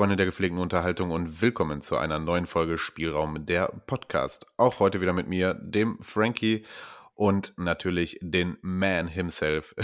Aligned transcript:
Freunde 0.00 0.16
der 0.16 0.24
gepflegten 0.24 0.58
Unterhaltung 0.58 1.10
und 1.10 1.42
willkommen 1.42 1.82
zu 1.82 1.98
einer 1.98 2.18
neuen 2.18 2.46
Folge 2.46 2.78
Spielraum 2.78 3.44
der 3.44 3.66
Podcast. 3.86 4.46
Auch 4.56 4.80
heute 4.80 5.02
wieder 5.02 5.12
mit 5.12 5.28
mir, 5.28 5.52
dem 5.52 5.98
Frankie 6.00 6.64
und 7.12 7.52
natürlich 7.58 8.18
den 8.22 8.56
Man 8.62 9.08
himself, 9.08 9.74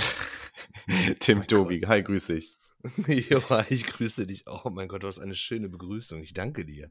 Tim 1.20 1.40
oh 1.40 1.44
Tobi. 1.46 1.82
Hi, 1.86 2.02
grüß 2.02 2.28
dich. 2.28 2.56
Ja, 3.06 3.66
ich 3.68 3.84
grüße 3.84 4.26
dich 4.26 4.46
auch. 4.46 4.64
Oh 4.64 4.70
mein 4.70 4.88
Gott, 4.88 5.02
du 5.02 5.06
hast 5.06 5.18
eine 5.18 5.34
schöne 5.34 5.68
Begrüßung. 5.68 6.22
Ich 6.22 6.32
danke 6.32 6.64
dir. 6.64 6.90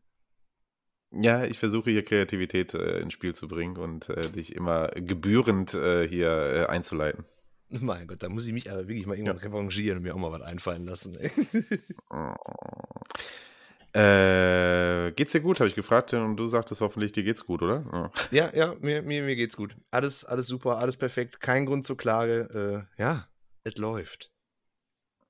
Ja, 1.09 1.45
ich 1.45 1.57
versuche 1.57 1.89
hier 1.89 2.05
Kreativität 2.05 2.75
äh, 2.75 2.99
ins 2.99 3.13
Spiel 3.13 3.33
zu 3.33 3.47
bringen 3.47 3.77
und 3.77 4.07
äh, 4.07 4.29
dich 4.29 4.53
immer 4.53 4.89
gebührend 4.89 5.73
äh, 5.73 6.07
hier 6.07 6.29
äh, 6.29 6.65
einzuleiten. 6.67 7.25
Mein 7.81 8.07
Gott, 8.07 8.21
da 8.23 8.29
muss 8.29 8.47
ich 8.47 8.53
mich 8.53 8.71
aber 8.71 8.87
wirklich 8.87 9.05
mal 9.05 9.15
irgendwann 9.15 9.37
ja. 9.37 9.43
revanchieren 9.43 9.97
und 9.97 10.03
mir 10.03 10.13
auch 10.13 10.19
mal 10.19 10.31
was 10.31 10.41
einfallen 10.41 10.85
lassen. 10.85 11.17
äh, 13.93 15.11
geht's 15.11 15.31
dir 15.31 15.41
gut, 15.41 15.59
habe 15.59 15.69
ich 15.69 15.75
gefragt 15.75 16.13
und 16.13 16.37
du 16.37 16.47
sagtest 16.47 16.81
hoffentlich, 16.81 17.11
dir 17.11 17.23
geht's 17.23 17.45
gut, 17.45 17.61
oder? 17.61 18.11
Ja, 18.31 18.45
ja, 18.45 18.55
ja 18.55 18.75
mir, 18.81 19.01
mir, 19.01 19.23
mir 19.23 19.35
geht's 19.35 19.57
gut. 19.57 19.75
Alles, 19.91 20.25
alles 20.25 20.47
super, 20.47 20.77
alles 20.77 20.97
perfekt, 20.97 21.39
kein 21.39 21.65
Grund 21.65 21.85
zur 21.85 21.97
Klage. 21.97 22.87
Äh, 22.97 23.01
ja, 23.01 23.27
es 23.63 23.77
läuft. 23.77 24.31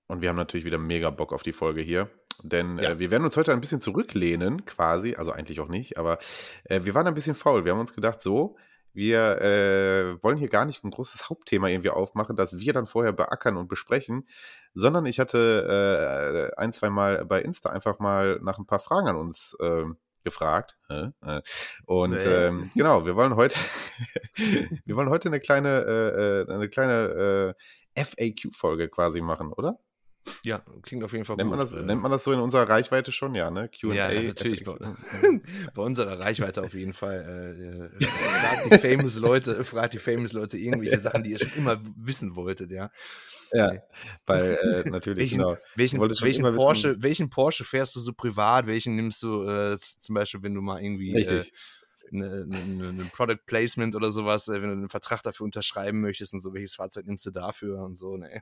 Und 0.08 0.22
wir 0.22 0.30
haben 0.30 0.36
natürlich 0.36 0.66
wieder 0.66 0.78
mega 0.78 1.10
Bock 1.10 1.34
auf 1.34 1.42
die 1.42 1.54
Folge 1.54 1.82
hier. 1.82 2.10
Denn 2.44 2.77
ja. 2.77 2.92
äh, 2.92 2.99
wir 2.99 3.12
werden 3.12 3.24
uns 3.24 3.38
heute 3.38 3.54
ein 3.54 3.62
bisschen 3.62 3.82
zurücklehnen, 3.82 4.66
quasi. 4.66 5.16
Also 5.16 5.32
eigentlich 5.32 5.60
auch 5.62 5.70
nicht, 5.70 5.98
aber 5.98 6.20
äh, 6.66 6.82
wir 6.84 6.94
waren 6.94 7.08
ein 7.08 7.14
bisschen 7.14 7.36
faul. 7.36 7.66
Wir 7.66 7.72
haben 7.72 7.80
uns 7.80 7.94
gedacht, 7.94 8.22
so, 8.22 8.58
wir 8.96 9.41
äh, 9.41 10.24
wollen 10.24 10.38
hier 10.38 10.49
gar 10.49 10.65
nicht 10.65 10.84
ein 10.84 10.91
großes 10.91 11.29
Hauptthema 11.29 11.68
irgendwie 11.68 11.90
aufmachen, 11.90 12.35
das 12.35 12.60
wir 12.60 12.74
dann 12.74 12.88
vorher 12.88 13.13
beackern 13.13 13.57
und 13.57 13.68
besprechen, 13.68 14.27
sondern 14.74 15.05
ich 15.05 15.20
hatte 15.20 16.52
äh, 16.55 16.60
ein, 16.60 16.74
zwei 16.74 16.90
Mal 16.90 17.26
bei 17.26 17.41
Insta 17.41 17.70
einfach 17.70 17.99
mal 17.99 18.40
nach 18.41 18.57
ein 18.57 18.65
paar 18.65 18.79
Fragen 18.79 19.07
an 19.07 19.15
uns 19.18 19.55
äh, 19.60 19.85
gefragt. 20.24 20.77
Äh, 20.90 21.41
und 21.85 22.18
ähm, 22.26 22.71
genau, 22.74 23.05
wir 23.05 23.15
wollen 23.15 23.35
heute, 23.35 23.55
wir 24.85 24.96
wollen 24.96 25.09
heute 25.09 25.30
eine 25.30 25.40
kleine, 25.40 25.85
äh, 25.85 26.41
äh, 26.41 26.54
eine 26.54 26.70
kleine 26.70 27.55
FAQ-Folge 27.96 28.90
quasi 28.90 29.21
machen, 29.21 29.54
oder? 29.54 29.80
Ja, 30.43 30.63
klingt 30.84 31.04
auf 31.04 31.13
jeden 31.13 31.26
Fall 31.26 31.35
nennt 31.35 31.49
gut. 31.49 31.57
Man 31.57 31.68
das, 31.68 31.85
nennt 31.85 32.01
man 32.01 32.12
das 32.12 32.23
so 32.23 32.31
in 32.31 32.40
unserer 32.40 32.68
Reichweite 32.68 33.12
schon, 33.12 33.35
ja, 33.35 33.51
ne? 33.51 33.70
QA. 33.70 33.93
Ja, 33.93 34.21
natürlich. 34.21 34.63
Bei, 34.63 34.76
bei, 35.73 35.81
unserer 35.81 36.20
Reichweite 36.20 36.63
auf 36.63 36.73
jeden 36.73 36.93
Fall. 36.93 37.90
Äh, 37.99 38.05
fragt 38.05 38.73
die 38.73 38.77
famous 38.77 39.18
Leute, 39.18 39.63
fragt 39.63 39.93
die 39.93 39.99
famous 39.99 40.34
Leute 40.34 40.57
irgendwelche 40.57 40.99
Sachen, 40.99 41.23
die 41.23 41.31
ihr 41.31 41.40
schon 41.40 41.53
immer 41.55 41.79
wissen 41.98 42.35
wolltet, 42.35 42.71
ja. 42.71 42.91
Ja, 43.51 43.73
weil 44.26 44.57
äh, 44.85 44.90
natürlich, 44.90 45.20
welchen, 45.20 45.37
genau. 45.37 45.57
Welchen, 45.76 46.01
welchen 46.01 46.51
Porsche, 46.55 46.96
welchen 47.01 47.29
Porsche 47.29 47.63
fährst 47.63 47.96
du 47.96 47.99
so 47.99 48.12
privat? 48.12 48.65
Welchen 48.68 48.96
nimmst 48.96 49.21
du 49.21 49.43
äh, 49.43 49.77
zum 49.99 50.15
Beispiel, 50.15 50.41
wenn 50.43 50.55
du 50.55 50.62
mal 50.62 50.81
irgendwie 50.81 51.13
äh, 51.13 51.18
Richtig 51.18 51.53
eine, 52.12 52.46
eine, 52.50 52.90
eine 52.90 53.04
Product 53.14 53.40
Placement 53.46 53.96
oder 53.96 54.12
sowas, 54.12 54.48
äh, 54.48 54.62
wenn 54.62 54.70
du 54.70 54.72
einen 54.72 54.90
Vertrag 54.90 55.24
dafür 55.24 55.46
unterschreiben 55.46 56.02
möchtest 56.02 56.34
und 56.34 56.42
so, 56.42 56.54
welches 56.54 56.76
Fahrzeug 56.76 57.06
nimmst 57.06 57.26
du 57.26 57.32
dafür 57.32 57.84
und 57.84 57.98
so, 57.98 58.18
ne? 58.18 58.42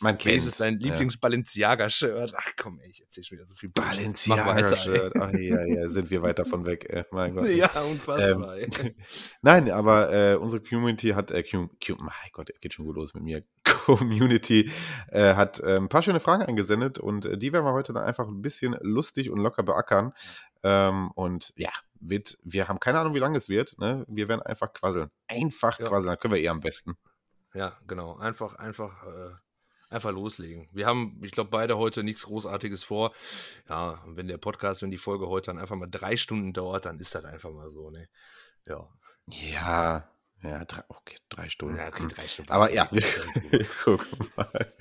Man 0.00 0.18
kennt 0.18 0.38
es. 0.38 0.46
ist 0.46 0.60
dein 0.60 0.78
Lieblings-Balenciaga-Shirt? 0.78 2.34
Ach 2.36 2.50
komm, 2.56 2.80
ey, 2.80 2.90
ich 2.90 3.02
erzähl 3.02 3.24
schon 3.24 3.38
wieder 3.38 3.46
so 3.46 3.54
viel 3.54 3.70
Balenciaga-Shirt. 3.70 5.14
Ach 5.20 5.32
ja, 5.32 5.64
ja, 5.64 5.88
sind 5.88 6.10
wir 6.10 6.22
weit 6.22 6.38
davon 6.38 6.66
weg, 6.66 6.86
ey. 6.88 7.04
mein 7.10 7.34
Gott. 7.34 7.48
Ja, 7.48 7.70
unfassbar. 7.82 8.58
Ähm, 8.58 8.94
Nein, 9.42 9.70
aber 9.70 10.12
äh, 10.12 10.36
unsere 10.36 10.62
Community 10.62 11.10
hat, 11.10 11.30
äh, 11.30 11.42
Q, 11.42 11.68
Q, 11.84 11.96
mein 12.00 12.12
Gott, 12.32 12.50
geht 12.60 12.74
schon 12.74 12.86
gut 12.86 12.96
los 12.96 13.14
mit 13.14 13.22
mir. 13.22 13.44
Community 13.64 14.70
äh, 15.08 15.34
hat 15.34 15.60
äh, 15.60 15.76
ein 15.76 15.88
paar 15.88 16.02
schöne 16.02 16.20
Fragen 16.20 16.42
eingesendet 16.42 16.98
und 16.98 17.26
äh, 17.26 17.38
die 17.38 17.52
werden 17.52 17.64
wir 17.64 17.72
heute 17.72 17.92
dann 17.92 18.04
einfach 18.04 18.26
ein 18.26 18.42
bisschen 18.42 18.76
lustig 18.80 19.30
und 19.30 19.40
locker 19.40 19.62
beackern. 19.62 20.12
Ähm, 20.62 21.10
und 21.14 21.52
ja, 21.56 21.70
wird, 22.00 22.38
wir 22.42 22.68
haben 22.68 22.80
keine 22.80 23.00
Ahnung, 23.00 23.14
wie 23.14 23.20
lange 23.20 23.36
es 23.36 23.48
wird. 23.48 23.78
Ne? 23.78 24.04
Wir 24.08 24.28
werden 24.28 24.42
einfach 24.42 24.72
quasseln. 24.72 25.10
Einfach 25.26 25.78
ja. 25.78 25.88
quasseln, 25.88 26.08
dann 26.08 26.18
können 26.18 26.34
wir 26.34 26.40
eher 26.40 26.50
am 26.50 26.60
besten. 26.60 26.96
Ja, 27.54 27.78
genau. 27.86 28.16
Einfach, 28.16 28.56
einfach, 28.56 29.04
äh, 29.04 29.30
einfach 29.90 30.10
loslegen. 30.12 30.68
Wir 30.72 30.86
haben, 30.86 31.20
ich 31.22 31.32
glaube, 31.32 31.50
beide 31.50 31.78
heute 31.78 32.02
nichts 32.02 32.24
Großartiges 32.24 32.82
vor. 32.82 33.12
Ja, 33.68 34.02
wenn 34.06 34.28
der 34.28 34.38
Podcast, 34.38 34.82
wenn 34.82 34.90
die 34.90 34.98
Folge 34.98 35.28
heute 35.28 35.46
dann 35.46 35.58
einfach 35.58 35.76
mal 35.76 35.88
drei 35.90 36.16
Stunden 36.16 36.52
dauert, 36.52 36.84
dann 36.84 36.98
ist 36.98 37.14
das 37.14 37.24
einfach 37.24 37.50
mal 37.50 37.70
so, 37.70 37.90
ne? 37.90 38.08
Ja. 38.66 38.88
Ja, 39.26 40.08
ja, 40.42 40.64
drei, 40.64 40.82
okay, 40.88 41.16
drei 41.30 41.48
Stunden. 41.48 41.76
Ja, 41.76 41.88
okay, 41.88 42.06
drei 42.08 42.28
Stunden. 42.28 42.50
Aber 42.52 42.72
ja, 42.72 42.90
guck 43.84 44.06
mal. 44.36 44.72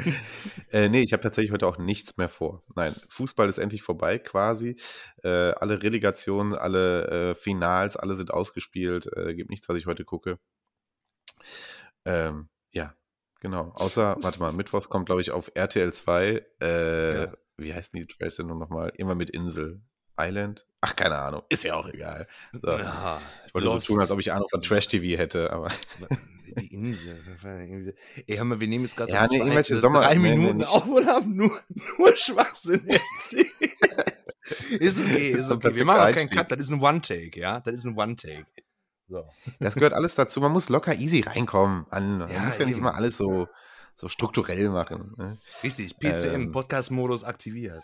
äh, 0.71 0.89
nee, 0.89 1.01
ich 1.01 1.13
habe 1.13 1.23
tatsächlich 1.23 1.51
heute 1.51 1.67
auch 1.67 1.77
nichts 1.77 2.17
mehr 2.17 2.27
vor. 2.27 2.63
Nein, 2.75 2.93
Fußball 3.07 3.47
ist 3.47 3.59
endlich 3.59 3.81
vorbei 3.81 4.19
quasi. 4.19 4.75
Äh, 5.23 5.29
alle 5.29 5.81
Relegationen, 5.81 6.53
alle 6.53 7.31
äh, 7.31 7.35
Finals, 7.35 7.95
alle 7.95 8.15
sind 8.15 8.31
ausgespielt. 8.31 9.09
Äh, 9.15 9.35
gibt 9.35 9.49
nichts, 9.49 9.69
was 9.69 9.77
ich 9.77 9.85
heute 9.85 10.03
gucke. 10.03 10.37
Ähm, 12.05 12.49
ja, 12.71 12.95
genau. 13.39 13.71
Außer, 13.75 14.17
warte 14.19 14.39
mal, 14.39 14.51
Mittwochs 14.51 14.89
kommt, 14.89 15.05
glaube 15.05 15.21
ich, 15.21 15.31
auf 15.31 15.51
RTL 15.53 15.93
2. 15.93 16.45
Äh, 16.61 17.15
ja. 17.15 17.33
Wie 17.55 17.73
heißt 17.73 17.93
die 17.93 18.05
Trash-Sendung 18.05 18.57
nochmal? 18.57 18.91
Immer 18.97 19.15
mit 19.15 19.29
Insel. 19.29 19.81
Island? 20.18 20.66
Ach, 20.81 20.96
keine 20.96 21.18
Ahnung. 21.18 21.44
Ist 21.50 21.63
ja 21.63 21.75
auch 21.75 21.88
egal. 21.88 22.28
So. 22.51 22.72
Ja, 22.72 23.22
ich 23.47 23.53
wollte 23.53 23.68
Lost. 23.68 23.88
so 23.88 23.94
tun, 23.94 24.01
als 24.01 24.12
ob 24.12 24.19
ich 24.19 24.34
Ahnung 24.34 24.50
von 24.50 24.62
Trash-TV 24.62 25.18
hätte, 25.18 25.51
aber. 25.51 25.69
Die 26.59 26.74
Insel. 26.74 27.24
Ey, 28.28 28.35
hör 28.38 28.44
mal, 28.44 28.59
wir 28.59 28.68
nehmen 28.68 28.84
jetzt 28.84 28.97
gerade 28.97 29.12
ja, 29.12 29.25
so 29.25 29.34
nee, 29.34 29.40
irgendwelche 29.40 29.78
Sommer 29.78 30.01
drei 30.01 30.19
Minuten 30.19 30.57
nee, 30.57 30.66
auf 30.66 30.85
und 30.85 31.07
haben 31.07 31.35
nur, 31.35 31.57
nur 31.97 32.16
Schwachsinn 32.16 32.85
erzählt. 32.88 33.47
ist 34.69 35.00
okay, 35.00 35.31
ist 35.38 35.50
okay. 35.50 35.74
Wir 35.74 35.85
machen 35.85 36.01
auch 36.01 36.12
keinen 36.12 36.30
Cut, 36.30 36.51
das 36.51 36.59
ist 36.59 36.69
ein 36.69 36.81
One-Take, 36.81 37.40
ja? 37.40 37.59
Das 37.62 37.74
ist 37.74 37.85
ein 37.85 37.97
One-Take. 37.97 38.45
So. 39.07 39.25
Das 39.59 39.75
gehört 39.75 39.94
alles 39.94 40.16
dazu. 40.16 40.41
Man 40.41 40.51
muss 40.51 40.69
locker 40.69 40.95
easy 40.95 41.22
reinkommen. 41.22 41.85
Man 41.90 42.28
ja, 42.28 42.41
muss 42.41 42.57
ja 42.57 42.66
nicht 42.66 42.78
immer 42.78 42.95
alles 42.95 43.18
so, 43.18 43.47
so 43.95 44.09
strukturell 44.09 44.69
machen. 44.69 45.13
Ne? 45.18 45.40
Richtig, 45.63 45.97
PCM, 45.97 46.34
ähm, 46.34 46.51
Podcast-Modus 46.51 47.24
aktiviert. 47.24 47.84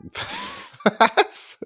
Was? 0.84 1.58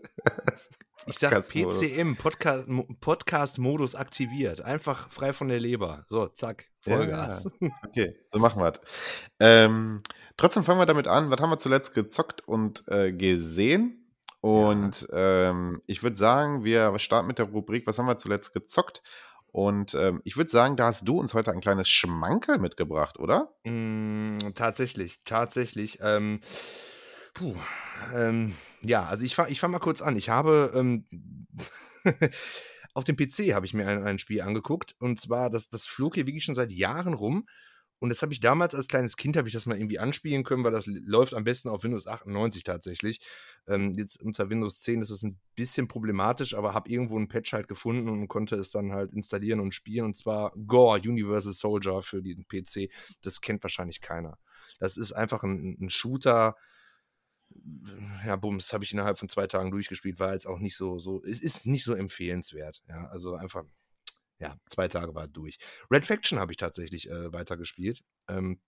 Ich 1.07 1.19
sag 1.19 1.33
PCM, 1.49 2.17
Podcast-Modus 2.17 2.99
Podcast 3.01 3.97
aktiviert. 3.97 4.63
Einfach 4.63 5.11
frei 5.11 5.33
von 5.33 5.49
der 5.49 5.61
Leber. 5.61 6.05
So, 6.09 6.27
zack, 6.29 6.67
Vollgas. 6.81 7.49
Ja, 7.61 7.71
okay, 7.87 8.17
so 8.33 8.39
machen 8.39 8.63
wir 8.63 8.73
es. 8.73 8.81
Ähm, 9.39 10.03
trotzdem 10.37 10.63
fangen 10.63 10.81
wir 10.81 10.87
damit 10.87 11.07
an. 11.07 11.31
Was 11.31 11.41
haben 11.41 11.51
wir 11.51 11.59
zuletzt 11.59 11.95
gezockt 11.95 12.47
und 12.47 12.89
äh, 12.89 13.13
gesehen? 13.13 14.05
Und 14.41 15.07
ja. 15.11 15.51
ähm, 15.51 15.83
ich 15.87 16.03
würde 16.03 16.17
sagen, 16.17 16.65
wir 16.65 16.99
starten 16.99 17.27
mit 17.27 17.39
der 17.39 17.47
Rubrik, 17.47 17.87
was 17.87 17.99
haben 17.99 18.07
wir 18.07 18.19
zuletzt 18.19 18.53
gezockt? 18.53 19.03
Und 19.53 19.95
ähm, 19.95 20.21
ich 20.25 20.37
würde 20.37 20.51
sagen, 20.51 20.77
da 20.77 20.87
hast 20.87 21.07
du 21.07 21.19
uns 21.19 21.33
heute 21.33 21.53
ein 21.53 21.61
kleines 21.61 21.89
Schmankerl 21.89 22.59
mitgebracht, 22.59 23.19
oder? 23.19 23.55
Mm, 23.65 24.39
tatsächlich, 24.55 25.23
tatsächlich. 25.25 26.01
Ähm, 26.03 26.41
puh, 27.35 27.55
ähm, 28.15 28.55
ja, 28.85 29.05
also 29.05 29.25
ich 29.25 29.35
fange 29.35 29.51
ich 29.51 29.61
fang 29.61 29.71
mal 29.71 29.79
kurz 29.79 30.03
an. 30.03 30.17
Ich 30.17 30.29
habe 30.29 30.73
ähm, 30.75 31.07
auf 32.95 33.05
dem 33.05 33.17
PC 33.17 33.55
habe 33.55 33.67
ich 33.67 33.75
mir 33.75 33.87
ein, 33.87 34.03
ein, 34.03 34.19
Spiel 34.19 34.43
angeguckt 34.43 34.95
und 34.99 35.21
zwar 35.21 35.51
das, 35.51 35.69
das 35.69 35.87
flog 35.87 36.15
hier 36.15 36.27
wirklich 36.27 36.45
schon 36.45 36.55
seit 36.55 36.73
Jahren 36.73 37.15
rum. 37.15 37.47
Und 38.01 38.11
das 38.11 38.21
habe 38.21 38.35
ich 38.35 38.41
damals 38.41 38.75
als 38.75 38.89
kleines 38.89 39.17
Kind, 39.17 39.37
habe 39.37 39.49
ich 39.49 39.55
das 39.55 39.65
mal 39.65 39.79
irgendwie 39.79 39.99
anspielen 39.99 40.45
können, 40.45 40.63
weil 40.63 40.73
das 40.73 40.85
läuft 40.87 41.33
am 41.33 41.45
besten 41.45 41.71
auf 41.71 41.85
Windows 41.85 42.07
98 42.07 42.63
tatsächlich. 42.63 43.21
Ähm, 43.67 43.95
jetzt 43.95 44.21
unter 44.21 44.51
Windows 44.51 44.81
10 44.81 45.01
ist 45.01 45.09
es 45.09 45.23
ein 45.23 45.41
bisschen 45.55 45.89
problematisch, 45.89 46.55
aber 46.55 46.75
habe 46.75 46.91
irgendwo 46.91 47.17
einen 47.17 47.29
Patch 47.29 47.55
halt 47.55 47.67
gefunden 47.67 48.11
und 48.11 48.29
konnte 48.29 48.57
es 48.57 48.71
dann 48.71 48.93
halt 48.93 49.15
installieren 49.15 49.61
und 49.61 49.75
spielen. 49.75 50.05
Und 50.05 50.17
zwar 50.19 50.53
Gore 50.67 51.01
Universal 51.01 51.55
Soldier 51.55 52.03
für 52.03 52.21
den 52.21 52.47
PC. 52.47 52.91
Das 53.23 53.41
kennt 53.41 53.63
wahrscheinlich 53.63 54.03
keiner. 54.03 54.37
Das 54.81 54.99
ist 54.99 55.13
einfach 55.13 55.43
ein, 55.43 55.79
ein 55.81 55.89
Shooter, 55.89 56.57
ja, 58.25 58.37
Bums, 58.37 58.73
habe 58.73 58.85
ich 58.85 58.93
innerhalb 58.93 59.19
von 59.19 59.29
zwei 59.29 59.47
Tagen 59.47 59.71
durchgespielt, 59.71 60.19
war 60.19 60.33
jetzt 60.33 60.47
auch 60.47 60.59
nicht 60.59 60.77
so, 60.77 60.99
so, 60.99 61.23
es 61.25 61.41
ist 61.41 61.67
nicht 61.67 61.85
so 61.85 61.95
empfehlenswert. 61.95 62.83
Ja, 62.89 63.07
also 63.07 63.35
einfach, 63.35 63.65
ja, 64.39 64.57
zwei 64.69 64.89
Tage 64.89 65.15
war 65.15 65.29
durch. 65.29 65.59
Red 65.91 66.07
Faction 66.07 66.39
habe 66.39 66.53
ich 66.53 66.57
tatsächlich 66.57 67.09
äh, 67.09 67.33
weitergespielt. 67.33 68.03
Ähm, 68.29 68.61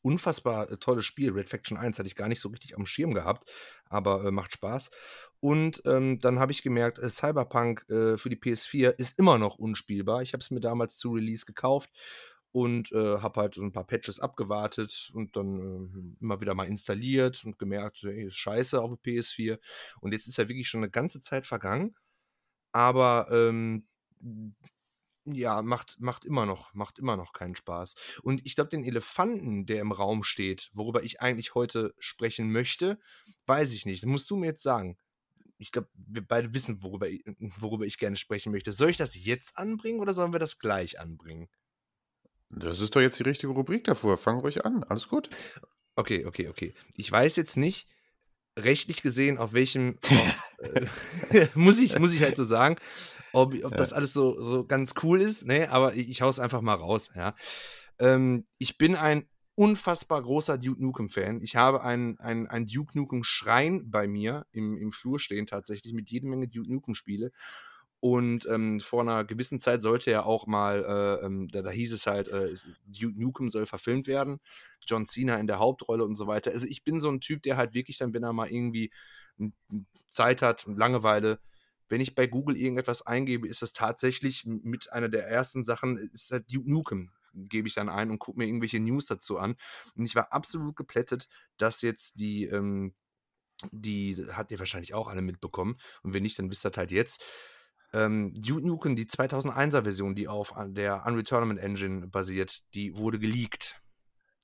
unfassbar 0.00 0.70
äh, 0.70 0.76
tolles 0.78 1.04
Spiel. 1.04 1.32
Red 1.32 1.48
Faction 1.48 1.76
1 1.76 1.98
hatte 1.98 2.06
ich 2.06 2.16
gar 2.16 2.28
nicht 2.28 2.40
so 2.40 2.48
richtig 2.48 2.76
am 2.76 2.86
Schirm 2.86 3.12
gehabt, 3.12 3.50
aber 3.88 4.24
äh, 4.24 4.30
macht 4.30 4.52
Spaß. 4.52 4.90
Und 5.40 5.82
ähm, 5.86 6.18
dann 6.20 6.38
habe 6.38 6.52
ich 6.52 6.62
gemerkt, 6.62 6.98
äh, 6.98 7.10
Cyberpunk 7.10 7.84
äh, 7.90 8.16
für 8.16 8.30
die 8.30 8.36
PS4 8.36 8.90
ist 8.90 9.18
immer 9.18 9.38
noch 9.38 9.56
unspielbar. 9.56 10.22
Ich 10.22 10.32
habe 10.32 10.40
es 10.40 10.50
mir 10.50 10.60
damals 10.60 10.96
zu 10.96 11.12
Release 11.12 11.44
gekauft 11.44 11.90
und 12.52 12.92
äh, 12.92 13.18
habe 13.18 13.40
halt 13.40 13.54
so 13.54 13.62
ein 13.62 13.72
paar 13.72 13.86
Patches 13.86 14.20
abgewartet 14.20 15.10
und 15.14 15.36
dann 15.36 16.16
äh, 16.18 16.22
immer 16.22 16.40
wieder 16.40 16.54
mal 16.54 16.68
installiert 16.68 17.44
und 17.44 17.58
gemerkt, 17.58 18.02
hey, 18.02 18.26
ist 18.26 18.36
scheiße 18.36 18.80
auf 18.80 18.90
der 18.90 18.98
PS4. 18.98 19.58
Und 20.00 20.12
jetzt 20.12 20.26
ist 20.28 20.36
ja 20.38 20.48
wirklich 20.48 20.68
schon 20.68 20.80
eine 20.82 20.90
ganze 20.90 21.20
Zeit 21.20 21.46
vergangen. 21.46 21.94
Aber 22.72 23.28
ähm, 23.32 23.86
Ja, 25.24 25.62
macht, 25.62 26.00
macht 26.00 26.24
immer 26.24 26.46
noch, 26.46 26.74
macht 26.74 26.98
immer 26.98 27.16
noch 27.16 27.32
keinen 27.32 27.54
Spaß. 27.54 27.94
Und 28.24 28.44
ich 28.44 28.56
glaube, 28.56 28.70
den 28.70 28.84
Elefanten, 28.84 29.66
der 29.66 29.80
im 29.80 29.92
Raum 29.92 30.24
steht, 30.24 30.68
worüber 30.74 31.04
ich 31.04 31.20
eigentlich 31.20 31.54
heute 31.54 31.94
sprechen 31.98 32.50
möchte, 32.50 32.98
weiß 33.46 33.72
ich 33.72 33.86
nicht. 33.86 34.02
Das 34.02 34.08
musst 34.10 34.28
du 34.30 34.36
mir 34.36 34.46
jetzt 34.46 34.62
sagen. 34.64 34.98
Ich 35.58 35.72
glaube, 35.72 35.88
wir 35.94 36.26
beide 36.26 36.54
wissen, 36.54 36.82
worüber 36.82 37.08
worüber 37.60 37.86
ich 37.86 37.98
gerne 37.98 38.16
sprechen 38.16 38.52
möchte. 38.52 38.72
Soll 38.72 38.90
ich 38.90 38.96
das 38.98 39.14
jetzt 39.16 39.58
anbringen 39.58 40.00
oder 40.00 40.14
sollen 40.14 40.32
wir 40.32 40.40
das 40.40 40.58
gleich 40.58 41.00
anbringen? 41.00 41.48
Das 42.52 42.80
ist 42.80 42.94
doch 42.94 43.00
jetzt 43.00 43.18
die 43.18 43.24
richtige 43.24 43.52
Rubrik 43.52 43.84
davor. 43.84 44.16
Fang 44.18 44.38
ruhig 44.38 44.64
an. 44.64 44.84
Alles 44.84 45.08
gut. 45.08 45.30
Okay, 45.96 46.26
okay, 46.26 46.48
okay. 46.48 46.74
Ich 46.96 47.10
weiß 47.10 47.36
jetzt 47.36 47.56
nicht, 47.56 47.88
rechtlich 48.58 49.02
gesehen, 49.02 49.38
auf 49.38 49.52
welchem, 49.52 49.98
auf, 50.04 50.56
äh, 51.30 51.48
muss, 51.54 51.78
ich, 51.80 51.98
muss 51.98 52.14
ich 52.14 52.22
halt 52.22 52.36
so 52.36 52.44
sagen, 52.44 52.76
ob, 53.32 53.54
ob 53.54 53.72
ja. 53.72 53.76
das 53.76 53.92
alles 53.92 54.12
so, 54.12 54.40
so 54.42 54.64
ganz 54.64 54.94
cool 55.02 55.20
ist, 55.20 55.46
ne? 55.46 55.70
aber 55.70 55.94
ich, 55.94 56.08
ich 56.10 56.22
hau's 56.22 56.38
einfach 56.38 56.60
mal 56.60 56.74
raus, 56.74 57.10
ja. 57.14 57.34
Ähm, 57.98 58.46
ich 58.58 58.78
bin 58.78 58.96
ein 58.96 59.26
unfassbar 59.54 60.22
großer 60.22 60.58
Duke 60.58 60.82
Nukem-Fan. 60.82 61.40
Ich 61.42 61.56
habe 61.56 61.82
einen, 61.82 62.18
einen, 62.18 62.46
einen 62.46 62.66
Duke 62.66 62.96
Nukem-Schrein 62.96 63.90
bei 63.90 64.08
mir 64.08 64.46
im, 64.50 64.76
im 64.76 64.92
Flur 64.92 65.18
stehen, 65.18 65.46
tatsächlich, 65.46 65.92
mit 65.92 66.10
jede 66.10 66.26
Menge 66.26 66.48
Duke 66.48 66.72
Nukem-Spiele. 66.72 67.32
Und 68.02 68.46
ähm, 68.46 68.80
vor 68.80 69.02
einer 69.02 69.22
gewissen 69.22 69.60
Zeit 69.60 69.80
sollte 69.80 70.10
er 70.10 70.26
auch 70.26 70.48
mal, 70.48 70.84
äh, 70.84 71.24
ähm, 71.24 71.46
da, 71.46 71.62
da, 71.62 71.70
hieß 71.70 71.92
es 71.92 72.08
halt, 72.08 72.26
äh, 72.26 72.52
Duke 72.84 73.16
Nukem 73.16 73.48
soll 73.48 73.64
verfilmt 73.64 74.08
werden. 74.08 74.40
John 74.84 75.06
Cena 75.06 75.36
in 75.36 75.46
der 75.46 75.60
Hauptrolle 75.60 76.04
und 76.04 76.16
so 76.16 76.26
weiter. 76.26 76.50
Also 76.50 76.66
ich 76.66 76.82
bin 76.82 76.98
so 76.98 77.08
ein 77.08 77.20
Typ, 77.20 77.44
der 77.44 77.56
halt 77.56 77.74
wirklich 77.74 77.98
dann, 77.98 78.12
wenn 78.12 78.24
er 78.24 78.32
mal 78.32 78.50
irgendwie 78.50 78.90
Zeit 80.10 80.42
hat 80.42 80.66
Langeweile, 80.66 81.38
wenn 81.88 82.00
ich 82.00 82.16
bei 82.16 82.26
Google 82.26 82.56
irgendetwas 82.56 83.06
eingebe, 83.06 83.46
ist 83.46 83.62
das 83.62 83.72
tatsächlich 83.72 84.46
mit 84.46 84.92
einer 84.92 85.08
der 85.08 85.28
ersten 85.28 85.62
Sachen, 85.62 85.96
ist 85.96 86.32
halt 86.32 86.52
Duke 86.52 86.68
Nukem 86.68 87.12
gebe 87.34 87.68
ich 87.68 87.74
dann 87.74 87.88
ein 87.88 88.10
und 88.10 88.18
gucke 88.18 88.38
mir 88.38 88.46
irgendwelche 88.46 88.80
News 88.80 89.06
dazu 89.06 89.38
an. 89.38 89.54
Und 89.94 90.04
ich 90.04 90.14
war 90.16 90.32
absolut 90.32 90.74
geplättet, 90.76 91.28
dass 91.56 91.80
jetzt 91.82 92.18
die, 92.18 92.46
ähm, 92.46 92.94
die 93.70 94.26
hat 94.32 94.50
ihr 94.50 94.58
wahrscheinlich 94.58 94.92
auch 94.92 95.06
alle 95.06 95.22
mitbekommen. 95.22 95.78
Und 96.02 96.14
wenn 96.14 96.24
nicht, 96.24 96.38
dann 96.38 96.50
wisst 96.50 96.66
ihr 96.66 96.72
halt 96.76 96.90
jetzt, 96.90 97.22
ähm, 97.92 98.32
Duke 98.34 98.66
Nukem, 98.66 98.96
die 98.96 99.06
2001er 99.06 99.82
Version, 99.82 100.14
die 100.14 100.28
auf 100.28 100.54
der 100.68 101.04
Unreal 101.06 101.24
Tournament 101.24 101.60
Engine 101.60 102.06
basiert, 102.06 102.62
die 102.74 102.96
wurde 102.96 103.18
geleakt. 103.18 103.82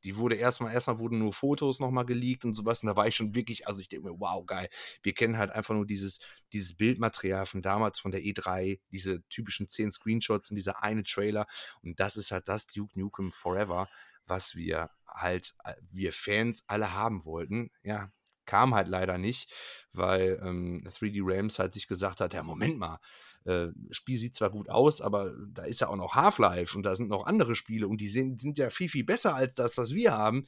Die 0.04 0.16
wurde 0.16 0.36
erstmal, 0.36 0.72
erstmal 0.72 0.98
wurden 0.98 1.18
nur 1.18 1.32
Fotos 1.32 1.80
nochmal 1.80 2.06
geleakt 2.06 2.44
und 2.44 2.54
sowas. 2.54 2.82
Und 2.82 2.86
da 2.86 2.96
war 2.96 3.08
ich 3.08 3.16
schon 3.16 3.34
wirklich, 3.34 3.66
also 3.66 3.80
ich 3.80 3.88
denke 3.88 4.08
mir, 4.08 4.20
wow, 4.20 4.44
geil. 4.46 4.68
Wir 5.02 5.12
kennen 5.12 5.38
halt 5.38 5.50
einfach 5.50 5.74
nur 5.74 5.86
dieses, 5.86 6.18
dieses 6.52 6.76
Bildmaterial 6.76 7.46
von 7.46 7.62
damals, 7.62 7.98
von 7.98 8.12
der 8.12 8.20
E3, 8.20 8.80
diese 8.92 9.22
typischen 9.28 9.68
10 9.68 9.90
Screenshots 9.90 10.50
und 10.50 10.56
dieser 10.56 10.82
eine 10.82 11.02
Trailer. 11.02 11.46
Und 11.82 11.98
das 11.98 12.16
ist 12.16 12.30
halt 12.30 12.48
das 12.48 12.66
Duke 12.66 12.98
Nukem 12.98 13.32
Forever, 13.32 13.88
was 14.26 14.54
wir 14.54 14.90
halt, 15.06 15.54
äh, 15.64 15.74
wir 15.90 16.12
Fans 16.12 16.62
alle 16.68 16.92
haben 16.92 17.24
wollten. 17.24 17.70
Ja, 17.82 18.12
kam 18.48 18.74
halt 18.74 18.88
leider 18.88 19.18
nicht, 19.18 19.52
weil 19.92 20.40
ähm, 20.42 20.82
3D 20.84 21.20
Rams 21.22 21.58
halt 21.58 21.74
sich 21.74 21.86
gesagt 21.86 22.20
hat, 22.20 22.34
ja, 22.34 22.42
Moment 22.42 22.78
mal, 22.78 22.98
äh, 23.44 23.68
Spiel 23.90 24.18
sieht 24.18 24.34
zwar 24.34 24.50
gut 24.50 24.68
aus, 24.68 25.00
aber 25.00 25.34
da 25.52 25.64
ist 25.64 25.80
ja 25.80 25.88
auch 25.88 25.96
noch 25.96 26.14
Half-Life 26.14 26.76
und 26.76 26.82
da 26.82 26.94
sind 26.96 27.08
noch 27.08 27.26
andere 27.26 27.54
Spiele 27.54 27.88
und 27.88 28.00
die 28.00 28.08
sind, 28.08 28.40
sind 28.40 28.58
ja 28.58 28.70
viel, 28.70 28.88
viel 28.88 29.04
besser 29.04 29.34
als 29.34 29.54
das, 29.54 29.78
was 29.78 29.94
wir 29.94 30.12
haben. 30.12 30.46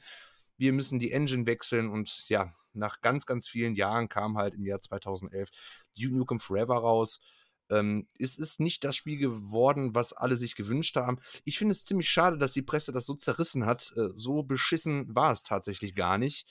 Wir 0.57 0.73
müssen 0.73 0.99
die 0.99 1.11
Engine 1.11 1.45
wechseln 1.45 1.89
und 1.89 2.27
ja, 2.29 2.53
nach 2.73 3.01
ganz, 3.01 3.25
ganz 3.25 3.47
vielen 3.47 3.75
Jahren 3.75 4.09
kam 4.09 4.37
halt 4.37 4.53
im 4.53 4.65
Jahr 4.65 4.81
2011 4.81 5.49
Duke 5.97 6.15
Nukem 6.15 6.39
Forever 6.39 6.75
raus. 6.75 7.21
Ähm, 7.69 8.07
es 8.19 8.37
ist 8.37 8.59
nicht 8.59 8.83
das 8.83 8.95
Spiel 8.95 9.17
geworden, 9.17 9.95
was 9.95 10.13
alle 10.13 10.35
sich 10.35 10.55
gewünscht 10.55 10.95
haben. 10.97 11.19
Ich 11.45 11.57
finde 11.57 11.71
es 11.71 11.85
ziemlich 11.85 12.09
schade, 12.09 12.37
dass 12.37 12.53
die 12.53 12.61
Presse 12.61 12.91
das 12.91 13.05
so 13.05 13.15
zerrissen 13.15 13.65
hat. 13.65 13.93
Äh, 13.95 14.09
so 14.13 14.43
beschissen 14.43 15.15
war 15.15 15.31
es 15.31 15.43
tatsächlich 15.43 15.95
gar 15.95 16.17
nicht. 16.17 16.47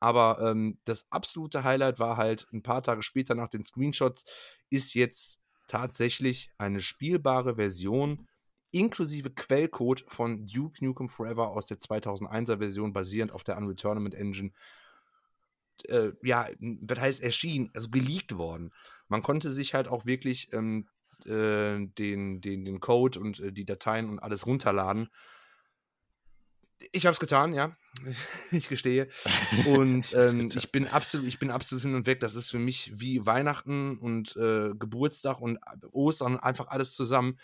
Aber 0.00 0.40
ähm, 0.42 0.78
das 0.84 1.06
absolute 1.10 1.64
Highlight 1.64 1.98
war 1.98 2.16
halt 2.16 2.46
ein 2.52 2.62
paar 2.62 2.82
Tage 2.82 3.02
später 3.02 3.34
nach 3.34 3.48
den 3.48 3.64
Screenshots, 3.64 4.24
ist 4.68 4.94
jetzt 4.94 5.38
tatsächlich 5.66 6.50
eine 6.58 6.80
spielbare 6.80 7.56
Version 7.56 8.26
inklusive 8.70 9.30
Quellcode 9.30 10.04
von 10.08 10.46
Duke 10.46 10.84
Nukem 10.84 11.08
Forever 11.08 11.48
aus 11.48 11.66
der 11.66 11.78
2001er 11.78 12.58
Version 12.58 12.92
basierend 12.92 13.32
auf 13.32 13.44
der 13.44 13.56
Unreal 13.56 13.76
Tournament 13.76 14.14
Engine. 14.14 14.50
Äh, 15.84 16.12
ja, 16.22 16.48
das 16.58 17.00
heißt 17.00 17.22
erschienen, 17.22 17.70
also 17.74 17.88
geleakt 17.90 18.36
worden. 18.36 18.72
Man 19.08 19.22
konnte 19.22 19.52
sich 19.52 19.74
halt 19.74 19.86
auch 19.86 20.06
wirklich 20.06 20.52
ähm, 20.52 20.88
äh, 21.24 21.86
den, 21.86 22.40
den, 22.40 22.64
den 22.64 22.80
Code 22.80 23.20
und 23.20 23.40
äh, 23.40 23.52
die 23.52 23.64
Dateien 23.64 24.08
und 24.08 24.18
alles 24.18 24.46
runterladen 24.46 25.08
ich 26.92 27.06
habe 27.06 27.14
es 27.14 27.20
getan, 27.20 27.54
ja. 27.54 27.76
ich 28.50 28.68
gestehe. 28.68 29.08
Und 29.66 30.12
ähm, 30.14 30.50
ich 30.54 30.72
bin 30.72 30.86
absolut, 30.86 31.26
ich 31.26 31.38
bin 31.38 31.50
absolut 31.50 31.82
hin 31.82 31.94
und 31.94 32.06
weg. 32.06 32.20
Das 32.20 32.34
ist 32.34 32.50
für 32.50 32.58
mich 32.58 32.92
wie 32.94 33.24
Weihnachten 33.24 33.98
und 33.98 34.36
äh, 34.36 34.70
Geburtstag 34.74 35.40
und 35.40 35.56
äh, 35.56 35.86
Ostern 35.92 36.38
einfach 36.38 36.68
alles 36.68 36.94
zusammen. 36.94 37.38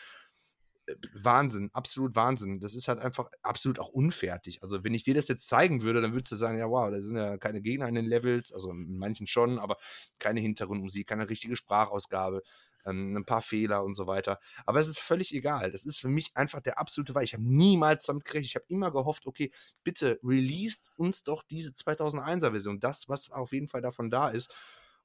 Äh, 0.87 0.94
Wahnsinn, 1.15 1.71
absolut 1.73 2.15
Wahnsinn. 2.17 2.61
Das 2.61 2.75
ist 2.75 2.88
halt 2.88 2.99
einfach 2.99 3.31
absolut 3.43 3.79
auch 3.79 3.88
unfertig. 3.88 4.62
Also, 4.62 4.82
wenn 4.85 4.94
ich 4.94 5.05
dir 5.05 5.15
das 5.15 5.29
jetzt 5.29 5.49
zeigen 5.49 5.82
würde, 5.82 6.00
dann 6.00 6.15
würdest 6.15 6.32
du 6.32 6.37
sagen, 6.37 6.59
ja, 6.59 6.69
wow, 6.69 6.91
da 6.91 7.00
sind 7.00 7.17
ja 7.17 7.38
keine 7.38 7.62
Gegner 7.62 7.88
in 7.88 7.94
den 7.94 8.06
Levels, 8.06 8.53
also 8.53 8.71
in 8.71 8.99
manchen 8.99 9.27
schon, 9.27 9.59
aber 9.59 9.77
keine 10.19 10.41
Hintergrundmusik, 10.41 11.06
keine 11.06 11.29
richtige 11.29 11.56
Sprachausgabe 11.56 12.43
ähm, 12.87 13.17
ein 13.17 13.25
paar 13.25 13.43
Fehler 13.43 13.85
und 13.85 13.94
so 13.94 14.06
weiter. 14.06 14.38
Aber 14.67 14.81
es 14.81 14.88
ist 14.88 15.00
völlig 15.00 15.35
egal. 15.35 15.71
Das 15.73 15.85
ist 15.85 15.99
für 15.99 16.09
mich 16.09 16.31
einfach 16.35 16.61
der 16.61 16.79
absolute 16.79 17.15
Weil. 17.15 17.25
Ich 17.25 17.35
habe 17.35 17.44
niemals 17.44 18.05
damit 18.05 18.25
gerechnet. 18.25 18.50
Ich 18.50 18.56
habe 18.56 18.67
immer 18.69 18.91
gehofft, 18.91 19.27
okay, 19.27 19.50
bitte 19.85 20.19
released 20.23 20.91
uns 20.97 21.23
doch 21.23 21.43
diese 21.43 21.73
2001er 21.73 22.50
Version. 22.50 22.81
Das, 22.81 23.09
was 23.09 23.31
auf 23.31 23.53
jeden 23.53 23.69
Fall 23.69 23.82
davon 23.82 24.11
da 24.11 24.29
ist. 24.29 24.55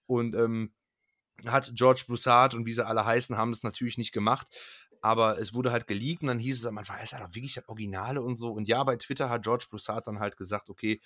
Und 0.08 0.36
ähm, 0.36 0.72
hat 1.46 1.72
George 1.76 2.06
Broussard 2.08 2.54
und 2.54 2.66
wie 2.66 2.74
sie 2.74 2.86
alle 2.86 3.06
heißen, 3.06 3.38
haben 3.38 3.52
es 3.52 3.64
natürlich 3.64 3.98
nicht 3.98 4.14
gemacht. 4.14 4.48
Aber 5.06 5.38
es 5.38 5.54
wurde 5.54 5.72
halt 5.72 5.86
geleakt 5.86 6.24
und 6.24 6.30
dann 6.30 6.40
hieß 6.40 6.58
es 6.58 6.66
am 6.66 6.80
Anfang, 6.80 7.00
ist 7.00 7.12
ja 7.12 7.20
doch 7.20 7.36
wirklich 7.36 7.54
das 7.54 7.70
Originale 7.70 8.24
und 8.24 8.36
so. 8.36 8.52
Und 8.52 8.68
ja, 8.68 8.84
bei 8.84 8.96
Twitter 8.96 9.30
hat 9.30 9.44
George 9.44 9.68
Broussard 9.70 10.08
dann 10.08 10.18
halt 10.18 10.36
gesagt, 10.36 10.68
okay, 10.68 11.00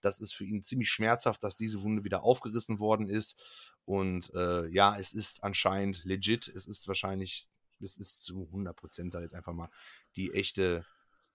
das 0.00 0.18
ist 0.18 0.34
für 0.34 0.44
ihn 0.44 0.64
ziemlich 0.64 0.90
schmerzhaft, 0.90 1.44
dass 1.44 1.56
diese 1.56 1.80
Wunde 1.82 2.02
wieder 2.02 2.24
aufgerissen 2.24 2.80
worden 2.80 3.08
ist. 3.08 3.40
Und 3.84 4.34
äh, 4.34 4.66
ja, 4.70 4.98
es 4.98 5.12
ist 5.12 5.44
anscheinend 5.44 6.02
legit. 6.02 6.48
Es 6.48 6.66
ist 6.66 6.88
wahrscheinlich, 6.88 7.46
es 7.80 7.96
ist 7.96 8.24
zu 8.24 8.46
100 8.46 8.74
Prozent, 8.74 9.12
sag 9.12 9.20
ich 9.20 9.26
jetzt 9.26 9.36
einfach 9.36 9.52
mal, 9.52 9.70
die 10.16 10.34
echte, 10.34 10.84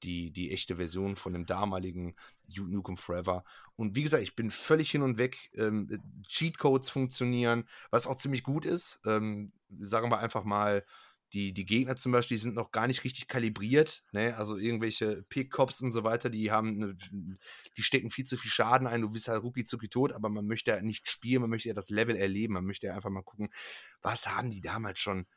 die, 0.03 0.31
die 0.31 0.51
echte 0.51 0.75
Version 0.75 1.15
von 1.15 1.31
dem 1.31 1.45
damaligen 1.45 2.17
Duke 2.53 2.69
Nukem 2.69 2.97
Forever. 2.97 3.45
Und 3.77 3.95
wie 3.95 4.03
gesagt, 4.03 4.23
ich 4.23 4.35
bin 4.35 4.51
völlig 4.51 4.91
hin 4.91 5.03
und 5.03 5.19
weg. 5.19 5.51
Ähm, 5.53 6.01
Cheatcodes 6.27 6.89
funktionieren, 6.89 7.63
was 7.91 8.07
auch 8.07 8.17
ziemlich 8.17 8.43
gut 8.43 8.65
ist. 8.65 8.99
Ähm, 9.05 9.53
sagen 9.79 10.11
wir 10.11 10.19
einfach 10.19 10.43
mal, 10.43 10.83
die, 11.33 11.53
die 11.53 11.65
Gegner 11.65 11.95
zum 11.95 12.11
Beispiel 12.11 12.37
die 12.37 12.43
sind 12.43 12.55
noch 12.55 12.71
gar 12.71 12.87
nicht 12.87 13.03
richtig 13.03 13.27
kalibriert. 13.27 14.03
Ne? 14.11 14.35
Also 14.37 14.57
irgendwelche 14.57 15.23
Pick-Cops 15.23 15.81
und 15.81 15.91
so 15.91 16.03
weiter, 16.03 16.29
die 16.29 16.51
haben, 16.51 16.83
eine, 16.83 16.95
die 17.77 17.83
stecken 17.83 18.11
viel 18.11 18.25
zu 18.25 18.37
viel 18.37 18.51
Schaden 18.51 18.87
ein. 18.87 19.01
Du 19.01 19.09
bist 19.09 19.27
halt 19.27 19.43
rucki 19.43 19.63
zucki 19.63 19.89
tot, 19.89 20.11
aber 20.11 20.29
man 20.29 20.45
möchte 20.45 20.71
ja 20.71 20.81
nicht 20.81 21.07
spielen, 21.07 21.41
man 21.41 21.49
möchte 21.49 21.69
ja 21.69 21.75
das 21.75 21.89
Level 21.89 22.15
erleben, 22.15 22.53
man 22.53 22.65
möchte 22.65 22.87
ja 22.87 22.95
einfach 22.95 23.09
mal 23.09 23.23
gucken, 23.23 23.49
was 24.01 24.27
haben 24.27 24.49
die 24.49 24.61
damals 24.61 24.99
schon 24.99 25.27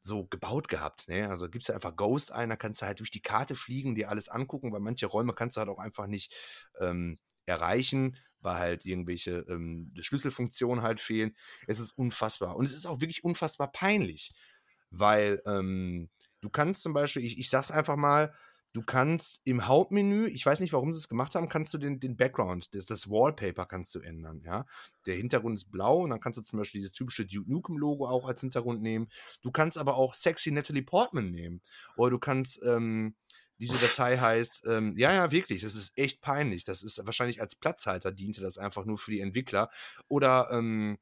so 0.00 0.26
gebaut 0.26 0.68
gehabt. 0.68 1.08
Ne? 1.08 1.28
Also 1.28 1.48
gibst 1.48 1.68
du 1.68 1.72
einfach 1.72 1.96
Ghost 1.96 2.32
ein, 2.32 2.50
da 2.50 2.56
kannst 2.56 2.82
du 2.82 2.86
halt 2.86 3.00
durch 3.00 3.10
die 3.10 3.22
Karte 3.22 3.54
fliegen, 3.54 3.94
dir 3.94 4.10
alles 4.10 4.28
angucken, 4.28 4.72
weil 4.72 4.80
manche 4.80 5.06
Räume 5.06 5.32
kannst 5.32 5.56
du 5.56 5.60
halt 5.60 5.70
auch 5.70 5.78
einfach 5.78 6.06
nicht 6.06 6.34
ähm, 6.80 7.18
erreichen, 7.46 8.16
weil 8.40 8.56
halt 8.56 8.84
irgendwelche 8.84 9.46
ähm, 9.48 9.90
Schlüsselfunktionen 9.98 10.82
halt 10.82 11.00
fehlen. 11.00 11.34
Es 11.66 11.78
ist 11.78 11.92
unfassbar. 11.92 12.56
Und 12.56 12.66
es 12.66 12.74
ist 12.74 12.86
auch 12.86 13.00
wirklich 13.00 13.24
unfassbar 13.24 13.72
peinlich 13.72 14.32
weil 14.90 15.42
ähm, 15.46 16.08
du 16.40 16.50
kannst 16.50 16.82
zum 16.82 16.92
Beispiel, 16.92 17.24
ich, 17.24 17.38
ich 17.38 17.50
sag's 17.50 17.70
einfach 17.70 17.96
mal, 17.96 18.34
du 18.74 18.82
kannst 18.82 19.40
im 19.44 19.66
Hauptmenü, 19.68 20.26
ich 20.26 20.44
weiß 20.44 20.60
nicht, 20.60 20.72
warum 20.72 20.92
sie 20.92 20.98
es 20.98 21.08
gemacht 21.08 21.34
haben, 21.34 21.48
kannst 21.48 21.72
du 21.72 21.78
den, 21.78 22.00
den 22.00 22.16
Background, 22.16 22.74
das, 22.74 22.86
das, 22.86 23.08
Wallpaper 23.08 23.66
kannst 23.66 23.94
du 23.94 24.00
ändern, 24.00 24.42
ja. 24.44 24.66
Der 25.06 25.14
Hintergrund 25.14 25.56
ist 25.56 25.70
blau 25.70 26.02
und 26.02 26.10
dann 26.10 26.20
kannst 26.20 26.38
du 26.38 26.42
zum 26.42 26.58
Beispiel 26.58 26.80
dieses 26.80 26.92
typische 26.92 27.24
Duke 27.24 27.50
Nukem 27.50 27.78
Logo 27.78 28.08
auch 28.08 28.26
als 28.26 28.40
Hintergrund 28.40 28.82
nehmen. 28.82 29.08
Du 29.42 29.52
kannst 29.52 29.78
aber 29.78 29.96
auch 29.96 30.14
sexy 30.14 30.50
Natalie 30.50 30.82
Portman 30.82 31.30
nehmen. 31.30 31.62
Oder 31.96 32.10
du 32.10 32.18
kannst, 32.18 32.60
ähm, 32.64 33.14
diese 33.58 33.78
Datei 33.78 34.18
heißt, 34.18 34.64
ähm, 34.66 34.96
ja, 34.98 35.12
ja, 35.12 35.30
wirklich, 35.30 35.62
das 35.62 35.76
ist 35.76 35.96
echt 35.96 36.20
peinlich. 36.20 36.64
Das 36.64 36.82
ist 36.82 37.00
wahrscheinlich 37.06 37.40
als 37.40 37.54
Platzhalter 37.54 38.10
diente 38.10 38.40
das 38.40 38.58
einfach 38.58 38.84
nur 38.84 38.98
für 38.98 39.12
die 39.12 39.20
Entwickler. 39.20 39.70
Oder, 40.08 40.48
ähm, 40.50 40.98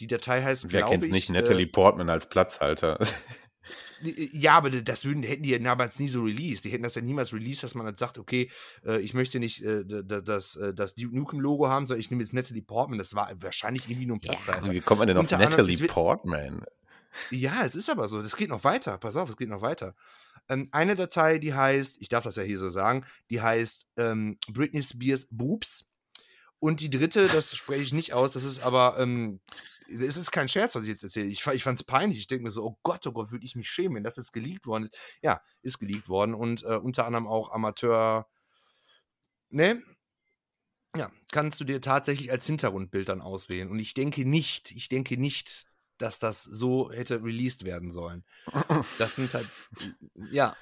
die 0.00 0.06
Datei 0.06 0.42
heißt, 0.42 0.72
Wer 0.72 0.86
kennt 0.86 1.10
nicht 1.10 1.30
Natalie 1.30 1.66
äh, 1.66 1.70
Portman 1.70 2.10
als 2.10 2.28
Platzhalter? 2.28 3.00
Äh, 3.00 4.28
ja, 4.32 4.56
aber 4.56 4.70
das 4.70 5.04
würden, 5.04 5.22
hätten 5.22 5.42
die 5.42 5.50
ja 5.50 5.58
damals 5.58 5.98
nie 5.98 6.08
so 6.08 6.22
released. 6.22 6.64
Die 6.64 6.70
hätten 6.70 6.82
das 6.82 6.94
ja 6.94 7.02
niemals 7.02 7.32
released, 7.32 7.62
dass 7.62 7.74
man 7.74 7.86
dann 7.86 7.96
sagt, 7.96 8.18
okay, 8.18 8.50
äh, 8.84 9.00
ich 9.00 9.14
möchte 9.14 9.38
nicht 9.38 9.62
äh, 9.62 9.84
das, 9.86 10.56
äh, 10.56 10.74
das 10.74 10.94
Duke 10.94 11.16
Nukem-Logo 11.16 11.68
haben, 11.68 11.86
sondern 11.86 12.00
ich 12.00 12.10
nehme 12.10 12.22
jetzt 12.22 12.34
Natalie 12.34 12.62
Portman. 12.62 12.98
Das 12.98 13.14
war 13.14 13.30
wahrscheinlich 13.40 13.88
irgendwie 13.88 14.06
nur 14.06 14.16
ein 14.16 14.20
Platzhalter. 14.20 14.66
Ja, 14.66 14.72
wie 14.72 14.80
kommt 14.80 14.98
man 14.98 15.08
denn 15.08 15.16
auf 15.16 15.22
Unter 15.22 15.38
Natalie 15.38 15.86
Portman? 15.86 16.64
Ja, 17.30 17.64
es 17.64 17.74
ist 17.74 17.88
aber 17.88 18.08
so. 18.08 18.22
Das 18.22 18.36
geht 18.36 18.50
noch 18.50 18.64
weiter. 18.64 18.98
Pass 18.98 19.16
auf, 19.16 19.30
es 19.30 19.36
geht 19.36 19.48
noch 19.48 19.62
weiter. 19.62 19.94
Ähm, 20.48 20.68
eine 20.72 20.96
Datei, 20.96 21.38
die 21.38 21.54
heißt, 21.54 22.00
ich 22.00 22.08
darf 22.08 22.24
das 22.24 22.36
ja 22.36 22.42
hier 22.42 22.58
so 22.58 22.68
sagen, 22.68 23.06
die 23.30 23.40
heißt 23.40 23.86
ähm, 23.96 24.38
Britney 24.48 24.82
Spears 24.82 25.26
Boobs. 25.30 25.86
Und 26.58 26.80
die 26.80 26.90
dritte, 26.90 27.28
das 27.28 27.54
spreche 27.54 27.82
ich 27.82 27.92
nicht 27.92 28.14
aus, 28.14 28.32
das 28.32 28.44
ist 28.44 28.64
aber, 28.64 28.96
ähm, 28.98 29.40
es 29.88 30.16
ist 30.16 30.30
kein 30.30 30.48
Scherz, 30.48 30.74
was 30.74 30.82
ich 30.82 30.88
jetzt 30.88 31.02
erzähle. 31.02 31.26
Ich, 31.26 31.46
ich 31.46 31.62
fand 31.62 31.78
es 31.78 31.84
peinlich. 31.84 32.18
Ich 32.18 32.26
denke 32.26 32.44
mir 32.44 32.50
so, 32.50 32.64
oh 32.64 32.78
Gott, 32.82 33.06
oh 33.06 33.12
Gott, 33.12 33.30
würde 33.32 33.44
ich 33.44 33.56
mich 33.56 33.68
schämen, 33.68 33.96
wenn 33.96 34.04
das 34.04 34.16
jetzt 34.16 34.32
geleakt 34.32 34.66
worden 34.66 34.84
ist. 34.84 34.96
Ja, 35.22 35.42
ist 35.62 35.78
geleakt 35.78 36.08
worden 36.08 36.34
und 36.34 36.62
äh, 36.62 36.76
unter 36.76 37.06
anderem 37.06 37.26
auch 37.26 37.52
Amateur. 37.52 38.26
Ne? 39.50 39.82
Ja, 40.96 41.10
kannst 41.32 41.60
du 41.60 41.64
dir 41.64 41.80
tatsächlich 41.80 42.30
als 42.30 42.46
Hintergrundbild 42.46 43.08
dann 43.08 43.20
auswählen. 43.20 43.70
Und 43.70 43.78
ich 43.78 43.94
denke 43.94 44.24
nicht, 44.24 44.70
ich 44.70 44.88
denke 44.88 45.16
nicht, 45.16 45.66
dass 45.98 46.18
das 46.18 46.42
so 46.44 46.90
hätte 46.90 47.22
released 47.22 47.64
werden 47.64 47.90
sollen. 47.90 48.24
Das 48.98 49.16
sind 49.16 49.32
halt, 49.34 49.48
ja, 50.30 50.56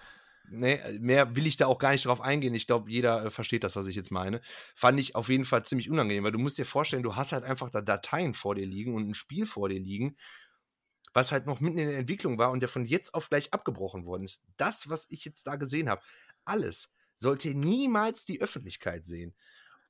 ne, 0.48 0.80
mehr 1.00 1.36
will 1.36 1.46
ich 1.46 1.56
da 1.56 1.66
auch 1.66 1.78
gar 1.78 1.92
nicht 1.92 2.06
drauf 2.06 2.20
eingehen. 2.20 2.54
Ich 2.54 2.66
glaube, 2.66 2.90
jeder 2.90 3.26
äh, 3.26 3.30
versteht 3.30 3.64
das, 3.64 3.76
was 3.76 3.86
ich 3.86 3.96
jetzt 3.96 4.10
meine. 4.10 4.40
Fand 4.74 4.98
ich 5.00 5.14
auf 5.14 5.28
jeden 5.28 5.44
Fall 5.44 5.64
ziemlich 5.64 5.90
unangenehm, 5.90 6.24
weil 6.24 6.32
du 6.32 6.38
musst 6.38 6.58
dir 6.58 6.66
vorstellen, 6.66 7.02
du 7.02 7.16
hast 7.16 7.32
halt 7.32 7.44
einfach 7.44 7.70
da 7.70 7.80
Dateien 7.80 8.34
vor 8.34 8.54
dir 8.54 8.66
liegen 8.66 8.94
und 8.94 9.08
ein 9.08 9.14
Spiel 9.14 9.46
vor 9.46 9.68
dir 9.68 9.80
liegen, 9.80 10.16
was 11.14 11.32
halt 11.32 11.46
noch 11.46 11.60
mitten 11.60 11.78
in 11.78 11.88
der 11.88 11.98
Entwicklung 11.98 12.38
war 12.38 12.50
und 12.50 12.60
der 12.60 12.68
von 12.68 12.86
jetzt 12.86 13.14
auf 13.14 13.28
gleich 13.28 13.52
abgebrochen 13.52 14.06
worden 14.06 14.24
ist. 14.24 14.42
Das, 14.56 14.88
was 14.88 15.06
ich 15.10 15.24
jetzt 15.24 15.46
da 15.46 15.56
gesehen 15.56 15.88
habe, 15.88 16.02
alles 16.44 16.92
sollte 17.16 17.54
niemals 17.54 18.24
die 18.24 18.40
Öffentlichkeit 18.40 19.04
sehen. 19.06 19.34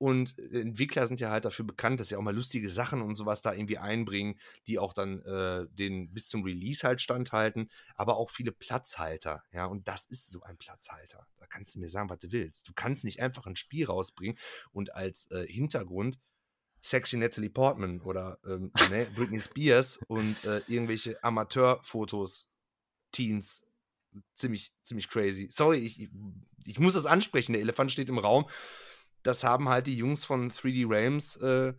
Und 0.03 0.37
äh, 0.37 0.63
Entwickler 0.63 1.07
sind 1.07 1.21
ja 1.21 1.31
halt 1.31 1.45
dafür 1.45 1.65
bekannt, 1.65 2.01
dass 2.01 2.09
sie 2.09 2.17
auch 2.17 2.23
mal 2.23 2.35
lustige 2.35 2.69
Sachen 2.71 3.03
und 3.03 3.15
sowas 3.15 3.41
da 3.41 3.53
irgendwie 3.53 3.79
einbringen, 3.79 4.37
die 4.67 4.81
auch 4.81 4.95
dann 4.95 5.23
äh, 5.23 5.69
den 5.71 6.13
bis 6.13 6.27
zum 6.27 6.43
Release 6.43 6.85
halt 6.85 7.01
standhalten, 7.01 7.71
aber 7.95 8.17
auch 8.17 8.29
viele 8.29 8.51
Platzhalter. 8.51 9.45
Ja, 9.53 9.67
und 9.67 9.87
das 9.87 10.05
ist 10.07 10.29
so 10.29 10.43
ein 10.43 10.57
Platzhalter. 10.57 11.29
Da 11.39 11.47
kannst 11.47 11.77
du 11.77 11.79
mir 11.79 11.89
sagen, 11.89 12.11
was 12.11 12.19
du 12.19 12.33
willst. 12.33 12.67
Du 12.67 12.73
kannst 12.75 13.05
nicht 13.05 13.23
einfach 13.23 13.47
ein 13.47 13.55
Spiel 13.55 13.87
rausbringen 13.87 14.37
und 14.73 14.93
als 14.93 15.31
äh, 15.31 15.47
Hintergrund 15.47 16.19
sexy 16.81 17.17
Natalie 17.17 17.51
Portman 17.51 18.01
oder 18.01 18.41
ähm, 18.45 18.73
ne, 18.91 19.07
Britney 19.15 19.41
Spears 19.41 20.01
und 20.09 20.45
äh, 20.45 20.63
irgendwelche 20.67 21.23
Amateurfotos, 21.23 22.49
Teens. 23.13 23.63
Ziemlich, 24.35 24.73
ziemlich 24.83 25.09
crazy. 25.09 25.49
Sorry, 25.53 25.79
ich, 25.79 26.11
ich 26.67 26.81
muss 26.81 26.95
das 26.95 27.07
ansprechen. 27.07 27.53
Der 27.53 27.63
Elefant 27.63 27.93
steht 27.93 28.09
im 28.09 28.19
Raum 28.19 28.47
das 29.23 29.45
haben 29.45 29.69
halt 29.69 29.87
die 29.87 29.97
Jungs 29.97 30.25
von 30.25 30.51
3D 30.51 30.89
Realms 30.89 31.37
äh, 31.37 31.75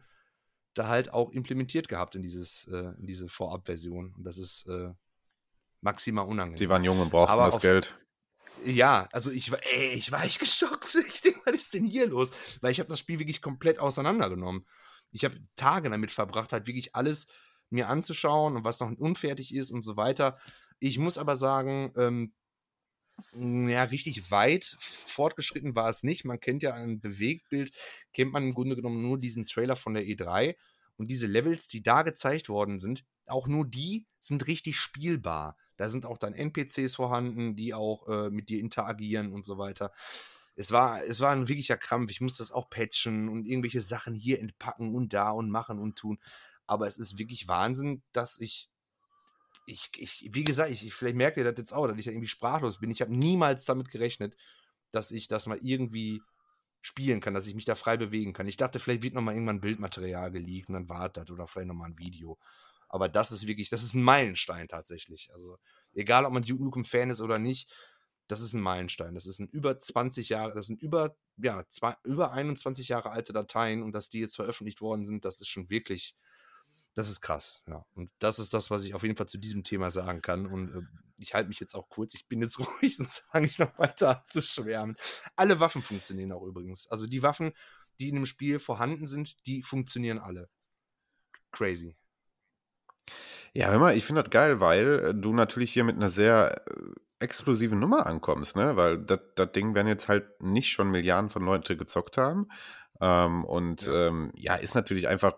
da 0.74 0.88
halt 0.88 1.14
auch 1.14 1.32
implementiert 1.32 1.88
gehabt 1.88 2.16
in, 2.16 2.22
dieses, 2.22 2.68
äh, 2.68 2.94
in 3.00 3.06
diese 3.06 3.30
Vorabversion. 3.30 4.14
Und 4.18 4.24
das 4.24 4.38
ist 4.38 4.66
äh, 4.68 4.92
maximal 5.82 6.26
unangenehm. 6.26 6.58
Sie 6.58 6.70
waren 6.70 6.84
jung 6.84 7.00
und 7.00 7.12
brauchten 7.12 7.32
Aber 7.32 7.46
das 7.46 7.56
auf, 7.56 7.62
Geld. 7.62 7.96
Ja, 8.66 9.08
also 9.12 9.32
ich 9.32 9.52
war, 9.52 9.60
ey, 9.64 9.94
ich 9.94 10.12
war 10.12 10.24
echt 10.24 10.40
geschockt. 10.40 10.98
Ich 11.08 11.22
denke, 11.22 11.42
was 11.46 11.56
ist 11.56 11.74
denn 11.74 11.86
hier 11.86 12.08
los? 12.08 12.30
Weil 12.62 12.72
ich 12.72 12.80
habe 12.80 12.90
das 12.90 13.00
Spiel 13.00 13.20
wirklich 13.20 13.42
komplett 13.42 13.80
auseinandergenommen. 13.80 14.66
Ich 15.12 15.26
habe 15.26 15.38
Tage 15.56 15.90
damit 15.90 16.12
verbracht, 16.12 16.54
halt 16.54 16.68
wirklich 16.68 16.96
alles 16.96 17.28
mir 17.70 17.90
anzuschauen 17.90 18.56
und 18.56 18.64
was 18.64 18.80
noch 18.80 18.92
unfertig 18.92 19.54
ist 19.54 19.72
und 19.72 19.82
so 19.82 19.98
weiter. 19.98 20.38
Ich 20.80 20.98
muss 20.98 21.18
aber 21.18 21.36
sagen, 21.36 21.92
ähm, 21.98 22.04
hm, 22.06 22.34
ja, 23.34 23.84
richtig 23.84 24.32
weit 24.32 24.76
fortgeschritten 24.80 25.76
war 25.76 25.90
es 25.90 26.04
nicht. 26.04 26.26
Man 26.26 26.40
kennt 26.40 26.64
ja 26.64 26.74
ein 26.74 27.00
Bewegtbild, 27.00 27.72
kennt 28.14 28.32
man 28.32 28.44
im 28.44 28.54
Grunde 28.54 28.76
genommen 28.76 29.02
nur 29.02 29.20
diesen 29.20 29.46
Trailer 29.46 29.76
von 29.76 29.94
der 29.94 30.04
E3. 30.04 30.56
Und 30.98 31.10
diese 31.10 31.28
Levels, 31.28 31.68
die 31.68 31.82
da 31.82 32.04
gezeigt 32.04 32.50
worden 32.50 32.80
sind, 32.80 33.04
auch 33.26 33.48
nur 33.48 33.66
die 33.66 34.06
sind 34.20 34.48
richtig 34.48 34.78
spielbar. 34.78 35.58
Da 35.78 35.90
sind 35.90 36.06
auch 36.06 36.18
dann 36.18 36.34
NPCs 36.34 36.96
vorhanden, 36.96 37.56
die 37.56 37.74
auch 37.74 38.08
äh, 38.08 38.30
mit 38.30 38.50
dir 38.50 38.60
interagieren 38.60 39.34
und 39.34 39.44
so 39.44 39.58
weiter. 39.58 39.92
Es 40.56 40.72
war, 40.72 41.04
es 41.04 41.20
war 41.20 41.32
ein 41.32 41.48
wirklicher 41.48 41.78
Krampf. 41.78 42.12
Ich 42.12 42.22
musste 42.22 42.44
das 42.44 42.52
auch 42.52 42.70
patchen 42.70 43.28
und 43.28 43.46
irgendwelche 43.46 43.82
Sachen 43.82 44.14
hier 44.14 44.40
entpacken 44.40 44.94
und 44.94 45.14
da 45.14 45.32
und 45.32 45.50
machen 45.50 45.80
und 45.80 45.98
tun. 45.98 46.20
Aber 46.68 46.88
es 46.88 46.98
ist 46.98 47.18
wirklich 47.18 47.48
Wahnsinn, 47.48 48.04
dass 48.12 48.40
ich 48.40 48.70
ich, 49.66 49.90
ich, 49.98 50.30
wie 50.34 50.44
gesagt, 50.44 50.72
ich, 50.72 50.94
vielleicht 50.94 51.16
merkt 51.16 51.38
ihr 51.38 51.44
das 51.44 51.58
jetzt 51.58 51.74
auch, 51.74 51.88
dass 51.88 51.98
ich 51.98 52.06
ja 52.06 52.12
irgendwie 52.12 52.28
sprachlos 52.28 52.80
bin. 52.80 52.92
Ich 52.92 53.02
habe 53.02 53.16
niemals 53.16 53.66
damit 53.66 53.90
gerechnet, 53.90 54.36
dass 54.92 55.12
ich 55.12 55.28
das 55.28 55.46
mal 55.46 55.60
irgendwie 55.62 56.22
spielen 56.82 57.22
kann, 57.22 57.34
dass 57.34 57.48
ich 57.48 57.56
mich 57.56 57.66
da 57.66 57.76
frei 57.76 57.98
bewegen 57.98 58.34
kann. 58.34 58.48
Ich 58.48 58.58
dachte, 58.58 58.80
vielleicht 58.80 59.04
wird 59.04 59.14
nochmal 59.14 59.36
irgendwann 59.36 59.62
Bildmaterial 59.62 60.32
geleakt 60.32 60.68
und 60.68 60.76
dann 60.76 60.90
wartet 60.90 61.32
oder 61.32 61.48
vielleicht 61.48 61.70
nochmal 61.70 61.92
ein 61.92 61.98
Video. 61.98 62.38
Aber 62.90 63.10
das 63.10 63.32
ist 63.32 63.48
wirklich, 63.48 63.70
das 63.70 63.84
ist 63.84 63.96
ein 63.96 64.04
Meilenstein 64.04 64.68
tatsächlich. 64.68 65.32
Also, 65.34 65.58
egal 65.94 66.26
ob 66.26 66.34
man 66.34 66.44
Duke 66.44 66.64
Nukem 66.64 66.86
Fan 66.86 67.10
ist 67.10 67.22
oder 67.22 67.40
nicht, 67.40 67.74
das 68.28 68.42
ist 68.42 68.54
ein 68.54 68.62
Meilenstein. 68.62 69.16
Das 69.16 69.26
ist 69.26 69.40
ein 69.40 69.48
über 69.48 69.80
20 69.80 70.30
Jahre, 70.30 70.54
das 70.54 70.68
sind 70.68 70.82
über, 70.82 71.16
ja, 71.38 71.64
zwei, 71.70 71.96
über 72.04 72.32
21 72.32 72.90
Jahre 72.90 73.12
alte 73.12 73.34
Dateien 73.34 73.82
und 73.82 73.94
dass 73.94 74.10
die 74.10 74.20
jetzt 74.20 74.36
veröffentlicht 74.36 74.82
worden 74.82 75.06
sind, 75.06 75.26
das 75.26 75.40
ist 75.40 75.50
schon 75.50 75.70
wirklich, 75.70 76.16
das 76.96 77.10
ist 77.10 77.22
krass, 77.22 77.64
ja. 77.68 77.86
Und 77.96 78.12
das 78.20 78.40
ist 78.40 78.54
das, 78.54 78.70
was 78.70 78.84
ich 78.84 78.94
auf 78.94 79.04
jeden 79.04 79.16
Fall 79.16 79.28
zu 79.28 79.38
diesem 79.38 79.64
Thema 79.64 79.90
sagen 79.90 80.22
kann. 80.22 80.46
Und 80.46 80.76
äh, 80.76 80.82
ich 81.18 81.34
halte 81.34 81.48
mich 81.48 81.60
jetzt 81.60 81.74
auch 81.76 81.90
kurz. 81.90 82.14
Ich 82.14 82.28
bin 82.28 82.42
jetzt 82.42 82.60
ruhig 82.82 83.00
und 83.00 83.10
sage 83.10 83.46
nicht 83.46 83.60
noch 83.60 83.78
weiter 83.80 84.24
zu 84.28 84.42
schwärmen. 84.42 84.96
Alle 85.36 85.60
Waffen 85.60 85.82
funktionieren 85.82 86.32
auch 86.32 86.44
übrigens. 86.44 86.88
Also 86.88 87.08
die 87.08 87.24
Waffen, 87.24 87.54
die 88.00 88.10
in 88.10 88.16
dem 88.16 88.26
Spiel 88.26 88.60
vorhanden 88.60 89.08
sind, 89.08 89.46
die 89.48 89.64
funktionieren 89.64 90.20
alle. 90.20 90.50
Crazy. 91.52 91.96
Ja, 93.54 93.70
hör 93.70 93.80
mal, 93.80 93.96
ich 93.96 94.06
finde 94.06 94.24
das 94.24 94.32
geil, 94.32 94.60
weil 94.60 95.00
äh, 95.00 95.16
du 95.16 95.34
natürlich 95.34 95.74
hier 95.74 95.84
mit 95.84 95.96
einer 95.96 96.10
sehr 96.10 96.64
äh, 96.68 96.74
exklusiven 97.20 97.80
Nummer 97.80 98.06
ankommst, 98.06 98.56
ne? 98.56 98.76
Weil 98.76 99.00
das 99.00 99.52
Ding 99.54 99.76
werden 99.76 99.88
jetzt 99.88 100.08
halt 100.08 100.42
nicht 100.42 100.72
schon 100.72 100.92
Milliarden 100.92 101.30
von 101.30 101.44
Leute 101.44 101.78
gezockt 101.78 102.18
haben. 102.18 102.48
Ähm, 103.02 103.46
und 103.46 103.88
ja. 103.88 104.08
Ähm, 104.08 104.32
ja, 104.36 104.56
ist 104.56 104.76
natürlich 104.76 105.08
einfach 105.08 105.34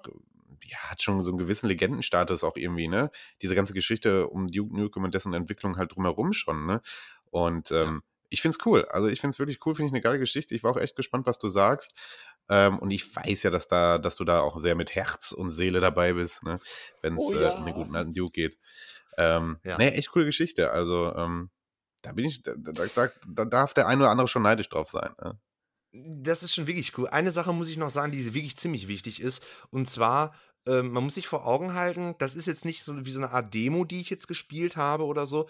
ja, 0.68 0.78
hat 0.78 1.04
schon 1.04 1.22
so 1.22 1.32
einen 1.32 1.38
gewissen 1.38 1.68
Legendenstatus 1.68 2.44
auch 2.44 2.58
irgendwie, 2.58 2.88
ne? 2.88 3.12
Diese 3.42 3.56
ganze 3.56 3.74
Geschichte 3.74 4.28
um 4.28 4.48
Duke 4.48 4.76
Nukem 4.76 5.04
und 5.04 5.14
dessen 5.14 5.34
Entwicklung 5.34 5.78
halt 5.78 5.96
drumherum 5.96 6.34
schon, 6.34 6.66
ne? 6.66 6.82
Und 7.30 7.72
ähm, 7.72 8.02
ich 8.30 8.42
finde 8.42 8.58
es 8.60 8.66
cool. 8.66 8.86
Also 8.86 9.08
ich 9.08 9.22
finde 9.22 9.34
es 9.34 9.40
wirklich 9.40 9.66
cool, 9.66 9.76
finde 9.76 9.88
ich 9.88 9.94
eine 9.94 10.02
geile 10.02 10.20
Geschichte. 10.20 10.56
Ich 10.56 10.64
war 10.64 10.72
auch 10.72 10.78
echt 10.78 10.96
gespannt, 10.96 11.26
was 11.28 11.40
du 11.40 11.50
sagst. 11.50 11.96
Ähm, 12.50 12.80
und 12.80 12.92
ich 12.92 13.16
weiß 13.16 13.44
ja, 13.44 13.50
dass 13.50 13.68
da, 13.68 13.98
dass 13.98 14.16
du 14.16 14.24
da 14.24 14.42
auch 14.42 14.60
sehr 14.60 14.76
mit 14.76 14.94
Herz 14.94 15.32
und 15.32 15.52
Seele 15.52 15.80
dabei 15.80 16.14
bist, 16.14 16.44
ne? 16.44 16.60
Wenn 17.02 17.18
es 17.18 17.24
oh, 17.24 17.34
ja. 17.34 17.54
äh, 17.54 17.58
um 17.58 17.66
den 17.66 17.76
guten 17.76 17.96
alten 17.96 18.14
Duke 18.14 18.32
geht. 18.32 18.58
Ähm, 19.18 19.58
ja. 19.64 19.78
Nee, 19.78 19.90
echt 19.90 20.12
coole 20.12 20.26
Geschichte. 20.26 20.72
Also, 20.72 21.16
ähm, 21.16 21.50
da 22.02 22.12
bin 22.12 22.26
ich, 22.26 22.44
da, 22.44 22.54
da, 22.56 23.10
da, 23.28 23.46
darf 23.46 23.74
der 23.74 23.88
ein 23.88 24.00
oder 24.00 24.12
andere 24.12 24.28
schon 24.28 24.44
neidisch 24.44 24.70
drauf 24.70 24.90
sein. 24.90 25.12
Ne? 25.22 25.40
Das 25.92 26.44
ist 26.44 26.54
schon 26.54 26.68
wirklich 26.68 26.98
cool. 26.98 27.08
Eine 27.08 27.32
Sache 27.32 27.54
muss 27.54 27.70
ich 27.70 27.78
noch 27.78 27.90
sagen, 27.90 28.12
die 28.12 28.34
wirklich 28.34 28.58
ziemlich 28.58 28.88
wichtig 28.88 29.22
ist. 29.22 29.44
Und 29.72 29.90
zwar 29.90 30.36
ähm, 30.68 30.92
man 30.92 31.04
muss 31.04 31.16
sich 31.16 31.28
vor 31.28 31.46
Augen 31.46 31.74
halten, 31.74 32.16
das 32.18 32.36
ist 32.36 32.48
jetzt 32.48 32.66
nicht 32.66 32.84
so 32.84 33.06
wie 33.06 33.12
so 33.12 33.20
eine 33.20 33.32
Art 33.32 33.54
Demo, 33.54 33.86
die 33.86 34.02
ich 34.02 34.10
jetzt 34.10 34.28
gespielt 34.28 34.76
habe 34.76 35.06
oder 35.06 35.28
so. 35.28 35.48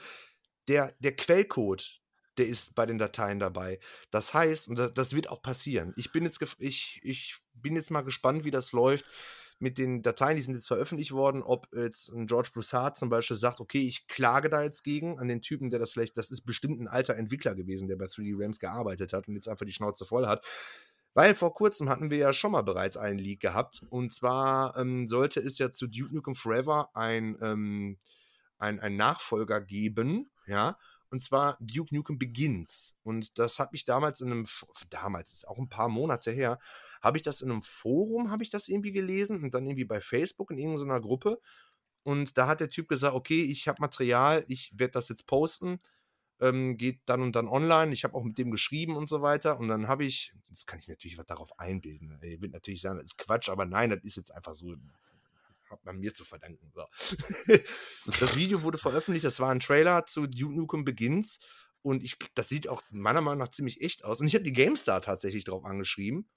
Der, 0.67 0.93
der 0.99 1.15
Quellcode, 1.15 2.01
der 2.37 2.47
ist 2.47 2.75
bei 2.75 2.85
den 2.85 2.97
Dateien 2.97 3.39
dabei. 3.39 3.79
Das 4.11 4.33
heißt, 4.33 4.67
und 4.67 4.91
das, 4.97 5.15
wird 5.15 5.29
auch 5.29 5.41
passieren. 5.41 5.93
Ich 5.95 6.11
bin 6.11 6.23
jetzt, 6.23 6.41
ich, 6.59 6.99
ich 7.03 7.37
bin 7.53 7.75
jetzt 7.75 7.91
mal 7.91 8.01
gespannt, 8.01 8.43
wie 8.43 8.51
das 8.51 8.71
läuft 8.71 9.05
mit 9.59 9.77
den 9.77 10.01
Dateien, 10.01 10.35
die 10.35 10.43
sind 10.43 10.55
jetzt 10.55 10.67
veröffentlicht 10.67 11.11
worden, 11.11 11.41
ob 11.41 11.67
jetzt 11.73 12.09
ein 12.09 12.27
George 12.27 12.49
Broussard 12.53 12.97
zum 12.97 13.09
Beispiel 13.09 13.37
sagt, 13.37 13.61
okay, 13.61 13.79
ich 13.79 14.07
klage 14.07 14.49
da 14.49 14.61
jetzt 14.63 14.83
gegen 14.83 15.17
an 15.17 15.29
den 15.29 15.41
Typen, 15.41 15.69
der 15.69 15.79
das 15.79 15.93
vielleicht, 15.93 16.17
das 16.17 16.29
ist 16.29 16.41
bestimmt 16.41 16.81
ein 16.81 16.87
alter 16.87 17.15
Entwickler 17.15 17.55
gewesen, 17.55 17.87
der 17.87 17.95
bei 17.95 18.05
3D 18.05 18.33
Rams 18.37 18.59
gearbeitet 18.59 19.13
hat 19.13 19.27
und 19.27 19.35
jetzt 19.35 19.47
einfach 19.47 19.65
die 19.65 19.71
Schnauze 19.71 20.05
voll 20.05 20.27
hat. 20.27 20.43
Weil 21.15 21.33
vor 21.33 21.53
kurzem 21.53 21.87
hatten 21.87 22.09
wir 22.11 22.17
ja 22.17 22.33
schon 22.33 22.51
mal 22.51 22.61
bereits 22.61 22.97
einen 22.97 23.17
Leak 23.17 23.39
gehabt. 23.39 23.83
Und 23.89 24.13
zwar 24.13 24.75
ähm, 24.77 25.07
sollte 25.07 25.39
es 25.39 25.57
ja 25.57 25.71
zu 25.71 25.87
Duke 25.87 26.13
Nukem 26.13 26.35
Forever 26.35 26.89
ein, 26.93 27.37
ähm, 27.41 27.97
ein, 28.57 28.81
ein 28.81 28.97
Nachfolger 28.97 29.61
geben, 29.61 30.29
ja. 30.45 30.77
Und 31.09 31.23
zwar 31.23 31.57
Duke 31.61 31.95
Nukem 31.95 32.19
Begins. 32.19 32.97
Und 33.03 33.39
das 33.39 33.59
habe 33.59 33.77
ich 33.77 33.85
damals 33.85 34.19
in 34.19 34.29
einem, 34.29 34.45
damals 34.89 35.31
ist 35.31 35.47
auch 35.47 35.57
ein 35.57 35.69
paar 35.69 35.87
Monate 35.87 36.31
her, 36.31 36.59
habe 37.01 37.17
ich 37.17 37.23
das 37.23 37.41
in 37.41 37.49
einem 37.49 37.61
Forum, 37.63 38.29
habe 38.29 38.43
ich 38.43 38.49
das 38.49 38.67
irgendwie 38.67 38.91
gelesen 38.91 39.41
und 39.41 39.53
dann 39.53 39.65
irgendwie 39.65 39.85
bei 39.85 40.01
Facebook 40.01 40.51
in 40.51 40.57
irgendeiner 40.57 40.99
Gruppe. 40.99 41.39
Und 42.03 42.37
da 42.37 42.47
hat 42.47 42.59
der 42.59 42.69
Typ 42.69 42.89
gesagt, 42.89 43.15
okay, 43.15 43.41
ich 43.41 43.69
habe 43.69 43.79
Material, 43.79 44.43
ich 44.49 44.77
werde 44.77 44.91
das 44.91 45.07
jetzt 45.07 45.27
posten 45.27 45.79
ähm, 46.39 46.77
geht 46.77 47.01
dann 47.05 47.21
und 47.21 47.35
dann 47.35 47.47
online. 47.47 47.93
Ich 47.93 48.03
habe 48.03 48.15
auch 48.15 48.23
mit 48.23 48.37
dem 48.37 48.51
geschrieben 48.51 48.95
und 48.95 49.07
so 49.07 49.21
weiter. 49.21 49.59
Und 49.59 49.67
dann 49.67 49.87
habe 49.87 50.05
ich, 50.05 50.33
jetzt 50.49 50.67
kann 50.67 50.79
ich 50.79 50.87
natürlich 50.87 51.17
was 51.17 51.25
darauf 51.25 51.57
einbilden. 51.59 52.19
Ich 52.21 52.41
will 52.41 52.49
natürlich 52.49 52.81
sagen, 52.81 52.97
das 52.97 53.05
ist 53.05 53.17
Quatsch, 53.17 53.49
aber 53.49 53.65
nein, 53.65 53.89
das 53.89 54.03
ist 54.03 54.17
jetzt 54.17 54.31
einfach 54.31 54.53
so, 54.53 54.75
hat 55.69 55.83
man 55.85 55.97
mir 55.97 56.13
zu 56.13 56.25
verdanken. 56.25 56.71
So. 56.73 56.85
das 58.19 58.35
Video 58.35 58.63
wurde 58.63 58.77
veröffentlicht, 58.77 59.25
das 59.25 59.39
war 59.39 59.49
ein 59.49 59.59
Trailer 59.59 60.05
zu 60.05 60.27
Duke 60.27 60.55
Nukem 60.55 60.85
Begins. 60.85 61.39
Und 61.81 62.03
ich, 62.03 62.17
das 62.33 62.49
sieht 62.49 62.67
auch 62.67 62.81
meiner 62.89 63.21
Meinung 63.21 63.39
nach 63.39 63.51
ziemlich 63.51 63.81
echt 63.81 64.03
aus. 64.03 64.19
Und 64.19 64.27
ich 64.27 64.33
habe 64.33 64.43
die 64.43 64.53
GameStar 64.53 65.01
tatsächlich 65.01 65.43
darauf 65.43 65.65
angeschrieben 65.65 66.27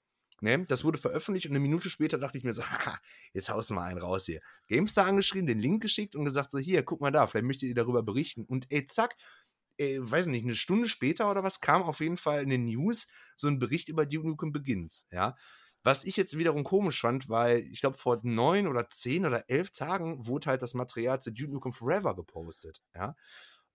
Ne? 0.41 0.65
Das 0.65 0.83
wurde 0.83 0.97
veröffentlicht 0.97 1.47
und 1.47 1.51
eine 1.51 1.59
Minute 1.59 1.89
später 1.89 2.17
dachte 2.17 2.37
ich 2.37 2.43
mir 2.43 2.53
so, 2.53 2.63
haha, 2.69 2.97
jetzt 3.33 3.49
haust 3.49 3.69
du 3.69 3.73
mal 3.73 3.85
einen 3.85 3.99
raus 3.99 4.25
hier. 4.25 4.41
GameStar 4.67 5.05
angeschrieben, 5.05 5.47
den 5.47 5.59
Link 5.59 5.81
geschickt 5.81 6.15
und 6.15 6.25
gesagt 6.25 6.51
so, 6.51 6.57
hier, 6.57 6.83
guck 6.83 7.01
mal 7.01 7.11
da, 7.11 7.27
vielleicht 7.27 7.45
möchtet 7.45 7.69
ihr 7.69 7.75
darüber 7.75 8.03
berichten. 8.03 8.45
Und 8.45 8.67
ey, 8.69 8.85
zack, 8.85 9.15
ey, 9.79 9.99
weiß 10.01 10.27
nicht, 10.27 10.43
eine 10.45 10.55
Stunde 10.55 10.89
später 10.89 11.31
oder 11.31 11.43
was, 11.43 11.61
kam 11.61 11.83
auf 11.83 12.01
jeden 12.01 12.17
Fall 12.17 12.43
in 12.43 12.49
den 12.49 12.65
News 12.65 13.07
so 13.37 13.47
ein 13.47 13.59
Bericht 13.59 13.89
über 13.89 14.05
Duke 14.05 14.27
Nukem 14.27 14.51
Begins, 14.53 15.07
ja. 15.11 15.35
Was 15.83 16.03
ich 16.03 16.17
jetzt 16.17 16.37
wiederum 16.37 16.65
komisch 16.65 16.99
fand, 17.01 17.29
weil 17.29 17.59
ich 17.61 17.79
glaube, 17.81 17.97
vor 17.97 18.19
neun 18.23 18.67
oder 18.67 18.89
zehn 18.89 19.25
oder 19.25 19.49
elf 19.49 19.71
Tagen 19.71 20.27
wurde 20.27 20.49
halt 20.49 20.61
das 20.61 20.73
Material 20.73 21.21
zu 21.21 21.31
Duke 21.31 21.53
Nukem 21.53 21.73
Forever 21.73 22.15
gepostet, 22.15 22.81
ja. 22.95 23.15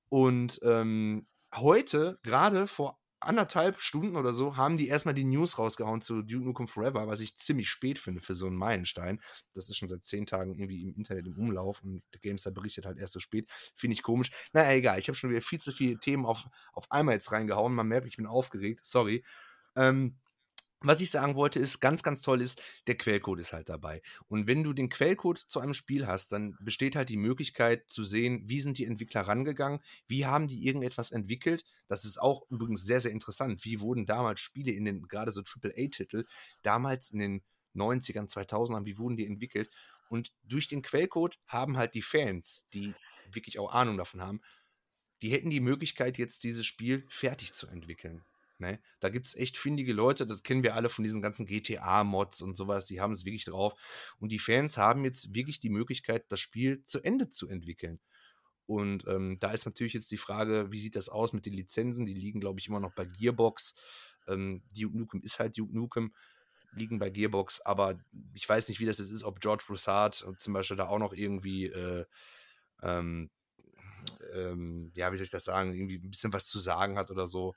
Und 0.08 0.60
ähm, 0.62 1.26
heute, 1.54 2.18
gerade 2.22 2.66
vor 2.66 3.00
anderthalb 3.26 3.80
Stunden 3.80 4.16
oder 4.16 4.34
so, 4.34 4.56
haben 4.56 4.76
die 4.76 4.88
erstmal 4.88 5.14
die 5.14 5.24
News 5.24 5.58
rausgehauen 5.58 6.00
zu 6.00 6.22
Duke 6.22 6.44
Nukem 6.44 6.68
Forever, 6.68 7.06
was 7.06 7.20
ich 7.20 7.36
ziemlich 7.36 7.68
spät 7.68 7.98
finde 7.98 8.20
für 8.20 8.34
so 8.34 8.46
einen 8.46 8.56
Meilenstein. 8.56 9.20
Das 9.52 9.68
ist 9.68 9.76
schon 9.76 9.88
seit 9.88 10.04
zehn 10.04 10.26
Tagen 10.26 10.54
irgendwie 10.54 10.82
im 10.82 10.94
Internet 10.94 11.26
im 11.26 11.36
Umlauf 11.36 11.82
und 11.82 12.02
der 12.12 12.20
GameStar 12.20 12.52
berichtet 12.52 12.86
halt 12.86 12.98
erst 12.98 13.14
so 13.14 13.20
spät. 13.20 13.50
Finde 13.74 13.94
ich 13.94 14.02
komisch. 14.02 14.30
Naja, 14.52 14.72
egal. 14.72 14.98
Ich 14.98 15.08
habe 15.08 15.16
schon 15.16 15.30
wieder 15.30 15.40
viel 15.40 15.60
zu 15.60 15.72
viele 15.72 15.98
Themen 15.98 16.26
auf, 16.26 16.44
auf 16.72 16.90
einmal 16.90 17.14
jetzt 17.14 17.32
reingehauen. 17.32 17.74
Man 17.74 17.88
merkt, 17.88 18.06
ich 18.06 18.16
bin 18.16 18.26
aufgeregt. 18.26 18.84
Sorry. 18.84 19.24
Ähm, 19.76 20.16
was 20.84 21.00
ich 21.00 21.10
sagen 21.10 21.34
wollte, 21.34 21.58
ist, 21.58 21.80
ganz, 21.80 22.02
ganz 22.02 22.20
toll 22.20 22.40
ist, 22.40 22.62
der 22.86 22.96
Quellcode 22.96 23.40
ist 23.40 23.52
halt 23.52 23.68
dabei. 23.68 24.02
Und 24.28 24.46
wenn 24.46 24.62
du 24.62 24.72
den 24.72 24.88
Quellcode 24.88 25.38
zu 25.38 25.60
einem 25.60 25.74
Spiel 25.74 26.06
hast, 26.06 26.32
dann 26.32 26.56
besteht 26.60 26.94
halt 26.94 27.08
die 27.08 27.16
Möglichkeit 27.16 27.88
zu 27.90 28.04
sehen, 28.04 28.42
wie 28.46 28.60
sind 28.60 28.78
die 28.78 28.84
Entwickler 28.84 29.22
rangegangen, 29.22 29.80
wie 30.06 30.26
haben 30.26 30.46
die 30.46 30.66
irgendetwas 30.66 31.10
entwickelt. 31.10 31.64
Das 31.88 32.04
ist 32.04 32.20
auch 32.20 32.42
übrigens 32.50 32.84
sehr, 32.84 33.00
sehr 33.00 33.12
interessant. 33.12 33.64
Wie 33.64 33.80
wurden 33.80 34.06
damals 34.06 34.40
Spiele 34.40 34.72
in 34.72 34.84
den, 34.84 35.08
gerade 35.08 35.32
so 35.32 35.42
AAA-Titel, 35.42 36.26
damals 36.62 37.10
in 37.10 37.18
den 37.18 37.42
90ern, 37.74 38.30
2000ern, 38.30 38.84
wie 38.84 38.98
wurden 38.98 39.16
die 39.16 39.26
entwickelt? 39.26 39.70
Und 40.08 40.32
durch 40.44 40.68
den 40.68 40.82
Quellcode 40.82 41.38
haben 41.46 41.76
halt 41.76 41.94
die 41.94 42.02
Fans, 42.02 42.66
die 42.74 42.94
wirklich 43.32 43.58
auch 43.58 43.72
Ahnung 43.72 43.96
davon 43.96 44.20
haben, 44.20 44.40
die 45.22 45.30
hätten 45.30 45.50
die 45.50 45.60
Möglichkeit, 45.60 46.18
jetzt 46.18 46.44
dieses 46.44 46.66
Spiel 46.66 47.06
fertig 47.08 47.54
zu 47.54 47.66
entwickeln. 47.66 48.22
Ne? 48.58 48.80
Da 49.00 49.08
gibt 49.08 49.26
es 49.26 49.34
echt 49.34 49.56
findige 49.56 49.92
Leute, 49.92 50.26
das 50.26 50.42
kennen 50.42 50.62
wir 50.62 50.74
alle 50.74 50.88
von 50.88 51.02
diesen 51.02 51.20
ganzen 51.20 51.46
GTA-Mods 51.46 52.42
und 52.42 52.54
sowas, 52.54 52.86
die 52.86 53.00
haben 53.00 53.12
es 53.12 53.24
wirklich 53.24 53.44
drauf. 53.44 53.74
Und 54.18 54.30
die 54.30 54.38
Fans 54.38 54.76
haben 54.76 55.04
jetzt 55.04 55.34
wirklich 55.34 55.60
die 55.60 55.70
Möglichkeit, 55.70 56.26
das 56.30 56.40
Spiel 56.40 56.84
zu 56.86 57.00
Ende 57.02 57.30
zu 57.30 57.48
entwickeln. 57.48 58.00
Und 58.66 59.06
ähm, 59.06 59.38
da 59.40 59.50
ist 59.52 59.66
natürlich 59.66 59.92
jetzt 59.92 60.10
die 60.10 60.18
Frage, 60.18 60.70
wie 60.70 60.80
sieht 60.80 60.96
das 60.96 61.08
aus 61.08 61.32
mit 61.32 61.46
den 61.46 61.52
Lizenzen? 61.52 62.06
Die 62.06 62.14
liegen, 62.14 62.40
glaube 62.40 62.60
ich, 62.60 62.68
immer 62.68 62.80
noch 62.80 62.94
bei 62.94 63.04
Gearbox. 63.04 63.74
Ähm, 64.26 64.62
Duke 64.74 64.96
Nukem 64.96 65.20
ist 65.22 65.38
halt 65.38 65.58
Duke 65.58 65.76
Nukem, 65.76 66.14
liegen 66.72 66.98
bei 66.98 67.10
Gearbox, 67.10 67.60
aber 67.60 67.98
ich 68.32 68.48
weiß 68.48 68.68
nicht, 68.68 68.80
wie 68.80 68.86
das 68.86 68.98
jetzt 68.98 69.10
ist, 69.10 69.24
ob 69.24 69.40
George 69.40 69.64
Broussard 69.66 70.26
zum 70.38 70.52
Beispiel 70.54 70.76
da 70.76 70.88
auch 70.88 70.98
noch 70.98 71.12
irgendwie, 71.12 71.66
äh, 71.66 72.04
ähm, 72.82 73.30
ähm, 74.34 74.90
ja, 74.94 75.12
wie 75.12 75.16
soll 75.16 75.24
ich 75.24 75.30
das 75.30 75.44
sagen, 75.44 75.74
irgendwie 75.74 75.98
ein 75.98 76.10
bisschen 76.10 76.32
was 76.32 76.48
zu 76.48 76.58
sagen 76.58 76.98
hat 76.98 77.10
oder 77.10 77.26
so. 77.26 77.54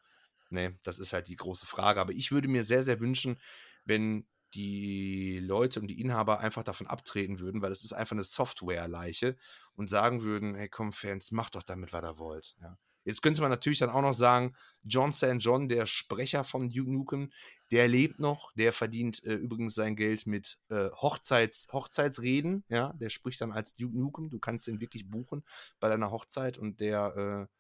Ne, 0.50 0.80
das 0.84 1.00
ist 1.00 1.14
halt 1.14 1.28
die 1.28 1.36
große 1.36 1.66
Frage. 1.66 2.00
Aber 2.00 2.14
ich 2.14 2.32
würde 2.32 2.48
mir 2.48 2.64
sehr, 2.64 2.84
sehr 2.84 3.00
wünschen, 3.00 3.40
wenn 3.86 4.26
die 4.54 5.40
Leute 5.40 5.82
und 5.82 5.88
die 5.88 6.00
Inhaber 6.00 6.40
einfach 6.40 6.64
davon 6.64 6.88
abtreten 6.88 7.40
würden, 7.40 7.62
weil 7.62 7.72
es 7.72 7.84
ist 7.84 7.94
einfach 7.94 8.14
eine 8.14 8.24
Software-Leiche 8.24 9.36
und 9.76 9.90
sagen 9.90 10.22
würden, 10.22 10.56
hey 10.56 10.70
komm 10.70 10.94
Fans, 10.94 11.32
macht 11.32 11.56
doch 11.56 11.64
damit, 11.64 11.92
was 11.94 12.04
ihr 12.04 12.18
wollt. 12.18 12.56
Ja. 12.62 12.78
Jetzt 13.08 13.22
könnte 13.22 13.40
man 13.40 13.50
natürlich 13.50 13.80
dann 13.80 13.90
auch 13.90 14.02
noch 14.02 14.14
sagen, 14.14 14.54
John 14.84 15.14
St. 15.14 15.38
John, 15.38 15.70
der 15.70 15.86
Sprecher 15.86 16.44
von 16.44 16.70
Duke 16.70 16.92
Nukem, 16.92 17.32
der 17.72 17.88
lebt 17.88 18.20
noch, 18.20 18.52
der 18.56 18.74
verdient 18.74 19.24
äh, 19.24 19.34
übrigens 19.34 19.76
sein 19.76 19.96
Geld 19.96 20.28
mit 20.28 20.60
äh, 20.68 20.90
Hochzeits, 20.90 21.70
Hochzeitsreden, 21.72 22.66
ja, 22.68 22.92
der 22.94 23.10
spricht 23.10 23.40
dann 23.40 23.54
als 23.54 23.76
Duke 23.76 23.98
Nukem, 23.98 24.30
du 24.30 24.40
kannst 24.40 24.68
ihn 24.68 24.82
wirklich 24.82 25.10
buchen 25.10 25.46
bei 25.80 25.88
deiner 25.88 26.12
Hochzeit 26.12 26.58
und 26.58 26.82
der 26.82 27.48
äh, 27.50 27.57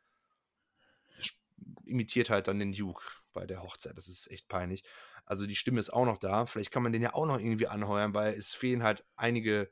imitiert 1.85 2.29
halt 2.29 2.47
dann 2.47 2.59
den 2.59 2.71
Duke 2.71 3.03
bei 3.33 3.45
der 3.45 3.63
Hochzeit. 3.63 3.97
Das 3.97 4.07
ist 4.07 4.29
echt 4.31 4.47
peinlich. 4.47 4.83
Also 5.25 5.45
die 5.45 5.55
Stimme 5.55 5.79
ist 5.79 5.91
auch 5.91 6.05
noch 6.05 6.17
da. 6.17 6.45
Vielleicht 6.45 6.71
kann 6.71 6.83
man 6.83 6.91
den 6.91 7.01
ja 7.01 7.13
auch 7.13 7.25
noch 7.25 7.39
irgendwie 7.39 7.67
anheuern, 7.67 8.13
weil 8.13 8.33
es 8.33 8.51
fehlen 8.51 8.83
halt 8.83 9.05
einige, 9.15 9.69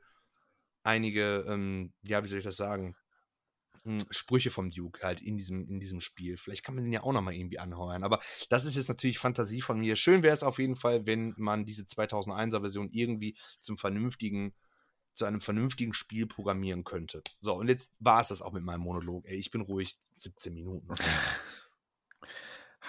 einige, 0.82 1.44
ähm, 1.48 1.92
ja, 2.02 2.22
wie 2.22 2.28
soll 2.28 2.38
ich 2.38 2.44
das 2.44 2.56
sagen? 2.56 2.96
Hm, 3.84 4.04
Sprüche 4.10 4.50
vom 4.50 4.70
Duke 4.70 5.02
halt 5.02 5.22
in 5.22 5.38
diesem, 5.38 5.68
in 5.68 5.80
diesem 5.80 6.00
Spiel. 6.00 6.36
Vielleicht 6.36 6.64
kann 6.64 6.74
man 6.74 6.84
den 6.84 6.92
ja 6.92 7.02
auch 7.02 7.12
noch 7.12 7.22
mal 7.22 7.34
irgendwie 7.34 7.58
anheuern. 7.58 8.04
Aber 8.04 8.20
das 8.50 8.64
ist 8.64 8.76
jetzt 8.76 8.88
natürlich 8.88 9.18
Fantasie 9.18 9.62
von 9.62 9.78
mir. 9.78 9.96
Schön 9.96 10.22
wäre 10.22 10.34
es 10.34 10.42
auf 10.42 10.58
jeden 10.58 10.76
Fall, 10.76 11.06
wenn 11.06 11.34
man 11.36 11.64
diese 11.64 11.84
2001er 11.84 12.60
Version 12.60 12.90
irgendwie 12.90 13.36
zum 13.60 13.78
vernünftigen, 13.78 14.54
zu 15.14 15.24
einem 15.24 15.40
vernünftigen 15.40 15.94
Spiel 15.94 16.26
programmieren 16.26 16.84
könnte. 16.84 17.22
So, 17.40 17.54
und 17.54 17.68
jetzt 17.68 17.92
war 17.98 18.20
es 18.20 18.28
das 18.28 18.42
auch 18.42 18.52
mit 18.52 18.64
meinem 18.64 18.82
Monolog. 18.82 19.24
Ey, 19.26 19.36
ich 19.36 19.50
bin 19.50 19.62
ruhig 19.62 19.98
17 20.16 20.52
Minuten. 20.52 20.88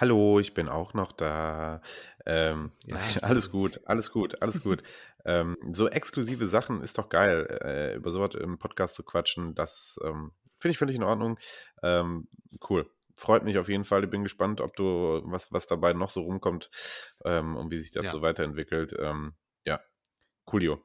Hallo, 0.00 0.38
ich 0.38 0.54
bin 0.54 0.68
auch 0.68 0.94
noch 0.94 1.10
da. 1.10 1.80
Ähm, 2.24 2.70
Ja, 2.86 2.98
alles 3.22 3.50
gut, 3.50 3.80
alles 3.84 4.12
gut, 4.12 4.40
alles 4.42 4.62
gut. 4.62 4.82
Ähm, 5.24 5.56
so 5.72 5.88
exklusive 5.88 6.46
Sachen 6.46 6.82
ist 6.82 6.98
doch 6.98 7.08
geil, 7.08 7.46
äh, 7.64 7.96
über 7.96 8.10
sowas 8.10 8.34
im 8.36 8.58
Podcast 8.58 8.94
zu 8.94 9.02
quatschen. 9.02 9.56
Das 9.56 9.98
ähm, 10.04 10.30
finde 10.60 10.72
ich 10.72 10.78
völlig 10.78 10.94
in 10.94 11.02
Ordnung. 11.02 11.38
Ähm, 11.82 12.28
cool. 12.70 12.88
Freut 13.14 13.42
mich 13.42 13.58
auf 13.58 13.68
jeden 13.68 13.84
Fall. 13.84 14.04
Ich 14.04 14.10
bin 14.10 14.22
gespannt, 14.22 14.60
ob 14.60 14.76
du, 14.76 15.22
was, 15.24 15.52
was 15.52 15.66
dabei 15.66 15.92
noch 15.92 16.10
so 16.10 16.20
rumkommt 16.22 16.70
ähm, 17.24 17.56
und 17.56 17.72
wie 17.72 17.80
sich 17.80 17.90
das 17.90 18.04
Ja. 18.04 18.12
so 18.12 18.22
weiterentwickelt. 18.22 18.94
Ähm, 18.96 19.34
ja, 19.64 19.80
coolio. 20.44 20.80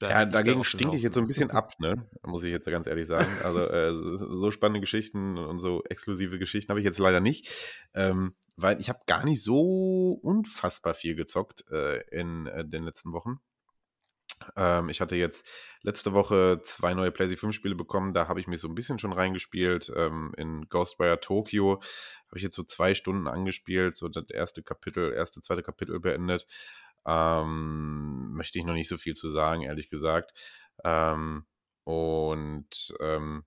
Ja, 0.00 0.24
dagegen 0.24 0.62
stinke 0.64 0.96
ich 0.96 1.02
jetzt 1.02 1.14
so 1.14 1.20
ein 1.20 1.26
bisschen 1.26 1.50
ab, 1.50 1.72
ne? 1.80 2.08
Muss 2.24 2.44
ich 2.44 2.50
jetzt 2.50 2.66
ganz 2.66 2.86
ehrlich 2.86 3.06
sagen. 3.06 3.26
Also, 3.42 3.60
äh, 3.60 3.90
so 3.90 4.38
so 4.38 4.50
spannende 4.50 4.80
Geschichten 4.80 5.36
und 5.36 5.60
so 5.60 5.82
exklusive 5.84 6.38
Geschichten 6.38 6.70
habe 6.70 6.80
ich 6.80 6.86
jetzt 6.86 6.98
leider 6.98 7.20
nicht. 7.20 7.52
Ähm, 7.94 8.34
weil 8.56 8.80
ich 8.80 8.88
habe 8.88 9.00
gar 9.06 9.24
nicht 9.24 9.42
so 9.42 10.18
unfassbar 10.22 10.94
viel 10.94 11.14
gezockt 11.14 11.64
äh, 11.70 12.00
in 12.10 12.46
äh, 12.46 12.64
den 12.64 12.84
letzten 12.84 13.12
Wochen. 13.12 13.40
Ähm, 14.56 14.88
ich 14.88 15.00
hatte 15.00 15.16
jetzt 15.16 15.46
letzte 15.82 16.12
Woche 16.12 16.60
zwei 16.64 16.94
neue 16.94 17.10
PlayStation 17.10 17.52
5 17.52 17.54
Spiele 17.54 17.74
bekommen. 17.74 18.14
Da 18.14 18.28
habe 18.28 18.40
ich 18.40 18.46
mich 18.46 18.60
so 18.60 18.68
ein 18.68 18.74
bisschen 18.74 18.98
schon 18.98 19.12
reingespielt. 19.12 19.92
Ähm, 19.96 20.32
in 20.36 20.68
Ghostwire 20.68 21.20
Tokyo 21.20 21.80
habe 22.28 22.36
ich 22.36 22.42
jetzt 22.42 22.56
so 22.56 22.62
zwei 22.62 22.94
Stunden 22.94 23.26
angespielt, 23.26 23.96
so 23.96 24.08
das 24.08 24.28
erste 24.30 24.62
Kapitel, 24.62 25.12
erste, 25.12 25.40
zweite 25.40 25.62
Kapitel 25.62 25.98
beendet. 26.00 26.46
Ähm, 27.08 28.34
möchte 28.34 28.58
ich 28.58 28.64
noch 28.66 28.74
nicht 28.74 28.88
so 28.88 28.98
viel 28.98 29.14
zu 29.14 29.30
sagen, 29.30 29.62
ehrlich 29.62 29.88
gesagt. 29.88 30.32
Ähm, 30.84 31.46
und 31.84 32.94
ähm, 33.00 33.44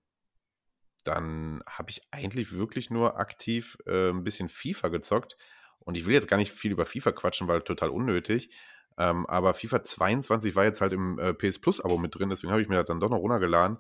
dann 1.03 1.63
habe 1.67 1.91
ich 1.91 2.01
eigentlich 2.11 2.57
wirklich 2.57 2.89
nur 2.89 3.19
aktiv 3.19 3.77
äh, 3.85 4.09
ein 4.09 4.23
bisschen 4.23 4.49
FIFA 4.49 4.87
gezockt. 4.87 5.37
Und 5.79 5.95
ich 5.95 6.05
will 6.05 6.13
jetzt 6.13 6.27
gar 6.27 6.37
nicht 6.37 6.51
viel 6.51 6.71
über 6.71 6.85
FIFA 6.85 7.11
quatschen, 7.11 7.47
weil 7.47 7.61
total 7.61 7.89
unnötig. 7.89 8.49
Ähm, 8.97 9.25
aber 9.27 9.53
FIFA 9.53 9.83
22 9.83 10.55
war 10.55 10.65
jetzt 10.65 10.81
halt 10.81 10.93
im 10.93 11.17
äh, 11.19 11.33
PS 11.33 11.59
Plus-Abo 11.59 11.97
mit 11.97 12.13
drin, 12.15 12.29
deswegen 12.29 12.51
habe 12.51 12.61
ich 12.61 12.67
mir 12.67 12.75
das 12.75 12.85
dann 12.85 12.99
doch 12.99 13.09
noch 13.09 13.19
runtergeladen 13.19 13.77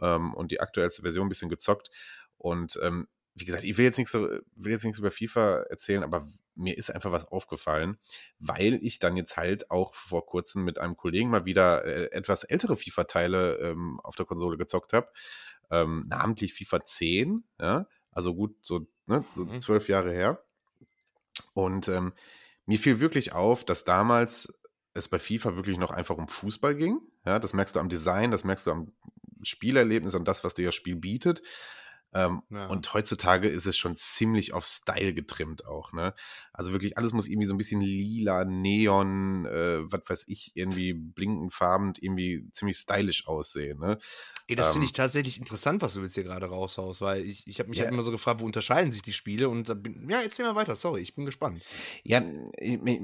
ähm, 0.00 0.34
und 0.34 0.50
die 0.50 0.60
aktuellste 0.60 1.02
Version 1.02 1.26
ein 1.26 1.28
bisschen 1.28 1.50
gezockt. 1.50 1.90
Und 2.38 2.78
ähm, 2.82 3.06
wie 3.34 3.44
gesagt, 3.44 3.64
ich 3.64 3.76
will 3.76 3.84
jetzt 3.84 3.98
nichts 3.98 4.12
so, 4.12 4.28
will 4.56 4.72
jetzt 4.72 4.84
nichts 4.84 4.98
über 4.98 5.10
FIFA 5.10 5.66
erzählen, 5.68 6.02
aber 6.02 6.28
mir 6.56 6.76
ist 6.76 6.90
einfach 6.90 7.12
was 7.12 7.26
aufgefallen, 7.26 7.98
weil 8.38 8.74
ich 8.82 8.98
dann 8.98 9.16
jetzt 9.16 9.36
halt 9.36 9.70
auch 9.70 9.94
vor 9.94 10.26
kurzem 10.26 10.64
mit 10.64 10.78
einem 10.78 10.96
Kollegen 10.96 11.30
mal 11.30 11.44
wieder 11.44 11.84
äh, 11.84 12.10
etwas 12.12 12.44
ältere 12.44 12.76
FIFA-Teile 12.76 13.56
ähm, 13.58 14.00
auf 14.02 14.16
der 14.16 14.26
Konsole 14.26 14.56
gezockt 14.58 14.92
habe. 14.92 15.08
Ähm, 15.70 16.06
namentlich 16.08 16.54
FIFA 16.54 16.84
10, 16.84 17.44
ja, 17.60 17.86
also 18.12 18.34
gut, 18.34 18.56
so, 18.62 18.86
ne, 19.06 19.24
so 19.34 19.44
Mhm. 19.44 19.60
zwölf 19.60 19.88
Jahre 19.88 20.12
her. 20.12 20.42
Und 21.54 21.88
ähm, 21.88 22.12
mir 22.66 22.78
fiel 22.78 23.00
wirklich 23.00 23.32
auf, 23.32 23.64
dass 23.64 23.84
damals 23.84 24.52
es 24.94 25.08
bei 25.08 25.18
FIFA 25.18 25.56
wirklich 25.56 25.76
noch 25.78 25.90
einfach 25.90 26.16
um 26.16 26.28
Fußball 26.28 26.74
ging. 26.74 27.00
Ja, 27.24 27.38
das 27.38 27.52
merkst 27.52 27.76
du 27.76 27.80
am 27.80 27.88
Design, 27.88 28.30
das 28.30 28.44
merkst 28.44 28.66
du 28.66 28.70
am 28.70 28.92
Spielerlebnis, 29.42 30.14
an 30.14 30.24
das, 30.24 30.44
was 30.44 30.54
dir 30.54 30.66
das 30.66 30.74
Spiel 30.74 30.96
bietet. 30.96 31.42
Ähm, 32.14 32.42
Ja. 32.50 32.66
Und 32.66 32.94
heutzutage 32.94 33.48
ist 33.48 33.66
es 33.66 33.76
schon 33.76 33.96
ziemlich 33.96 34.52
auf 34.54 34.64
Style 34.64 35.12
getrimmt 35.12 35.66
auch. 35.66 35.92
Ne? 35.92 36.14
Also 36.56 36.72
wirklich 36.72 36.96
alles 36.98 37.12
muss 37.12 37.28
irgendwie 37.28 37.46
so 37.46 37.54
ein 37.54 37.58
bisschen 37.58 37.80
lila, 37.80 38.44
Neon, 38.44 39.46
äh, 39.46 39.90
was 39.92 40.02
weiß 40.06 40.24
ich, 40.28 40.52
irgendwie 40.54 40.92
blinkend 40.94 41.52
farbend, 41.52 42.02
irgendwie 42.02 42.48
ziemlich 42.52 42.76
stylisch 42.78 43.26
aussehen. 43.26 43.78
Ne? 43.78 43.98
Ey, 44.48 44.54
das 44.56 44.72
finde 44.72 44.84
Ähm, 44.84 44.86
ich 44.86 44.92
tatsächlich 44.92 45.38
interessant, 45.38 45.82
was 45.82 45.94
du 45.94 46.02
jetzt 46.02 46.14
hier 46.14 46.22
gerade 46.24 46.46
raushaust, 46.46 47.00
weil 47.00 47.24
ich, 47.24 47.46
ich 47.46 47.58
habe 47.58 47.68
mich 47.68 47.78
Ja. 47.78 47.84
halt 47.84 47.92
immer 47.92 48.02
so 48.02 48.10
gefragt, 48.12 48.40
wo 48.40 48.44
unterscheiden 48.44 48.92
sich 48.92 49.02
die 49.02 49.12
Spiele 49.12 49.48
und 49.48 49.68
da 49.68 49.74
bin, 49.74 50.08
ja, 50.08 50.20
erzähl 50.22 50.46
mal 50.46 50.54
weiter, 50.54 50.76
sorry, 50.76 51.00
ich 51.00 51.14
bin 51.14 51.24
gespannt. 51.24 51.62
Ja, 52.04 52.22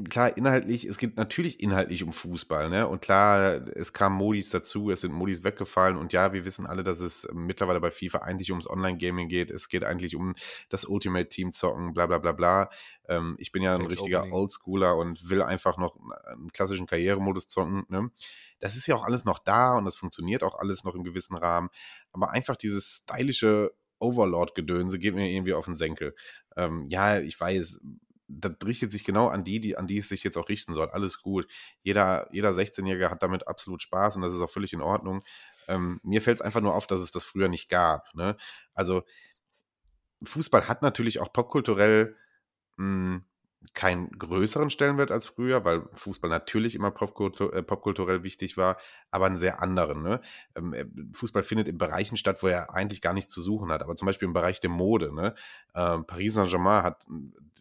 klar, 0.08 0.36
inhaltlich, 0.36 0.84
es 0.84 0.98
geht 0.98 1.16
natürlich 1.16 1.60
inhaltlich 1.60 2.04
um 2.04 2.12
Fußball, 2.12 2.70
ne? 2.70 2.86
Und 2.86 3.02
klar, 3.02 3.66
es 3.74 3.92
kamen 3.92 4.16
Modis 4.16 4.50
dazu, 4.50 4.90
es 4.90 5.00
sind 5.00 5.12
Modis 5.12 5.42
weggefallen 5.42 5.96
und 5.96 6.12
ja, 6.12 6.32
wir 6.32 6.44
wissen 6.44 6.66
alle, 6.66 6.84
dass 6.84 7.00
es 7.00 7.28
mittlerweile 7.32 7.80
bei 7.80 7.90
FIFA 7.90 8.18
eigentlich 8.18 8.50
ums 8.50 8.68
Online-Gaming 8.70 9.28
geht. 9.28 9.50
Es 9.50 9.68
geht 9.68 9.84
eigentlich 9.84 10.14
um 10.14 10.34
das 10.68 10.84
Ultimate-Team 10.84 11.52
zocken, 11.52 11.92
bla 11.92 12.06
bla 12.06 12.18
bla 12.18 12.32
bla. 12.32 12.70
Ähm, 13.08 13.36
ich 13.38 13.52
bin 13.52 13.62
ja 13.62 13.74
ein 13.74 13.86
richtiger. 13.86 14.30
Oldschooler 14.30 14.96
und 14.96 15.28
will 15.30 15.42
einfach 15.42 15.78
noch 15.78 15.96
einen 16.26 16.52
klassischen 16.52 16.86
Karrieremodus 16.86 17.48
zocken. 17.48 17.84
Ne? 17.88 18.10
Das 18.58 18.76
ist 18.76 18.86
ja 18.86 18.94
auch 18.94 19.04
alles 19.04 19.24
noch 19.24 19.38
da 19.38 19.76
und 19.76 19.84
das 19.84 19.96
funktioniert 19.96 20.42
auch 20.42 20.58
alles 20.58 20.84
noch 20.84 20.94
im 20.94 21.04
gewissen 21.04 21.36
Rahmen. 21.36 21.68
Aber 22.12 22.30
einfach 22.30 22.56
dieses 22.56 23.02
stylische 23.02 23.72
Overlord-Gedönse 23.98 24.98
geht 24.98 25.14
mir 25.14 25.30
irgendwie 25.30 25.54
auf 25.54 25.64
den 25.64 25.76
Senkel. 25.76 26.14
Ähm, 26.56 26.86
ja, 26.88 27.20
ich 27.20 27.38
weiß, 27.38 27.80
das 28.28 28.52
richtet 28.64 28.92
sich 28.92 29.04
genau 29.04 29.28
an 29.28 29.44
die, 29.44 29.60
die, 29.60 29.76
an 29.76 29.86
die 29.86 29.98
es 29.98 30.08
sich 30.08 30.24
jetzt 30.24 30.36
auch 30.36 30.48
richten 30.48 30.74
soll. 30.74 30.88
Alles 30.90 31.22
gut. 31.22 31.46
Jeder, 31.82 32.28
jeder 32.32 32.50
16-Jährige 32.50 33.10
hat 33.10 33.22
damit 33.22 33.46
absolut 33.46 33.82
Spaß 33.82 34.16
und 34.16 34.22
das 34.22 34.34
ist 34.34 34.40
auch 34.40 34.50
völlig 34.50 34.72
in 34.72 34.80
Ordnung. 34.80 35.22
Ähm, 35.68 36.00
mir 36.02 36.22
fällt 36.22 36.40
es 36.40 36.44
einfach 36.44 36.60
nur 36.60 36.74
auf, 36.74 36.86
dass 36.86 37.00
es 37.00 37.12
das 37.12 37.24
früher 37.24 37.48
nicht 37.48 37.68
gab. 37.68 38.12
Ne? 38.14 38.36
Also 38.74 39.02
Fußball 40.24 40.68
hat 40.68 40.82
natürlich 40.82 41.20
auch 41.20 41.32
popkulturell 41.32 42.16
mh, 42.76 43.22
keinen 43.74 44.10
größeren 44.18 44.70
Stellenwert 44.70 45.10
als 45.12 45.26
früher, 45.26 45.64
weil 45.64 45.84
Fußball 45.94 46.28
natürlich 46.28 46.74
immer 46.74 46.90
popkultur 46.90 47.54
äh, 47.54 47.62
popkulturell 47.62 48.22
wichtig 48.24 48.56
war, 48.56 48.76
aber 49.10 49.26
einen 49.26 49.38
sehr 49.38 49.62
anderen. 49.62 50.02
Ne? 50.02 50.20
Ähm, 50.56 50.74
äh, 50.74 50.84
Fußball 51.12 51.42
findet 51.42 51.68
in 51.68 51.78
Bereichen 51.78 52.16
statt, 52.16 52.42
wo 52.42 52.48
er 52.48 52.74
eigentlich 52.74 53.00
gar 53.00 53.12
nichts 53.14 53.32
zu 53.32 53.40
suchen 53.40 53.70
hat, 53.70 53.82
aber 53.82 53.94
zum 53.94 54.06
Beispiel 54.06 54.26
im 54.26 54.32
Bereich 54.34 54.60
der 54.60 54.70
Mode. 54.70 55.14
Ne? 55.14 55.34
Ähm, 55.74 56.04
Paris 56.06 56.34
Saint-Germain 56.34 56.82
hat 56.82 57.06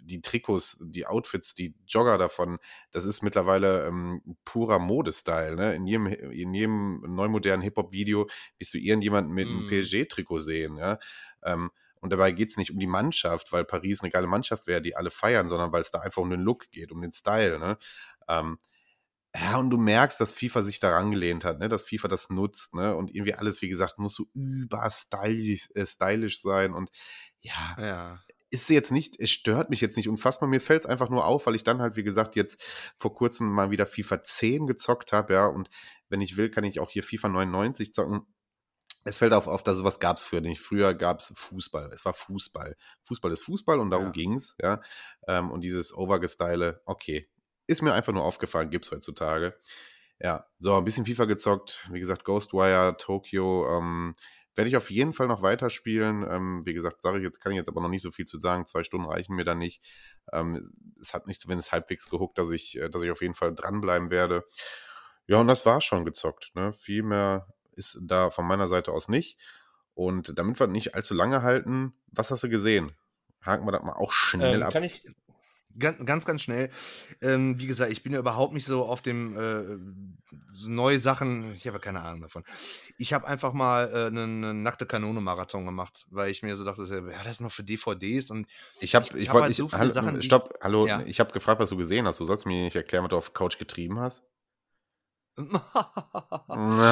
die 0.04 0.22
Trikots, 0.22 0.80
die 0.82 1.06
Outfits, 1.06 1.54
die 1.54 1.76
Jogger 1.88 2.18
davon, 2.18 2.58
das 2.92 3.06
ist 3.06 3.22
mittlerweile 3.22 3.86
ähm, 3.86 4.22
purer 4.44 4.80
Modestyle. 4.80 5.56
Ne? 5.56 5.76
In, 5.76 5.86
jedem, 5.86 6.08
in 6.08 6.54
jedem 6.54 7.02
neumodernen 7.16 7.62
Hip-Hop-Video 7.62 8.28
wirst 8.58 8.74
du 8.74 8.80
irgendjemanden 8.80 9.32
mit 9.34 9.48
einem 9.48 9.68
Mm. 9.68 9.70
PSG-Trikot 9.70 10.40
sehen. 10.40 10.78
Ja? 10.78 10.98
Ähm, 11.44 11.70
und 12.02 12.12
dabei 12.12 12.32
geht 12.32 12.50
es 12.50 12.58
nicht 12.58 12.72
um 12.72 12.80
die 12.80 12.88
Mannschaft, 12.88 13.52
weil 13.52 13.64
Paris 13.66 14.02
eine 14.02 14.12
geile 14.12 14.28
Mannschaft 14.28 14.68
wäre, 14.68 14.82
die 14.82 14.96
alle 14.96 15.12
feiern, 15.12 15.50
sondern 15.50 15.72
weil 15.72 15.82
es 15.82 15.92
da 15.92 16.00
einfach 16.00 16.22
um 16.22 16.30
den 16.30 16.42
Look 16.42 16.70
geht, 16.72 16.92
um 16.92 17.02
den 17.02 17.12
Style. 17.12 17.60
Ne? 17.60 17.78
Ähm, 18.28 18.60
ja, 19.36 19.58
und 19.58 19.70
du 19.70 19.78
merkst, 19.78 20.20
dass 20.20 20.34
FIFA 20.34 20.62
sich 20.64 20.80
daran 20.80 21.12
gelehnt 21.12 21.46
hat, 21.46 21.60
ne? 21.60 21.70
dass 21.70 21.86
FIFA 21.86 22.10
das 22.10 22.30
nutzt. 22.30 22.74
Ne? 22.74 22.96
Und 22.96 23.14
irgendwie 23.16 23.34
alles, 23.34 23.62
wie 23.62 23.70
gesagt, 23.70 23.98
muss 23.98 24.16
so 24.16 24.26
überstylisch 24.34 25.70
äh, 25.76 25.86
stylisch 25.86 26.42
sein. 26.42 26.74
Und 26.74 26.90
ja, 27.40 27.78
Ja. 27.78 28.20
ist 28.50 28.70
jetzt 28.70 28.92
nicht, 28.92 29.18
es 29.20 29.32
stört 29.32 29.70
mich 29.70 29.80
jetzt 29.80 29.96
nicht 29.96 30.10
unfassbar. 30.10 30.50
Mir 30.50 30.60
fällt 30.60 30.82
es 30.82 30.86
einfach 30.90 31.10
nur 31.10 31.26
auf, 31.26 31.46
weil 31.48 31.56
ich 31.56 31.64
dann 31.64 31.82
halt, 31.82 31.96
wie 31.96 32.04
gesagt, 32.04 32.36
jetzt 32.36 32.62
vor 32.98 33.14
kurzem 33.16 33.48
mal 33.50 33.72
wieder 33.72 33.86
FIFA 33.86 34.24
10 34.24 34.68
gezockt 34.68 35.14
habe, 35.14 35.34
ja. 35.34 35.46
Und 35.48 35.70
wenn 36.10 36.20
ich 36.22 36.36
will, 36.36 36.50
kann 36.50 36.66
ich 36.66 36.80
auch 36.82 36.90
hier 36.92 37.04
FIFA 37.04 37.30
99 37.30 37.94
zocken. 37.94 38.26
Es 39.04 39.18
fällt 39.18 39.34
auf, 39.34 39.48
auf 39.48 39.64
dass 39.64 39.78
sowas 39.78 40.00
gab 40.00 40.18
es 40.18 40.24
früher 40.24 40.42
nicht. 40.42 40.62
Früher 40.62 40.94
gab 40.94 41.20
es 41.20 41.34
Fußball. 41.36 41.92
Es 41.94 42.06
war 42.06 42.14
Fußball. 42.14 42.76
Fußball 43.04 43.32
ist 43.32 43.44
Fußball 43.44 43.80
und 43.80 43.90
darum 43.90 44.08
Ja. 44.08 44.12
ging's, 44.12 44.56
ja. 44.62 44.82
Ähm, 45.28 45.52
und 45.52 45.62
dieses 45.62 45.96
Overgestyle, 45.96 46.82
okay. 46.86 47.30
Ist 47.68 47.82
mir 47.82 47.94
einfach 47.94 48.14
nur 48.14 48.24
aufgefallen, 48.24 48.70
gibt's 48.70 48.92
heutzutage. 48.92 49.58
Ja, 50.20 50.46
so, 50.60 50.76
ein 50.76 50.84
bisschen 50.84 51.06
FIFA 51.06 51.26
gezockt. 51.26 51.88
Wie 51.92 52.00
gesagt, 52.00 52.26
Ghostwire, 52.26 52.96
Tokyo, 52.98 53.68
ähm, 53.76 54.16
werde 54.54 54.70
ich 54.70 54.78
auf 54.78 54.92
jeden 54.92 55.14
Fall 55.14 55.28
noch 55.28 55.42
weiterspielen. 55.42 56.26
Ähm, 56.30 56.62
wie 56.66 56.74
gesagt, 56.74 57.02
sage 57.02 57.18
ich 57.18 57.24
jetzt, 57.24 57.40
kann 57.40 57.54
ich 57.54 57.58
jetzt 57.58 57.70
aber 57.70 57.82
noch 57.82 57.90
nicht 57.90 58.04
so 58.04 58.12
viel 58.12 58.26
zu 58.26 58.38
sagen. 58.38 58.68
Zwei 58.68 58.84
Stunden 58.84 59.08
reichen 59.08 59.36
mir 59.36 59.46
da 59.46 59.56
nicht. 59.56 59.82
Ähm, 60.32 60.72
es 61.02 61.14
hat 61.14 61.26
nicht 61.26 61.40
zumindest 61.40 61.72
halbwegs 61.72 62.10
gehuckt, 62.10 62.38
dass 62.38 62.52
ich, 62.52 62.78
äh, 62.78 62.90
dass 62.90 63.02
ich 63.04 63.10
auf 63.12 63.22
jeden 63.22 63.34
Fall 63.34 63.56
dranbleiben 63.56 64.12
werde. 64.12 64.44
Ja, 65.28 65.38
und 65.38 65.48
das 65.48 65.66
war 65.66 65.82
schon 65.82 66.04
gezockt. 66.06 66.52
Ne? 66.54 66.74
Viel 66.74 67.04
mehr 67.04 67.48
ist 67.82 68.00
da 68.02 68.30
von 68.30 68.46
meiner 68.48 68.68
Seite 68.68 68.92
aus 68.92 69.10
nicht. 69.10 69.38
Und 69.94 70.38
damit 70.38 70.60
wir 70.60 70.68
nicht 70.68 70.96
allzu 70.96 71.14
lange 71.14 71.42
halten, 71.42 71.94
was 72.12 72.32
hast 72.32 72.44
du 72.44 72.50
gesehen? 72.50 72.92
Haken 73.42 73.66
wir 73.66 73.72
das 73.74 73.84
mal 73.84 73.94
auch 73.94 74.12
schnell 74.12 74.58
Ähm, 74.62 74.64
ab. 74.64 74.72
kann 74.74 74.84
ich 74.84 75.04
ganz, 75.78 76.06
ganz, 76.06 76.26
ganz 76.26 76.42
schnell. 76.42 76.70
Ähm, 77.22 77.60
wie 77.60 77.66
gesagt, 77.68 77.92
ich 77.92 78.04
bin 78.04 78.14
ja 78.14 78.20
überhaupt 78.20 78.54
nicht 78.54 78.66
so 78.66 78.86
auf 78.86 79.02
dem 79.02 79.36
äh, 79.38 79.78
so 80.52 80.70
neue 80.70 81.00
Sachen. 81.00 81.54
Ich 81.56 81.66
habe 81.68 81.78
ja 81.78 81.82
keine 81.82 82.02
Ahnung 82.02 82.22
davon. 82.22 82.44
Ich 82.98 83.14
habe 83.14 83.28
einfach 83.28 83.54
mal 83.54 83.90
äh, 83.94 84.08
einen, 84.08 84.44
einen 84.44 84.64
nackte 84.64 84.86
Kanone-Marathon 84.86 85.66
gemacht, 85.66 86.06
weil 86.10 86.30
ich 86.30 86.44
mir 86.44 86.56
so 86.56 86.64
dachte, 86.64 86.84
ja, 86.84 87.24
das 87.24 87.34
ist 87.34 87.42
noch 87.42 87.52
für 87.52 87.64
DVDs 87.64 88.32
und 88.32 88.48
Ich 88.80 88.96
habe, 88.96 89.06
Ich- 89.08 89.14
ich, 89.16 89.22
ich 89.24 89.30
wollte, 89.34 89.44
halt 89.44 89.52
ich, 89.52 89.58
so 89.58 89.68
viele 89.68 89.80
hallo, 89.82 89.92
Sachen, 89.94 90.22
stopp, 90.22 90.54
hallo, 90.62 90.88
Ja. 90.88 91.02
ich 91.02 91.20
habe 91.20 91.32
gefragt, 91.34 91.60
was 91.60 91.70
du 91.70 91.78
gesehen 91.78 92.06
hast. 92.08 92.20
Du 92.20 92.26
sollst 92.26 92.46
mir 92.46 92.64
nicht 92.64 92.76
erklären, 92.76 93.04
was 93.04 93.10
du 93.10 93.18
auf 93.18 93.34
Couch 93.34 93.58
getrieben 93.58 94.00
hast. 94.00 94.24
Na. 95.38 96.92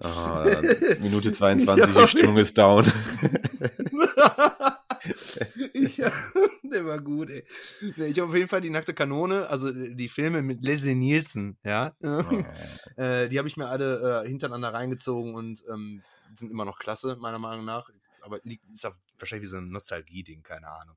Ah, 0.00 0.60
Minute 1.00 1.32
22, 1.32 1.94
die 1.94 2.08
Stimmung 2.08 2.36
ist 2.36 2.58
down. 2.58 2.84
ich, 5.72 5.96
der 5.96 6.84
war 6.84 7.00
gut, 7.00 7.30
ey. 7.30 7.44
Ich 7.80 8.18
habe 8.18 8.28
auf 8.28 8.34
jeden 8.34 8.48
Fall 8.48 8.60
die 8.60 8.68
nackte 8.68 8.92
Kanone, 8.92 9.48
also 9.48 9.72
die 9.72 10.08
Filme 10.08 10.42
mit 10.42 10.62
Leslie 10.62 10.94
Nielsen, 10.94 11.56
ja. 11.64 11.94
äh, 12.96 13.28
die 13.28 13.38
habe 13.38 13.48
ich 13.48 13.56
mir 13.56 13.68
alle 13.68 14.24
äh, 14.24 14.28
hintereinander 14.28 14.74
reingezogen 14.74 15.34
und 15.34 15.64
ähm, 15.72 16.02
sind 16.34 16.50
immer 16.50 16.66
noch 16.66 16.78
klasse, 16.78 17.16
meiner 17.16 17.38
Meinung 17.38 17.64
nach. 17.64 17.88
Aber 18.20 18.40
liegt, 18.42 18.64
ist 18.72 18.84
auch 18.84 18.96
wahrscheinlich 19.18 19.44
wie 19.44 19.50
so 19.50 19.58
ein 19.58 19.70
Nostalgie-Ding, 19.70 20.42
keine 20.42 20.68
Ahnung. 20.68 20.96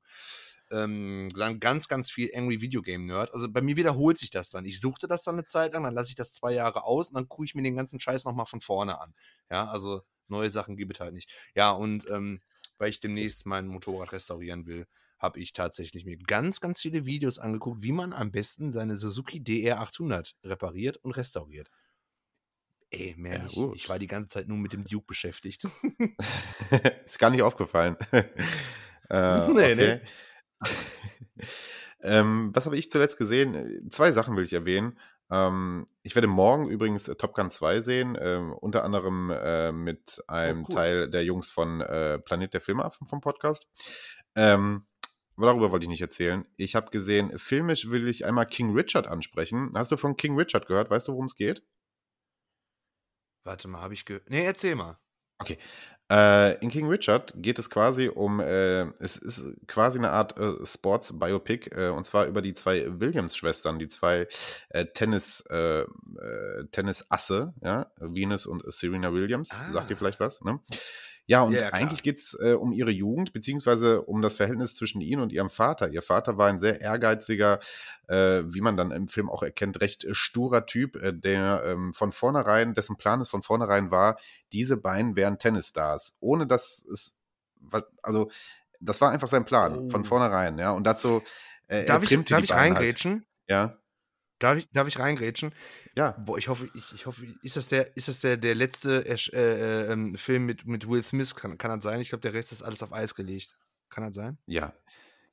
Ähm, 0.70 1.30
dann 1.34 1.60
ganz, 1.60 1.88
ganz 1.88 2.10
viel 2.10 2.30
Angry 2.34 2.60
Video 2.60 2.82
Game 2.82 3.06
Nerd. 3.06 3.32
Also 3.32 3.50
bei 3.50 3.62
mir 3.62 3.76
wiederholt 3.76 4.18
sich 4.18 4.30
das 4.30 4.50
dann. 4.50 4.64
Ich 4.66 4.80
suchte 4.80 5.08
das 5.08 5.22
dann 5.24 5.36
eine 5.36 5.46
Zeit 5.46 5.72
lang, 5.72 5.84
dann 5.84 5.94
lasse 5.94 6.10
ich 6.10 6.14
das 6.14 6.32
zwei 6.32 6.52
Jahre 6.52 6.84
aus 6.84 7.08
und 7.08 7.14
dann 7.14 7.28
gucke 7.28 7.44
ich 7.44 7.54
mir 7.54 7.62
den 7.62 7.76
ganzen 7.76 8.00
Scheiß 8.00 8.24
nochmal 8.24 8.46
von 8.46 8.60
vorne 8.60 9.00
an. 9.00 9.14
Ja, 9.50 9.66
also 9.68 10.02
neue 10.28 10.50
Sachen 10.50 10.76
gibt 10.76 10.94
es 10.94 11.00
halt 11.00 11.14
nicht. 11.14 11.30
Ja, 11.54 11.70
und 11.72 12.06
ähm, 12.10 12.40
weil 12.76 12.90
ich 12.90 13.00
demnächst 13.00 13.46
mein 13.46 13.66
Motorrad 13.66 14.12
restaurieren 14.12 14.66
will, 14.66 14.86
habe 15.18 15.40
ich 15.40 15.52
tatsächlich 15.52 16.04
mir 16.04 16.16
ganz, 16.18 16.60
ganz 16.60 16.80
viele 16.80 17.04
Videos 17.06 17.38
angeguckt, 17.38 17.82
wie 17.82 17.92
man 17.92 18.12
am 18.12 18.30
besten 18.30 18.70
seine 18.70 18.96
Suzuki 18.96 19.40
DR800 19.40 20.34
repariert 20.44 20.98
und 20.98 21.12
restauriert. 21.12 21.70
Ey, 22.90 23.14
mehr 23.18 23.38
Ja, 23.38 23.44
nicht. 23.44 23.54
gut. 23.54 23.76
Ich 23.76 23.88
war 23.88 23.98
die 23.98 24.06
ganze 24.06 24.28
Zeit 24.30 24.48
nur 24.48 24.56
mit 24.56 24.72
dem 24.72 24.84
Duke 24.84 25.06
beschäftigt. 25.06 25.64
ist 27.04 27.18
gar 27.18 27.30
nicht 27.30 27.42
aufgefallen. 27.42 27.96
äh, 28.12 29.48
Nee, 29.54 29.72
okay. 29.72 30.00
ähm, 32.02 32.50
was 32.54 32.66
habe 32.66 32.76
ich 32.76 32.90
zuletzt 32.90 33.18
gesehen? 33.18 33.88
Zwei 33.90 34.12
Sachen 34.12 34.36
will 34.36 34.44
ich 34.44 34.52
erwähnen. 34.52 34.98
Ähm, 35.30 35.86
ich 36.02 36.14
werde 36.14 36.28
morgen 36.28 36.68
übrigens 36.68 37.08
äh, 37.08 37.16
Top 37.16 37.34
Gun 37.34 37.50
2 37.50 37.80
sehen, 37.80 38.16
ähm, 38.20 38.52
unter 38.52 38.84
anderem 38.84 39.30
äh, 39.30 39.72
mit 39.72 40.22
einem 40.26 40.64
cool. 40.64 40.74
Teil 40.74 41.10
der 41.10 41.24
Jungs 41.24 41.50
von 41.50 41.80
äh, 41.80 42.18
Planet 42.18 42.54
der 42.54 42.60
Filmaffen 42.60 43.06
vom 43.08 43.20
Podcast. 43.20 43.66
Ähm, 44.34 44.86
aber 45.36 45.46
darüber 45.46 45.70
wollte 45.70 45.84
ich 45.84 45.90
nicht 45.90 46.00
erzählen. 46.00 46.46
Ich 46.56 46.74
habe 46.74 46.90
gesehen, 46.90 47.38
filmisch 47.38 47.90
will 47.90 48.08
ich 48.08 48.26
einmal 48.26 48.46
King 48.46 48.74
Richard 48.74 49.06
ansprechen. 49.06 49.70
Hast 49.74 49.92
du 49.92 49.96
von 49.96 50.16
King 50.16 50.34
Richard 50.36 50.66
gehört? 50.66 50.90
Weißt 50.90 51.06
du, 51.06 51.12
worum 51.12 51.26
es 51.26 51.36
geht? 51.36 51.62
Warte 53.44 53.68
mal, 53.68 53.80
habe 53.80 53.94
ich 53.94 54.04
ge... 54.04 54.20
Nee, 54.26 54.44
erzähl 54.44 54.74
mal. 54.74 54.98
Äh, 56.10 56.58
in 56.62 56.70
King 56.70 56.88
Richard 56.88 57.34
geht 57.36 57.58
es 57.58 57.68
quasi 57.68 58.08
um, 58.08 58.40
äh, 58.40 58.84
es 58.98 59.16
ist 59.16 59.44
quasi 59.66 59.98
eine 59.98 60.10
Art 60.10 60.38
äh, 60.38 60.64
Sports-Biopic, 60.64 61.70
äh, 61.70 61.90
und 61.90 62.04
zwar 62.04 62.26
über 62.26 62.40
die 62.40 62.54
zwei 62.54 62.86
Williams-Schwestern, 62.98 63.78
die 63.78 63.88
zwei 63.88 64.26
äh, 64.70 64.86
Tennis, 64.86 65.40
äh, 65.50 65.84
Tennis-Asse, 66.72 67.52
ja, 67.62 67.90
Venus 67.98 68.46
und 68.46 68.62
Serena 68.72 69.12
Williams. 69.12 69.50
Ah. 69.52 69.72
Sagt 69.72 69.90
ihr 69.90 69.96
vielleicht 69.96 70.20
was, 70.20 70.40
ne? 70.42 70.60
Ja, 71.28 71.42
und 71.42 71.52
Ja, 71.52 71.68
eigentlich 71.74 72.02
geht 72.02 72.16
es 72.16 72.34
äh, 72.40 72.54
um 72.54 72.72
ihre 72.72 72.90
Jugend, 72.90 73.34
beziehungsweise 73.34 74.00
um 74.00 74.22
das 74.22 74.36
Verhältnis 74.36 74.74
zwischen 74.74 75.02
ihnen 75.02 75.20
und 75.20 75.30
ihrem 75.30 75.50
Vater. 75.50 75.90
Ihr 75.90 76.00
Vater 76.00 76.38
war 76.38 76.48
ein 76.48 76.58
sehr 76.58 76.80
ehrgeiziger, 76.80 77.60
äh, 78.08 78.42
wie 78.46 78.62
man 78.62 78.78
dann 78.78 78.92
im 78.92 79.08
Film 79.08 79.28
auch 79.28 79.42
erkennt, 79.42 79.82
recht 79.82 80.04
äh, 80.04 80.14
sturer 80.14 80.64
Typ, 80.64 80.96
äh, 80.96 81.12
der 81.12 81.64
ähm, 81.66 81.92
von 81.92 82.12
vornherein, 82.12 82.72
dessen 82.72 82.96
Plan 82.96 83.20
es 83.20 83.28
von 83.28 83.42
vornherein 83.42 83.90
war, 83.90 84.18
diese 84.54 84.78
beiden 84.78 85.16
wären 85.16 85.38
Tennisstars, 85.38 86.16
ohne 86.20 86.46
dass 86.46 86.82
es, 86.90 87.18
also 88.02 88.30
das 88.80 89.02
war 89.02 89.10
einfach 89.10 89.28
sein 89.28 89.44
Plan, 89.44 89.90
von 89.90 90.00
Oh. 90.00 90.04
vornherein, 90.04 90.58
ja, 90.58 90.70
und 90.70 90.84
dazu 90.84 91.22
äh, 91.66 91.84
darf 91.84 92.10
ich, 92.10 92.24
darf 92.24 92.42
ich 92.42 92.54
reingrätschen? 92.54 93.12
Halt. 93.12 93.24
Ja, 93.48 93.78
Darf 94.38 94.58
ich, 94.58 94.68
darf 94.70 94.86
ich 94.88 94.98
reingrätschen? 94.98 95.52
ja, 95.96 96.12
Boah, 96.12 96.38
ich 96.38 96.48
hoffe, 96.48 96.68
ich, 96.74 96.92
ich 96.92 97.06
hoffe, 97.06 97.24
ist 97.42 97.56
das 97.56 97.68
der, 97.68 97.96
ist 97.96 98.08
das 98.08 98.20
der, 98.20 98.36
der 98.36 98.54
letzte 98.54 99.02
Ersch- 99.02 99.32
äh, 99.32 99.86
äh, 99.86 99.92
ähm, 99.92 100.16
Film 100.16 100.46
mit, 100.46 100.66
mit 100.66 100.88
Will 100.88 101.02
Smith? 101.02 101.34
Kann, 101.34 101.58
kann 101.58 101.70
das 101.72 101.82
sein? 101.82 102.00
Ich 102.00 102.10
glaube, 102.10 102.22
der 102.22 102.34
Rest 102.34 102.52
ist 102.52 102.62
alles 102.62 102.82
auf 102.82 102.92
Eis 102.92 103.14
gelegt. 103.14 103.56
Kann 103.88 104.04
das 104.04 104.14
sein? 104.14 104.38
Ja, 104.46 104.72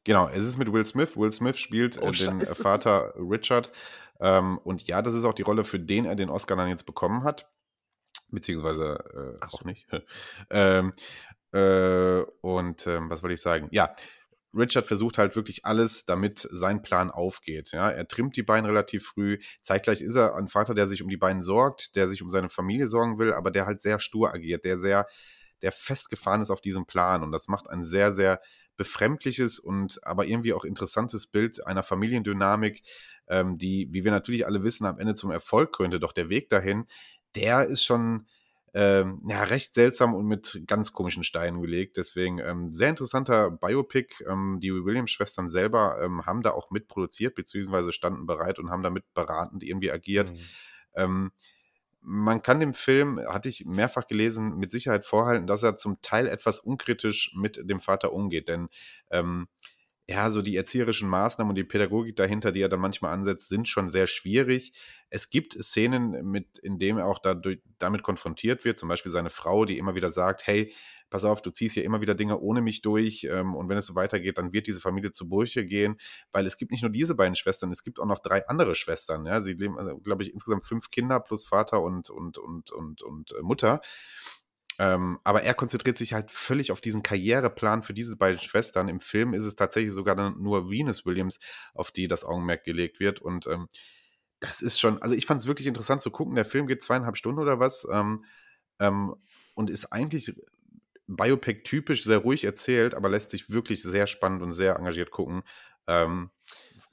genau. 0.03 0.29
Es 0.29 0.45
ist 0.45 0.57
mit 0.57 0.71
Will 0.71 0.85
Smith. 0.85 1.15
Will 1.17 1.31
Smith 1.31 1.57
spielt 1.57 1.97
Oh, 2.01 2.07
äh, 2.07 2.11
den 2.13 2.41
äh, 2.41 2.45
Scheiße. 2.45 2.55
Vater 2.55 3.13
Richard. 3.17 3.71
Ähm, 4.19 4.57
und 4.59 4.87
ja, 4.87 5.01
das 5.01 5.13
ist 5.13 5.25
auch 5.25 5.33
die 5.33 5.43
Rolle, 5.43 5.63
für 5.65 5.79
den 5.79 6.05
er 6.05 6.15
den 6.15 6.29
Oscar 6.29 6.55
dann 6.55 6.69
jetzt 6.69 6.85
bekommen 6.85 7.23
hat. 7.23 7.49
Beziehungsweise 8.31 9.03
äh, 9.13 9.37
Ach 9.41 9.51
so. 9.51 9.57
auch 9.59 9.63
nicht. 9.65 9.87
ähm, 10.49 10.93
äh, 11.51 12.21
und 12.41 12.87
ähm, 12.87 13.09
was 13.09 13.21
wollte 13.23 13.33
ich 13.35 13.41
sagen? 13.41 13.67
Ja, 13.71 13.95
Richard 14.55 14.85
versucht 14.85 15.17
halt 15.17 15.35
wirklich 15.35 15.65
alles, 15.65 16.05
damit 16.05 16.47
sein 16.51 16.81
Plan 16.81 17.11
aufgeht. 17.11 17.71
Ja, 17.71 17.89
er 17.89 18.07
trimmt 18.07 18.35
die 18.35 18.43
beiden 18.43 18.65
relativ 18.65 19.05
früh. 19.05 19.39
Zeitgleich 19.61 20.01
ist 20.01 20.15
er 20.15 20.35
ein 20.35 20.47
Vater, 20.47 20.73
der 20.73 20.87
sich 20.87 21.03
um 21.03 21.09
die 21.09 21.17
beiden 21.17 21.43
sorgt, 21.43 21.95
der 21.95 22.07
sich 22.07 22.21
um 22.21 22.29
seine 22.29 22.49
Familie 22.49 22.87
sorgen 22.87 23.17
will, 23.17 23.33
aber 23.33 23.51
der 23.51 23.65
halt 23.65 23.81
sehr 23.81 23.99
stur 23.99 24.33
agiert, 24.33 24.65
der 24.65 24.77
sehr, 24.77 25.07
der 25.61 25.71
festgefahren 25.71 26.41
ist 26.41 26.51
auf 26.51 26.61
diesem 26.61 26.85
Plan. 26.85 27.23
Und 27.23 27.31
das 27.31 27.47
macht 27.47 27.69
ein 27.69 27.83
sehr, 27.83 28.11
sehr 28.11 28.41
befremdliches 28.77 29.59
und 29.59 30.05
aber 30.05 30.25
irgendwie 30.25 30.53
auch 30.53 30.65
interessantes 30.65 31.27
Bild 31.27 31.65
einer 31.65 31.83
Familiendynamik, 31.83 32.83
ähm, 33.27 33.57
die, 33.57 33.87
wie 33.91 34.03
wir 34.03 34.11
natürlich 34.11 34.45
alle 34.45 34.63
wissen, 34.63 34.85
am 34.85 34.99
Ende 34.99 35.15
zum 35.15 35.31
Erfolg 35.31 35.73
könnte. 35.73 35.99
Doch 35.99 36.13
der 36.13 36.29
Weg 36.29 36.49
dahin, 36.49 36.85
der 37.35 37.65
ist 37.65 37.83
schon 37.83 38.27
ähm, 38.75 39.21
ja, 39.25 39.41
recht 39.45 39.73
seltsam 39.73 40.13
und 40.13 40.25
mit 40.25 40.63
ganz 40.67 40.91
komischen 40.91 41.23
Steinen 41.23 41.61
gelegt. 41.61 41.95
Deswegen 41.95 42.39
ähm, 42.39 42.73
sehr 42.73 42.89
interessanter 42.89 43.49
Biopic. 43.49 44.21
Ähm, 44.29 44.59
die 44.61 44.73
Williams-Schwestern 44.73 45.49
selber 45.49 45.97
ähm, 46.03 46.25
haben 46.25 46.43
da 46.43 46.51
auch 46.51 46.71
mitproduziert, 46.71 47.35
beziehungsweise 47.35 47.93
standen 47.93 48.25
bereit 48.25 48.59
und 48.59 48.69
haben 48.71 48.83
damit 48.83 49.05
beratend 49.13 49.63
irgendwie 49.63 49.93
agiert. 49.93 50.29
Mhm. 50.29 50.39
Ähm, 50.93 51.31
man 52.01 52.41
kann 52.43 52.59
dem 52.59 52.73
Film, 52.73 53.17
hatte 53.25 53.47
ich 53.47 53.65
mehrfach 53.65 54.07
gelesen, 54.07 54.57
mit 54.57 54.73
Sicherheit 54.73 55.05
vorhalten, 55.05 55.47
dass 55.47 55.63
er 55.63 55.77
zum 55.77 56.01
Teil 56.01 56.27
etwas 56.27 56.59
unkritisch 56.59 57.33
mit 57.33 57.57
dem 57.69 57.79
Vater 57.79 58.11
umgeht. 58.11 58.49
Denn 58.49 58.67
ähm, 59.09 59.47
ja, 60.07 60.29
so 60.29 60.41
die 60.41 60.55
erzieherischen 60.55 61.09
Maßnahmen 61.09 61.49
und 61.49 61.55
die 61.55 61.63
Pädagogik 61.63 62.15
dahinter, 62.15 62.51
die 62.51 62.61
er 62.61 62.69
dann 62.69 62.79
manchmal 62.79 63.13
ansetzt, 63.13 63.49
sind 63.49 63.67
schon 63.67 63.89
sehr 63.89 64.05
schwierig. 64.05 64.73
Es 65.09 65.29
gibt 65.29 65.53
Szenen, 65.53 66.29
mit, 66.29 66.59
in 66.59 66.77
denen 66.77 66.99
er 66.99 67.07
auch 67.07 67.19
dadurch, 67.19 67.59
damit 67.79 68.03
konfrontiert 68.03 68.65
wird, 68.65 68.77
zum 68.77 68.89
Beispiel 68.89 69.11
seine 69.11 69.31
Frau, 69.31 69.65
die 69.65 69.77
immer 69.79 69.95
wieder 69.95 70.11
sagt, 70.11 70.45
hey, 70.45 70.73
pass 71.09 71.25
auf, 71.25 71.41
du 71.41 71.49
ziehst 71.49 71.75
hier 71.75 71.83
immer 71.83 72.01
wieder 72.01 72.13
Dinge 72.13 72.39
ohne 72.39 72.61
mich 72.61 72.81
durch 72.81 73.23
ähm, 73.23 73.55
und 73.55 73.69
wenn 73.69 73.77
es 73.77 73.85
so 73.85 73.95
weitergeht, 73.95 74.37
dann 74.37 74.53
wird 74.53 74.67
diese 74.67 74.81
Familie 74.81 75.11
zu 75.11 75.27
Brüche 75.27 75.65
gehen, 75.65 75.97
weil 76.31 76.45
es 76.45 76.57
gibt 76.57 76.71
nicht 76.71 76.81
nur 76.81 76.91
diese 76.91 77.15
beiden 77.15 77.35
Schwestern, 77.35 77.71
es 77.71 77.83
gibt 77.83 77.99
auch 77.99 78.05
noch 78.05 78.19
drei 78.19 78.47
andere 78.47 78.75
Schwestern. 78.75 79.25
Ja? 79.25 79.41
Sie 79.41 79.53
leben, 79.53 79.77
also, 79.77 79.97
glaube 79.99 80.23
ich, 80.23 80.33
insgesamt 80.33 80.65
fünf 80.65 80.91
Kinder 80.91 81.19
plus 81.19 81.47
Vater 81.47 81.81
und, 81.81 82.09
und, 82.09 82.37
und, 82.37 82.71
und, 82.71 83.01
und 83.01 83.31
äh, 83.31 83.41
Mutter. 83.41 83.81
Ähm, 84.77 85.19
aber 85.23 85.43
er 85.43 85.53
konzentriert 85.53 85.97
sich 85.97 86.13
halt 86.13 86.31
völlig 86.31 86.71
auf 86.71 86.81
diesen 86.81 87.03
Karriereplan 87.03 87.83
für 87.83 87.93
diese 87.93 88.17
beiden 88.17 88.39
Schwestern. 88.39 88.89
Im 88.89 88.99
Film 88.99 89.33
ist 89.33 89.43
es 89.43 89.55
tatsächlich 89.55 89.93
sogar 89.93 90.31
nur 90.31 90.69
Venus 90.69 91.05
Williams, 91.05 91.39
auf 91.73 91.91
die 91.91 92.07
das 92.07 92.25
Augenmerk 92.25 92.63
gelegt 92.63 92.99
wird. 92.99 93.19
Und 93.19 93.47
ähm, 93.47 93.67
das 94.39 94.61
ist 94.61 94.79
schon, 94.79 95.01
also 95.01 95.15
ich 95.15 95.25
fand 95.25 95.41
es 95.41 95.47
wirklich 95.47 95.67
interessant 95.67 96.01
zu 96.01 96.11
gucken. 96.11 96.35
Der 96.35 96.45
Film 96.45 96.67
geht 96.67 96.83
zweieinhalb 96.83 97.17
Stunden 97.17 97.39
oder 97.39 97.59
was 97.59 97.87
ähm, 97.91 98.25
ähm 98.79 99.15
und 99.53 99.69
ist 99.69 99.93
eigentlich 99.93 100.33
Biopic-typisch 101.07 102.03
sehr 102.03 102.17
ruhig 102.17 102.43
erzählt, 102.43 102.93
aber 102.93 103.09
lässt 103.09 103.31
sich 103.31 103.49
wirklich 103.49 103.81
sehr 103.81 104.07
spannend 104.07 104.41
und 104.41 104.51
sehr 104.51 104.75
engagiert 104.75 105.11
gucken. 105.11 105.43
Ähm, 105.87 106.31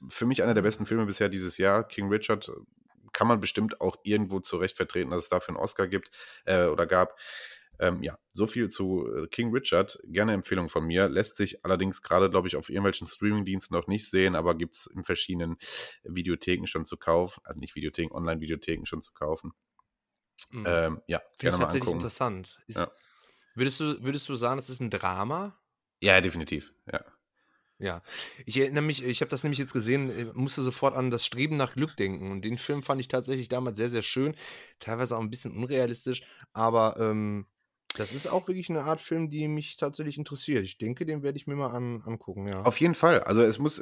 für 0.09 0.25
mich 0.25 0.43
einer 0.43 0.53
der 0.53 0.61
besten 0.61 0.85
Filme 0.85 1.05
bisher 1.05 1.29
dieses 1.29 1.57
Jahr. 1.57 1.87
King 1.87 2.09
Richard 2.09 2.49
äh, 2.49 2.51
kann 3.11 3.27
man 3.27 3.39
bestimmt 3.39 3.81
auch 3.81 3.97
irgendwo 4.03 4.39
zurecht 4.39 4.77
vertreten, 4.77 5.11
dass 5.11 5.23
es 5.23 5.29
dafür 5.29 5.55
einen 5.55 5.63
Oscar 5.63 5.87
gibt 5.87 6.11
äh, 6.45 6.65
oder 6.65 6.85
gab. 6.85 7.17
Ähm, 7.79 8.03
ja, 8.03 8.17
so 8.31 8.45
viel 8.47 8.69
zu 8.69 9.07
äh, 9.07 9.27
King 9.27 9.51
Richard. 9.51 9.99
Gerne 10.05 10.33
Empfehlung 10.33 10.69
von 10.69 10.85
mir. 10.85 11.09
Lässt 11.09 11.37
sich 11.37 11.65
allerdings 11.65 12.01
gerade, 12.01 12.29
glaube 12.29 12.47
ich, 12.47 12.55
auf 12.55 12.69
irgendwelchen 12.69 13.07
Streamingdiensten 13.07 13.75
noch 13.75 13.87
nicht 13.87 14.09
sehen, 14.09 14.35
aber 14.35 14.55
gibt 14.55 14.75
es 14.75 14.87
in 14.87 15.03
verschiedenen 15.03 15.57
Videotheken 16.03 16.67
schon 16.67 16.85
zu 16.85 16.97
kaufen. 16.97 17.41
Also 17.43 17.59
nicht 17.59 17.75
Videotheken, 17.75 18.13
Online-Videotheken 18.13 18.85
schon 18.85 19.01
zu 19.01 19.11
kaufen. 19.13 19.53
Mhm. 20.51 20.65
Ähm, 20.67 21.01
ja, 21.07 21.19
Finde 21.19 21.37
gerne 21.37 21.57
mal 21.57 21.63
tatsächlich 21.63 21.81
angucken. 21.81 21.97
interessant. 21.97 22.59
Ist, 22.67 22.79
ja. 22.79 22.91
würdest, 23.55 23.79
du, 23.79 24.03
würdest 24.03 24.29
du 24.29 24.35
sagen, 24.35 24.59
es 24.59 24.69
ist 24.69 24.79
ein 24.79 24.89
Drama? 24.89 25.59
Ja, 25.99 26.21
definitiv. 26.21 26.73
Ja. 26.91 27.03
Ja, 27.79 28.01
ich 28.45 28.57
erinnere 28.57 28.83
mich, 28.83 29.03
ich 29.03 29.19
habe 29.21 29.29
das 29.29 29.43
nämlich 29.43 29.57
jetzt 29.57 29.73
gesehen, 29.73 30.09
äh, 30.09 30.25
musste 30.33 30.61
sofort 30.61 30.95
an 30.95 31.11
das 31.11 31.25
Streben 31.25 31.57
nach 31.57 31.73
Glück 31.73 31.97
denken. 31.97 32.31
Und 32.31 32.41
den 32.43 32.57
Film 32.57 32.83
fand 32.83 33.01
ich 33.01 33.07
tatsächlich 33.07 33.49
damals 33.49 33.77
sehr, 33.77 33.89
sehr 33.89 34.03
schön. 34.03 34.35
Teilweise 34.79 35.17
auch 35.17 35.21
ein 35.21 35.29
bisschen 35.29 35.57
unrealistisch, 35.57 36.23
aber 36.53 36.95
ähm, 36.99 37.45
das 37.97 38.11
ist 38.13 38.27
auch 38.27 38.47
wirklich 38.47 38.69
eine 38.69 38.83
Art 38.83 39.01
Film, 39.01 39.29
die 39.29 39.47
mich 39.47 39.77
tatsächlich 39.77 40.17
interessiert. 40.17 40.63
Ich 40.63 40.77
denke, 40.77 41.05
den 41.05 41.21
werde 41.21 41.37
ich 41.37 41.47
mir 41.47 41.55
mal 41.55 41.71
an, 41.71 42.01
angucken, 42.05 42.47
ja. 42.47 42.61
Auf 42.63 42.77
jeden 42.79 42.95
Fall. 42.95 43.21
Also 43.21 43.43
es 43.43 43.59
muss, 43.59 43.81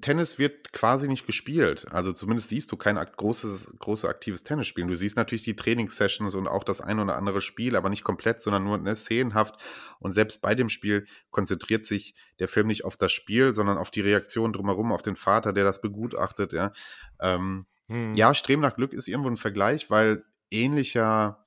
Tennis 0.00 0.38
wird 0.38 0.72
quasi 0.72 1.08
nicht 1.08 1.26
gespielt. 1.26 1.86
Also 1.90 2.12
zumindest 2.12 2.48
siehst 2.48 2.72
du 2.72 2.76
kein 2.76 2.96
großes, 2.96 3.76
großes 3.78 4.08
aktives 4.08 4.42
Tennis 4.42 4.66
spielen. 4.66 4.88
Du 4.88 4.94
siehst 4.94 5.16
natürlich 5.16 5.44
die 5.44 5.56
Trainingssessions 5.56 6.34
und 6.34 6.48
auch 6.48 6.64
das 6.64 6.80
ein 6.80 6.98
oder 6.98 7.16
andere 7.16 7.40
Spiel, 7.40 7.76
aber 7.76 7.88
nicht 7.88 8.04
komplett, 8.04 8.40
sondern 8.40 8.64
nur 8.64 8.78
ne, 8.78 8.96
szenenhaft. 8.96 9.56
Und 10.00 10.12
selbst 10.12 10.42
bei 10.42 10.54
dem 10.54 10.68
Spiel 10.68 11.06
konzentriert 11.30 11.84
sich 11.84 12.14
der 12.40 12.48
Film 12.48 12.66
nicht 12.66 12.84
auf 12.84 12.96
das 12.96 13.12
Spiel, 13.12 13.54
sondern 13.54 13.78
auf 13.78 13.90
die 13.90 14.00
Reaktion 14.00 14.52
drumherum, 14.52 14.92
auf 14.92 15.02
den 15.02 15.16
Vater, 15.16 15.52
der 15.52 15.64
das 15.64 15.80
begutachtet, 15.80 16.52
ja. 16.52 16.72
Ähm, 17.20 17.66
hm. 17.88 18.14
Ja, 18.14 18.34
Streben 18.34 18.62
nach 18.62 18.76
Glück 18.76 18.92
ist 18.92 19.08
irgendwo 19.08 19.30
ein 19.30 19.36
Vergleich, 19.36 19.90
weil 19.90 20.24
ähnlicher 20.50 21.46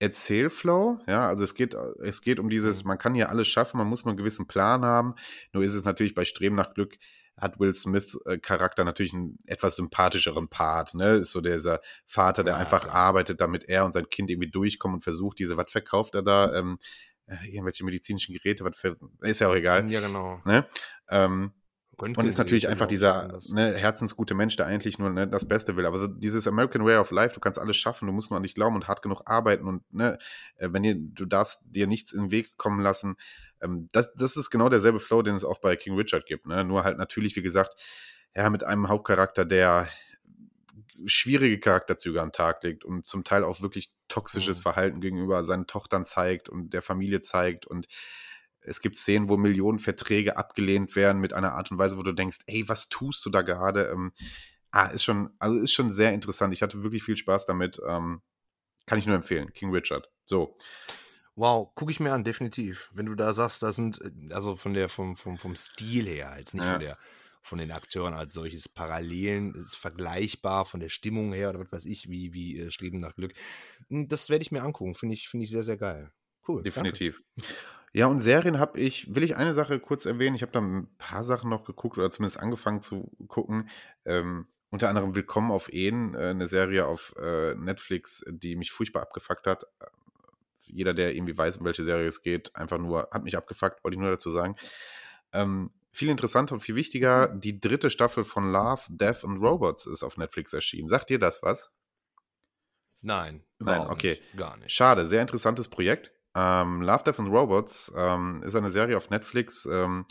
Erzählflow, 0.00 1.00
ja, 1.08 1.26
also 1.26 1.42
es 1.44 1.54
geht, 1.54 1.74
es 2.02 2.22
geht 2.22 2.38
um 2.38 2.48
dieses, 2.48 2.84
mhm. 2.84 2.88
man 2.88 2.98
kann 2.98 3.14
hier 3.14 3.30
alles 3.30 3.48
schaffen, 3.48 3.78
man 3.78 3.88
muss 3.88 4.04
nur 4.04 4.12
einen 4.12 4.18
gewissen 4.18 4.46
Plan 4.46 4.84
haben. 4.84 5.14
Nur 5.52 5.64
ist 5.64 5.74
es 5.74 5.84
natürlich 5.84 6.14
bei 6.14 6.24
Streben 6.24 6.54
nach 6.54 6.74
Glück, 6.74 6.96
hat 7.36 7.58
Will 7.60 7.74
Smith 7.74 8.18
äh, 8.26 8.38
Charakter 8.38 8.84
natürlich 8.84 9.14
einen 9.14 9.38
etwas 9.46 9.76
sympathischeren 9.76 10.48
Part, 10.48 10.94
ne? 10.94 11.16
Ist 11.16 11.32
so 11.32 11.40
dieser 11.40 11.80
Vater, 12.06 12.44
der 12.44 12.54
ja, 12.54 12.60
einfach 12.60 12.86
ja. 12.86 12.92
arbeitet, 12.92 13.40
damit 13.40 13.68
er 13.68 13.84
und 13.84 13.92
sein 13.92 14.08
Kind 14.08 14.30
irgendwie 14.30 14.50
durchkommen 14.50 14.96
und 14.96 15.02
versucht, 15.02 15.38
diese, 15.38 15.56
was 15.56 15.70
verkauft 15.70 16.14
er 16.14 16.22
da? 16.22 16.52
Ähm, 16.54 16.78
äh, 17.26 17.46
irgendwelche 17.46 17.84
medizinischen 17.84 18.34
Geräte, 18.34 18.64
was 18.64 18.78
für, 18.78 18.96
ist 19.20 19.40
ja 19.40 19.48
auch 19.48 19.54
egal. 19.54 19.90
Ja, 19.90 20.00
genau. 20.00 20.40
Ne? 20.44 20.66
Ähm, 21.08 21.52
und 22.00 22.26
ist 22.26 22.38
natürlich 22.38 22.68
einfach 22.68 22.86
dieser 22.86 23.40
ne, 23.48 23.74
herzensgute 23.74 24.34
Mensch, 24.34 24.56
der 24.56 24.66
eigentlich 24.66 24.98
nur 24.98 25.10
ne, 25.10 25.26
das 25.26 25.46
Beste 25.46 25.76
will. 25.76 25.84
Aber 25.84 25.98
so 25.98 26.06
dieses 26.06 26.46
American 26.46 26.84
Way 26.84 26.98
of 26.98 27.10
Life, 27.10 27.34
du 27.34 27.40
kannst 27.40 27.58
alles 27.58 27.76
schaffen, 27.76 28.06
du 28.06 28.12
musst 28.12 28.30
nur 28.30 28.36
an 28.36 28.44
dich 28.44 28.54
glauben 28.54 28.76
und 28.76 28.86
hart 28.86 29.02
genug 29.02 29.22
arbeiten 29.24 29.66
und 29.66 29.82
ne, 29.92 30.18
äh, 30.56 30.68
wenn 30.70 30.84
ihr, 30.84 30.94
du 30.96 31.26
darfst 31.26 31.62
dir 31.64 31.88
nichts 31.88 32.12
in 32.12 32.22
den 32.22 32.30
Weg 32.30 32.56
kommen 32.56 32.80
lassen. 32.80 33.16
Ähm, 33.60 33.88
das, 33.90 34.14
das 34.14 34.36
ist 34.36 34.50
genau 34.50 34.68
derselbe 34.68 35.00
Flow, 35.00 35.22
den 35.22 35.34
es 35.34 35.44
auch 35.44 35.58
bei 35.58 35.74
King 35.74 35.96
Richard 35.96 36.26
gibt. 36.26 36.46
Ne? 36.46 36.64
Nur 36.64 36.84
halt 36.84 36.98
natürlich, 36.98 37.34
wie 37.34 37.42
gesagt, 37.42 37.74
ja, 38.36 38.48
mit 38.48 38.62
einem 38.62 38.88
Hauptcharakter, 38.88 39.44
der 39.44 39.88
schwierige 41.06 41.58
Charakterzüge 41.58 42.20
am 42.20 42.32
Tag 42.32 42.62
legt 42.62 42.84
und 42.84 43.06
zum 43.06 43.24
Teil 43.24 43.42
auch 43.42 43.60
wirklich 43.60 43.92
toxisches 44.08 44.58
mhm. 44.58 44.62
Verhalten 44.62 45.00
gegenüber 45.00 45.44
seinen 45.44 45.66
Tochtern 45.66 46.04
zeigt 46.04 46.48
und 46.48 46.72
der 46.74 46.82
Familie 46.82 47.20
zeigt 47.22 47.66
und 47.66 47.88
es 48.60 48.80
gibt 48.80 48.96
Szenen, 48.96 49.28
wo 49.28 49.36
Millionen 49.36 49.78
Verträge 49.78 50.36
abgelehnt 50.36 50.96
werden 50.96 51.20
mit 51.20 51.32
einer 51.32 51.52
Art 51.52 51.70
und 51.70 51.78
Weise, 51.78 51.96
wo 51.96 52.02
du 52.02 52.12
denkst, 52.12 52.38
ey, 52.46 52.68
was 52.68 52.88
tust 52.88 53.24
du 53.24 53.30
da 53.30 53.42
gerade? 53.42 53.90
Ähm, 53.92 54.12
ah, 54.70 54.86
ist 54.86 55.04
schon, 55.04 55.30
also 55.38 55.58
ist 55.58 55.72
schon 55.72 55.90
sehr 55.90 56.12
interessant. 56.12 56.52
Ich 56.52 56.62
hatte 56.62 56.82
wirklich 56.82 57.02
viel 57.02 57.16
Spaß 57.16 57.46
damit. 57.46 57.80
Ähm, 57.86 58.22
kann 58.86 58.98
ich 58.98 59.06
nur 59.06 59.16
empfehlen. 59.16 59.52
King 59.52 59.70
Richard. 59.70 60.10
So. 60.24 60.56
Wow, 61.36 61.72
gucke 61.74 61.92
ich 61.92 62.00
mir 62.00 62.12
an, 62.12 62.24
definitiv. 62.24 62.90
Wenn 62.92 63.06
du 63.06 63.14
da 63.14 63.32
sagst, 63.32 63.62
da 63.62 63.72
sind, 63.72 64.00
also 64.32 64.56
von 64.56 64.74
der, 64.74 64.88
vom, 64.88 65.14
vom, 65.14 65.38
vom 65.38 65.54
Stil 65.54 66.06
her, 66.06 66.34
jetzt 66.38 66.54
nicht 66.54 66.64
ja. 66.64 66.72
von 66.72 66.80
der, 66.80 66.98
von 67.42 67.58
den 67.58 67.70
Akteuren 67.70 68.14
als 68.14 68.34
solches 68.34 68.68
Parallelen, 68.68 69.54
ist 69.54 69.76
vergleichbar 69.76 70.64
von 70.64 70.80
der 70.80 70.88
Stimmung 70.88 71.32
her 71.32 71.50
oder 71.50 71.60
was 71.60 71.70
weiß 71.70 71.84
ich, 71.84 72.08
wie, 72.08 72.32
wie 72.32 72.58
äh, 72.58 72.70
Streben 72.70 72.98
nach 72.98 73.14
Glück. 73.14 73.34
Hm, 73.88 74.08
das 74.08 74.30
werde 74.30 74.42
ich 74.42 74.50
mir 74.50 74.62
angucken, 74.62 74.94
finde 74.94 75.14
ich, 75.14 75.28
finde 75.28 75.44
ich 75.44 75.50
sehr, 75.50 75.62
sehr 75.62 75.76
geil. 75.76 76.10
Cool. 76.46 76.62
Definitiv. 76.62 77.22
Danke. 77.36 77.54
Ja, 77.98 78.06
und 78.06 78.20
Serien 78.20 78.60
habe 78.60 78.78
ich, 78.78 79.12
will 79.16 79.24
ich 79.24 79.34
eine 79.34 79.54
Sache 79.54 79.80
kurz 79.80 80.06
erwähnen. 80.06 80.36
Ich 80.36 80.42
habe 80.42 80.52
da 80.52 80.60
ein 80.60 80.86
paar 80.98 81.24
Sachen 81.24 81.50
noch 81.50 81.64
geguckt 81.64 81.98
oder 81.98 82.12
zumindest 82.12 82.38
angefangen 82.38 82.80
zu 82.80 83.10
gucken. 83.26 83.68
Ähm, 84.04 84.46
unter 84.70 84.88
anderem 84.88 85.16
Willkommen 85.16 85.50
auf 85.50 85.72
Ehen, 85.72 86.14
äh, 86.14 86.28
eine 86.28 86.46
Serie 86.46 86.86
auf 86.86 87.16
äh, 87.20 87.56
Netflix, 87.56 88.24
die 88.28 88.54
mich 88.54 88.70
furchtbar 88.70 89.02
abgefuckt 89.02 89.48
hat. 89.48 89.66
Jeder, 90.60 90.94
der 90.94 91.16
irgendwie 91.16 91.36
weiß, 91.36 91.56
um 91.56 91.64
welche 91.64 91.82
Serie 91.82 92.06
es 92.06 92.22
geht, 92.22 92.54
einfach 92.54 92.78
nur, 92.78 93.08
hat 93.10 93.24
mich 93.24 93.36
abgefuckt, 93.36 93.82
wollte 93.82 93.96
ich 93.96 94.00
nur 94.00 94.12
dazu 94.12 94.30
sagen. 94.30 94.54
Ähm, 95.32 95.72
viel 95.90 96.08
interessanter 96.08 96.54
und 96.54 96.60
viel 96.60 96.76
wichtiger, 96.76 97.26
die 97.26 97.60
dritte 97.60 97.90
Staffel 97.90 98.22
von 98.22 98.52
Love, 98.52 98.82
Death 98.90 99.24
and 99.24 99.42
Robots 99.42 99.86
ist 99.86 100.04
auf 100.04 100.16
Netflix 100.18 100.52
erschienen. 100.52 100.88
Sagt 100.88 101.10
dir 101.10 101.18
das 101.18 101.42
was? 101.42 101.72
Nein. 103.00 103.42
Nein, 103.58 103.80
okay. 103.88 104.20
Nicht, 104.20 104.36
gar 104.36 104.56
nicht. 104.56 104.72
Schade, 104.72 105.04
sehr 105.08 105.22
interessantes 105.22 105.66
Projekt. 105.66 106.12
Ähm, 106.38 106.82
Love, 106.82 107.02
Death 107.04 107.18
and 107.18 107.30
Robots 107.30 107.92
ähm, 107.96 108.42
ist 108.44 108.54
eine 108.54 108.70
Serie 108.70 108.96
auf 108.96 109.10
Netflix, 109.10 109.66
ähm, 109.66 110.06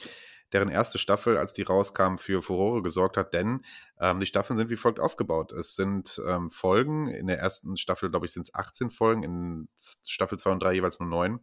deren 0.52 0.70
erste 0.70 0.98
Staffel, 0.98 1.38
als 1.38 1.54
die 1.54 1.62
rauskam, 1.62 2.18
für 2.18 2.42
Furore 2.42 2.82
gesorgt 2.82 3.18
hat, 3.18 3.34
denn 3.34 3.62
ähm, 4.00 4.20
die 4.20 4.26
Staffeln 4.26 4.58
sind 4.58 4.70
wie 4.70 4.76
folgt 4.76 5.00
aufgebaut. 5.00 5.52
Es 5.54 5.76
sind 5.76 6.22
ähm, 6.28 6.50
Folgen, 6.50 7.08
in 7.08 7.28
der 7.28 7.40
ersten 7.40 7.78
Staffel, 7.78 8.10
glaube 8.10 8.26
ich, 8.26 8.34
sind 8.34 8.44
es 8.44 8.54
18 8.54 8.90
Folgen, 8.90 9.24
in 9.24 9.70
Staffel 10.06 10.38
2 10.38 10.52
und 10.52 10.63
3 10.63 10.74
jeweils 10.74 11.00
nur 11.00 11.10
9. 11.10 11.40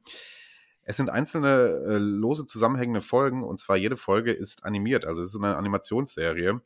Es 0.86 0.98
sind 0.98 1.08
einzelne 1.08 1.82
äh, 1.86 1.96
lose 1.96 2.44
zusammenhängende 2.44 3.00
Folgen 3.00 3.42
und 3.42 3.58
zwar 3.58 3.76
jede 3.76 3.96
Folge 3.96 4.32
ist 4.32 4.64
animiert, 4.64 5.06
also 5.06 5.22
es 5.22 5.30
ist 5.34 5.42
eine 5.42 5.56
Animationsserie. 5.56 6.60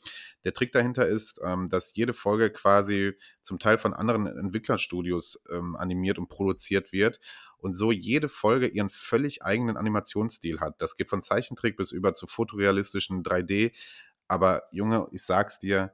Der 0.45 0.55
Trick 0.55 0.73
dahinter 0.73 1.07
ist, 1.07 1.41
ähm, 1.45 1.69
dass 1.69 1.95
jede 1.95 2.13
Folge 2.13 2.51
quasi 2.51 3.13
zum 3.43 3.61
Teil 3.61 3.79
von 3.79 3.95
anderen 3.95 4.27
Entwicklerstudios 4.27 5.41
ähm, 5.53 5.77
animiert 5.77 6.19
und 6.19 6.29
produziert 6.29 6.93
wird 6.93 7.21
und 7.59 7.75
so 7.75 7.93
jede 7.93 8.29
Folge 8.29 8.69
ihren 8.69 8.89
völlig 8.89 9.43
eigenen 9.43 9.77
Animationsstil 9.77 10.61
hat. 10.61 10.81
Das 10.81 10.97
geht 10.97 11.09
von 11.09 11.23
Zeichentrick 11.23 11.77
bis 11.77 11.93
über 11.93 12.15
zu 12.15 12.27
fotorealistischen 12.27 13.23
3D. 13.23 13.73
Aber 14.29 14.63
Junge, 14.71 15.09
ich 15.13 15.23
sag's 15.23 15.59
dir, 15.59 15.93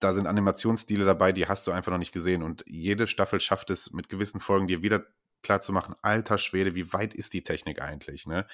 da 0.00 0.12
sind 0.12 0.26
Animationsstile 0.26 1.04
dabei, 1.04 1.32
die 1.32 1.46
hast 1.46 1.66
du 1.66 1.72
einfach 1.72 1.92
noch 1.92 1.98
nicht 1.98 2.12
gesehen. 2.12 2.42
Und 2.42 2.64
jede 2.66 3.06
Staffel 3.06 3.40
schafft 3.40 3.70
es 3.70 3.92
mit 3.92 4.08
gewissen 4.08 4.40
Folgen 4.40 4.66
dir 4.66 4.82
wieder 4.82 5.04
klar 5.42 5.60
zu 5.60 5.72
machen, 5.72 5.94
alter 6.02 6.38
Schwede, 6.38 6.74
wie 6.74 6.92
weit 6.92 7.14
ist 7.14 7.32
die 7.32 7.42
Technik 7.42 7.80
eigentlich? 7.80 8.26
Ne? 8.26 8.46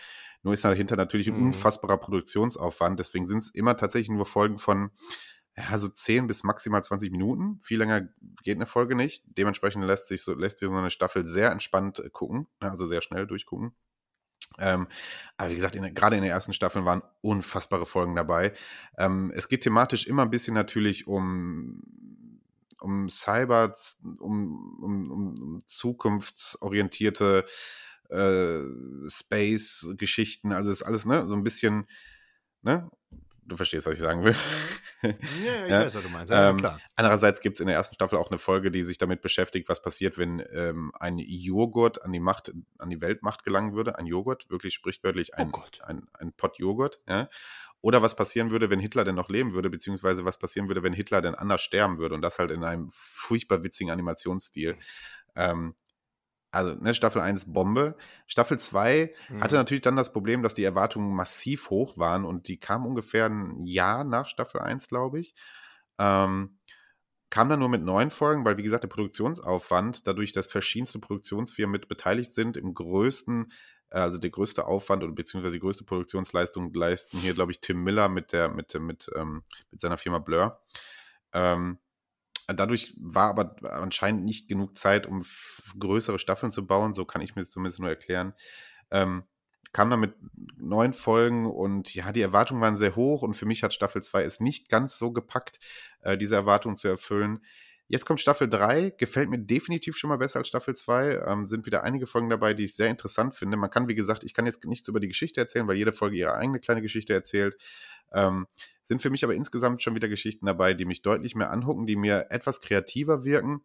Nur 0.42 0.55
ist 0.55 0.64
dahinter 0.64 0.97
natürlich 0.97 1.29
ein 1.29 1.37
mhm. 1.37 1.47
unfassbarer 1.47 1.99
Produktionsaufwand. 1.99 2.99
Deswegen 2.99 3.27
sind 3.27 3.38
es 3.38 3.51
immer 3.51 3.77
tatsächlich 3.77 4.11
nur 4.11 4.27
Folgen 4.27 4.59
von 4.59 4.90
ja, 5.59 5.79
so 5.79 5.88
10 5.88 6.27
bis 6.27 6.45
maximal 6.45 6.85
20 6.85 7.11
Minuten. 7.11 7.59
Viel 7.62 7.79
länger 7.79 8.09
geht 8.42 8.57
eine 8.57 8.66
Folge 8.66 8.95
nicht. 8.95 9.25
Dementsprechend 9.27 9.85
lässt 9.85 10.09
sich 10.09 10.23
so, 10.23 10.35
lässt 10.35 10.59
sich 10.59 10.69
so 10.69 10.75
eine 10.75 10.90
Staffel 10.90 11.27
sehr 11.27 11.51
entspannt 11.51 11.99
äh, 11.99 12.11
gucken, 12.11 12.47
ne? 12.61 12.71
also 12.71 12.87
sehr 12.87 13.01
schnell 13.01 13.27
durchgucken. 13.27 13.73
Ähm, 14.59 14.87
aber 15.37 15.51
wie 15.51 15.55
gesagt, 15.55 15.75
in, 15.75 15.95
gerade 15.95 16.16
in 16.16 16.23
den 16.23 16.31
ersten 16.31 16.53
Staffeln 16.53 16.85
waren 16.85 17.03
unfassbare 17.23 17.87
Folgen 17.87 18.14
dabei. 18.14 18.53
Ähm, 18.99 19.33
es 19.35 19.49
geht 19.49 19.62
thematisch 19.62 20.07
immer 20.07 20.23
ein 20.23 20.31
bisschen 20.31 20.55
natürlich 20.55 21.07
um, 21.07 21.83
um 22.81 23.09
Cyber, 23.09 23.73
um, 24.21 24.79
um, 24.83 25.11
um 25.11 25.61
zukunftsorientierte 25.64 27.47
äh, 28.11 28.61
Space-Geschichten. 29.09 30.53
Also 30.53 30.71
ist 30.71 30.83
alles 30.83 31.07
ne, 31.07 31.27
so 31.27 31.35
ein 31.35 31.45
bisschen 31.45 31.87
ne, 32.62 32.90
du 33.46 33.56
verstehst, 33.56 33.87
was 33.87 33.94
ich 33.94 34.00
sagen 34.00 34.24
will. 34.24 34.35
Ja, 35.02 35.11
ich 35.11 35.16
ja. 35.70 35.80
weiß, 35.80 35.94
was 35.94 36.02
du 36.02 36.09
meinst. 36.09 36.30
Ja, 36.30 36.50
ähm, 36.50 36.56
klar. 36.56 36.80
Andererseits 36.96 37.40
gibt 37.40 37.56
es 37.56 37.61
in 37.61 37.66
der 37.66 37.76
ersten 37.76 37.94
Staffel 37.94 38.18
auch 38.18 38.30
eine 38.30 38.38
Folge, 38.38 38.70
die 38.70 38.82
sich 38.82 38.98
damit 38.98 39.22
beschäftigt, 39.22 39.68
was 39.68 39.82
passiert, 39.82 40.18
wenn 40.18 40.42
ähm, 40.52 40.92
ein 40.98 41.18
Joghurt 41.18 42.02
an 42.04 42.12
die 42.12 42.20
Macht, 42.20 42.52
an 42.78 42.90
die 42.90 43.00
Weltmacht 43.00 43.44
gelangen 43.44 43.74
würde. 43.74 43.98
Ein 43.98 44.06
Joghurt, 44.06 44.50
wirklich 44.50 44.74
sprichwörtlich 44.74 45.35
ein, 45.35 45.52
oh 45.54 45.62
ein, 45.85 46.06
ein 46.18 46.32
Pott 46.32 46.59
Joghurt. 46.59 47.00
Ja? 47.09 47.28
Oder 47.80 48.02
was 48.02 48.16
passieren 48.16 48.50
würde, 48.50 48.70
wenn 48.70 48.80
Hitler 48.80 49.04
denn 49.04 49.14
noch 49.14 49.28
leben 49.28 49.52
würde, 49.52 49.70
beziehungsweise 49.70 50.24
was 50.24 50.38
passieren 50.38 50.68
würde, 50.68 50.82
wenn 50.82 50.92
Hitler 50.92 51.20
denn 51.20 51.35
anders 51.35 51.62
sterben 51.62 51.98
würde. 51.98 52.14
Und 52.14 52.22
das 52.22 52.38
halt 52.38 52.50
in 52.50 52.64
einem 52.64 52.90
furchtbar 52.92 53.62
witzigen 53.62 53.92
Animationsstil. 53.92 54.74
Mhm. 54.74 54.78
Ähm, 55.37 55.74
also 56.50 56.74
ne, 56.74 56.94
Staffel 56.94 57.20
1 57.20 57.52
Bombe. 57.52 57.96
Staffel 58.26 58.59
2 58.59 59.12
mhm. 59.28 59.42
hatte 59.42 59.56
natürlich 59.56 59.82
dann 59.82 59.96
das 59.96 60.12
Problem, 60.12 60.42
dass 60.42 60.54
die 60.54 60.64
Erwartungen 60.64 61.14
massiv 61.14 61.70
hoch 61.70 61.98
waren 61.98 62.24
und 62.24 62.48
die 62.48 62.59
kam 62.59 62.87
ungefähr 62.87 63.26
ein 63.26 63.64
Jahr 63.64 64.04
nach 64.04 64.28
Staffel 64.28 64.61
1, 64.61 64.88
glaube 64.88 65.20
ich. 65.20 65.35
Ähm, 65.98 66.59
kam 67.30 67.48
dann 67.48 67.59
nur 67.59 67.68
mit 67.68 67.82
neun 67.82 68.11
Folgen, 68.11 68.44
weil 68.44 68.56
wie 68.56 68.62
gesagt 68.62 68.85
der 68.85 68.88
Produktionsaufwand, 68.88 70.06
dadurch, 70.06 70.32
dass 70.32 70.46
verschiedenste 70.46 70.98
Produktionsfirmen 70.98 71.72
mit 71.72 71.88
beteiligt 71.88 72.32
sind, 72.32 72.56
im 72.56 72.72
größten, 72.72 73.52
äh, 73.90 73.98
also 73.98 74.18
der 74.18 74.30
größte 74.30 74.66
Aufwand 74.66 75.02
oder 75.02 75.12
beziehungsweise 75.12 75.54
die 75.54 75.61
größte 75.61 75.85
Produktionsleistung 75.85 76.72
leisten 76.72 77.18
hier, 77.18 77.35
glaube 77.35 77.52
ich, 77.52 77.61
Tim 77.61 77.82
Miller 77.82 78.09
mit 78.09 78.32
der, 78.32 78.48
mit, 78.48 78.72
mit, 78.78 79.11
ähm, 79.16 79.42
mit 79.70 79.80
seiner 79.80 79.96
Firma 79.96 80.20
Blur. 80.20 80.61
Ähm, 81.32 81.78
Dadurch 82.46 82.94
war 82.98 83.28
aber 83.28 83.56
anscheinend 83.62 84.24
nicht 84.24 84.48
genug 84.48 84.78
Zeit, 84.78 85.06
um 85.06 85.24
größere 85.78 86.18
Staffeln 86.18 86.52
zu 86.52 86.66
bauen, 86.66 86.94
so 86.94 87.04
kann 87.04 87.22
ich 87.22 87.35
mir 87.35 87.42
das 87.42 87.50
zumindest 87.50 87.80
nur 87.80 87.88
erklären. 87.88 88.35
Ähm, 88.90 89.24
kam 89.72 89.90
dann 89.90 90.00
mit 90.00 90.14
neun 90.56 90.92
Folgen 90.92 91.46
und 91.46 91.92
ja, 91.94 92.12
die 92.12 92.22
Erwartungen 92.22 92.61
waren 92.61 92.76
sehr 92.76 92.96
hoch 92.96 93.22
und 93.22 93.35
für 93.35 93.46
mich 93.46 93.62
hat 93.62 93.74
Staffel 93.74 94.02
2 94.02 94.22
es 94.22 94.40
nicht 94.40 94.68
ganz 94.68 94.96
so 94.96 95.12
gepackt, 95.12 95.59
äh, 96.02 96.16
diese 96.16 96.37
Erwartungen 96.37 96.76
zu 96.76 96.88
erfüllen. 96.88 97.40
Jetzt 97.88 98.05
kommt 98.05 98.20
Staffel 98.20 98.49
3, 98.49 98.90
gefällt 98.99 99.31
mir 99.31 99.38
definitiv 99.38 99.96
schon 99.96 100.09
mal 100.09 100.16
besser 100.16 100.40
als 100.40 100.49
Staffel 100.49 100.75
2. 100.75 101.22
Ähm, 101.27 101.46
sind 101.46 101.66
wieder 101.66 101.85
einige 101.85 102.07
Folgen 102.07 102.29
dabei, 102.29 102.53
die 102.53 102.64
ich 102.64 102.75
sehr 102.75 102.88
interessant 102.88 103.37
finde. 103.37 103.57
Man 103.57 103.70
kann, 103.70 103.87
wie 103.87 103.94
gesagt, 103.94 104.25
ich 104.25 104.35
kann 104.35 104.44
jetzt 104.44 104.64
nichts 104.64 104.88
über 104.88 104.99
die 104.99 105.09
Geschichte 105.09 105.40
erzählen, 105.40 105.68
weil 105.68 105.77
jede 105.77 105.92
Folge 105.92 106.16
ihre 106.16 106.35
eigene 106.35 106.59
kleine 106.59 106.83
Geschichte 106.83 107.12
erzählt. 107.12 107.57
Ähm, 108.12 108.49
sind 108.83 109.03
für 109.03 109.11
mich 109.11 109.22
aber 109.22 109.35
insgesamt 109.35 109.83
schon 109.83 109.94
wieder 109.94 110.09
Geschichten 110.09 110.46
dabei, 110.46 110.75
die 110.75 110.85
mich 110.85 111.03
deutlich 111.03 111.37
mehr 111.37 111.51
anhucken, 111.51 111.87
die 111.87 111.96
mir 111.96 112.27
etwas 112.31 112.61
kreativer 112.61 113.25
wirken 113.25 113.62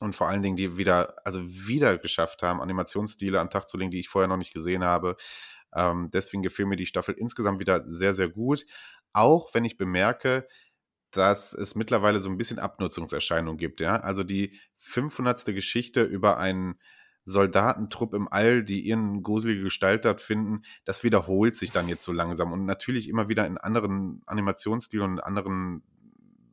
und 0.00 0.14
vor 0.14 0.28
allen 0.28 0.42
Dingen, 0.42 0.56
die 0.56 0.76
wieder, 0.76 1.14
also 1.26 1.40
wieder 1.44 1.98
geschafft 1.98 2.42
haben, 2.42 2.60
Animationsstile 2.60 3.40
an 3.40 3.46
den 3.46 3.52
Tag 3.52 3.68
zu 3.68 3.76
legen, 3.76 3.90
die 3.90 4.00
ich 4.00 4.08
vorher 4.08 4.28
noch 4.28 4.36
nicht 4.36 4.54
gesehen 4.54 4.84
habe. 4.84 5.16
Ähm, 5.74 6.10
deswegen 6.12 6.42
gefiel 6.42 6.66
mir 6.66 6.76
die 6.76 6.86
Staffel 6.86 7.14
insgesamt 7.14 7.60
wieder 7.60 7.84
sehr, 7.88 8.14
sehr 8.14 8.28
gut. 8.28 8.64
Auch 9.12 9.54
wenn 9.54 9.64
ich 9.64 9.76
bemerke, 9.76 10.46
dass 11.16 11.54
es 11.54 11.74
mittlerweile 11.74 12.18
so 12.20 12.28
ein 12.28 12.36
bisschen 12.36 12.58
Abnutzungserscheinungen 12.58 13.58
gibt. 13.58 13.80
Ja? 13.80 13.96
Also 13.96 14.22
die 14.22 14.58
500. 14.78 15.46
Geschichte 15.46 16.02
über 16.02 16.38
einen 16.38 16.76
Soldatentrupp 17.24 18.12
im 18.14 18.28
All, 18.28 18.62
die 18.62 18.82
ihren 18.82 19.22
gruselige 19.22 19.62
Gestalt 19.62 20.04
dort 20.04 20.20
finden, 20.20 20.62
das 20.84 21.04
wiederholt 21.04 21.54
sich 21.54 21.72
dann 21.72 21.88
jetzt 21.88 22.04
so 22.04 22.12
langsam 22.12 22.52
und 22.52 22.66
natürlich 22.66 23.08
immer 23.08 23.28
wieder 23.28 23.46
in 23.46 23.56
anderen 23.56 24.22
Animationsstilen 24.26 25.12
und 25.12 25.20
anderen 25.20 25.82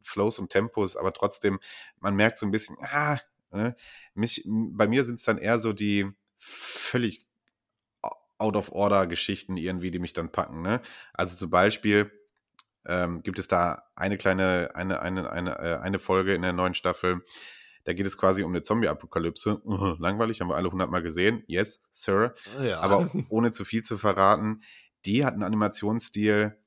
Flows 0.01 0.39
und 0.39 0.49
Tempos, 0.49 0.95
aber 0.95 1.13
trotzdem, 1.13 1.59
man 1.99 2.15
merkt 2.15 2.37
so 2.37 2.45
ein 2.45 2.51
bisschen, 2.51 2.77
ah, 2.79 3.19
ne, 3.51 3.75
mich, 4.13 4.43
bei 4.47 4.87
mir 4.87 5.03
sind 5.03 5.15
es 5.15 5.23
dann 5.23 5.37
eher 5.37 5.59
so 5.59 5.73
die 5.73 6.09
völlig 6.37 7.27
out-of-order-Geschichten 8.37 9.55
irgendwie, 9.55 9.91
die 9.91 9.99
mich 9.99 10.13
dann 10.13 10.31
packen. 10.31 10.61
Ne? 10.63 10.81
Also 11.13 11.37
zum 11.37 11.51
Beispiel 11.51 12.11
ähm, 12.85 13.23
gibt 13.23 13.39
es 13.39 13.47
da 13.47 13.83
eine 13.95 14.17
kleine, 14.17 14.71
eine, 14.73 15.01
eine, 15.01 15.31
eine, 15.31 15.59
äh, 15.59 15.77
eine 15.77 15.99
Folge 15.99 16.33
in 16.33 16.41
der 16.41 16.53
neuen 16.53 16.73
Staffel, 16.73 17.21
da 17.83 17.93
geht 17.93 18.05
es 18.05 18.17
quasi 18.17 18.43
um 18.43 18.51
eine 18.51 18.61
Zombie-Apokalypse. 18.61 19.61
Uh, 19.65 19.95
langweilig, 19.99 20.41
haben 20.41 20.49
wir 20.49 20.55
alle 20.55 20.71
hundertmal 20.71 21.01
gesehen. 21.01 21.43
Yes, 21.47 21.81
Sir. 21.91 22.35
Ja. 22.61 22.79
Aber 22.79 23.09
ohne 23.29 23.51
zu 23.51 23.65
viel 23.65 23.83
zu 23.83 23.97
verraten, 23.97 24.61
die 25.05 25.25
hat 25.25 25.33
einen 25.33 25.43
Animationsstil, 25.43 26.57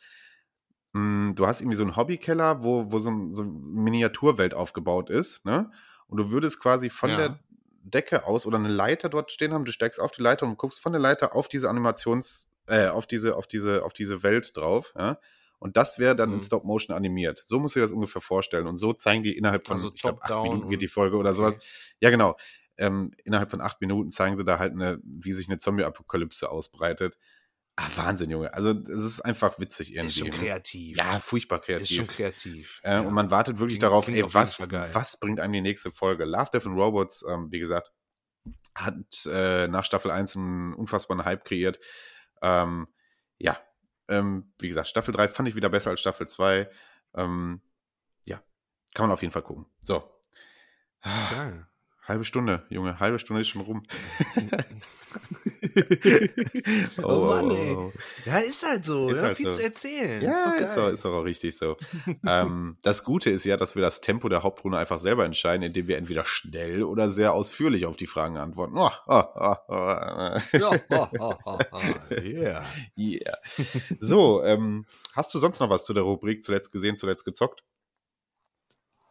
hm, 0.93 1.34
du 1.36 1.47
hast 1.47 1.62
irgendwie 1.62 1.78
so 1.78 1.84
einen 1.84 1.95
Hobbykeller, 1.95 2.63
wo, 2.63 2.91
wo 2.91 3.00
so, 3.00 3.10
ein, 3.10 3.34
so 3.34 3.43
eine 3.43 3.52
Miniaturwelt 3.52 4.54
aufgebaut 4.54 5.10
ist, 5.10 5.45
ne? 5.45 5.71
Und 6.08 6.17
du 6.17 6.32
würdest 6.32 6.60
quasi 6.60 6.89
von 6.89 7.10
ja. 7.10 7.17
der 7.17 7.39
Decke 7.84 8.26
aus 8.26 8.45
oder 8.45 8.58
eine 8.58 8.67
Leiter 8.67 9.08
dort 9.08 9.32
stehen 9.32 9.54
haben, 9.54 9.63
du 9.63 9.71
steigst 9.71 10.00
auf 10.00 10.12
die 10.12 10.21
Leiter 10.21 10.45
und 10.45 10.58
guckst 10.58 10.82
von 10.82 10.91
der 10.91 11.02
Leiter 11.02 11.34
auf 11.36 11.47
diese 11.47 11.69
Animations, 11.69 12.50
äh, 12.67 12.88
auf 12.88 13.08
diese, 13.08 13.38
auf 13.38 13.47
diese, 13.47 13.84
auf 13.84 13.93
diese 13.93 14.21
Welt 14.24 14.56
drauf, 14.56 14.93
ja? 14.97 15.17
Und 15.60 15.78
das 15.78 16.00
wäre 16.00 16.15
dann 16.15 16.30
mhm. 16.30 16.36
in 16.36 16.41
Stop 16.41 16.63
Motion 16.63 16.95
animiert. 16.95 17.43
So 17.45 17.60
musst 17.60 17.76
du 17.76 17.80
dir 17.80 17.84
das 17.84 17.91
ungefähr 17.91 18.19
vorstellen. 18.19 18.65
Und 18.65 18.78
so 18.78 18.93
zeigen 18.93 19.21
die 19.21 19.38
innerhalb 19.38 19.67
von, 19.67 19.76
also 19.76 19.91
ich 19.93 20.02
glaube, 20.02 20.19
acht 20.24 20.41
Minuten 20.41 20.69
geht 20.71 20.82
die 20.82 20.88
Folge 20.88 21.17
oder 21.17 21.30
okay. 21.30 21.38
sowas. 21.38 21.56
Ja, 22.00 22.10
genau. 22.10 22.36
Ähm, 22.82 23.12
innerhalb 23.24 23.52
von 23.52 23.62
acht 23.62 23.80
Minuten 23.80 24.10
zeigen 24.10 24.36
sie 24.36 24.44
da 24.44 24.60
halt 24.60 24.74
eine, 24.74 25.00
wie 25.04 25.34
sich 25.34 25.48
eine 25.48 25.60
Zombie-Apokalypse 25.60 26.50
ausbreitet. 26.50 27.17
Ah, 27.76 27.88
Wahnsinn, 27.96 28.30
Junge. 28.30 28.54
Also 28.54 28.72
es 28.72 29.06
ist 29.06 29.22
einfach 29.22 29.60
witzig 29.60 29.96
irgendwie. 29.96 30.08
Ist 30.08 30.17
schon 30.17 30.28
ne? 30.30 30.36
kreativ. 30.36 30.98
Ja, 30.98 31.20
furchtbar 31.20 31.60
kreativ. 31.62 31.89
Ist 31.89 31.96
schon 31.96 32.08
kreativ. 32.08 32.82
Äh, 32.84 32.94
ja. 32.94 33.02
Und 33.02 33.13
man 33.13 33.32
wartet 33.32 33.60
wirklich 33.60 33.80
klingt, 33.80 33.84
darauf, 33.84 34.06
klingt 34.06 34.20
ey, 34.20 34.34
was, 34.34 34.60
was 34.94 35.20
bringt 35.20 35.39
einem 35.39 35.54
die 35.54 35.62
nächste 35.62 35.91
Folge? 35.91 36.26
Love, 36.26 36.50
Death 36.54 36.65
and 36.65 36.78
Robots, 36.78 37.24
ähm, 37.28 37.52
wie 37.52 37.60
gesagt, 37.60 37.94
hat 38.76 39.26
äh, 39.26 39.67
nach 39.67 39.86
Staffel 39.86 40.12
1 40.12 40.36
einen 40.36 40.74
unfassbaren 40.74 41.24
Hype 41.24 41.46
kreiert. 41.46 41.80
Ähm, 42.41 42.88
ja, 43.38 43.60
ähm, 44.08 44.54
wie 44.60 44.67
gesagt, 44.67 44.88
Staffel 44.88 45.13
3 45.13 45.28
fand 45.28 45.48
ich 45.48 45.56
wieder 45.56 45.70
besser 45.70 45.91
als 45.91 46.02
Staffel 46.02 46.28
2. 46.28 46.70
Ähm, 47.15 47.62
ja, 48.26 48.41
kann 48.94 49.06
man 49.06 49.12
auf 49.12 49.22
jeden 49.22 49.34
Fall 49.34 49.44
gucken. 49.44 49.65
So. 49.80 50.04
Geil. 51.04 51.67
Halbe 52.04 52.26
Stunde, 52.26 52.64
Junge, 52.70 53.00
halbe 53.00 53.20
Stunde 53.20 53.42
ist 53.42 53.50
schon 53.50 53.62
rum. 53.62 53.84
oh, 56.98 57.04
oh, 57.04 57.26
Mann, 57.28 57.52
ey. 57.52 57.76
Oh, 57.76 57.80
oh. 57.80 57.94
Ja, 58.26 58.40
ist 58.40 58.66
halt 58.68 58.84
so. 58.84 59.10
Ist 59.10 59.18
ja, 59.18 59.24
halt 59.26 59.38
viel 59.38 59.52
so. 59.52 59.58
zu 59.58 59.64
erzählen. 59.64 60.24
Ja, 60.24 60.54
ist 60.54 60.76
doch, 60.76 60.88
ist, 60.88 60.94
ist 60.94 61.06
doch 61.06 61.14
auch 61.14 61.26
richtig 61.26 61.56
so. 61.56 61.78
ähm, 62.26 62.78
das 62.82 63.04
Gute 63.04 63.30
ist 63.30 63.46
ja, 63.46 63.56
dass 63.56 63.76
wir 63.76 63.84
das 63.84 64.02
Tempo 64.02 64.30
der 64.30 64.42
Hauptrunde 64.42 64.80
einfach 64.80 64.98
selber 64.98 65.26
entscheiden, 65.26 65.62
indem 65.62 65.88
wir 65.88 65.98
entweder 65.98 66.25
schnell 66.25 66.82
oder 66.82 67.12
sehr 67.12 67.34
ausführlich 67.34 67.86
auf 67.86 67.98
die 67.98 68.08
Fragen 68.08 68.38
antworten. 68.38 68.75
Oh, 68.78 68.90
oh, 69.06 69.23
oh, 69.36 69.56
ja, 69.69 70.42
yeah. 72.23 72.65
yeah. 72.98 73.38
So, 74.00 74.44
ähm, 74.44 74.88
hast 75.13 75.36
du 75.36 75.40
sonst 75.40 75.60
noch 75.60 75.69
was 75.69 75.86
zu 75.86 75.94
der 75.94 76.02
Rubrik 76.04 76.44
zuletzt 76.44 76.71
gesehen, 76.71 76.98
zuletzt 76.98 77.25
gezockt? 77.25 77.63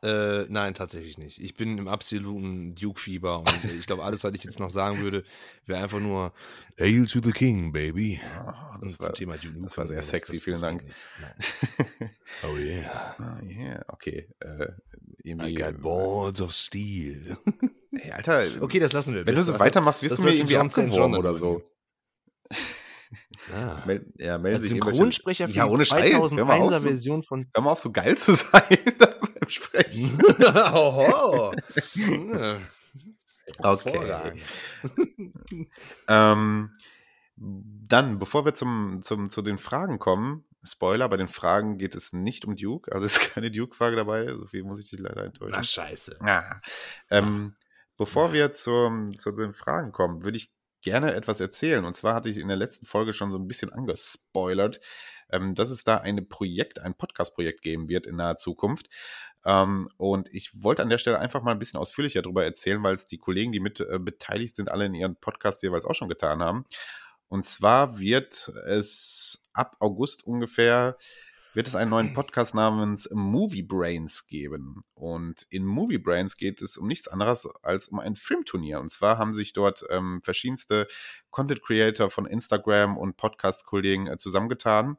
Äh, 0.02 0.46
nein, 0.48 0.72
tatsächlich 0.72 1.18
nicht. 1.18 1.38
Ich 1.40 1.54
bin 1.54 1.76
im 1.76 1.86
absoluten 1.86 2.74
Duke-Fieber 2.74 3.40
und 3.40 3.64
ich 3.78 3.86
glaube, 3.86 4.02
alles, 4.02 4.24
was 4.24 4.32
ich 4.32 4.44
jetzt 4.44 4.58
noch 4.58 4.70
sagen 4.70 5.00
würde, 5.00 5.24
wäre 5.66 5.82
einfach 5.82 6.00
nur 6.00 6.32
Hail 6.78 7.06
to 7.06 7.20
the 7.22 7.32
King, 7.32 7.70
baby. 7.72 8.18
Oh, 8.46 8.78
das, 8.80 8.98
war, 8.98 9.12
Thema 9.12 9.36
Duke 9.36 9.60
das 9.60 9.76
war 9.76 9.86
sehr 9.86 10.02
sexy, 10.02 10.36
das, 10.36 10.44
vielen 10.44 10.60
Dank. 10.60 10.82
oh 12.44 12.56
yeah. 12.56 13.14
Oh 13.18 13.44
yeah, 13.44 13.84
okay. 13.88 14.26
Äh, 14.40 14.68
I 15.26 15.54
got 15.54 15.82
boards 15.82 16.40
of 16.40 16.54
steel. 16.54 17.36
Ey, 17.92 18.10
Alter. 18.12 18.46
Okay, 18.60 18.78
das 18.78 18.94
lassen 18.94 19.12
wir. 19.12 19.26
Wenn 19.26 19.34
du 19.34 19.42
so 19.42 19.58
weitermachst, 19.58 20.02
wirst 20.02 20.16
du 20.16 20.22
mir 20.22 20.34
irgendwie 20.34 20.56
abgeworben 20.56 21.16
oder 21.16 21.34
so. 21.34 21.62
Ah. 23.52 23.82
Mel 23.86 24.06
ja, 24.18 24.38
melden 24.38 24.60
Als 24.60 24.68
Synchronsprecher 24.68 25.48
für 25.48 25.54
ja, 25.54 25.66
ohne 25.66 25.82
die 25.82 25.90
2001er 25.90 26.80
Version 26.80 27.24
von. 27.24 27.48
Hör 27.52 27.62
mal 27.64 27.72
auf, 27.72 27.80
so 27.80 27.90
geil 27.90 28.16
zu 28.16 28.36
sein 28.36 28.78
Sprechen. 29.48 30.20
Oho. 30.74 31.54
okay. 33.58 34.40
ähm, 36.08 36.70
dann, 37.36 38.18
bevor 38.18 38.44
wir 38.44 38.54
zum, 38.54 39.00
zum, 39.02 39.30
zu 39.30 39.42
den 39.42 39.58
Fragen 39.58 39.98
kommen, 39.98 40.44
Spoiler, 40.62 41.08
bei 41.08 41.16
den 41.16 41.28
Fragen 41.28 41.78
geht 41.78 41.94
es 41.94 42.12
nicht 42.12 42.44
um 42.44 42.54
Duke, 42.54 42.92
also 42.92 43.06
ist 43.06 43.32
keine 43.32 43.50
Duke-Frage 43.50 43.96
dabei, 43.96 44.26
so 44.34 44.44
viel 44.44 44.62
muss 44.62 44.82
ich 44.82 44.90
dich 44.90 45.00
leider 45.00 45.24
enttäuschen. 45.24 45.54
Ach, 45.56 45.64
scheiße. 45.64 46.18
Ah. 46.20 46.60
Ähm, 47.08 47.56
bevor 47.96 48.32
wir 48.32 48.52
zum, 48.52 49.16
zu 49.16 49.32
den 49.32 49.54
Fragen 49.54 49.92
kommen, 49.92 50.22
würde 50.22 50.36
ich 50.36 50.52
gerne 50.82 51.14
etwas 51.14 51.40
erzählen. 51.40 51.84
Und 51.84 51.96
zwar 51.96 52.14
hatte 52.14 52.28
ich 52.28 52.38
in 52.38 52.48
der 52.48 52.56
letzten 52.56 52.86
Folge 52.86 53.12
schon 53.12 53.30
so 53.30 53.38
ein 53.38 53.46
bisschen 53.46 53.72
angespoilert, 53.72 54.80
ähm, 55.32 55.54
dass 55.54 55.70
es 55.70 55.84
da 55.84 55.96
ein 55.98 56.28
Projekt, 56.28 56.78
ein 56.80 56.94
Podcast-Projekt 56.94 57.62
geben 57.62 57.88
wird 57.88 58.06
in 58.06 58.16
naher 58.16 58.36
Zukunft. 58.36 58.88
Ähm, 59.44 59.88
und 59.96 60.28
ich 60.32 60.50
wollte 60.62 60.82
an 60.82 60.90
der 60.90 60.98
Stelle 60.98 61.18
einfach 61.18 61.42
mal 61.42 61.52
ein 61.52 61.58
bisschen 61.58 61.80
ausführlicher 61.80 62.22
darüber 62.22 62.44
erzählen, 62.44 62.82
weil 62.82 62.94
es 62.94 63.06
die 63.06 63.18
Kollegen, 63.18 63.52
die 63.52 63.60
mit 63.60 63.80
äh, 63.80 63.98
beteiligt 63.98 64.56
sind, 64.56 64.70
alle 64.70 64.86
in 64.86 64.94
ihren 64.94 65.16
Podcasts 65.16 65.62
jeweils 65.62 65.84
auch 65.84 65.94
schon 65.94 66.08
getan 66.08 66.42
haben. 66.42 66.64
Und 67.28 67.44
zwar 67.44 67.98
wird 67.98 68.48
es 68.66 69.44
ab 69.52 69.76
August 69.80 70.26
ungefähr 70.26 70.96
wird 71.52 71.66
es 71.66 71.74
einen 71.74 71.90
neuen 71.90 72.12
Podcast 72.14 72.54
namens 72.54 73.08
Movie 73.12 73.62
Brains 73.62 74.26
geben. 74.26 74.84
Und 74.94 75.46
in 75.50 75.64
Movie 75.64 75.98
Brains 75.98 76.36
geht 76.36 76.62
es 76.62 76.76
um 76.76 76.86
nichts 76.86 77.08
anderes 77.08 77.48
als 77.62 77.88
um 77.88 77.98
ein 77.98 78.14
Filmturnier. 78.14 78.80
Und 78.80 78.90
zwar 78.90 79.18
haben 79.18 79.34
sich 79.34 79.52
dort 79.52 79.84
ähm, 79.90 80.20
verschiedenste 80.22 80.86
Content 81.30 81.62
Creator 81.62 82.08
von 82.08 82.26
Instagram 82.26 82.96
und 82.96 83.16
Podcast-Kollegen 83.16 84.06
äh, 84.06 84.16
zusammengetan 84.16 84.96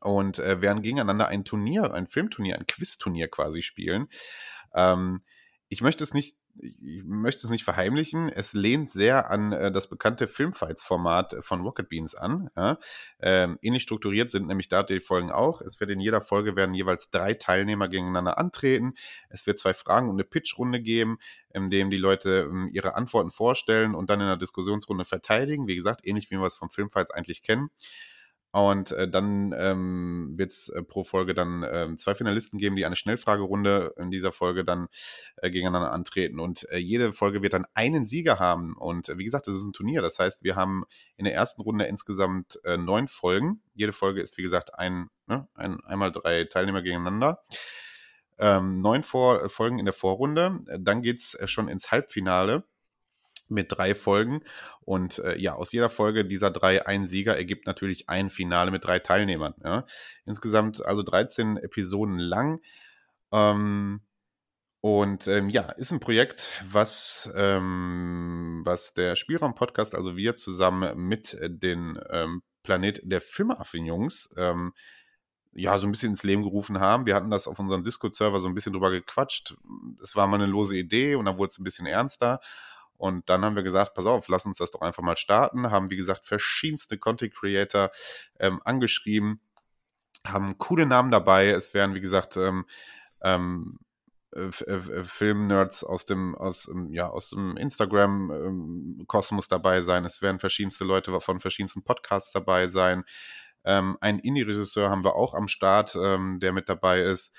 und 0.00 0.38
äh, 0.38 0.60
werden 0.60 0.82
gegeneinander 0.82 1.28
ein 1.28 1.44
Turnier, 1.44 1.92
ein 1.92 2.06
Filmturnier, 2.06 2.56
ein 2.56 2.66
Quizturnier 2.66 3.28
quasi 3.28 3.62
spielen. 3.62 4.08
Ähm, 4.74 5.22
ich 5.68 5.82
möchte 5.82 6.04
es 6.04 6.14
nicht 6.14 6.36
ich 6.62 7.04
möchte 7.04 7.46
es 7.46 7.50
nicht 7.50 7.64
verheimlichen, 7.64 8.28
es 8.28 8.52
lehnt 8.52 8.90
sehr 8.90 9.30
an 9.30 9.52
äh, 9.52 9.72
das 9.72 9.88
bekannte 9.88 10.26
Filmfights-Format 10.26 11.36
von 11.40 11.60
Rocket 11.62 11.88
Beans 11.88 12.14
an. 12.14 12.50
Ja? 12.56 12.78
Ähm, 13.20 13.58
ähnlich 13.62 13.82
strukturiert 13.82 14.30
sind 14.30 14.46
nämlich 14.46 14.68
da 14.68 14.82
die 14.82 15.00
Folgen 15.00 15.30
auch. 15.30 15.60
Es 15.60 15.80
wird 15.80 15.90
in 15.90 16.00
jeder 16.00 16.20
Folge 16.20 16.56
werden 16.56 16.74
jeweils 16.74 17.10
drei 17.10 17.34
Teilnehmer 17.34 17.88
gegeneinander 17.88 18.38
antreten. 18.38 18.94
Es 19.28 19.46
wird 19.46 19.58
zwei 19.58 19.74
Fragen 19.74 20.08
und 20.08 20.16
eine 20.16 20.24
Pitchrunde 20.24 20.80
geben, 20.80 21.18
in 21.52 21.70
dem 21.70 21.90
die 21.90 21.98
Leute 21.98 22.48
ähm, 22.50 22.68
ihre 22.72 22.94
Antworten 22.94 23.30
vorstellen 23.30 23.94
und 23.94 24.10
dann 24.10 24.20
in 24.20 24.26
der 24.26 24.36
Diskussionsrunde 24.36 25.04
verteidigen. 25.04 25.66
Wie 25.66 25.76
gesagt, 25.76 26.00
ähnlich 26.04 26.30
wie 26.30 26.36
wir 26.36 26.46
es 26.46 26.56
vom 26.56 26.70
Filmfights 26.70 27.10
eigentlich 27.10 27.42
kennen. 27.42 27.70
Und 28.52 28.90
äh, 28.90 29.08
dann 29.08 29.54
ähm, 29.56 30.34
wird 30.36 30.50
es 30.50 30.68
äh, 30.70 30.82
pro 30.82 31.04
Folge 31.04 31.34
dann 31.34 31.62
äh, 31.62 31.94
zwei 31.96 32.16
Finalisten 32.16 32.58
geben, 32.58 32.74
die 32.74 32.84
eine 32.84 32.96
Schnellfragerunde 32.96 33.94
in 33.96 34.10
dieser 34.10 34.32
Folge 34.32 34.64
dann 34.64 34.88
äh, 35.36 35.50
gegeneinander 35.50 35.92
antreten. 35.92 36.40
Und 36.40 36.68
äh, 36.70 36.78
jede 36.78 37.12
Folge 37.12 37.42
wird 37.42 37.52
dann 37.52 37.66
einen 37.74 38.06
Sieger 38.06 38.40
haben. 38.40 38.76
Und 38.76 39.08
äh, 39.08 39.18
wie 39.18 39.24
gesagt, 39.24 39.46
das 39.46 39.54
ist 39.54 39.66
ein 39.66 39.72
Turnier. 39.72 40.02
Das 40.02 40.18
heißt, 40.18 40.42
wir 40.42 40.56
haben 40.56 40.82
in 41.16 41.26
der 41.26 41.34
ersten 41.34 41.62
Runde 41.62 41.84
insgesamt 41.84 42.58
äh, 42.64 42.76
neun 42.76 43.06
Folgen. 43.06 43.62
Jede 43.74 43.92
Folge 43.92 44.20
ist, 44.20 44.36
wie 44.36 44.42
gesagt, 44.42 44.76
ein, 44.76 45.06
ne, 45.26 45.46
ein 45.54 45.78
einmal 45.84 46.10
drei 46.10 46.44
Teilnehmer 46.44 46.82
gegeneinander. 46.82 47.44
Ähm, 48.36 48.80
neun 48.80 49.04
Vor 49.04 49.48
Folgen 49.48 49.78
in 49.78 49.84
der 49.84 49.94
Vorrunde. 49.94 50.58
Dann 50.78 51.02
geht's 51.02 51.34
äh, 51.34 51.46
schon 51.46 51.68
ins 51.68 51.92
Halbfinale 51.92 52.64
mit 53.50 53.72
drei 53.72 53.94
Folgen. 53.94 54.42
Und 54.80 55.18
äh, 55.20 55.36
ja, 55.38 55.54
aus 55.54 55.72
jeder 55.72 55.88
Folge 55.88 56.24
dieser 56.24 56.50
drei 56.50 56.86
ein 56.86 57.06
Sieger 57.06 57.36
ergibt 57.36 57.66
natürlich 57.66 58.08
ein 58.08 58.30
Finale 58.30 58.70
mit 58.70 58.84
drei 58.84 58.98
Teilnehmern. 58.98 59.54
Ja. 59.62 59.84
Insgesamt 60.24 60.84
also 60.84 61.02
13 61.02 61.56
Episoden 61.56 62.18
lang. 62.18 62.60
Ähm, 63.32 64.00
und 64.82 65.28
ähm, 65.28 65.50
ja, 65.50 65.70
ist 65.72 65.92
ein 65.92 66.00
Projekt, 66.00 66.52
was, 66.70 67.30
ähm, 67.34 68.62
was 68.64 68.94
der 68.94 69.14
Spielraum-Podcast, 69.14 69.94
also 69.94 70.16
wir 70.16 70.36
zusammen 70.36 71.06
mit 71.06 71.36
den 71.42 72.00
ähm, 72.08 72.42
Planet 72.62 73.00
der 73.04 73.20
Filmaffen-Jungs, 73.20 74.34
ähm, 74.38 74.72
ja, 75.52 75.76
so 75.78 75.86
ein 75.86 75.92
bisschen 75.92 76.10
ins 76.10 76.22
Leben 76.22 76.42
gerufen 76.42 76.80
haben. 76.80 77.06
Wir 77.06 77.14
hatten 77.14 77.30
das 77.30 77.48
auf 77.48 77.58
unserem 77.58 77.82
Discord-Server 77.82 78.40
so 78.40 78.48
ein 78.48 78.54
bisschen 78.54 78.72
drüber 78.72 78.90
gequatscht. 78.90 79.56
Es 80.02 80.14
war 80.14 80.26
mal 80.26 80.36
eine 80.36 80.46
lose 80.46 80.76
Idee 80.76 81.16
und 81.16 81.24
dann 81.24 81.38
wurde 81.38 81.50
es 81.50 81.58
ein 81.58 81.64
bisschen 81.64 81.86
ernster. 81.86 82.40
Und 83.00 83.30
dann 83.30 83.42
haben 83.42 83.56
wir 83.56 83.62
gesagt, 83.62 83.94
pass 83.94 84.04
auf, 84.04 84.28
lass 84.28 84.44
uns 84.44 84.58
das 84.58 84.70
doch 84.70 84.82
einfach 84.82 85.02
mal 85.02 85.16
starten. 85.16 85.70
Haben, 85.70 85.88
wie 85.88 85.96
gesagt, 85.96 86.26
verschiedenste 86.26 86.98
Content 86.98 87.34
Creator 87.34 87.90
ähm, 88.38 88.60
angeschrieben, 88.62 89.40
haben 90.26 90.58
coole 90.58 90.84
Namen 90.84 91.10
dabei. 91.10 91.48
Es 91.48 91.72
werden, 91.72 91.94
wie 91.94 92.02
gesagt, 92.02 92.36
ähm, 92.36 92.66
ähm, 93.22 93.78
äh, 94.32 94.50
äh, 94.50 95.02
Filmnerds 95.02 95.82
aus 95.82 96.04
dem, 96.04 96.34
aus, 96.34 96.68
ähm, 96.68 96.92
ja, 96.92 97.08
aus 97.08 97.30
dem 97.30 97.56
Instagram-Kosmos 97.56 99.48
dabei 99.48 99.80
sein. 99.80 100.04
Es 100.04 100.20
werden 100.20 100.38
verschiedenste 100.38 100.84
Leute 100.84 101.18
von 101.20 101.40
verschiedensten 101.40 101.82
Podcasts 101.82 102.30
dabei 102.32 102.68
sein. 102.68 103.04
Ähm, 103.64 103.96
einen 104.02 104.18
Indie-Regisseur 104.18 104.90
haben 104.90 105.04
wir 105.04 105.16
auch 105.16 105.32
am 105.32 105.48
Start, 105.48 105.96
ähm, 105.96 106.38
der 106.38 106.52
mit 106.52 106.68
dabei 106.68 107.00
ist. 107.00 107.34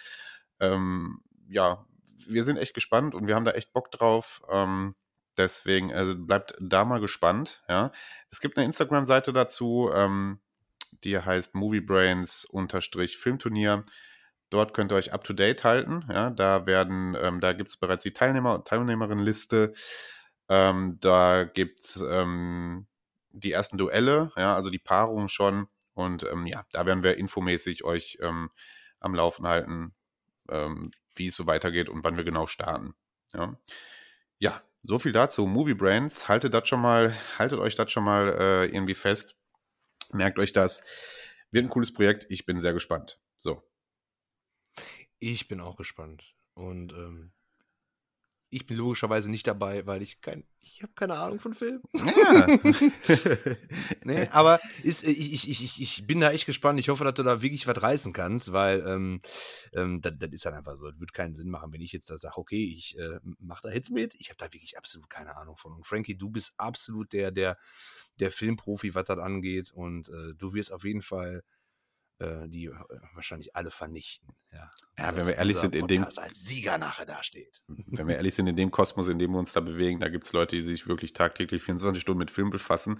Ähm, 0.59 1.21
ja, 1.47 1.85
wir 2.27 2.43
sind 2.43 2.57
echt 2.57 2.73
gespannt 2.73 3.13
und 3.13 3.27
wir 3.27 3.35
haben 3.35 3.45
da 3.45 3.51
echt 3.51 3.73
Bock 3.73 3.91
drauf. 3.91 4.41
Ähm, 4.49 4.95
Deswegen 5.37 5.93
also 5.93 6.15
bleibt 6.17 6.55
da 6.59 6.83
mal 6.85 6.99
gespannt. 6.99 7.61
Ja. 7.67 7.91
Es 8.29 8.39
gibt 8.41 8.57
eine 8.57 8.65
Instagram-Seite 8.65 9.33
dazu, 9.33 9.89
ähm, 9.93 10.39
die 11.03 11.17
heißt 11.17 11.55
Moviebrains-Filmturnier. 11.55 13.83
Dort 14.49 14.73
könnt 14.73 14.91
ihr 14.91 14.95
euch 14.95 15.13
up 15.13 15.23
to 15.23 15.31
date 15.33 15.63
halten. 15.63 16.05
Ja. 16.09 16.31
Da 16.31 16.65
werden, 16.65 17.15
ähm, 17.19 17.39
da 17.39 17.53
gibt 17.53 17.69
es 17.69 17.77
bereits 17.77 18.03
die 18.03 18.11
Teilnehmer- 18.11 18.55
und 18.55 18.67
Teilnehmerinnenliste. 18.67 19.71
Ähm, 20.49 20.97
da 20.99 21.45
gibt 21.45 21.85
es 21.85 22.01
ähm, 22.01 22.87
die 23.29 23.53
ersten 23.53 23.77
Duelle, 23.77 24.33
ja, 24.35 24.53
also 24.55 24.69
die 24.69 24.79
Paarung 24.79 25.29
schon. 25.29 25.67
Und 25.93 26.25
ähm, 26.29 26.45
ja, 26.45 26.65
da 26.71 26.85
werden 26.85 27.03
wir 27.03 27.17
infomäßig 27.17 27.85
euch 27.85 28.17
ähm, 28.21 28.49
am 28.99 29.15
Laufen 29.15 29.47
halten, 29.47 29.95
wie 31.15 31.27
es 31.27 31.35
so 31.35 31.47
weitergeht 31.47 31.87
und 31.87 32.03
wann 32.03 32.17
wir 32.17 32.25
genau 32.25 32.45
starten. 32.45 32.93
Ja, 33.33 33.55
ja 34.37 34.61
so 34.83 34.99
viel 34.99 35.11
dazu. 35.11 35.47
Movie 35.47 35.73
Brands, 35.73 36.27
haltet 36.27 36.53
das 36.53 36.67
schon 36.67 36.81
mal, 36.81 37.15
haltet 37.37 37.59
euch 37.59 37.75
das 37.75 37.91
schon 37.91 38.03
mal 38.03 38.35
äh, 38.39 38.65
irgendwie 38.65 38.95
fest. 38.95 39.37
Merkt 40.13 40.39
euch 40.39 40.53
das. 40.53 40.83
Wird 41.51 41.65
ein 41.65 41.69
cooles 41.69 41.93
Projekt. 41.93 42.25
Ich 42.29 42.45
bin 42.45 42.59
sehr 42.61 42.73
gespannt. 42.73 43.19
So. 43.37 43.63
Ich 45.19 45.47
bin 45.47 45.61
auch 45.61 45.75
gespannt. 45.75 46.33
Und 46.53 46.93
ähm, 46.93 47.33
ich 48.51 48.67
bin 48.67 48.77
logischerweise 48.77 49.31
nicht 49.31 49.47
dabei, 49.47 49.85
weil 49.87 50.01
ich 50.01 50.19
kein, 50.19 50.43
ich 50.59 50.83
habe 50.83 50.91
keine 50.93 51.15
Ahnung 51.15 51.39
von 51.39 51.53
Filmen. 51.53 51.81
Ja. 51.93 52.47
nee, 54.03 54.27
aber 54.27 54.59
ist, 54.83 55.03
ich, 55.03 55.49
ich, 55.49 55.63
ich, 55.63 55.81
ich 55.81 56.05
bin 56.05 56.19
da 56.19 56.31
echt 56.31 56.45
gespannt. 56.45 56.79
Ich 56.79 56.89
hoffe, 56.89 57.05
dass 57.05 57.13
du 57.13 57.23
da 57.23 57.41
wirklich 57.41 57.65
was 57.65 57.81
reißen 57.81 58.11
kannst, 58.11 58.51
weil 58.51 58.83
ähm, 58.85 59.21
ähm, 59.73 60.01
das, 60.01 60.13
das 60.19 60.29
ist 60.31 60.45
halt 60.45 60.55
einfach 60.55 60.75
so. 60.75 60.85
Das 60.89 60.99
würde 60.99 61.13
keinen 61.13 61.35
Sinn 61.35 61.49
machen, 61.49 61.71
wenn 61.71 61.81
ich 61.81 61.93
jetzt 61.93 62.09
da 62.09 62.17
sage, 62.17 62.37
okay, 62.37 62.75
ich 62.77 62.99
äh, 62.99 63.19
mache 63.39 63.63
da 63.63 63.73
jetzt 63.73 63.89
mit. 63.89 64.13
Ich 64.15 64.29
habe 64.29 64.37
da 64.37 64.51
wirklich 64.51 64.77
absolut 64.77 65.09
keine 65.09 65.37
Ahnung 65.37 65.55
von. 65.55 65.73
Und 65.73 65.87
Frankie, 65.87 66.17
du 66.17 66.29
bist 66.29 66.53
absolut 66.57 67.13
der, 67.13 67.31
der, 67.31 67.57
der 68.19 68.31
Filmprofi, 68.31 68.93
was 68.93 69.05
das 69.05 69.19
angeht. 69.19 69.71
Und 69.71 70.09
äh, 70.09 70.33
du 70.37 70.53
wirst 70.53 70.73
auf 70.73 70.83
jeden 70.83 71.01
Fall 71.01 71.41
äh, 72.21 72.47
die 72.47 72.65
äh, 72.67 72.73
wahrscheinlich 73.13 73.55
alle 73.55 73.71
vernichten. 73.71 74.29
Ja, 74.51 74.71
ja 74.97 75.15
wenn 75.15 75.25
wir 75.25 75.35
ehrlich 75.37 75.57
sind, 75.57 75.75
in 75.75 75.87
dem 75.87 76.03
als 76.03 76.19
Sieger 76.33 76.77
nachher 76.77 77.05
dasteht. 77.05 77.61
Wenn 77.67 78.07
wir 78.07 78.15
ehrlich 78.15 78.35
sind, 78.35 78.47
in 78.47 78.55
dem 78.55 78.69
Kosmos, 78.69 79.07
in 79.07 79.17
dem 79.17 79.31
wir 79.31 79.39
uns 79.39 79.53
da 79.53 79.59
bewegen, 79.59 79.99
da 79.99 80.09
gibt 80.09 80.25
es 80.25 80.33
Leute, 80.33 80.55
die 80.55 80.61
sich 80.61 80.87
wirklich 80.87 81.13
tagtäglich 81.13 81.63
24 81.63 82.01
Stunden 82.01 82.19
mit 82.19 82.31
Film 82.31 82.51
befassen. 82.51 82.99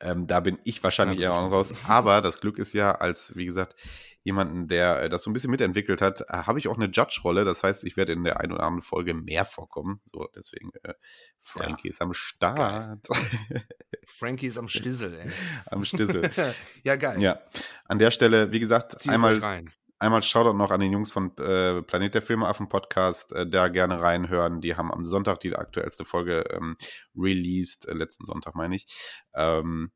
Ähm, 0.00 0.26
da 0.26 0.40
bin 0.40 0.58
ich 0.64 0.82
wahrscheinlich 0.82 1.18
ja, 1.18 1.32
eher 1.32 1.50
raus. 1.50 1.72
Aber 1.88 2.20
das 2.20 2.40
Glück 2.40 2.58
ist 2.58 2.72
ja, 2.72 2.92
als, 2.92 3.34
wie 3.36 3.44
gesagt, 3.44 3.74
jemanden, 4.22 4.68
der 4.68 5.02
äh, 5.02 5.08
das 5.08 5.22
so 5.22 5.30
ein 5.30 5.32
bisschen 5.32 5.50
mitentwickelt 5.50 6.02
hat, 6.02 6.22
äh, 6.22 6.24
habe 6.28 6.58
ich 6.58 6.68
auch 6.68 6.76
eine 6.76 6.90
Judge-Rolle. 6.90 7.44
Das 7.44 7.62
heißt, 7.62 7.84
ich 7.84 7.96
werde 7.96 8.12
in 8.12 8.24
der 8.24 8.40
einen 8.40 8.52
oder 8.52 8.62
anderen 8.62 8.82
Folge 8.82 9.14
mehr 9.14 9.44
vorkommen. 9.44 10.00
So, 10.06 10.28
deswegen, 10.34 10.70
äh, 10.82 10.94
Frankie 11.40 11.88
ja. 11.88 11.90
ist 11.90 12.02
am 12.02 12.12
Start. 12.12 13.06
Frankie 14.06 14.46
ist 14.46 14.58
am 14.58 14.68
Stissel, 14.68 15.14
ey. 15.14 15.30
am 15.66 15.84
Stissel. 15.84 16.30
ja, 16.84 16.96
geil. 16.96 17.20
Ja. 17.20 17.40
An 17.86 17.98
der 17.98 18.10
Stelle, 18.10 18.52
wie 18.52 18.60
gesagt, 18.60 19.00
Zieh 19.00 19.10
einmal. 19.10 19.64
Einmal 20.02 20.22
Shoutout 20.22 20.56
noch 20.56 20.70
an 20.70 20.80
den 20.80 20.92
Jungs 20.92 21.12
von 21.12 21.36
äh, 21.36 21.82
Planet 21.82 22.14
der 22.14 22.22
Filmeaffen 22.22 22.70
Podcast, 22.70 23.32
äh, 23.32 23.46
da 23.46 23.68
gerne 23.68 24.00
reinhören. 24.00 24.62
Die 24.62 24.74
haben 24.74 24.90
am 24.90 25.04
Sonntag 25.04 25.40
die 25.40 25.54
aktuellste 25.54 26.06
Folge 26.06 26.42
ähm, 26.50 26.78
released, 27.14 27.86
äh, 27.86 27.92
letzten 27.92 28.24
Sonntag 28.24 28.54
meine 28.54 28.76
ich. 28.76 28.86
Ähm, 29.34 29.92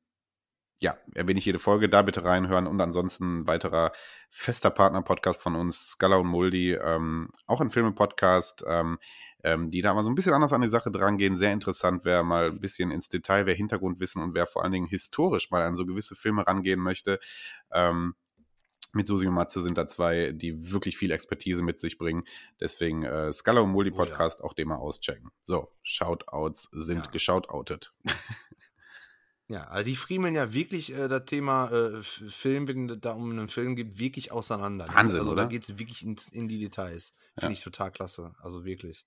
ja, 0.84 0.98
erwähne 1.14 1.38
ich 1.38 1.46
jede 1.46 1.58
Folge, 1.58 1.88
da 1.88 2.02
bitte 2.02 2.24
reinhören 2.24 2.66
und 2.66 2.78
ansonsten 2.78 3.40
ein 3.40 3.46
weiterer 3.46 3.90
fester 4.28 4.68
Partner-Podcast 4.68 5.40
von 5.40 5.56
uns, 5.56 5.92
Scala 5.92 6.16
und 6.16 6.26
Muldi, 6.26 6.74
ähm, 6.74 7.30
auch 7.46 7.62
ein 7.62 7.70
Filme-Podcast, 7.70 8.64
ähm, 8.68 8.98
ähm, 9.42 9.70
die 9.70 9.80
da 9.80 9.94
mal 9.94 10.02
so 10.02 10.10
ein 10.10 10.14
bisschen 10.14 10.34
anders 10.34 10.52
an 10.52 10.60
die 10.60 10.68
Sache 10.68 10.90
drangehen. 10.90 11.38
Sehr 11.38 11.54
interessant, 11.54 12.04
wer 12.04 12.22
mal 12.22 12.50
ein 12.50 12.60
bisschen 12.60 12.90
ins 12.90 13.08
Detail, 13.08 13.46
wer 13.46 13.54
Hintergrundwissen 13.54 14.22
und 14.22 14.34
wer 14.34 14.46
vor 14.46 14.62
allen 14.62 14.72
Dingen 14.72 14.86
historisch 14.86 15.50
mal 15.50 15.62
an 15.62 15.74
so 15.74 15.86
gewisse 15.86 16.16
Filme 16.16 16.46
rangehen 16.46 16.80
möchte. 16.80 17.18
Ähm, 17.72 18.14
mit 18.92 19.06
Susi 19.06 19.26
und 19.26 19.34
Matze 19.34 19.62
sind 19.62 19.78
da 19.78 19.86
zwei, 19.86 20.32
die 20.32 20.70
wirklich 20.70 20.98
viel 20.98 21.12
Expertise 21.12 21.62
mit 21.62 21.80
sich 21.80 21.96
bringen. 21.96 22.24
Deswegen 22.60 23.04
äh, 23.04 23.32
Scala 23.32 23.62
und 23.62 23.70
Muldi 23.70 23.90
Podcast 23.90 24.40
oh 24.40 24.44
ja. 24.44 24.50
auch 24.50 24.52
den 24.52 24.68
mal 24.68 24.76
auschecken. 24.76 25.30
So, 25.44 25.72
Shoutouts 25.82 26.68
sind 26.72 27.06
ja. 27.06 27.10
geshoutoutet. 27.10 27.94
Ja, 29.46 29.64
also 29.64 29.84
die 29.84 29.96
friemeln 29.96 30.34
ja 30.34 30.54
wirklich 30.54 30.94
äh, 30.94 31.06
das 31.08 31.26
Thema 31.26 31.70
äh, 31.70 32.02
Film, 32.02 32.66
wenn 32.66 32.88
es 32.88 33.00
da 33.00 33.12
um 33.12 33.30
einen 33.30 33.48
Film 33.48 33.76
geht, 33.76 33.98
wirklich 33.98 34.32
auseinander. 34.32 34.86
Wahnsinn, 34.88 35.20
also 35.20 35.32
oder? 35.32 35.42
da 35.42 35.48
geht 35.48 35.64
es 35.64 35.78
wirklich 35.78 36.02
in, 36.02 36.16
in, 36.32 36.48
die 36.48 36.58
Details. 36.58 37.12
Finde 37.34 37.52
ja. 37.54 37.58
ich 37.58 37.62
total 37.62 37.90
klasse. 37.90 38.34
Also 38.40 38.64
wirklich. 38.64 39.04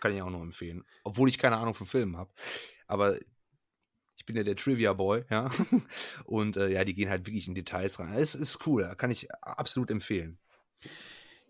Kann 0.00 0.14
ich 0.14 0.22
auch 0.22 0.30
nur 0.30 0.42
empfehlen. 0.42 0.84
Obwohl 1.02 1.28
ich 1.28 1.38
keine 1.38 1.56
Ahnung 1.56 1.74
von 1.74 1.86
Filmen 1.86 2.16
habe. 2.16 2.32
Aber 2.86 3.18
ich 4.16 4.24
bin 4.24 4.36
ja 4.36 4.44
der 4.44 4.56
Trivia-Boy, 4.56 5.24
ja. 5.30 5.50
Und 6.24 6.56
äh, 6.56 6.68
ja, 6.68 6.84
die 6.84 6.94
gehen 6.94 7.10
halt 7.10 7.26
wirklich 7.26 7.48
in 7.48 7.54
Details 7.54 7.98
rein. 7.98 8.14
Es 8.14 8.36
ist 8.36 8.64
cool, 8.66 8.94
kann 8.96 9.10
ich 9.10 9.32
absolut 9.42 9.90
empfehlen. 9.90 10.38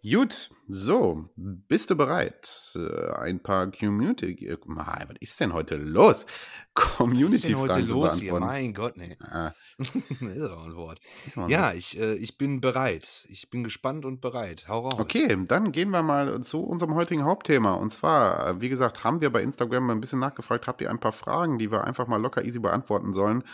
Gut, 0.04 0.50
so, 0.68 1.28
bist 1.36 1.88
du 1.88 1.94
bereit? 1.94 2.72
Äh, 2.74 3.12
ein 3.20 3.40
paar 3.40 3.70
Community. 3.70 4.52
Was 4.64 5.04
ist 5.20 5.38
denn 5.38 5.52
heute 5.52 5.76
los? 5.76 6.26
Community-Fragen 6.74 7.56
heute 7.60 7.80
los 7.82 8.18
hier? 8.18 8.34
Mein 8.40 8.74
Gott, 8.74 8.96
nee. 8.96 9.16
Ah. 9.20 9.52
ist 9.78 10.50
auch 10.50 10.64
ein 10.64 10.74
Wort. 10.74 10.98
Ja, 11.46 11.72
ich, 11.72 12.00
äh, 12.00 12.14
ich 12.14 12.36
bin 12.36 12.60
bereit. 12.60 13.28
Ich 13.28 13.48
bin 13.48 13.62
gespannt 13.62 14.04
und 14.04 14.20
bereit. 14.20 14.66
Hau 14.66 14.80
raus. 14.80 14.98
Okay, 14.98 15.38
dann 15.46 15.70
gehen 15.70 15.90
wir 15.90 16.02
mal 16.02 16.40
zu 16.42 16.64
unserem 16.64 16.96
heutigen 16.96 17.24
Hauptthema. 17.24 17.74
Und 17.74 17.92
zwar, 17.92 18.44
äh, 18.44 18.60
wie 18.60 18.70
gesagt, 18.70 19.04
haben 19.04 19.20
wir 19.20 19.30
bei 19.30 19.40
Instagram 19.40 19.88
ein 19.90 20.00
bisschen 20.00 20.18
nachgefragt, 20.18 20.66
habt 20.66 20.80
ihr 20.80 20.90
ein 20.90 20.98
paar 20.98 21.12
Fragen, 21.12 21.58
die 21.58 21.70
wir 21.70 21.84
einfach 21.84 22.08
mal 22.08 22.20
locker 22.20 22.44
easy 22.44 22.58
beantworten 22.58 23.12
sollen. 23.12 23.44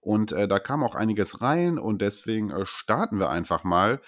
Und 0.00 0.32
äh, 0.32 0.48
da 0.48 0.58
kam 0.58 0.82
auch 0.84 0.94
einiges 0.94 1.42
rein 1.42 1.78
und 1.78 2.00
deswegen 2.00 2.48
äh, 2.48 2.64
starten 2.64 3.18
wir 3.18 3.28
einfach 3.28 3.62
mal. 3.62 4.00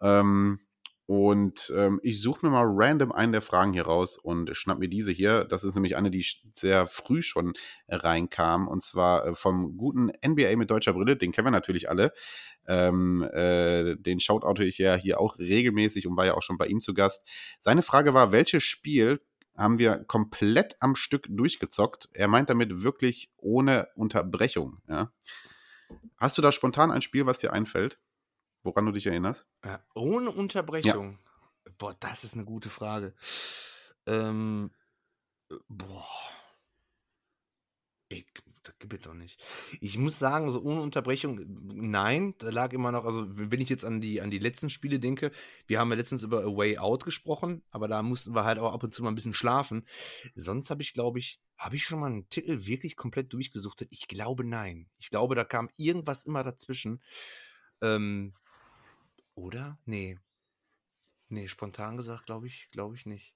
Ähm, 0.00 0.58
und 1.06 1.70
ähm, 1.76 2.00
ich 2.02 2.22
suche 2.22 2.46
mir 2.46 2.50
mal 2.50 2.64
random 2.66 3.12
einen 3.12 3.32
der 3.32 3.42
Fragen 3.42 3.74
hier 3.74 3.84
raus 3.84 4.16
und 4.16 4.56
schnapp 4.56 4.78
mir 4.78 4.88
diese 4.88 5.12
hier. 5.12 5.44
Das 5.44 5.62
ist 5.62 5.74
nämlich 5.74 5.96
eine, 5.96 6.10
die 6.10 6.24
sehr 6.52 6.86
früh 6.86 7.20
schon 7.20 7.52
reinkam. 7.88 8.68
Und 8.68 8.82
zwar 8.82 9.26
äh, 9.26 9.34
vom 9.34 9.76
guten 9.76 10.10
NBA 10.26 10.56
mit 10.56 10.70
deutscher 10.70 10.94
Brille. 10.94 11.16
Den 11.16 11.32
kennen 11.32 11.46
wir 11.46 11.50
natürlich 11.50 11.90
alle. 11.90 12.12
Ähm, 12.66 13.22
äh, 13.22 13.96
den 13.96 14.18
Shoutout 14.18 14.62
ich 14.62 14.78
ja 14.78 14.94
hier 14.94 15.20
auch 15.20 15.38
regelmäßig 15.38 16.06
und 16.06 16.16
war 16.16 16.24
ja 16.24 16.34
auch 16.34 16.42
schon 16.42 16.56
bei 16.56 16.68
ihm 16.68 16.80
zu 16.80 16.94
Gast. 16.94 17.22
Seine 17.60 17.82
Frage 17.82 18.14
war, 18.14 18.32
welches 18.32 18.62
Spiel 18.62 19.20
haben 19.58 19.78
wir 19.78 19.98
komplett 20.04 20.76
am 20.80 20.94
Stück 20.94 21.26
durchgezockt? 21.28 22.08
Er 22.14 22.28
meint 22.28 22.48
damit 22.48 22.82
wirklich 22.82 23.30
ohne 23.36 23.88
Unterbrechung. 23.94 24.78
Ja? 24.88 25.12
Hast 26.16 26.38
du 26.38 26.42
da 26.42 26.50
spontan 26.50 26.90
ein 26.90 27.02
Spiel, 27.02 27.26
was 27.26 27.40
dir 27.40 27.52
einfällt? 27.52 27.98
Woran 28.64 28.86
du 28.86 28.92
dich 28.92 29.06
erinnerst? 29.06 29.46
Ja, 29.64 29.84
ohne 29.94 30.30
Unterbrechung. 30.30 31.18
Ja. 31.66 31.72
Boah, 31.78 31.94
das 32.00 32.24
ist 32.24 32.34
eine 32.34 32.46
gute 32.46 32.70
Frage. 32.70 33.14
Ähm, 34.06 34.70
äh, 35.50 35.56
boah. 35.68 36.08
Ich, 38.08 38.26
das 38.62 38.78
gibt 38.78 38.94
es 38.94 39.00
doch 39.00 39.14
nicht. 39.14 39.42
Ich 39.80 39.98
muss 39.98 40.18
sagen, 40.18 40.50
so 40.50 40.62
ohne 40.62 40.80
Unterbrechung, 40.80 41.40
nein, 41.74 42.34
da 42.38 42.50
lag 42.50 42.72
immer 42.72 42.92
noch, 42.92 43.04
also 43.04 43.26
wenn 43.28 43.60
ich 43.60 43.68
jetzt 43.68 43.84
an 43.84 44.00
die, 44.00 44.20
an 44.20 44.30
die 44.30 44.38
letzten 44.38 44.70
Spiele 44.70 44.98
denke, 44.98 45.30
wir 45.66 45.78
haben 45.78 45.90
ja 45.90 45.96
letztens 45.96 46.22
über 46.22 46.42
A 46.44 46.56
Way 46.56 46.78
Out 46.78 47.04
gesprochen, 47.04 47.62
aber 47.70 47.88
da 47.88 48.02
mussten 48.02 48.34
wir 48.34 48.44
halt 48.44 48.58
auch 48.58 48.72
ab 48.72 48.82
und 48.82 48.94
zu 48.94 49.02
mal 49.02 49.10
ein 49.10 49.14
bisschen 49.14 49.34
schlafen. 49.34 49.86
Sonst 50.34 50.70
habe 50.70 50.82
ich, 50.82 50.94
glaube 50.94 51.18
ich, 51.18 51.40
habe 51.58 51.76
ich 51.76 51.84
schon 51.84 52.00
mal 52.00 52.06
einen 52.06 52.28
Titel 52.30 52.66
wirklich 52.66 52.96
komplett 52.96 53.32
durchgesuchtet? 53.32 53.88
Ich 53.90 54.08
glaube, 54.08 54.44
nein. 54.44 54.88
Ich 54.98 55.10
glaube, 55.10 55.34
da 55.34 55.44
kam 55.44 55.68
irgendwas 55.76 56.24
immer 56.24 56.44
dazwischen. 56.44 57.02
Ähm, 57.80 58.34
oder? 59.34 59.78
Nee. 59.84 60.18
Nee, 61.28 61.48
spontan 61.48 61.96
gesagt, 61.96 62.26
glaube 62.26 62.46
ich, 62.46 62.68
glaube 62.70 62.94
ich 62.96 63.06
nicht. 63.06 63.34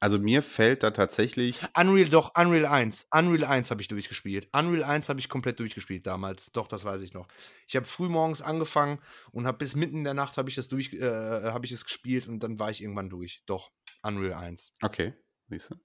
Also 0.00 0.18
mir 0.18 0.42
fällt 0.42 0.82
da 0.82 0.90
tatsächlich. 0.90 1.60
Unreal, 1.76 2.08
doch, 2.08 2.32
Unreal 2.36 2.66
1. 2.66 3.08
Unreal 3.10 3.44
1 3.44 3.70
habe 3.70 3.80
ich 3.80 3.88
durchgespielt. 3.88 4.48
Unreal 4.52 4.84
1 4.84 5.08
habe 5.08 5.20
ich 5.20 5.28
komplett 5.28 5.58
durchgespielt 5.60 6.06
damals. 6.06 6.52
Doch, 6.52 6.68
das 6.68 6.84
weiß 6.84 7.02
ich 7.02 7.14
noch. 7.14 7.26
Ich 7.66 7.76
habe 7.76 7.86
früh 7.86 8.08
morgens 8.08 8.42
angefangen 8.42 9.00
und 9.32 9.46
habe 9.46 9.58
bis 9.58 9.74
mitten 9.74 9.98
in 9.98 10.04
der 10.04 10.14
Nacht 10.14 10.36
habe 10.38 10.48
ich 10.48 10.54
das 10.54 10.68
durch, 10.68 10.92
äh, 10.92 11.50
habe 11.50 11.66
ich 11.66 11.72
es 11.72 11.84
gespielt 11.84 12.28
und 12.28 12.40
dann 12.40 12.58
war 12.58 12.70
ich 12.70 12.82
irgendwann 12.82 13.10
durch. 13.10 13.42
Doch, 13.46 13.72
Unreal 14.02 14.34
1. 14.34 14.72
Okay. 14.82 15.14
Siehst 15.48 15.70
du? 15.70 15.76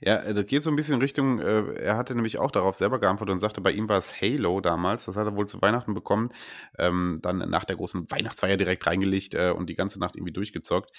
Ja, 0.00 0.16
äh, 0.16 0.34
das 0.34 0.46
geht 0.46 0.62
so 0.62 0.70
ein 0.70 0.76
bisschen 0.76 0.94
in 0.94 1.00
Richtung, 1.00 1.40
äh, 1.40 1.74
er 1.74 1.96
hatte 1.96 2.14
nämlich 2.14 2.38
auch 2.38 2.50
darauf 2.50 2.76
selber 2.76 3.00
geantwortet 3.00 3.34
und 3.34 3.40
sagte, 3.40 3.60
bei 3.60 3.72
ihm 3.72 3.88
war 3.88 3.98
es 3.98 4.20
Halo 4.20 4.60
damals, 4.60 5.06
das 5.06 5.16
hat 5.16 5.26
er 5.26 5.34
wohl 5.34 5.48
zu 5.48 5.60
Weihnachten 5.60 5.94
bekommen, 5.94 6.30
ähm, 6.78 7.18
dann 7.22 7.38
nach 7.50 7.64
der 7.64 7.76
großen 7.76 8.10
Weihnachtsfeier 8.10 8.56
direkt 8.56 8.86
reingelegt 8.86 9.34
äh, 9.34 9.50
und 9.50 9.68
die 9.68 9.74
ganze 9.74 9.98
Nacht 9.98 10.16
irgendwie 10.16 10.32
durchgezockt. 10.32 10.90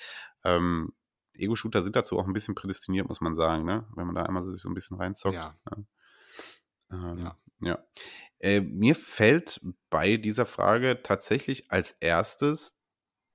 Ähm, 0.44 0.94
Ego-Shooter 1.34 1.82
sind 1.84 1.96
dazu 1.96 2.20
auch 2.20 2.28
ein 2.28 2.34
bisschen 2.34 2.56
prädestiniert, 2.56 3.08
muss 3.08 3.22
man 3.22 3.36
sagen, 3.36 3.64
ne? 3.64 3.88
wenn 3.96 4.06
man 4.06 4.16
da 4.16 4.24
einmal 4.24 4.44
so, 4.44 4.52
so 4.54 4.70
ein 4.70 4.74
bisschen 4.74 4.98
reinzockt. 4.98 5.36
Ja. 5.36 5.56
Ne? 5.70 5.86
Ähm, 6.92 7.18
ja. 7.18 7.38
ja. 7.62 7.80
Äh, 8.40 8.60
mir 8.60 8.96
fällt 8.96 9.62
bei 9.90 10.18
dieser 10.18 10.46
Frage 10.46 11.02
tatsächlich 11.02 11.72
als 11.72 11.96
erstes 12.02 12.78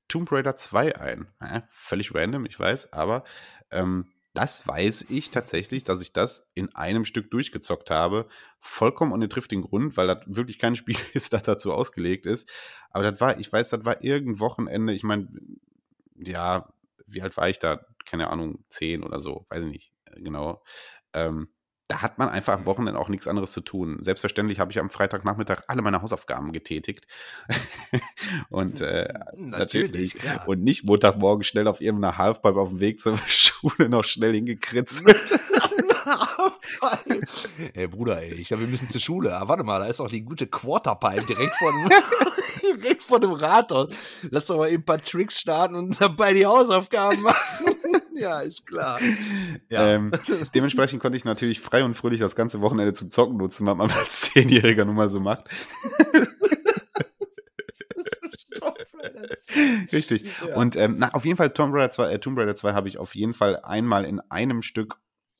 Tomb 0.09 0.31
Raider 0.31 0.57
2 0.57 0.97
ein. 0.97 1.29
Ja, 1.41 1.66
völlig 1.70 2.14
random, 2.14 2.45
ich 2.45 2.59
weiß, 2.61 2.93
aber 2.93 3.24
ähm, 3.70 4.12
das 4.37 4.68
weiß 4.68 5.07
ich 5.11 5.30
tatsächlich, 5.30 5.84
dass 5.84 6.03
ich 6.03 6.12
das 6.12 6.51
in 6.55 6.74
einem 6.74 7.05
Stück 7.05 7.30
durchgezockt 7.30 7.91
habe. 7.91 8.28
Vollkommen 8.61 9.12
ohne 9.12 9.28
triftigen 9.28 9.64
Grund, 9.64 9.97
weil 9.97 10.07
das 10.07 10.18
wirklich 10.26 10.59
kein 10.59 10.76
Spiel 10.76 10.97
ist, 11.14 11.32
das 11.32 11.43
dazu 11.43 11.72
ausgelegt 11.72 12.26
ist. 12.26 12.49
Aber 12.91 13.11
das 13.11 13.20
war, 13.20 13.39
ich 13.41 13.53
weiß, 13.53 13.70
das 13.70 13.84
war 13.84 14.03
irgendein 14.05 14.41
Wochenende. 14.41 14.93
Ich 14.93 15.05
meine, 15.05 15.28
ja, 16.16 16.72
wie 17.07 17.22
alt 17.22 17.37
war 17.37 17.49
ich 17.49 17.59
da? 17.59 17.80
Keine 18.05 18.28
Ahnung, 18.30 18.64
zehn 18.68 19.03
oder 19.03 19.20
so, 19.20 19.47
weiß 19.49 19.64
ich 19.64 19.70
nicht 19.70 19.93
äh, 20.07 20.20
genau. 20.20 20.62
Ähm, 21.12 21.49
da 21.89 22.03
hat 22.03 22.18
man 22.18 22.28
einfach 22.28 22.55
am 22.55 22.66
Wochenende 22.66 23.01
auch 23.01 23.09
nichts 23.09 23.28
anderes 23.28 23.53
zu 23.53 23.61
tun. 23.61 23.99
Selbstverständlich 24.01 24.59
habe 24.59 24.72
ich 24.72 24.80
am 24.80 24.91
Freitagnachmittag 24.91 25.62
alle 25.68 25.82
meine 25.82 26.03
Hausaufgaben 26.03 26.53
getätigt. 26.53 27.07
und 28.51 28.80
äh, 28.80 29.09
natürlich. 29.34 30.14
natürlich 30.14 30.22
ja. 30.22 30.45
Und 30.47 30.64
nicht 30.64 30.84
Montagmorgen 30.84 31.45
schnell 31.45 31.68
auf 31.68 31.80
irgendeiner 31.80 32.18
Halfpipe 32.18 32.59
auf 32.59 32.70
dem 32.70 32.80
Weg 32.80 33.01
zur 33.01 33.16
Schule 33.28 33.89
noch 33.89 34.05
schnell 34.05 34.34
hingekritzelt. 34.34 35.41
ey, 37.74 37.87
Bruder, 37.87 38.20
ey, 38.20 38.34
ich 38.34 38.49
glaube, 38.49 38.64
wir 38.64 38.68
müssen 38.68 38.91
zur 38.91 39.01
Schule. 39.01 39.37
Ah, 39.37 39.47
warte 39.47 39.62
mal, 39.62 39.78
da 39.78 39.87
ist 39.87 40.01
auch 40.01 40.09
die 40.09 40.22
gute 40.22 40.49
Quarterpipe 40.49 41.24
direkt 41.24 41.53
vor 41.53 41.70
dem, 41.70 41.89
direkt 42.82 43.03
vor 43.05 43.20
dem 43.20 43.32
Rathaus. 43.32 43.95
Lass 44.30 44.47
doch 44.47 44.57
mal 44.57 44.68
eben 44.68 44.82
ein 44.82 44.87
paar 44.87 45.03
Tricks 45.03 45.39
starten 45.41 45.76
und 45.76 46.01
dabei 46.01 46.32
die 46.32 46.47
Hausaufgaben 46.47 47.22
machen. 47.22 47.76
Ja, 48.17 48.41
ist 48.41 48.67
klar. 48.67 48.99
Ja. 49.69 49.87
Ähm, 49.87 50.12
dementsprechend 50.55 51.01
konnte 51.01 51.17
ich 51.17 51.25
natürlich 51.25 51.61
frei 51.61 51.85
und 51.85 51.95
fröhlich 51.95 52.21
das 52.21 52.37
ganze 52.37 52.61
Wochenende 52.61 52.93
zum 52.93 53.11
Zocken 53.11 53.37
nutzen, 53.37 53.67
was 53.67 53.77
man 53.77 53.91
als 53.91 54.33
Zehnjähriger 54.33 54.85
nun 54.85 54.97
mal 54.97 55.11
so 55.11 55.21
macht. 55.21 55.49
Richtig. 59.93 60.25
Ja. 60.47 60.57
Und 60.57 60.77
ähm, 60.77 60.97
na, 60.99 61.14
auf 61.14 61.25
jeden 61.25 61.37
Fall 61.37 61.51
Tomb 61.51 61.75
Raider 61.75 61.91
2, 61.91 62.12
äh, 62.12 62.19
Tomb 62.19 62.39
Raider 62.39 62.55
2 62.55 62.73
habe 62.73 62.89
ich 62.89 62.99
auf 62.99 63.14
jeden 63.14 63.35
Fall 63.35 63.61
einmal 63.61 64.05
in 64.05 64.21
einem 64.31 64.62
Stück, 64.62 64.97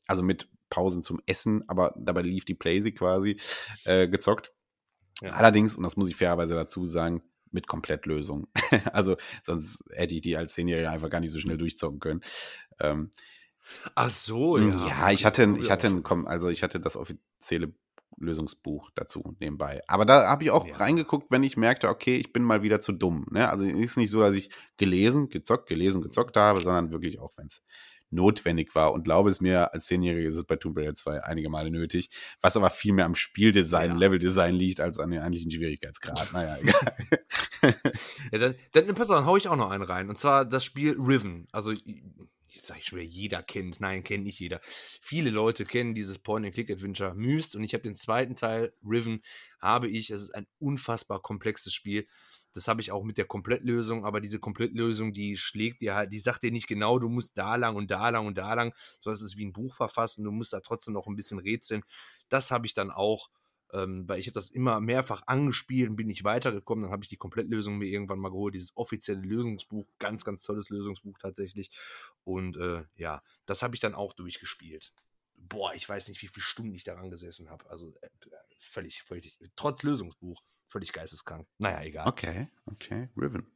also 0.07 0.23
mit 0.23 0.49
Pausen 0.71 1.03
zum 1.03 1.21
Essen, 1.27 1.69
aber 1.69 1.95
dabei 1.97 2.23
lief 2.23 2.45
die 2.45 2.55
Playsee 2.55 2.93
quasi, 2.93 3.39
äh, 3.85 4.09
gezockt. 4.09 4.53
Ja. 5.23 5.33
Allerdings, 5.33 5.77
und 5.77 5.83
das 5.83 5.97
muss 5.97 6.09
ich 6.09 6.17
fairerweise 6.17 6.55
dazu 6.55 6.87
sagen, 6.87 7.23
mit 7.57 7.67
Komplettlösung. 7.67 8.47
also 8.93 9.17
sonst 9.43 9.83
hätte 9.91 10.15
ich 10.15 10.21
die 10.21 10.37
als 10.37 10.55
Zehnjähriger 10.55 10.93
einfach 10.93 11.11
gar 11.11 11.21
nicht 11.21 11.33
so 11.33 11.41
schnell 11.41 11.59
durchzocken 11.59 11.99
können. 11.99 12.21
Ähm, 12.79 13.11
Ach 13.97 14.11
so, 14.11 14.59
ja. 14.59 14.87
Ja, 14.87 15.11
ich 15.11 15.27
hatte, 15.27 15.57
ich 15.59 15.73
hatte, 15.73 15.89
ein, 15.89 16.05
also 16.27 16.49
ich 16.49 16.63
hatte 16.63 16.79
das 16.79 16.97
offizielle 16.97 17.73
Lösungsbuch 18.19 18.91
dazu 18.95 19.35
nebenbei. 19.41 19.83
Aber 19.89 20.05
da 20.05 20.29
habe 20.29 20.45
ich 20.45 20.51
auch 20.51 20.67
ja. 20.67 20.77
reingeguckt, 20.77 21.31
wenn 21.31 21.43
ich 21.43 21.57
merkte, 21.57 21.89
okay, 21.89 22.17
ich 22.17 22.33
bin 22.33 22.45
mal 22.45 22.63
wieder 22.63 22.81
zu 22.81 22.93
dumm. 22.93 23.27
Ne? 23.31 23.51
Also 23.51 23.65
ist 23.65 23.97
nicht 23.97 24.11
so, 24.11 24.21
dass 24.21 24.37
ich 24.37 24.51
gelesen, 24.77 25.29
gezockt, 25.29 25.69
gelesen, 25.69 26.03
gezockt 26.03 26.37
habe, 26.37 26.61
sondern 26.61 26.91
wirklich 26.91 27.19
auch, 27.19 27.33
wenn 27.37 27.47
es 27.47 27.65
notwendig 28.11 28.75
war. 28.75 28.93
Und 28.93 29.05
glaube 29.05 29.31
es 29.31 29.41
mir, 29.41 29.73
als 29.73 29.87
Zehnjähriger 29.87 30.29
ist 30.29 30.37
es 30.37 30.45
bei 30.45 30.57
Tomb 30.57 30.77
Raider 30.77 30.95
2 30.95 31.25
einige 31.25 31.49
Male 31.49 31.71
nötig, 31.71 32.11
was 32.41 32.57
aber 32.57 32.71
viel 32.71 32.93
mehr 32.93 33.05
am 33.05 33.15
Spieldesign, 33.15 33.91
ja. 33.91 33.97
Leveldesign 33.97 34.55
liegt, 34.55 34.81
als 34.81 34.99
an 34.99 35.11
den 35.11 35.21
eigentlichen 35.21 35.51
Schwierigkeitsgrad. 35.51 36.33
Naja, 36.33 36.59
egal. 36.61 36.97
ja, 38.33 38.39
dann, 38.39 38.55
dann, 38.73 38.95
pass 38.95 39.11
auf, 39.11 39.17
dann 39.17 39.27
hau 39.27 39.37
ich 39.37 39.49
auch 39.49 39.57
noch 39.57 39.71
einen 39.71 39.85
rein. 39.85 40.09
Und 40.09 40.19
zwar 40.19 40.45
das 40.45 40.65
Spiel 40.65 40.97
Riven. 40.99 41.49
Also, 41.53 41.73
jetzt 41.73 42.67
sage 42.67 42.81
ich 42.81 42.87
schon 42.87 42.99
wieder, 42.99 43.09
jeder 43.09 43.43
kennt. 43.43 43.81
Nein, 43.81 44.03
kennt 44.05 44.25
nicht 44.25 44.41
jeder. 44.41 44.61
Viele 45.01 45.31
Leute 45.31 45.65
kennen 45.65 45.95
dieses 45.95 46.19
Point-and-Click-Adventure 46.19 47.15
Myst. 47.15 47.55
Und 47.55 47.65
ich 47.65 47.75
habe 47.75 47.83
den 47.83 47.97
zweiten 47.97 48.35
Teil, 48.35 48.73
Riven, 48.85 49.23
habe 49.61 49.89
ich. 49.89 50.11
Es 50.11 50.23
ist 50.23 50.35
ein 50.35 50.47
unfassbar 50.59 51.21
komplexes 51.21 51.73
Spiel. 51.73 52.07
Das 52.57 52.69
habe 52.69 52.81
ich 52.81 52.91
auch 52.91 53.05
mit 53.05 53.19
der 53.19 53.27
Komplettlösung, 53.27 54.07
aber 54.07 54.23
diese 54.23 54.39
Komplettlösung, 54.39 55.13
die 55.13 55.37
schlägt 55.37 55.83
dir 55.83 55.95
halt, 55.95 56.11
die 56.11 56.21
sagt 56.21 56.43
dir 56.43 56.51
nicht 56.51 56.67
genau, 56.67 56.99
du 56.99 57.11
musst 57.11 57.37
da 57.37 57.57
lang 57.57 57.77
und 57.77 57.91
da 57.91 58.09
lang 58.09 58.27
und 58.27 58.39
da 58.39 58.55
lang, 58.55 58.73
sondern 58.99 59.19
es 59.19 59.23
ist 59.23 59.37
wie 59.37 59.45
ein 59.45 59.53
Buch 59.53 59.75
verfassen, 59.75 60.25
du 60.25 60.33
musst 60.33 60.55
da 60.55 60.61
trotzdem 60.61 60.95
noch 60.95 61.07
ein 61.07 61.17
bisschen 61.17 61.39
rätseln. 61.39 61.83
Das 62.31 62.51
habe 62.51 62.65
ich 62.65 62.73
dann 62.73 62.91
auch, 62.91 63.29
ähm, 63.75 64.09
weil 64.09 64.21
ich 64.21 64.27
habe 64.27 64.35
das 64.35 64.51
immer 64.51 64.81
mehrfach 64.81 65.23
angespielt 65.27 65.91
und 65.91 65.97
bin 65.97 66.07
nicht 66.07 66.25
weitergekommen. 66.25 66.85
Dann 66.85 66.93
habe 66.93 67.05
ich 67.05 67.11
die 67.11 67.19
Komplettlösung 67.19 67.77
mir 67.77 67.89
irgendwann 67.89 68.21
mal 68.21 68.31
geholt, 68.31 68.55
dieses 68.55 68.75
offizielle 68.75 69.21
Lösungsbuch, 69.21 69.87
ganz, 69.99 70.25
ganz 70.25 70.43
tolles 70.43 70.71
Lösungsbuch 70.71 71.19
tatsächlich. 71.19 71.71
Und 72.25 72.57
äh, 72.57 72.85
ja, 72.97 73.23
das 73.45 73.63
habe 73.63 73.75
ich 73.75 73.81
dann 73.83 73.95
auch 73.95 74.15
durchgespielt 74.15 74.95
boah, 75.49 75.75
ich 75.75 75.89
weiß 75.89 76.09
nicht, 76.09 76.23
wie 76.23 76.29
viele 76.29 76.43
Stunden 76.43 76.75
ich 76.75 76.85
daran 76.85 77.11
gesessen 77.11 77.51
habe. 77.51 77.69
Also 77.71 77.95
äh, 78.01 78.09
völlig, 78.67 79.03
völlig, 79.03 79.39
trotz 79.57 79.83
Lösungsbuch, 79.83 80.43
völlig 80.67 80.93
geisteskrank. 80.93 81.47
Naja, 81.59 81.83
egal. 81.83 82.07
Okay, 82.09 82.49
okay, 82.67 83.09
Riven. 83.17 83.47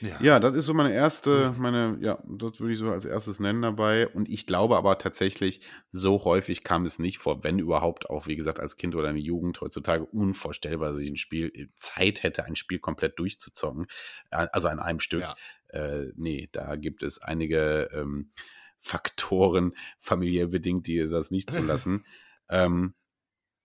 Ja. 0.00 0.20
ja, 0.20 0.40
das 0.40 0.56
ist 0.56 0.66
so 0.66 0.74
meine 0.74 0.92
erste, 0.92 1.54
meine, 1.58 1.96
ja, 2.00 2.20
das 2.26 2.60
würde 2.60 2.72
ich 2.72 2.78
so 2.78 2.90
als 2.90 3.04
erstes 3.04 3.38
nennen 3.38 3.62
dabei. 3.62 4.08
Und 4.08 4.28
ich 4.28 4.46
glaube 4.46 4.76
aber 4.76 4.98
tatsächlich, 4.98 5.60
so 5.92 6.24
häufig 6.24 6.64
kam 6.64 6.84
es 6.84 6.98
nicht 6.98 7.18
vor, 7.18 7.44
wenn 7.44 7.60
überhaupt 7.60 8.10
auch, 8.10 8.26
wie 8.26 8.34
gesagt, 8.34 8.58
als 8.58 8.76
Kind 8.76 8.96
oder 8.96 9.08
eine 9.08 9.20
Jugend 9.20 9.60
heutzutage 9.60 10.04
unvorstellbar, 10.04 10.92
dass 10.92 11.00
ich 11.00 11.08
ein 11.08 11.16
Spiel 11.16 11.52
äh, 11.54 11.68
Zeit 11.76 12.24
hätte, 12.24 12.44
ein 12.44 12.56
Spiel 12.56 12.80
komplett 12.80 13.18
durchzuzocken. 13.20 13.86
Äh, 14.30 14.48
also 14.52 14.66
an 14.66 14.80
einem 14.80 14.98
Stück. 14.98 15.22
Ja. 15.22 15.36
Äh, 15.68 16.12
nee, 16.16 16.48
da 16.50 16.74
gibt 16.74 17.04
es 17.04 17.22
einige 17.22 17.88
ähm, 17.94 18.32
Faktoren, 18.80 19.76
familiär 20.00 20.48
bedingt, 20.48 20.88
die 20.88 20.98
das 20.98 21.30
nicht 21.30 21.50
zulassen. 21.50 22.04
ähm, 22.50 22.94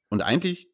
und 0.09 0.21
eigentlich 0.21 0.69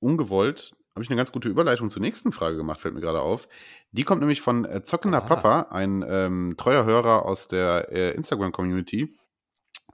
ungewollt 0.00 0.74
habe 0.94 1.04
ich 1.04 1.10
eine 1.10 1.16
ganz 1.16 1.30
gute 1.30 1.48
Überleitung 1.48 1.90
zur 1.90 2.02
nächsten 2.02 2.32
Frage 2.32 2.56
gemacht, 2.56 2.80
fällt 2.80 2.94
mir 2.94 3.00
gerade 3.00 3.20
auf. 3.20 3.48
Die 3.92 4.02
kommt 4.02 4.20
nämlich 4.20 4.40
von 4.40 4.64
äh, 4.64 4.82
Zockender 4.82 5.22
ah. 5.22 5.26
Papa, 5.26 5.60
ein 5.70 6.04
ähm, 6.06 6.54
treuer 6.56 6.84
Hörer 6.84 7.24
aus 7.24 7.46
der 7.46 7.92
äh, 7.92 8.14
Instagram-Community. 8.14 9.16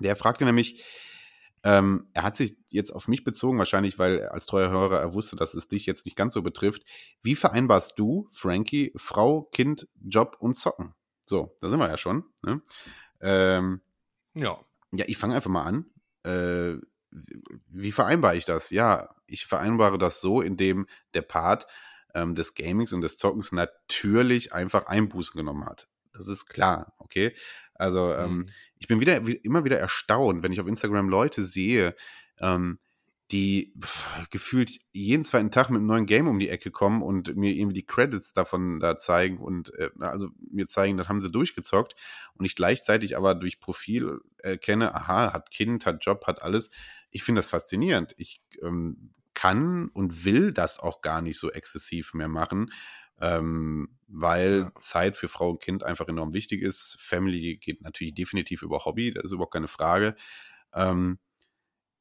Der 0.01 0.17
fragte 0.17 0.47
nämlich, 0.47 0.83
ähm, 1.63 2.09
er 2.15 2.23
hat 2.23 2.39
sich 2.39 2.57
jetzt 2.71 2.91
auf 2.91 3.07
mich 3.07 3.23
bezogen, 3.23 3.59
wahrscheinlich, 3.59 3.99
weil 3.99 4.27
als 4.29 4.47
treuer 4.47 4.71
Hörer 4.71 4.99
er 4.99 5.13
wusste, 5.13 5.37
dass 5.37 5.53
es 5.53 5.69
dich 5.69 5.85
jetzt 5.85 6.07
nicht 6.07 6.17
ganz 6.17 6.33
so 6.33 6.43
betrifft. 6.43 6.83
Wie 7.23 7.37
vereinbarst 7.37 7.99
du, 7.99 8.29
Frankie, 8.33 8.93
Frau, 8.97 9.43
Kind, 9.53 9.87
Job 10.03 10.37
und 10.41 10.55
Zocken? 10.55 10.95
So, 11.27 11.57
da 11.61 11.69
sind 11.69 11.79
wir 11.79 11.89
ja 11.89 11.99
schon. 11.99 12.25
Ne? 12.43 12.63
Ähm, 13.21 13.81
ja. 14.35 14.59
Ja, 14.93 15.05
ich 15.09 15.19
fange 15.19 15.35
einfach 15.35 15.51
mal 15.51 15.65
an. 15.65 15.87
Äh, 16.23 16.79
wie 17.69 17.93
vereinbare 17.93 18.37
ich 18.37 18.45
das? 18.45 18.71
Ja, 18.71 19.15
ich 19.27 19.47
vereinbare 19.47 19.99
das 19.99 20.21
so, 20.21 20.41
indem 20.41 20.87
der 21.15 21.23
Part 21.23 21.67
ähm, 22.15 22.35
des 22.35 22.55
Gamings 22.55 22.93
und 22.93 23.01
des 23.01 23.19
Zockens 23.19 23.53
natürlich 23.53 24.53
einfach 24.53 24.87
Einbußen 24.87 25.37
genommen 25.37 25.67
hat. 25.67 25.89
Das 26.13 26.29
ist 26.29 26.47
klar, 26.47 26.95
okay? 26.99 27.35
Also 27.75 28.13
ähm, 28.13 28.39
mhm. 28.39 28.47
ich 28.79 28.87
bin 28.87 29.01
wieder 29.01 29.27
wie, 29.27 29.33
immer 29.33 29.65
wieder 29.65 29.79
erstaunt, 29.79 30.43
wenn 30.43 30.53
ich 30.53 30.61
auf 30.61 30.69
Instagram 30.69 31.09
Leute 31.09 31.43
sehe, 31.43 31.97
ähm, 32.39 32.79
die 33.31 33.75
pff, 33.81 34.29
gefühlt 34.31 34.79
jeden 34.93 35.25
zweiten 35.25 35.51
Tag 35.51 35.71
mit 35.71 35.79
einem 35.79 35.87
neuen 35.87 36.07
Game 36.07 36.29
um 36.29 36.39
die 36.39 36.51
Ecke 36.51 36.71
kommen 36.71 37.03
und 37.03 37.35
mir 37.37 37.53
irgendwie 37.53 37.75
die 37.75 37.87
Credits 37.87 38.33
davon 38.33 38.81
da 38.81 38.99
zeigen 38.99 39.39
und 39.39 39.75
äh, 39.75 39.91
also 39.99 40.29
mir 40.51 40.69
zeigen, 40.69 40.99
das 40.99 41.09
haben 41.09 41.21
sie 41.21 41.33
durchgezockt 41.33 41.97
und 42.35 42.45
ich 42.45 42.55
gleichzeitig 42.55 43.17
aber 43.17 43.35
durch 43.35 43.61
Profil 43.61 44.21
erkenne, 44.39 44.95
aha, 44.95 45.33
hat 45.33 45.51
Kind, 45.51 45.87
hat 45.87 46.05
Job, 46.05 46.27
hat 46.27 46.43
alles. 46.43 46.71
Ich 47.15 47.23
finde 47.23 47.39
das 47.39 47.47
faszinierend. 47.47 48.13
Ich 48.19 48.43
ähm, 48.61 49.13
kann 49.35 49.89
und 49.89 50.25
will 50.25 50.53
das 50.53 50.81
auch 50.81 51.01
gar 51.01 51.23
nicht 51.23 51.39
so 51.39 51.51
exzessiv 51.51 52.13
mehr 52.13 52.29
machen, 52.29 52.73
ähm, 53.21 53.97
weil 54.09 54.59
ja. 54.61 54.73
Zeit 54.81 55.17
für 55.17 55.29
Frau 55.29 55.51
und 55.51 55.63
Kind 55.63 55.85
einfach 55.85 56.09
enorm 56.09 56.35
wichtig 56.35 56.61
ist. 56.61 56.97
Family 56.99 57.57
geht 57.57 57.83
natürlich 57.83 58.15
definitiv 58.15 58.63
über 58.63 58.85
Hobby, 58.85 59.13
das 59.13 59.27
ist 59.27 59.33
überhaupt 59.33 59.53
keine 59.55 59.69
Frage. 59.69 60.17
Ähm, 60.75 61.21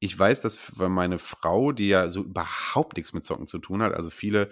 ich 0.00 0.18
weiß, 0.18 0.40
dass 0.42 0.58
für 0.58 0.88
meine 0.88 1.18
Frau, 1.18 1.70
die 1.72 1.88
ja 1.88 2.10
so 2.10 2.24
überhaupt 2.24 2.96
nichts 2.96 3.12
mit 3.12 3.24
Zocken 3.24 3.46
zu 3.46 3.58
tun 3.58 3.82
hat, 3.82 3.94
also 3.94 4.10
viele, 4.10 4.50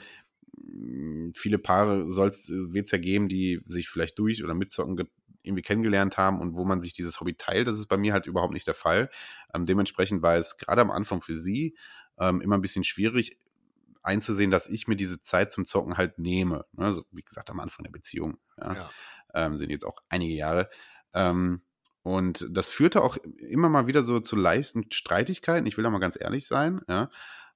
hm, 0.56 1.32
viele 1.34 1.58
Paare 1.58 2.06
wird 2.08 2.84
es 2.86 2.90
ja 2.92 2.98
geben, 2.98 3.28
die 3.28 3.60
sich 3.66 3.88
vielleicht 3.88 4.18
durch 4.20 4.44
oder 4.44 4.54
mit 4.54 4.70
Zocken 4.70 5.08
irgendwie 5.42 5.62
kennengelernt 5.62 6.16
haben 6.18 6.40
und 6.40 6.54
wo 6.54 6.64
man 6.64 6.80
sich 6.80 6.92
dieses 6.92 7.20
Hobby 7.20 7.34
teilt. 7.34 7.66
Das 7.66 7.78
ist 7.78 7.86
bei 7.86 7.96
mir 7.96 8.12
halt 8.12 8.26
überhaupt 8.26 8.52
nicht 8.52 8.66
der 8.66 8.74
Fall. 8.74 9.10
Ähm, 9.54 9.66
dementsprechend 9.66 10.22
war 10.22 10.36
es 10.36 10.56
gerade 10.56 10.80
am 10.80 10.90
Anfang 10.90 11.20
für 11.20 11.36
sie 11.36 11.76
ähm, 12.18 12.40
immer 12.40 12.56
ein 12.56 12.62
bisschen 12.62 12.84
schwierig 12.84 13.38
einzusehen, 14.02 14.50
dass 14.50 14.68
ich 14.68 14.88
mir 14.88 14.96
diese 14.96 15.20
Zeit 15.20 15.52
zum 15.52 15.64
Zocken 15.64 15.96
halt 15.96 16.18
nehme. 16.18 16.64
Also, 16.76 17.04
wie 17.12 17.22
gesagt, 17.22 17.50
am 17.50 17.60
Anfang 17.60 17.84
der 17.84 17.92
Beziehung. 17.92 18.38
Ja, 18.58 18.74
ja. 18.74 18.90
Ähm, 19.34 19.58
sind 19.58 19.70
jetzt 19.70 19.84
auch 19.84 19.98
einige 20.08 20.34
Jahre. 20.34 20.68
Ähm, 21.14 21.62
und 22.02 22.48
das 22.50 22.68
führte 22.68 23.02
auch 23.02 23.16
immer 23.38 23.68
mal 23.68 23.86
wieder 23.86 24.02
so 24.02 24.18
zu 24.18 24.34
leichten 24.34 24.90
Streitigkeiten. 24.90 25.66
Ich 25.66 25.76
will 25.76 25.84
da 25.84 25.90
mal 25.90 26.00
ganz 26.00 26.18
ehrlich 26.20 26.46
sein, 26.46 26.82
ja. 26.88 27.10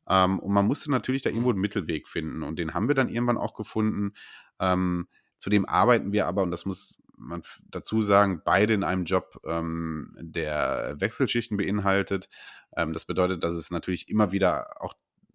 Ähm, 0.08 0.38
und 0.38 0.52
man 0.52 0.66
musste 0.66 0.90
natürlich 0.90 1.22
da 1.22 1.30
irgendwo 1.30 1.50
einen 1.50 1.60
Mittelweg 1.60 2.08
finden. 2.08 2.44
Und 2.44 2.58
den 2.58 2.74
haben 2.74 2.86
wir 2.86 2.94
dann 2.94 3.08
irgendwann 3.08 3.38
auch 3.38 3.54
gefunden. 3.54 4.14
Ähm, 4.60 5.08
zudem 5.36 5.66
arbeiten 5.66 6.12
wir 6.12 6.26
aber, 6.26 6.42
und 6.42 6.52
das 6.52 6.64
muss 6.64 7.02
man 7.16 7.42
dazu 7.70 8.02
sagen, 8.02 8.42
beide 8.44 8.74
in 8.74 8.84
einem 8.84 9.04
Job, 9.04 9.40
ähm, 9.44 10.14
der 10.20 10.96
Wechselschichten 10.98 11.56
beinhaltet. 11.56 12.28
Ähm, 12.76 12.92
das 12.92 13.04
bedeutet, 13.04 13.42
dass 13.42 13.54
es 13.54 13.70
natürlich 13.70 14.08
immer 14.08 14.32
wieder 14.32 14.82
auch 14.82 14.94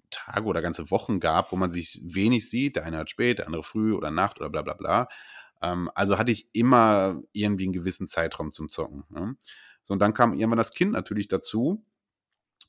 Tage 0.09 0.45
oder 0.45 0.61
ganze 0.61 0.91
Wochen 0.91 1.19
gab, 1.19 1.51
wo 1.51 1.55
man 1.55 1.71
sich 1.71 2.01
wenig 2.03 2.49
sieht. 2.49 2.75
Der 2.75 2.85
eine 2.85 2.97
hat 2.97 3.09
spät, 3.09 3.39
der 3.39 3.47
andere 3.47 3.63
früh 3.63 3.93
oder 3.93 4.11
Nacht 4.11 4.39
oder 4.39 4.49
bla 4.49 4.61
bla 4.61 4.73
bla. 4.73 5.07
Ähm, 5.61 5.89
also 5.95 6.17
hatte 6.17 6.31
ich 6.31 6.49
immer 6.53 7.21
irgendwie 7.31 7.65
einen 7.65 7.73
gewissen 7.73 8.07
Zeitraum 8.07 8.51
zum 8.51 8.69
Zocken. 8.69 9.03
Ne? 9.09 9.35
So, 9.83 9.93
und 9.93 9.99
dann 9.99 10.13
kam 10.13 10.33
irgendwann 10.33 10.57
das 10.57 10.71
Kind 10.71 10.91
natürlich 10.91 11.27
dazu. 11.27 11.85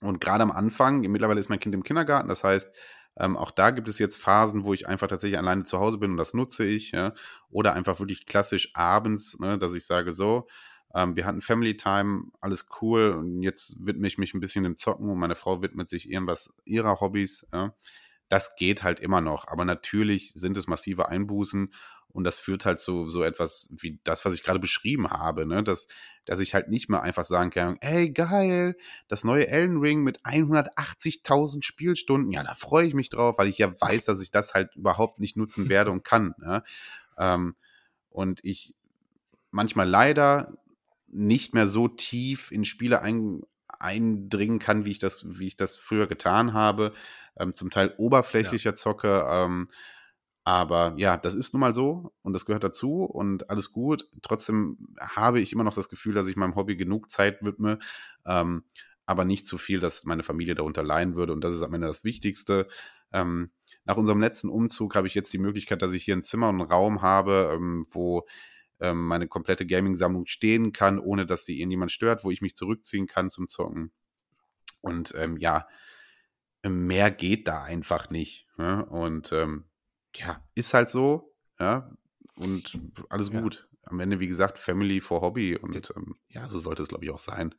Und 0.01 0.21
gerade 0.21 0.43
am 0.43 0.51
Anfang, 0.51 1.01
mittlerweile 1.01 1.41
ist 1.41 1.49
mein 1.49 1.61
Kind 1.61 1.75
im 1.75 1.85
Kindergarten, 1.85 2.29
das 2.29 2.43
heißt, 2.43 2.75
ähm, 3.17 3.37
auch 3.37 3.51
da 3.51 3.71
gibt 3.71 3.89
es 3.89 3.99
jetzt 3.99 4.17
Phasen, 4.17 4.65
wo 4.65 4.73
ich 4.73 4.89
einfach 4.89 5.09
tatsächlich 5.09 5.39
alleine 5.39 5.65
zu 5.65 5.79
Hause 5.79 5.99
bin 5.99 6.13
und 6.13 6.17
das 6.17 6.35
nutze 6.35 6.65
ich. 6.65 6.93
Ja? 6.93 7.15
Oder 7.51 7.75
einfach 7.75 7.99
wirklich 7.99 8.27
klassisch 8.27 8.71
abends, 8.75 9.39
ne, 9.39 9.59
dass 9.59 9.75
ich 9.75 9.85
sage, 9.85 10.13
so, 10.13 10.47
ähm, 10.95 11.17
wir 11.17 11.27
hatten 11.27 11.41
Family 11.41 11.77
Time, 11.77 12.25
alles 12.41 12.69
cool 12.81 13.11
und 13.11 13.43
jetzt 13.43 13.77
widme 13.79 14.07
ich 14.07 14.19
mich 14.19 14.35
ein 14.35 14.41
bisschen 14.41 14.65
dem 14.65 14.77
Zocken 14.77 15.11
und 15.11 15.19
meine 15.19 15.35
Frau 15.37 15.63
widmet 15.63 15.89
sich 15.89 16.11
irgendwas 16.11 16.55
ihrer 16.65 17.01
Hobbys. 17.01 17.47
Ja? 17.53 17.75
Das 18.29 18.57
geht 18.57 18.83
halt 18.83 19.01
immer 19.01 19.21
noch, 19.21 19.47
aber 19.49 19.65
natürlich 19.65 20.33
sind 20.33 20.57
es 20.57 20.67
massive 20.67 21.09
Einbußen 21.09 21.73
und 22.13 22.25
das 22.25 22.39
führt 22.39 22.65
halt 22.65 22.79
zu 22.79 23.09
so 23.09 23.23
etwas 23.23 23.69
wie 23.71 23.99
das, 24.05 24.25
was 24.25 24.35
ich 24.35 24.43
gerade 24.43 24.59
beschrieben 24.59 25.11
habe, 25.11 25.47
ne? 25.47 25.63
dass, 25.63 25.89
dass 26.25 26.41
ich 26.41 26.55
halt 26.55 26.69
nicht 26.69 26.89
mehr 26.89 27.03
einfach 27.03 27.25
sagen 27.25 27.51
kann, 27.51 27.79
ey, 27.81 28.11
geil, 28.11 28.77
das 29.09 29.25
neue 29.25 29.49
Elden 29.49 29.79
Ring 29.79 30.03
mit 30.03 30.23
180.000 30.23 31.63
Spielstunden, 31.63 32.31
ja, 32.31 32.43
da 32.43 32.55
freue 32.55 32.87
ich 32.87 32.95
mich 32.95 33.11
drauf, 33.11 33.39
weil 33.39 33.49
ich 33.49 33.59
ja 33.59 33.73
weiß, 33.81 34.05
dass 34.05 34.21
ich 34.21 34.31
das 34.31 34.55
halt 34.55 34.77
überhaupt 34.77 35.21
nicht 35.21 35.37
nutzen 35.37 35.69
werde 35.69 35.91
und 35.91 36.05
kann. 36.05 36.35
Ne? 36.39 36.63
Ähm, 37.17 37.57
und 38.11 38.45
ich 38.45 38.75
manchmal 39.51 39.89
leider 39.89 40.59
nicht 41.09 41.55
mehr 41.55 41.67
so 41.67 41.89
tief 41.89 42.51
in 42.51 42.65
Spiele 42.65 43.03
ein, 43.03 43.43
eindringen 43.79 44.59
kann, 44.59 44.85
wie 44.85 44.91
ich 44.91 44.99
das, 44.99 45.39
wie 45.39 45.47
ich 45.47 45.57
das 45.57 45.77
früher 45.77 46.07
getan 46.07 46.53
habe. 46.53 46.93
Ähm, 47.37 47.55
zum 47.55 47.71
Teil 47.71 47.95
oberflächlicher 47.97 48.71
ja. 48.71 48.77
zocke. 48.77 49.27
Ähm, 49.29 49.69
aber 50.45 50.95
ja, 50.97 51.17
das 51.17 51.37
ist 51.37 51.53
nun 51.53 51.61
mal 51.61 51.75
so 51.75 52.13
und 52.23 52.33
das 52.33 52.47
gehört 52.47 52.65
dazu 52.65 53.05
und 53.05 53.49
alles 53.49 53.73
gut. 53.73 54.09
Trotzdem 54.23 54.77
habe 55.01 55.41
ich 55.41 55.53
immer 55.53 55.65
noch 55.65 55.75
das 55.75 55.89
Gefühl, 55.89 56.15
dass 56.15 56.27
ich 56.27 56.37
meinem 56.37 56.57
Hobby 56.57 56.77
genug 56.77 57.11
Zeit 57.11 57.43
widme, 57.43 57.79
ähm, 58.27 58.65
aber 59.07 59.25
nicht 59.25 59.47
zu 59.47 59.57
viel, 59.59 59.79
dass 59.79 60.05
meine 60.05 60.23
Familie 60.25 60.55
darunter 60.55 60.83
leiden 60.83 61.15
würde. 61.15 61.33
Und 61.33 61.43
das 61.43 61.55
ist 61.55 61.63
am 61.63 61.75
Ende 61.75 61.87
das 61.87 62.05
Wichtigste. 62.05 62.69
Ähm, 63.13 63.51
nach 63.85 63.97
unserem 63.97 64.21
letzten 64.21 64.49
Umzug 64.49 64.95
habe 64.97 65.07
ich 65.07 65.15
jetzt 65.15 65.33
die 65.33 65.39
Möglichkeit, 65.39 65.83
dass 65.83 65.93
ich 65.93 66.05
hier 66.05 66.17
ein 66.17 66.23
Zimmer 66.23 66.49
und 66.49 66.61
einen 66.61 66.71
Raum 66.71 67.03
habe, 67.03 67.53
ähm, 67.55 67.87
wo 67.91 68.27
ähm, 68.81 69.07
meine 69.07 69.29
komplette 69.29 69.67
Gaming-Sammlung 69.67 70.27
stehen 70.27 70.73
kann, 70.73 70.99
ohne 70.99 71.25
dass 71.25 71.45
sie 71.45 71.59
irgendjemand 71.59 71.93
stört, 71.93 72.25
wo 72.25 72.31
ich 72.33 72.43
mich 72.43 72.57
zurückziehen 72.57 73.07
kann 73.07 73.31
zum 73.31 73.49
Zocken. 73.49 73.93
Und 74.81 75.15
ähm, 75.17 75.37
ja, 75.37 75.69
mehr 76.65 77.11
geht 77.13 77.47
da 77.47 77.63
einfach 77.63 78.11
nicht. 78.11 78.49
Ne? 78.57 78.85
Und 78.87 79.33
ähm, 79.33 79.65
ja, 80.17 80.43
ist 80.55 80.75
halt 80.75 80.91
so, 80.91 81.35
ja, 81.59 81.91
und 82.37 82.79
alles 83.09 83.31
ja. 83.31 83.41
gut. 83.41 83.69
Am 83.85 83.99
Ende, 83.99 84.21
wie 84.21 84.29
gesagt, 84.29 84.59
Family 84.59 85.01
for 85.01 85.21
Hobby 85.21 85.57
und 85.57 85.93
ähm, 85.97 86.17
ja, 86.29 86.49
so 86.49 86.61
sollte 86.61 86.83
es, 86.83 86.89
glaube 86.89 87.05
ich, 87.05 87.11
auch 87.11 87.19
sein. 87.19 87.55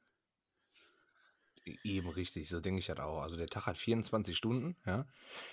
E, 1.65 1.75
eben 1.83 2.09
richtig, 2.09 2.49
so 2.49 2.59
denke 2.59 2.79
ich 2.79 2.89
halt 2.89 2.99
auch. 2.99 3.21
Also 3.21 3.35
der 3.35 3.47
Tag 3.47 3.65
hat 3.65 3.77
24 3.77 4.35
Stunden, 4.35 4.77
ja. 4.85 5.05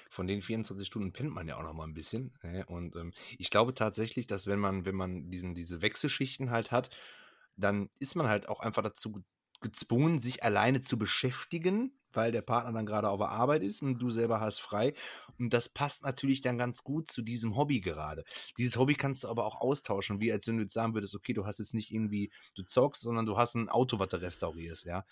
Von 0.09 0.27
den 0.27 0.43
24 0.43 0.87
Stunden 0.87 1.13
pennt 1.13 1.35
man 1.35 1.49
ja 1.49 1.57
auch 1.57 1.63
noch 1.63 1.75
mal 1.75 1.87
ein 1.87 1.95
bisschen. 1.95 2.39
Ja? 2.43 2.65
Und 2.67 2.97
ähm, 2.97 3.13
ich 3.39 3.51
glaube 3.51 3.75
tatsächlich, 3.75 4.27
dass 4.27 4.47
wenn 4.47 4.61
man, 4.61 4.85
wenn 4.85 4.95
man 4.95 5.31
diesen, 5.31 5.55
diese 5.55 5.83
Wechselschichten 5.83 6.51
halt 6.51 6.71
hat, 6.71 6.91
dann 7.57 7.91
ist 7.99 8.15
man 8.15 8.29
halt 8.29 8.49
auch 8.49 8.61
einfach 8.61 8.83
dazu 8.83 9.23
gezwungen, 9.61 10.21
sich 10.21 10.43
alleine 10.43 10.81
zu 10.81 10.99
beschäftigen, 10.99 12.00
weil 12.13 12.33
der 12.33 12.43
Partner 12.43 12.73
dann 12.73 12.87
gerade 12.87 13.09
auf 13.09 13.19
der 13.19 13.31
Arbeit 13.31 13.63
ist 13.63 13.83
und 13.83 13.99
du 13.99 14.11
selber 14.11 14.41
hast 14.41 14.61
frei. 14.61 14.95
Und 15.39 15.53
das 15.55 15.69
passt 15.69 16.03
natürlich 16.05 16.41
dann 16.41 16.59
ganz 16.59 16.83
gut 16.85 17.09
zu 17.09 17.23
diesem 17.23 17.57
Hobby 17.57 17.81
gerade. 17.81 18.25
Dieses 18.59 18.77
Hobby 18.77 18.95
kannst 18.95 19.25
du 19.25 19.29
aber 19.29 19.45
auch 19.47 19.61
austauschen, 19.61 20.21
wie 20.21 20.33
als 20.33 20.47
wenn 20.47 20.57
du 20.57 20.63
jetzt 20.63 20.75
sagen 20.75 20.95
würdest, 20.95 21.15
okay, 21.15 21.33
du 21.33 21.47
hast 21.47 21.59
jetzt 21.59 21.75
nicht 21.75 21.91
irgendwie, 21.93 22.31
du 22.55 22.63
zockst, 22.63 23.03
sondern 23.03 23.27
du 23.27 23.37
hast 23.37 23.55
ein 23.55 23.69
Auto, 23.69 23.99
was 23.99 24.09
du 24.09 24.21
restaurierst, 24.21 24.85
ja. 24.85 25.05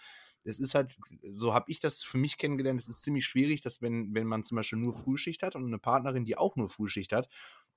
Es 0.45 0.59
ist 0.59 0.75
halt, 0.75 0.97
so 1.37 1.53
habe 1.53 1.71
ich 1.71 1.81
das 1.81 2.03
für 2.03 2.17
mich 2.17 2.39
kennengelernt, 2.39 2.81
es 2.81 2.89
ist 2.89 3.03
ziemlich 3.03 3.27
schwierig, 3.27 3.61
dass 3.61 3.83
wenn, 3.83 4.15
wenn 4.15 4.27
man 4.27 4.45
zum 4.45 4.57
Beispiel 4.57 4.79
nur 4.79 4.95
Frühschicht 4.95 5.43
hat 5.43 5.57
und 5.57 5.67
eine 5.67 5.79
Partnerin, 5.79 6.25
die 6.25 6.39
auch 6.39 6.57
nur 6.57 6.69
Frühschicht 6.69 7.13
hat 7.13 7.29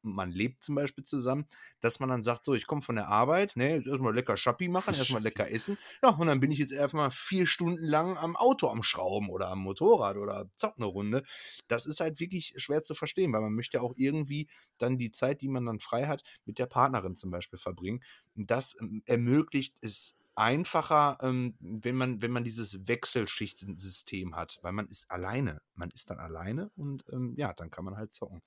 man 0.03 0.31
lebt 0.31 0.63
zum 0.63 0.75
Beispiel 0.75 1.03
zusammen, 1.03 1.45
dass 1.79 1.99
man 1.99 2.09
dann 2.09 2.23
sagt, 2.23 2.45
so, 2.45 2.53
ich 2.53 2.67
komme 2.67 2.81
von 2.81 2.95
der 2.95 3.07
Arbeit, 3.07 3.55
ne, 3.55 3.75
jetzt 3.75 3.87
erstmal 3.87 4.13
lecker 4.13 4.37
Schappi 4.37 4.67
machen, 4.67 4.93
erstmal 4.95 5.21
lecker 5.21 5.49
essen, 5.49 5.77
ja, 6.03 6.09
und 6.09 6.27
dann 6.27 6.39
bin 6.39 6.51
ich 6.51 6.59
jetzt 6.59 6.71
erstmal 6.71 7.11
vier 7.11 7.47
Stunden 7.47 7.83
lang 7.83 8.17
am 8.17 8.35
Auto 8.35 8.69
am 8.69 8.83
Schrauben 8.83 9.29
oder 9.29 9.49
am 9.49 9.59
Motorrad 9.59 10.17
oder 10.17 10.49
zock 10.55 10.75
eine 10.77 10.85
Runde. 10.85 11.23
Das 11.67 11.85
ist 11.85 11.99
halt 11.99 12.19
wirklich 12.19 12.53
schwer 12.57 12.83
zu 12.83 12.95
verstehen, 12.95 13.33
weil 13.33 13.41
man 13.41 13.53
möchte 13.53 13.81
auch 13.81 13.93
irgendwie 13.95 14.47
dann 14.77 14.97
die 14.97 15.11
Zeit, 15.11 15.41
die 15.41 15.49
man 15.49 15.65
dann 15.65 15.79
frei 15.79 16.07
hat, 16.07 16.23
mit 16.45 16.59
der 16.59 16.65
Partnerin 16.67 17.15
zum 17.15 17.31
Beispiel 17.31 17.59
verbringen. 17.59 18.03
Das 18.35 18.75
ähm, 18.79 19.03
ermöglicht 19.05 19.75
es 19.81 20.15
einfacher, 20.35 21.17
ähm, 21.21 21.55
wenn 21.59 21.95
man, 21.95 22.21
wenn 22.21 22.31
man 22.31 22.43
dieses 22.43 22.87
Wechselschichtensystem 22.87 24.35
hat, 24.35 24.59
weil 24.61 24.71
man 24.71 24.87
ist 24.87 25.09
alleine. 25.11 25.61
Man 25.75 25.91
ist 25.91 26.09
dann 26.09 26.19
alleine 26.19 26.71
und 26.75 27.03
ähm, 27.11 27.33
ja, 27.37 27.53
dann 27.53 27.69
kann 27.69 27.85
man 27.85 27.97
halt 27.97 28.13
zocken 28.13 28.41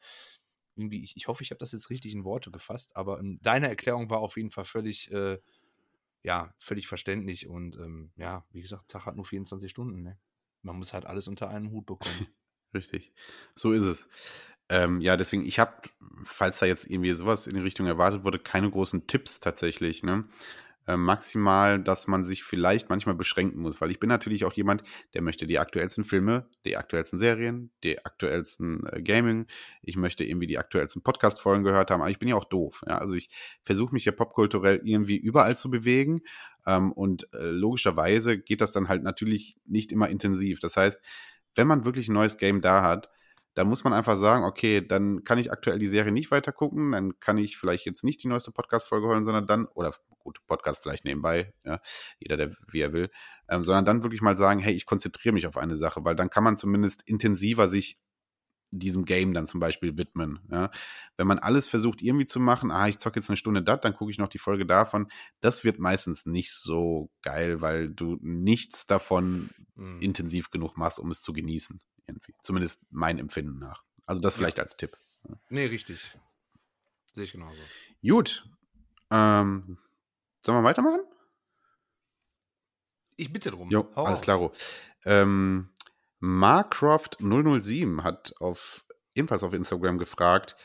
irgendwie, 0.76 1.02
ich, 1.02 1.16
ich 1.16 1.28
hoffe, 1.28 1.42
ich 1.42 1.50
habe 1.50 1.58
das 1.58 1.72
jetzt 1.72 1.90
richtig 1.90 2.12
in 2.12 2.24
Worte 2.24 2.50
gefasst, 2.50 2.96
aber 2.96 3.20
ähm, 3.20 3.38
deine 3.42 3.68
Erklärung 3.68 4.10
war 4.10 4.18
auf 4.18 4.36
jeden 4.36 4.50
Fall 4.50 4.64
völlig, 4.64 5.12
äh, 5.12 5.38
ja, 6.22 6.54
völlig 6.58 6.86
verständlich 6.86 7.46
und 7.48 7.76
ähm, 7.76 8.12
ja, 8.16 8.46
wie 8.50 8.62
gesagt, 8.62 8.88
Tag 8.88 9.06
hat 9.06 9.16
nur 9.16 9.24
24 9.24 9.70
Stunden, 9.70 10.02
ne? 10.02 10.18
Man 10.62 10.76
muss 10.76 10.94
halt 10.94 11.04
alles 11.04 11.28
unter 11.28 11.50
einen 11.50 11.70
Hut 11.70 11.84
bekommen. 11.84 12.26
Richtig. 12.74 13.12
So 13.54 13.72
ist 13.72 13.84
es. 13.84 14.08
Ähm, 14.70 15.00
ja, 15.02 15.16
deswegen, 15.16 15.44
ich 15.44 15.58
habe, 15.58 15.72
falls 16.22 16.58
da 16.58 16.66
jetzt 16.66 16.88
irgendwie 16.88 17.12
sowas 17.12 17.46
in 17.46 17.54
die 17.54 17.60
Richtung 17.60 17.86
erwartet 17.86 18.24
wurde, 18.24 18.38
keine 18.38 18.70
großen 18.70 19.06
Tipps 19.06 19.40
tatsächlich. 19.40 20.02
Ne? 20.02 20.24
Äh, 20.86 20.98
maximal, 20.98 21.82
dass 21.82 22.08
man 22.08 22.26
sich 22.26 22.44
vielleicht 22.44 22.90
manchmal 22.90 23.14
beschränken 23.14 23.58
muss, 23.60 23.80
weil 23.80 23.90
ich 23.90 24.00
bin 24.00 24.08
natürlich 24.08 24.44
auch 24.44 24.52
jemand, 24.52 24.84
der 25.14 25.22
möchte 25.22 25.46
die 25.46 25.58
aktuellsten 25.58 26.04
Filme, 26.04 26.46
die 26.66 26.76
aktuellsten 26.76 27.18
Serien, 27.18 27.70
die 27.82 28.04
aktuellsten 28.04 28.86
äh, 28.92 29.00
Gaming, 29.00 29.46
ich 29.80 29.96
möchte 29.96 30.24
irgendwie 30.24 30.46
die 30.46 30.58
aktuellsten 30.58 31.02
Podcast-Folgen 31.02 31.64
gehört 31.64 31.90
haben, 31.90 32.02
aber 32.02 32.10
ich 32.10 32.18
bin 32.18 32.28
ja 32.28 32.36
auch 32.36 32.44
doof. 32.44 32.84
Ja? 32.86 32.98
Also 32.98 33.14
ich 33.14 33.30
versuche 33.62 33.94
mich 33.94 34.04
ja 34.04 34.12
popkulturell 34.12 34.82
irgendwie 34.84 35.16
überall 35.16 35.56
zu 35.56 35.70
bewegen 35.70 36.20
ähm, 36.66 36.92
und 36.92 37.32
äh, 37.32 37.48
logischerweise 37.48 38.38
geht 38.38 38.60
das 38.60 38.72
dann 38.72 38.88
halt 38.88 39.02
natürlich 39.02 39.56
nicht 39.64 39.90
immer 39.90 40.10
intensiv. 40.10 40.60
Das 40.60 40.76
heißt, 40.76 41.00
wenn 41.54 41.66
man 41.66 41.86
wirklich 41.86 42.08
ein 42.08 42.14
neues 42.14 42.36
Game 42.36 42.60
da 42.60 42.82
hat, 42.82 43.08
da 43.54 43.64
muss 43.64 43.84
man 43.84 43.92
einfach 43.92 44.16
sagen, 44.16 44.44
okay, 44.44 44.86
dann 44.86 45.24
kann 45.24 45.38
ich 45.38 45.52
aktuell 45.52 45.78
die 45.78 45.86
Serie 45.86 46.12
nicht 46.12 46.30
weiter 46.30 46.52
gucken, 46.52 46.92
dann 46.92 47.18
kann 47.20 47.38
ich 47.38 47.56
vielleicht 47.56 47.86
jetzt 47.86 48.04
nicht 48.04 48.22
die 48.22 48.28
neueste 48.28 48.50
Podcast-Folge 48.50 49.06
holen, 49.06 49.24
sondern 49.24 49.46
dann, 49.46 49.66
oder 49.66 49.94
gut, 50.18 50.40
Podcast 50.46 50.82
vielleicht 50.82 51.04
nebenbei, 51.04 51.52
ja, 51.64 51.80
jeder, 52.18 52.36
der 52.36 52.56
wie 52.68 52.80
er 52.80 52.92
will, 52.92 53.10
ähm, 53.48 53.64
sondern 53.64 53.84
dann 53.84 54.02
wirklich 54.02 54.22
mal 54.22 54.36
sagen, 54.36 54.58
hey, 54.58 54.74
ich 54.74 54.86
konzentriere 54.86 55.32
mich 55.32 55.46
auf 55.46 55.56
eine 55.56 55.76
Sache, 55.76 56.04
weil 56.04 56.16
dann 56.16 56.30
kann 56.30 56.44
man 56.44 56.56
zumindest 56.56 57.02
intensiver 57.06 57.68
sich 57.68 57.98
diesem 58.70 59.04
Game 59.04 59.34
dann 59.34 59.46
zum 59.46 59.60
Beispiel 59.60 59.96
widmen. 59.96 60.40
Ja. 60.50 60.72
Wenn 61.16 61.28
man 61.28 61.38
alles 61.38 61.68
versucht 61.68 62.02
irgendwie 62.02 62.26
zu 62.26 62.40
machen, 62.40 62.72
ah, 62.72 62.88
ich 62.88 62.98
zocke 62.98 63.20
jetzt 63.20 63.30
eine 63.30 63.36
Stunde 63.36 63.62
das, 63.62 63.80
dann 63.82 63.94
gucke 63.94 64.10
ich 64.10 64.18
noch 64.18 64.26
die 64.26 64.38
Folge 64.38 64.66
davon, 64.66 65.06
das 65.40 65.62
wird 65.62 65.78
meistens 65.78 66.26
nicht 66.26 66.52
so 66.52 67.08
geil, 67.22 67.60
weil 67.60 67.88
du 67.90 68.18
nichts 68.20 68.86
davon 68.86 69.50
mhm. 69.76 70.00
intensiv 70.00 70.50
genug 70.50 70.76
machst, 70.76 70.98
um 70.98 71.12
es 71.12 71.22
zu 71.22 71.32
genießen 71.32 71.80
irgendwie. 72.06 72.34
Zumindest 72.42 72.84
mein 72.90 73.18
Empfinden 73.18 73.58
nach. 73.58 73.82
Also 74.06 74.20
das 74.20 74.36
vielleicht 74.36 74.60
als 74.60 74.76
Tipp. 74.76 74.96
Nee, 75.48 75.66
richtig. 75.66 76.16
Sehe 77.14 77.24
ich 77.24 77.32
genauso. 77.32 77.60
Gut. 78.06 78.46
Ähm, 79.10 79.78
sollen 80.44 80.58
wir 80.58 80.64
weitermachen? 80.64 81.00
Ich 83.16 83.32
bitte 83.32 83.50
drum. 83.50 83.70
Jo, 83.70 83.88
Hau 83.96 84.04
alles 84.04 84.20
klar. 84.20 84.50
Ähm, 85.04 85.70
Marcroft007 86.20 88.02
hat 88.02 88.34
auf, 88.40 88.84
ebenfalls 89.14 89.42
auf 89.42 89.54
Instagram 89.54 89.98
gefragt, 89.98 90.56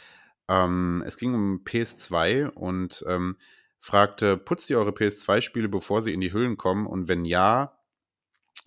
ähm, 0.48 1.04
es 1.06 1.18
ging 1.18 1.36
um 1.36 1.64
PS2 1.64 2.48
und 2.48 3.06
ähm, 3.08 3.38
fragte, 3.80 4.36
putzt 4.36 4.70
ihr 4.70 4.80
eure 4.80 4.92
PS2-Spiele, 4.92 5.70
bevor 5.70 6.02
sie 6.02 6.14
in 6.14 6.22
die 6.22 6.34
Hüllen 6.34 6.58
kommen? 6.58 6.88
Und 6.88 7.08
wenn 7.08 7.24
ja, 7.24 7.78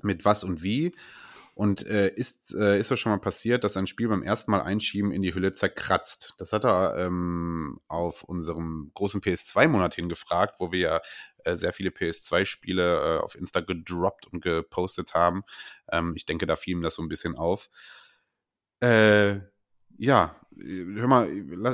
mit 0.02 0.24
was 0.24 0.44
und 0.44 0.62
wie? 0.62 0.94
Und 1.54 1.86
äh, 1.86 2.08
ist, 2.08 2.54
äh, 2.54 2.78
ist 2.78 2.90
das 2.90 2.98
schon 2.98 3.12
mal 3.12 3.18
passiert, 3.18 3.62
dass 3.62 3.76
ein 3.76 3.86
Spiel 3.86 4.08
beim 4.08 4.22
ersten 4.22 4.50
Mal 4.50 4.62
einschieben 4.62 5.12
in 5.12 5.20
die 5.20 5.34
Hülle 5.34 5.52
zerkratzt? 5.52 6.34
Das 6.38 6.52
hat 6.52 6.64
er 6.64 6.96
ähm, 6.96 7.78
auf 7.88 8.24
unserem 8.24 8.90
großen 8.94 9.20
PS2-Monat 9.20 9.94
hingefragt, 9.94 10.54
wo 10.60 10.72
wir 10.72 10.78
ja 10.78 11.00
äh, 11.44 11.56
sehr 11.56 11.74
viele 11.74 11.90
PS2-Spiele 11.90 13.18
äh, 13.18 13.18
auf 13.18 13.34
Insta 13.34 13.60
gedroppt 13.60 14.26
und 14.28 14.40
gepostet 14.40 15.12
haben. 15.12 15.42
Ähm, 15.90 16.14
ich 16.16 16.24
denke, 16.24 16.46
da 16.46 16.56
fiel 16.56 16.76
ihm 16.76 16.82
das 16.82 16.94
so 16.94 17.02
ein 17.02 17.08
bisschen 17.08 17.36
auf. 17.36 17.68
Äh, 18.80 19.40
ja, 19.98 20.34
hör 20.56 21.06
mal, 21.06 21.30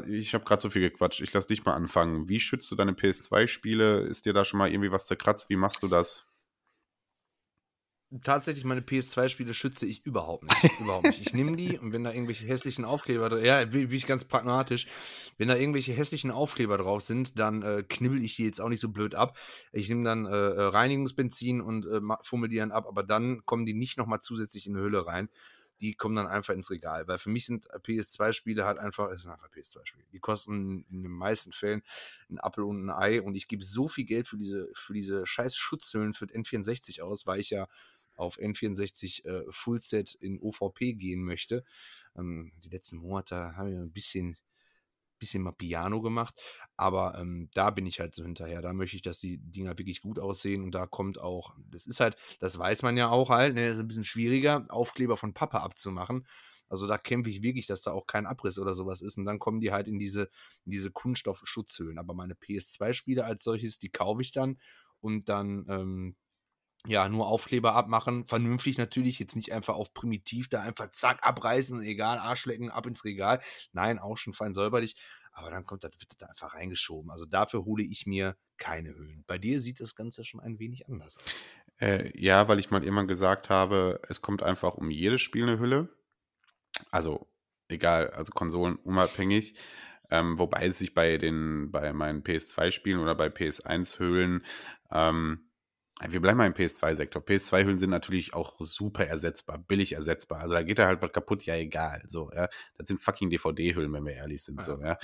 ich 0.08 0.34
habe 0.34 0.44
gerade 0.44 0.60
so 0.60 0.70
viel 0.70 0.82
gequatscht. 0.82 1.20
Ich 1.20 1.32
lass 1.32 1.46
dich 1.46 1.64
mal 1.64 1.74
anfangen. 1.74 2.28
Wie 2.28 2.40
schützt 2.40 2.70
du 2.70 2.74
deine 2.74 2.92
PS2-Spiele? 2.92 4.00
Ist 4.00 4.26
dir 4.26 4.32
da 4.32 4.44
schon 4.44 4.58
mal 4.58 4.70
irgendwie 4.70 4.92
was 4.92 5.06
zerkratzt? 5.06 5.48
Wie 5.50 5.56
machst 5.56 5.82
du 5.82 5.88
das? 5.88 6.27
Tatsächlich 8.22 8.64
meine 8.64 8.80
PS2-Spiele 8.80 9.52
schütze 9.52 9.86
ich 9.86 10.04
überhaupt 10.06 10.44
nicht. 10.44 10.80
überhaupt 10.80 11.06
nicht. 11.06 11.20
Ich 11.20 11.34
nehme 11.34 11.56
die 11.56 11.78
und 11.78 11.92
wenn 11.92 12.04
da 12.04 12.12
irgendwelche 12.12 12.46
hässlichen 12.46 12.84
Aufkleber, 12.84 13.38
ja, 13.40 13.64
bin, 13.64 13.90
ich 13.90 14.06
ganz 14.06 14.24
pragmatisch, 14.24 14.86
wenn 15.36 15.48
da 15.48 15.56
irgendwelche 15.56 15.92
hässlichen 15.92 16.30
Aufkleber 16.30 16.78
drauf 16.78 17.02
sind, 17.02 17.38
dann 17.38 17.62
äh, 17.62 17.84
knibbel 17.86 18.22
ich 18.24 18.36
die 18.36 18.44
jetzt 18.44 18.60
auch 18.60 18.68
nicht 18.68 18.80
so 18.80 18.88
blöd 18.88 19.14
ab. 19.14 19.36
Ich 19.72 19.88
nehme 19.88 20.04
dann 20.04 20.26
äh, 20.26 20.30
äh 20.30 20.62
Reinigungsbenzin 20.62 21.60
und 21.60 21.86
äh, 21.86 22.00
fummel 22.22 22.48
die 22.48 22.56
dann 22.56 22.72
ab, 22.72 22.86
aber 22.86 23.02
dann 23.02 23.44
kommen 23.44 23.66
die 23.66 23.74
nicht 23.74 23.98
nochmal 23.98 24.20
zusätzlich 24.20 24.66
in 24.66 24.74
eine 24.74 24.84
Hülle 24.84 25.06
rein. 25.06 25.28
Die 25.80 25.94
kommen 25.94 26.16
dann 26.16 26.26
einfach 26.26 26.54
ins 26.54 26.70
Regal, 26.70 27.06
weil 27.06 27.18
für 27.18 27.30
mich 27.30 27.46
sind 27.46 27.68
PS2-Spiele 27.70 28.64
halt 28.64 28.78
einfach, 28.78 29.12
es 29.12 29.22
sind 29.22 29.30
einfach 29.30 29.48
PS2-Spiele. 29.48 30.06
Die 30.12 30.18
kosten 30.18 30.84
in 30.90 31.04
den 31.04 31.12
meisten 31.12 31.52
Fällen 31.52 31.82
ein 32.30 32.40
Apfel 32.40 32.64
und 32.64 32.84
ein 32.84 32.90
Ei 32.90 33.22
und 33.22 33.36
ich 33.36 33.46
gebe 33.46 33.62
so 33.62 33.86
viel 33.86 34.04
Geld 34.04 34.26
für 34.26 34.36
diese, 34.36 34.68
für 34.74 34.92
diese 34.92 35.24
scheiß 35.24 35.54
Schutzhüllen 35.54 36.14
für 36.14 36.24
N64 36.24 37.02
aus, 37.02 37.26
weil 37.26 37.38
ich 37.38 37.50
ja 37.50 37.68
auf 38.18 38.38
N64 38.38 39.24
äh, 39.24 39.44
Fullset 39.50 40.14
in 40.14 40.40
OVP 40.40 40.94
gehen 40.94 41.22
möchte. 41.24 41.64
Ähm, 42.16 42.52
die 42.64 42.68
letzten 42.68 42.98
Monate 42.98 43.56
habe 43.56 43.70
ich 43.70 43.76
ein 43.76 43.92
bisschen, 43.92 44.36
bisschen 45.18 45.42
mal 45.42 45.52
Piano 45.52 46.00
gemacht, 46.00 46.40
aber 46.76 47.18
ähm, 47.18 47.48
da 47.54 47.70
bin 47.70 47.86
ich 47.86 48.00
halt 48.00 48.14
so 48.14 48.22
hinterher. 48.22 48.62
Da 48.62 48.72
möchte 48.72 48.96
ich, 48.96 49.02
dass 49.02 49.18
die 49.20 49.38
Dinger 49.38 49.78
wirklich 49.78 50.00
gut 50.00 50.18
aussehen 50.18 50.62
und 50.62 50.72
da 50.74 50.86
kommt 50.86 51.18
auch, 51.18 51.54
das 51.70 51.86
ist 51.86 52.00
halt, 52.00 52.16
das 52.40 52.58
weiß 52.58 52.82
man 52.82 52.96
ja 52.96 53.08
auch 53.10 53.30
halt, 53.30 53.54
ne, 53.54 53.68
ist 53.68 53.78
ein 53.78 53.88
bisschen 53.88 54.04
schwieriger, 54.04 54.66
Aufkleber 54.68 55.16
von 55.16 55.34
Papa 55.34 55.58
abzumachen. 55.58 56.26
Also 56.68 56.86
da 56.86 56.98
kämpfe 56.98 57.30
ich 57.30 57.42
wirklich, 57.42 57.66
dass 57.66 57.82
da 57.82 57.92
auch 57.92 58.06
kein 58.06 58.26
Abriss 58.26 58.58
oder 58.58 58.74
sowas 58.74 59.00
ist. 59.00 59.16
Und 59.16 59.24
dann 59.24 59.38
kommen 59.38 59.60
die 59.60 59.72
halt 59.72 59.88
in 59.88 59.98
diese, 59.98 60.28
in 60.64 60.72
diese 60.72 60.90
Kunststoffschutzhöhlen. 60.90 61.98
Aber 61.98 62.14
meine 62.14 62.34
PS2-Spiele 62.34 63.24
als 63.24 63.42
solches, 63.42 63.78
die 63.78 63.88
kaufe 63.88 64.22
ich 64.22 64.32
dann 64.32 64.58
und 65.00 65.28
dann 65.28 65.64
ähm, 65.68 66.16
ja, 66.86 67.08
nur 67.08 67.26
Aufkleber 67.26 67.74
abmachen, 67.74 68.26
vernünftig 68.26 68.78
natürlich, 68.78 69.18
jetzt 69.18 69.36
nicht 69.36 69.52
einfach 69.52 69.74
auf 69.74 69.92
primitiv 69.92 70.48
da 70.48 70.62
einfach 70.62 70.90
zack 70.90 71.18
abreißen, 71.22 71.82
egal, 71.82 72.18
Arschlecken, 72.18 72.70
ab 72.70 72.86
ins 72.86 73.04
Regal. 73.04 73.40
Nein, 73.72 73.98
auch 73.98 74.16
schon 74.16 74.32
fein 74.32 74.54
säuberlich, 74.54 74.96
aber 75.32 75.50
dann 75.50 75.64
kommt 75.64 75.84
das, 75.84 75.92
wird 75.98 76.10
das 76.10 76.18
da 76.18 76.26
einfach 76.26 76.54
reingeschoben. 76.54 77.10
Also 77.10 77.26
dafür 77.26 77.64
hole 77.64 77.82
ich 77.82 78.06
mir 78.06 78.36
keine 78.58 78.94
Hüllen. 78.94 79.24
Bei 79.26 79.38
dir 79.38 79.60
sieht 79.60 79.80
das 79.80 79.94
Ganze 79.94 80.24
schon 80.24 80.40
ein 80.40 80.58
wenig 80.58 80.88
anders 80.88 81.16
aus. 81.18 81.24
Äh, 81.80 82.12
ja, 82.20 82.48
weil 82.48 82.58
ich 82.58 82.70
mal 82.70 82.82
irgendwann 82.82 83.08
gesagt 83.08 83.50
habe, 83.50 84.00
es 84.08 84.20
kommt 84.20 84.42
einfach 84.42 84.74
um 84.74 84.90
jedes 84.90 85.20
Spiel 85.20 85.44
eine 85.44 85.58
Hülle. 85.58 85.88
Also 86.90 87.28
egal, 87.68 88.10
also 88.10 88.32
Konsolen 88.32 88.76
unabhängig. 88.76 89.54
Ähm, 90.10 90.38
wobei 90.38 90.66
es 90.66 90.78
sich 90.78 90.94
bei 90.94 91.18
den, 91.18 91.70
bei 91.70 91.92
meinen 91.92 92.22
PS2-Spielen 92.22 92.98
oder 92.98 93.14
bei 93.14 93.26
PS1-Hüllen 93.28 94.44
ähm, 94.90 95.47
wir 96.06 96.20
bleiben 96.20 96.38
mal 96.38 96.46
im 96.46 96.52
PS2-Sektor. 96.52 97.22
PS2-Hüllen 97.22 97.78
sind 97.78 97.90
natürlich 97.90 98.34
auch 98.34 98.54
super 98.60 99.06
ersetzbar, 99.06 99.58
billig 99.58 99.92
ersetzbar. 99.92 100.40
Also 100.40 100.54
da 100.54 100.62
geht 100.62 100.78
da 100.78 100.86
halt 100.86 101.02
was 101.02 101.12
kaputt, 101.12 101.44
ja 101.44 101.56
egal. 101.56 102.02
So, 102.06 102.30
ja. 102.32 102.48
Das 102.76 102.88
sind 102.88 103.00
fucking 103.00 103.30
DVD-Hüllen, 103.30 103.92
wenn 103.92 104.04
wir 104.04 104.14
ehrlich 104.14 104.42
sind. 104.44 104.58
Ja. 104.58 104.64
So, 104.64 104.80
ja. 104.80 104.98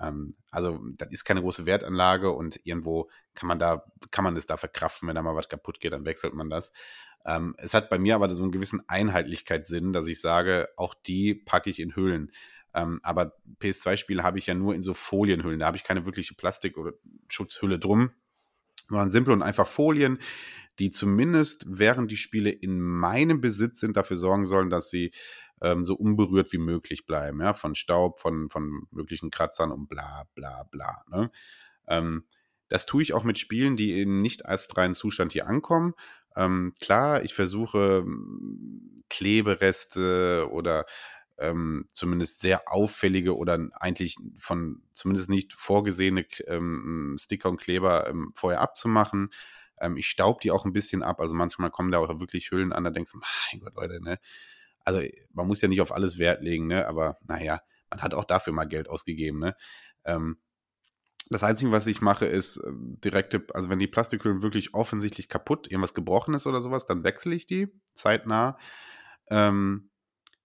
Ähm, 0.00 0.34
also 0.50 0.80
das 0.98 1.10
ist 1.10 1.24
keine 1.24 1.40
große 1.40 1.66
Wertanlage 1.66 2.30
und 2.30 2.60
irgendwo 2.64 3.10
kann 3.34 3.48
man 3.48 3.58
da, 3.58 3.84
kann 4.10 4.24
man 4.24 4.36
es 4.36 4.46
da 4.46 4.56
verkraften, 4.56 5.08
wenn 5.08 5.14
da 5.14 5.22
mal 5.22 5.36
was 5.36 5.48
kaputt 5.48 5.80
geht, 5.80 5.92
dann 5.92 6.04
wechselt 6.04 6.34
man 6.34 6.50
das. 6.50 6.72
Ähm, 7.24 7.54
es 7.58 7.72
hat 7.72 7.88
bei 7.88 7.98
mir 7.98 8.14
aber 8.14 8.28
so 8.34 8.42
einen 8.42 8.52
gewissen 8.52 8.82
Einheitlichkeitssinn, 8.86 9.92
dass 9.92 10.06
ich 10.08 10.20
sage, 10.20 10.68
auch 10.76 10.94
die 10.94 11.34
packe 11.34 11.70
ich 11.70 11.80
in 11.80 11.96
Hüllen. 11.96 12.32
Ähm, 12.74 13.00
aber 13.02 13.36
PS2-Spiele 13.60 14.22
habe 14.22 14.38
ich 14.38 14.46
ja 14.46 14.54
nur 14.54 14.74
in 14.74 14.82
so 14.82 14.94
Folienhüllen. 14.94 15.60
Da 15.60 15.66
habe 15.66 15.76
ich 15.76 15.84
keine 15.84 16.04
wirkliche 16.04 16.34
Plastik- 16.34 16.76
oder 16.76 16.92
Schutzhülle 17.28 17.78
drum, 17.78 18.10
sondern 18.88 19.10
simple 19.10 19.32
und 19.32 19.42
einfach 19.42 19.66
Folien, 19.66 20.18
die 20.78 20.90
zumindest 20.90 21.64
während 21.68 22.10
die 22.10 22.16
Spiele 22.16 22.50
in 22.50 22.80
meinem 22.80 23.40
Besitz 23.40 23.80
sind, 23.80 23.96
dafür 23.96 24.16
sorgen 24.16 24.46
sollen, 24.46 24.70
dass 24.70 24.90
sie 24.90 25.12
ähm, 25.62 25.84
so 25.84 25.94
unberührt 25.94 26.52
wie 26.52 26.58
möglich 26.58 27.06
bleiben, 27.06 27.40
ja, 27.40 27.54
von 27.54 27.74
Staub, 27.74 28.18
von, 28.18 28.50
von 28.50 28.86
möglichen 28.90 29.30
Kratzern 29.30 29.70
und 29.72 29.88
bla 29.88 30.24
bla 30.34 30.64
bla. 30.64 31.04
Ne? 31.10 31.30
Ähm, 31.88 32.24
das 32.68 32.86
tue 32.86 33.02
ich 33.02 33.12
auch 33.12 33.24
mit 33.24 33.38
Spielen, 33.38 33.76
die 33.76 34.00
in 34.00 34.20
nicht 34.20 34.46
astreinen 34.46 34.94
Zustand 34.94 35.32
hier 35.32 35.46
ankommen. 35.46 35.94
Ähm, 36.36 36.72
klar, 36.80 37.22
ich 37.22 37.34
versuche 37.34 38.02
hm, 38.04 39.02
Klebereste 39.08 40.48
oder 40.50 40.86
ähm, 41.38 41.86
zumindest 41.92 42.40
sehr 42.40 42.72
auffällige 42.72 43.36
oder 43.36 43.58
eigentlich 43.74 44.16
von 44.36 44.82
zumindest 44.92 45.30
nicht 45.30 45.52
vorgesehene 45.52 46.26
ähm, 46.46 47.16
Sticker 47.18 47.50
und 47.50 47.60
Kleber 47.60 48.08
ähm, 48.08 48.32
vorher 48.34 48.60
abzumachen. 48.60 49.32
Ähm, 49.78 49.96
ich 49.96 50.06
staub 50.06 50.40
die 50.40 50.50
auch 50.50 50.64
ein 50.64 50.72
bisschen 50.72 51.02
ab. 51.02 51.20
Also 51.20 51.34
manchmal 51.34 51.70
kommen 51.70 51.90
da 51.90 51.98
auch 51.98 52.20
wirklich 52.20 52.50
Hüllen 52.50 52.72
an, 52.72 52.84
da 52.84 52.90
denkst 52.90 53.12
du, 53.12 53.18
mein 53.18 53.60
Gott, 53.60 53.74
Leute, 53.76 54.02
ne? 54.02 54.18
Also 54.84 55.00
man 55.32 55.46
muss 55.46 55.62
ja 55.62 55.68
nicht 55.68 55.80
auf 55.80 55.92
alles 55.92 56.18
Wert 56.18 56.42
legen, 56.42 56.66
ne? 56.66 56.86
Aber 56.86 57.18
naja, 57.26 57.60
man 57.90 58.02
hat 58.02 58.14
auch 58.14 58.24
dafür 58.24 58.52
mal 58.52 58.64
Geld 58.64 58.88
ausgegeben, 58.88 59.38
ne? 59.40 59.56
Ähm, 60.04 60.38
das 61.30 61.42
Einzige, 61.42 61.72
was 61.72 61.86
ich 61.86 62.02
mache, 62.02 62.26
ist 62.26 62.58
äh, 62.58 62.70
direkte, 62.72 63.46
also 63.54 63.70
wenn 63.70 63.78
die 63.78 63.86
Plastikhüllen 63.86 64.42
wirklich 64.42 64.74
offensichtlich 64.74 65.28
kaputt, 65.28 65.70
irgendwas 65.70 65.94
gebrochen 65.94 66.34
ist 66.34 66.46
oder 66.46 66.60
sowas, 66.60 66.86
dann 66.86 67.02
wechsle 67.02 67.34
ich 67.34 67.46
die 67.46 67.68
zeitnah. 67.94 68.58
Ähm, 69.28 69.90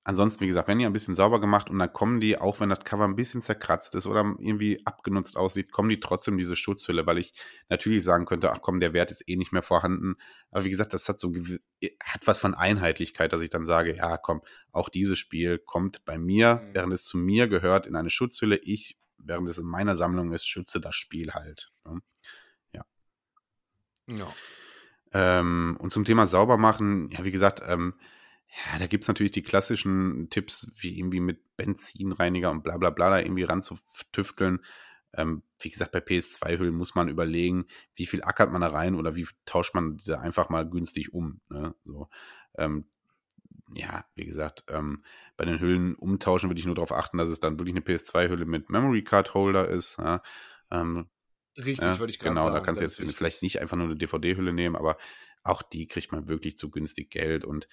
ansonsten, 0.09 0.41
wie 0.41 0.47
gesagt, 0.47 0.67
wenn 0.67 0.79
die 0.79 0.87
ein 0.87 0.91
bisschen 0.93 1.13
sauber 1.13 1.39
gemacht 1.39 1.69
und 1.69 1.77
dann 1.77 1.93
kommen 1.93 2.19
die, 2.19 2.35
auch 2.35 2.59
wenn 2.59 2.69
das 2.69 2.83
Cover 2.83 3.05
ein 3.05 3.15
bisschen 3.15 3.43
zerkratzt 3.43 3.93
ist 3.93 4.07
oder 4.07 4.21
irgendwie 4.39 4.81
abgenutzt 4.83 5.37
aussieht, 5.37 5.71
kommen 5.71 5.89
die 5.89 5.99
trotzdem 5.99 6.35
diese 6.35 6.55
Schutzhülle, 6.55 7.05
weil 7.05 7.19
ich 7.19 7.31
natürlich 7.69 8.03
sagen 8.03 8.25
könnte, 8.25 8.51
ach 8.51 8.59
komm, 8.61 8.79
der 8.79 8.93
Wert 8.93 9.11
ist 9.11 9.23
eh 9.29 9.35
nicht 9.35 9.53
mehr 9.53 9.61
vorhanden. 9.61 10.15
Aber 10.49 10.63
wie 10.63 10.71
gesagt, 10.71 10.93
das 10.93 11.07
hat 11.07 11.19
so 11.19 11.31
hat 12.03 12.25
was 12.25 12.39
von 12.39 12.55
Einheitlichkeit, 12.55 13.33
dass 13.33 13.43
ich 13.43 13.51
dann 13.51 13.67
sage, 13.67 13.95
ja 13.95 14.17
komm, 14.17 14.41
auch 14.71 14.89
dieses 14.89 15.19
Spiel 15.19 15.59
kommt 15.59 16.03
bei 16.05 16.17
mir, 16.17 16.55
mhm. 16.55 16.73
während 16.73 16.93
es 16.93 17.05
zu 17.05 17.19
mir 17.19 17.47
gehört, 17.47 17.85
in 17.85 17.95
eine 17.95 18.09
Schutzhülle. 18.09 18.57
Ich, 18.57 18.97
während 19.19 19.47
es 19.47 19.59
in 19.59 19.67
meiner 19.67 19.95
Sammlung 19.95 20.33
ist, 20.33 20.47
schütze 20.47 20.81
das 20.81 20.95
Spiel 20.95 21.33
halt. 21.35 21.71
Ne? 21.85 22.01
Ja. 22.73 22.85
Ja. 24.07 24.33
Ähm, 25.13 25.77
und 25.79 25.91
zum 25.91 26.03
Thema 26.03 26.25
sauber 26.25 26.57
machen, 26.57 27.11
ja, 27.11 27.23
wie 27.23 27.31
gesagt, 27.31 27.61
ähm, 27.63 27.93
ja, 28.51 28.79
da 28.79 28.87
gibt 28.87 29.03
es 29.03 29.07
natürlich 29.07 29.31
die 29.31 29.43
klassischen 29.43 30.29
Tipps, 30.29 30.71
wie 30.75 30.97
irgendwie 30.97 31.19
mit 31.19 31.55
Benzinreiniger 31.55 32.49
und 32.49 32.63
bla 32.63 32.77
bla 32.77 32.89
bla 32.89 33.09
da 33.09 33.19
irgendwie 33.19 33.43
ranzutüfteln. 33.43 34.63
Ähm, 35.13 35.43
wie 35.59 35.69
gesagt, 35.69 35.91
bei 35.91 35.99
PS2-Hüllen 35.99 36.73
muss 36.73 36.95
man 36.95 37.09
überlegen, 37.09 37.65
wie 37.95 38.05
viel 38.05 38.23
ackert 38.23 38.51
man 38.51 38.61
da 38.61 38.67
rein 38.67 38.95
oder 38.95 39.15
wie 39.15 39.27
tauscht 39.45 39.73
man 39.75 39.97
diese 39.97 40.19
einfach 40.19 40.49
mal 40.49 40.67
günstig 40.69 41.13
um. 41.13 41.41
Ne? 41.49 41.75
So, 41.83 42.09
ähm, 42.57 42.85
ja, 43.73 44.05
wie 44.15 44.25
gesagt, 44.25 44.63
ähm, 44.67 45.03
bei 45.37 45.45
den 45.45 45.59
Hüllen 45.59 45.95
umtauschen 45.95 46.49
würde 46.49 46.59
ich 46.59 46.65
nur 46.65 46.75
darauf 46.75 46.91
achten, 46.91 47.17
dass 47.17 47.29
es 47.29 47.39
dann 47.39 47.59
wirklich 47.59 47.75
eine 47.75 47.85
PS2-Hülle 47.85 48.45
mit 48.45 48.69
Memory 48.69 49.03
Card 49.03 49.33
Holder 49.33 49.67
ist. 49.67 49.97
Ja? 49.97 50.21
Ähm, 50.71 51.09
Richtig, 51.57 51.81
ja, 51.81 51.99
würde 51.99 52.11
ich 52.11 52.19
gerade 52.19 52.35
genau, 52.35 52.41
sagen. 52.41 52.53
Genau, 52.53 52.59
da 52.59 52.65
kannst 52.65 52.81
du 52.81 52.85
jetzt 52.85 52.99
wichtig. 52.99 53.15
vielleicht 53.15 53.41
nicht 53.41 53.61
einfach 53.61 53.77
nur 53.77 53.87
eine 53.87 53.95
DVD-Hülle 53.95 54.53
nehmen, 54.53 54.75
aber 54.75 54.97
auch 55.43 55.61
die 55.61 55.87
kriegt 55.87 56.11
man 56.11 56.29
wirklich 56.29 56.57
zu 56.57 56.69
günstig 56.69 57.09
Geld 57.09 57.45
und 57.45 57.67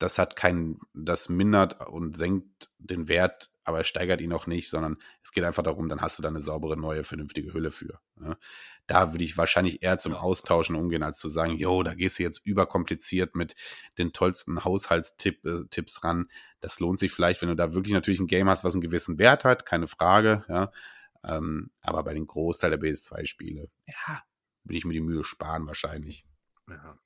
das 0.00 0.18
hat 0.18 0.34
keinen, 0.34 0.80
das 0.94 1.28
mindert 1.28 1.86
und 1.86 2.16
senkt 2.16 2.70
den 2.78 3.06
Wert, 3.06 3.50
aber 3.64 3.84
steigert 3.84 4.22
ihn 4.22 4.32
auch 4.32 4.46
nicht, 4.46 4.70
sondern 4.70 4.96
es 5.22 5.30
geht 5.30 5.44
einfach 5.44 5.62
darum, 5.62 5.90
dann 5.90 6.00
hast 6.00 6.18
du 6.18 6.22
da 6.22 6.28
eine 6.28 6.40
saubere, 6.40 6.76
neue, 6.76 7.04
vernünftige 7.04 7.52
Hülle 7.52 7.70
für. 7.70 8.00
Ja. 8.18 8.36
Da 8.86 9.12
würde 9.12 9.24
ich 9.24 9.36
wahrscheinlich 9.36 9.82
eher 9.82 9.98
zum 9.98 10.14
Austauschen 10.14 10.74
umgehen, 10.74 11.02
als 11.02 11.18
zu 11.18 11.28
sagen, 11.28 11.58
jo, 11.58 11.82
da 11.82 11.92
gehst 11.92 12.18
du 12.18 12.22
jetzt 12.22 12.44
überkompliziert 12.44 13.36
mit 13.36 13.54
den 13.98 14.14
tollsten 14.14 14.64
Haushaltstipps 14.64 15.44
äh, 15.44 16.00
ran. 16.02 16.30
Das 16.60 16.80
lohnt 16.80 16.98
sich 16.98 17.12
vielleicht, 17.12 17.42
wenn 17.42 17.50
du 17.50 17.56
da 17.56 17.74
wirklich 17.74 17.92
natürlich 17.92 18.20
ein 18.20 18.26
Game 18.26 18.48
hast, 18.48 18.64
was 18.64 18.74
einen 18.74 18.80
gewissen 18.80 19.18
Wert 19.18 19.44
hat, 19.44 19.66
keine 19.66 19.86
Frage, 19.86 20.44
ja. 20.48 20.72
Ähm, 21.22 21.70
aber 21.82 22.02
bei 22.04 22.14
den 22.14 22.26
Großteil 22.26 22.70
der 22.70 22.80
BS2-Spiele, 22.80 23.68
ja, 23.86 24.22
würde 24.64 24.78
ich 24.78 24.86
mir 24.86 24.94
die 24.94 25.02
Mühe 25.02 25.24
sparen 25.24 25.66
wahrscheinlich. 25.66 26.24
Ja 26.66 26.98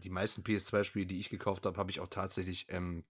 die 0.00 0.10
meisten 0.10 0.42
PS2-Spiele, 0.42 1.06
die 1.06 1.20
ich 1.20 1.30
gekauft 1.30 1.66
habe, 1.66 1.78
habe 1.78 1.90
ich 1.90 2.00
auch 2.00 2.08
tatsächlich, 2.08 2.66
ähm, 2.68 3.04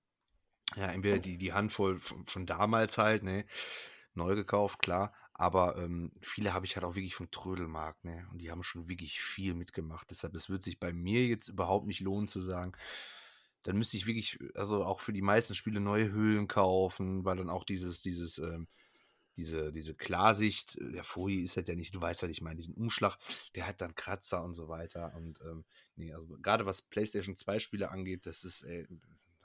ja, 0.76 0.86
entweder 0.92 1.18
die, 1.18 1.38
die 1.38 1.52
Handvoll 1.52 1.98
von, 1.98 2.24
von 2.26 2.46
damals 2.46 2.98
halt, 2.98 3.22
ne, 3.22 3.44
neu 4.14 4.34
gekauft, 4.34 4.80
klar, 4.80 5.14
aber 5.32 5.78
ähm, 5.78 6.12
viele 6.20 6.52
habe 6.52 6.66
ich 6.66 6.76
halt 6.76 6.84
auch 6.84 6.94
wirklich 6.94 7.14
vom 7.14 7.30
Trödelmarkt, 7.30 8.04
ne, 8.04 8.26
und 8.30 8.38
die 8.38 8.50
haben 8.50 8.62
schon 8.62 8.88
wirklich 8.88 9.20
viel 9.20 9.54
mitgemacht. 9.54 10.10
Deshalb, 10.10 10.34
es 10.34 10.50
wird 10.50 10.62
sich 10.62 10.78
bei 10.78 10.92
mir 10.92 11.26
jetzt 11.26 11.48
überhaupt 11.48 11.86
nicht 11.86 12.00
lohnen 12.00 12.28
zu 12.28 12.40
sagen, 12.40 12.72
dann 13.62 13.76
müsste 13.76 13.96
ich 13.96 14.06
wirklich, 14.06 14.38
also 14.54 14.84
auch 14.84 15.00
für 15.00 15.12
die 15.12 15.22
meisten 15.22 15.54
Spiele 15.54 15.80
neue 15.80 16.12
Hüllen 16.12 16.48
kaufen, 16.48 17.24
weil 17.24 17.36
dann 17.36 17.50
auch 17.50 17.64
dieses, 17.64 18.02
dieses, 18.02 18.38
ähm, 18.38 18.68
diese, 19.40 19.72
diese 19.72 19.94
Klarsicht 19.94 20.76
äh, 20.76 20.92
der 20.92 21.04
Folie 21.04 21.42
ist 21.42 21.56
halt 21.56 21.68
ja 21.68 21.74
nicht, 21.74 21.94
du 21.94 22.00
weißt, 22.00 22.22
was 22.22 22.30
ich 22.30 22.42
meine, 22.42 22.56
diesen 22.56 22.74
Umschlag, 22.74 23.16
der 23.54 23.66
hat 23.66 23.80
dann 23.80 23.94
Kratzer 23.94 24.44
und 24.44 24.54
so 24.54 24.68
weiter. 24.68 25.14
Und 25.14 25.40
ähm, 25.40 25.64
nee, 25.96 26.12
also 26.12 26.26
gerade 26.38 26.66
was 26.66 26.82
PlayStation 26.82 27.36
2 27.36 27.58
Spiele 27.58 27.90
angeht, 27.90 28.26
das 28.26 28.44
ist, 28.44 28.62
ey, 28.62 28.86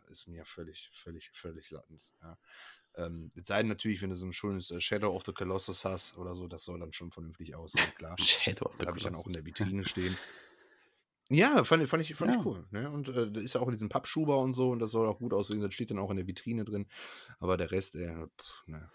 ist 0.10 0.28
mir 0.28 0.46
völlig, 0.46 0.90
völlig, 0.94 1.32
völlig 1.34 1.72
lattens. 1.72 2.14
Ja. 2.22 2.38
Ähm, 2.96 3.32
es 3.36 3.48
sei 3.48 3.60
denn 3.60 3.68
natürlich, 3.68 4.02
wenn 4.02 4.10
du 4.10 4.16
so 4.16 4.26
ein 4.26 4.34
schönes 4.34 4.70
äh, 4.72 4.82
Shadow 4.82 5.16
of 5.16 5.24
the 5.26 5.34
Colossus 5.34 5.86
hast 5.86 6.18
oder 6.18 6.36
so, 6.36 6.48
das 6.48 6.66
soll 6.66 6.80
dann 6.80 6.94
schon 6.94 7.12
vernünftig 7.12 7.56
aussehen, 7.56 7.90
klar. 7.96 8.16
Shadow 8.20 8.66
of 8.66 8.74
the 8.74 8.80
Colossus. 8.80 8.88
habe 8.88 8.98
ich 8.98 9.04
dann 9.04 9.16
auch 9.16 9.28
in 9.28 9.34
der 9.34 9.46
Vitrine 9.46 9.86
stehen. 9.86 10.18
Ja, 11.30 11.64
fand, 11.64 11.88
fand, 11.88 12.04
ich, 12.04 12.14
fand 12.14 12.32
ja. 12.32 12.40
ich 12.40 12.46
cool. 12.46 12.66
Ne? 12.70 12.90
Und 12.90 13.10
äh, 13.10 13.32
da 13.32 13.42
ist 13.42 13.56
ja 13.56 13.62
auch 13.62 13.68
in 13.68 13.74
diesem 13.74 13.90
Pappschuber 13.90 14.38
und 14.40 14.54
so 14.54 14.70
und 14.70 14.80
das 14.80 14.92
soll 14.92 15.08
auch 15.08 15.18
gut 15.18 15.34
aussehen. 15.34 15.60
Das 15.60 15.74
steht 15.74 15.90
dann 15.90 15.98
auch 15.98 16.12
in 16.12 16.18
der 16.18 16.28
Vitrine 16.28 16.66
drin. 16.66 16.86
Aber 17.40 17.58
der 17.58 17.72
Rest, 17.72 17.96
äh, 17.96 18.14
pff, 18.14 18.68
ne. 18.68 18.90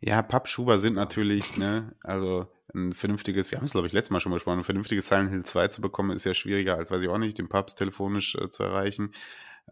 Ja, 0.00 0.20
Pappschuber 0.20 0.78
sind 0.78 0.94
natürlich, 0.94 1.56
ne, 1.56 1.94
also 2.02 2.46
ein 2.74 2.92
vernünftiges, 2.92 3.50
wir 3.50 3.58
haben 3.58 3.64
es 3.64 3.72
glaube 3.72 3.86
ich 3.86 3.92
letztes 3.92 4.10
Mal 4.10 4.20
schon 4.20 4.32
besprochen, 4.32 4.58
ein 4.58 4.64
vernünftiges 4.64 5.08
Silent 5.08 5.30
Hill 5.30 5.42
2 5.42 5.68
zu 5.68 5.80
bekommen, 5.80 6.10
ist 6.10 6.24
ja 6.24 6.34
schwieriger 6.34 6.76
als, 6.76 6.90
weiß 6.90 7.02
ich 7.02 7.08
auch 7.08 7.18
nicht, 7.18 7.38
den 7.38 7.48
Papst 7.48 7.78
telefonisch 7.78 8.34
äh, 8.34 8.50
zu 8.50 8.62
erreichen. 8.62 9.12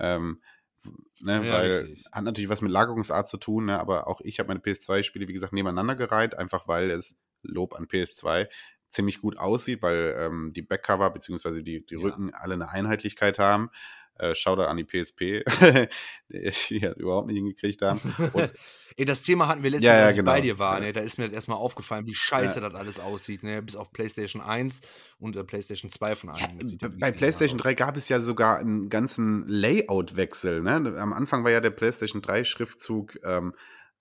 Ähm, 0.01 0.41
ne, 1.21 1.47
ja, 1.47 1.53
weil 1.53 1.71
richtig. 1.73 2.07
hat 2.11 2.25
natürlich 2.25 2.49
was 2.49 2.63
mit 2.63 2.73
Lagerungsart 2.73 3.29
zu 3.29 3.37
tun, 3.37 3.67
ne, 3.67 3.79
aber 3.79 4.07
auch 4.07 4.23
ich 4.23 4.39
habe 4.39 4.49
meine 4.49 4.61
PS2-Spiele, 4.61 5.29
wie 5.29 5.35
gesagt, 5.35 5.53
nebeneinander 5.53 5.95
gereiht, 5.95 6.37
einfach 6.37 6.67
weil 6.69 6.91
es 6.91 7.17
Lob 7.43 7.75
an 7.75 7.87
PS2 7.87 8.49
ziemlich 8.89 9.21
gut 9.21 9.39
aussieht, 9.39 9.83
weil 9.83 10.17
ähm, 10.19 10.53
die 10.55 10.63
Backcover 10.63 11.11
bzw. 11.11 11.63
die, 11.63 11.85
die 11.85 11.95
Rücken 11.95 12.33
alle 12.35 12.55
eine 12.55 12.71
Einheitlichkeit 12.71 13.39
haben. 13.39 13.71
Äh, 14.19 14.35
Shoutout 14.35 14.63
an 14.63 14.77
die 14.77 14.85
PSP, 14.85 15.45
die 16.29 16.79
ja 16.79 16.93
überhaupt 16.95 17.29
nicht 17.29 17.37
hingekriegt 17.37 17.83
haben. 17.83 18.01
Und, 18.33 18.51
Ey, 18.97 19.05
das 19.05 19.23
Thema 19.23 19.47
hatten 19.47 19.63
wir 19.63 19.71
letztens, 19.71 19.87
ja, 19.87 19.97
ja, 19.97 20.07
als 20.07 20.13
ich 20.15 20.19
genau. 20.19 20.33
bei 20.33 20.41
dir 20.41 20.59
war. 20.59 20.81
Ne? 20.81 20.93
Da 20.93 21.03
ist 21.03 21.19
mir 21.19 21.33
erstmal 21.33 21.57
aufgefallen, 21.57 22.05
wie 22.09 22.15
scheiße 22.15 22.61
das 22.61 22.75
alles 22.75 22.99
aussieht. 22.99 23.45
Ne? 23.45 23.63
Bis 23.63 23.77
auf 23.77 23.93
PlayStation 23.93 24.43
1 24.43 24.81
und 25.21 25.37
äh, 25.37 25.45
PlayStation 25.45 25.89
2 25.89 26.17
von 26.17 26.31
einem. 26.31 26.59
Ja, 26.61 26.89
bei 26.99 27.13
PlayStation 27.13 27.59
3 27.59 27.75
gab 27.75 27.97
es 27.97 28.09
ja 28.09 28.19
sogar 28.19 28.59
einen 28.59 28.89
ganzen 28.89 29.47
Layout-Wechsel. 29.47 30.63
Ne? 30.63 30.97
Am 30.99 31.13
Anfang 31.13 31.45
war 31.45 31.53
ja 31.53 31.61
der 31.61 31.71
PlayStation 31.71 32.21
3-Schriftzug 32.21 33.21
ähm, 33.23 33.55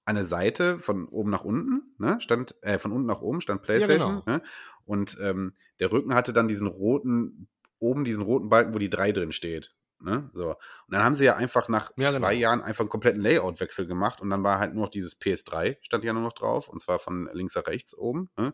eine 0.08 0.26
Seite 0.26 0.80
von 0.80 1.08
oben 1.10 1.30
nach 1.30 1.44
unten, 1.44 1.94
ne? 2.00 2.20
stand 2.22 2.56
äh, 2.62 2.80
von 2.80 2.92
unten 2.92 3.08
nach 3.08 3.22
oben 3.22 3.42
stand 3.42 3.62
PlayStation, 3.62 4.24
genau. 4.26 4.38
ne? 4.38 4.42
Und 4.88 5.18
ähm, 5.22 5.54
der 5.80 5.92
Rücken 5.92 6.16
hatte 6.16 6.34
dann 6.34 6.48
diesen 6.48 6.68
roten 6.68 7.48
oben 7.80 8.06
diesen 8.06 8.24
roten 8.24 8.50
Balken, 8.50 8.74
wo 8.74 8.80
die 8.80 8.90
3 8.90 9.12
drin 9.12 9.32
steht. 9.32 9.74
Ne? 10.00 10.30
So. 10.34 10.50
Und 10.52 10.58
dann 10.90 11.04
haben 11.04 11.16
sie 11.16 11.26
ja 11.26 11.36
einfach 11.36 11.70
nach 11.70 11.92
ja, 11.98 12.12
zwei 12.12 12.36
genau. 12.36 12.42
Jahren 12.42 12.62
einfach 12.62 12.82
einen 12.82 12.90
kompletten 12.90 13.22
Layout-Wechsel 13.22 13.88
gemacht 13.88 14.22
und 14.22 14.30
dann 14.30 14.44
war 14.44 14.60
halt 14.60 14.74
nur 14.74 14.86
noch 14.86 14.92
dieses 14.92 15.20
PS3, 15.20 15.78
stand 15.82 16.04
ja 16.04 16.14
nur 16.14 16.22
noch 16.22 16.34
drauf, 16.34 16.70
und 16.70 16.80
zwar 16.80 17.00
von 17.00 17.30
links 17.34 17.56
nach 17.56 17.66
rechts 17.68 17.96
oben. 17.96 18.30
Ne? 18.38 18.54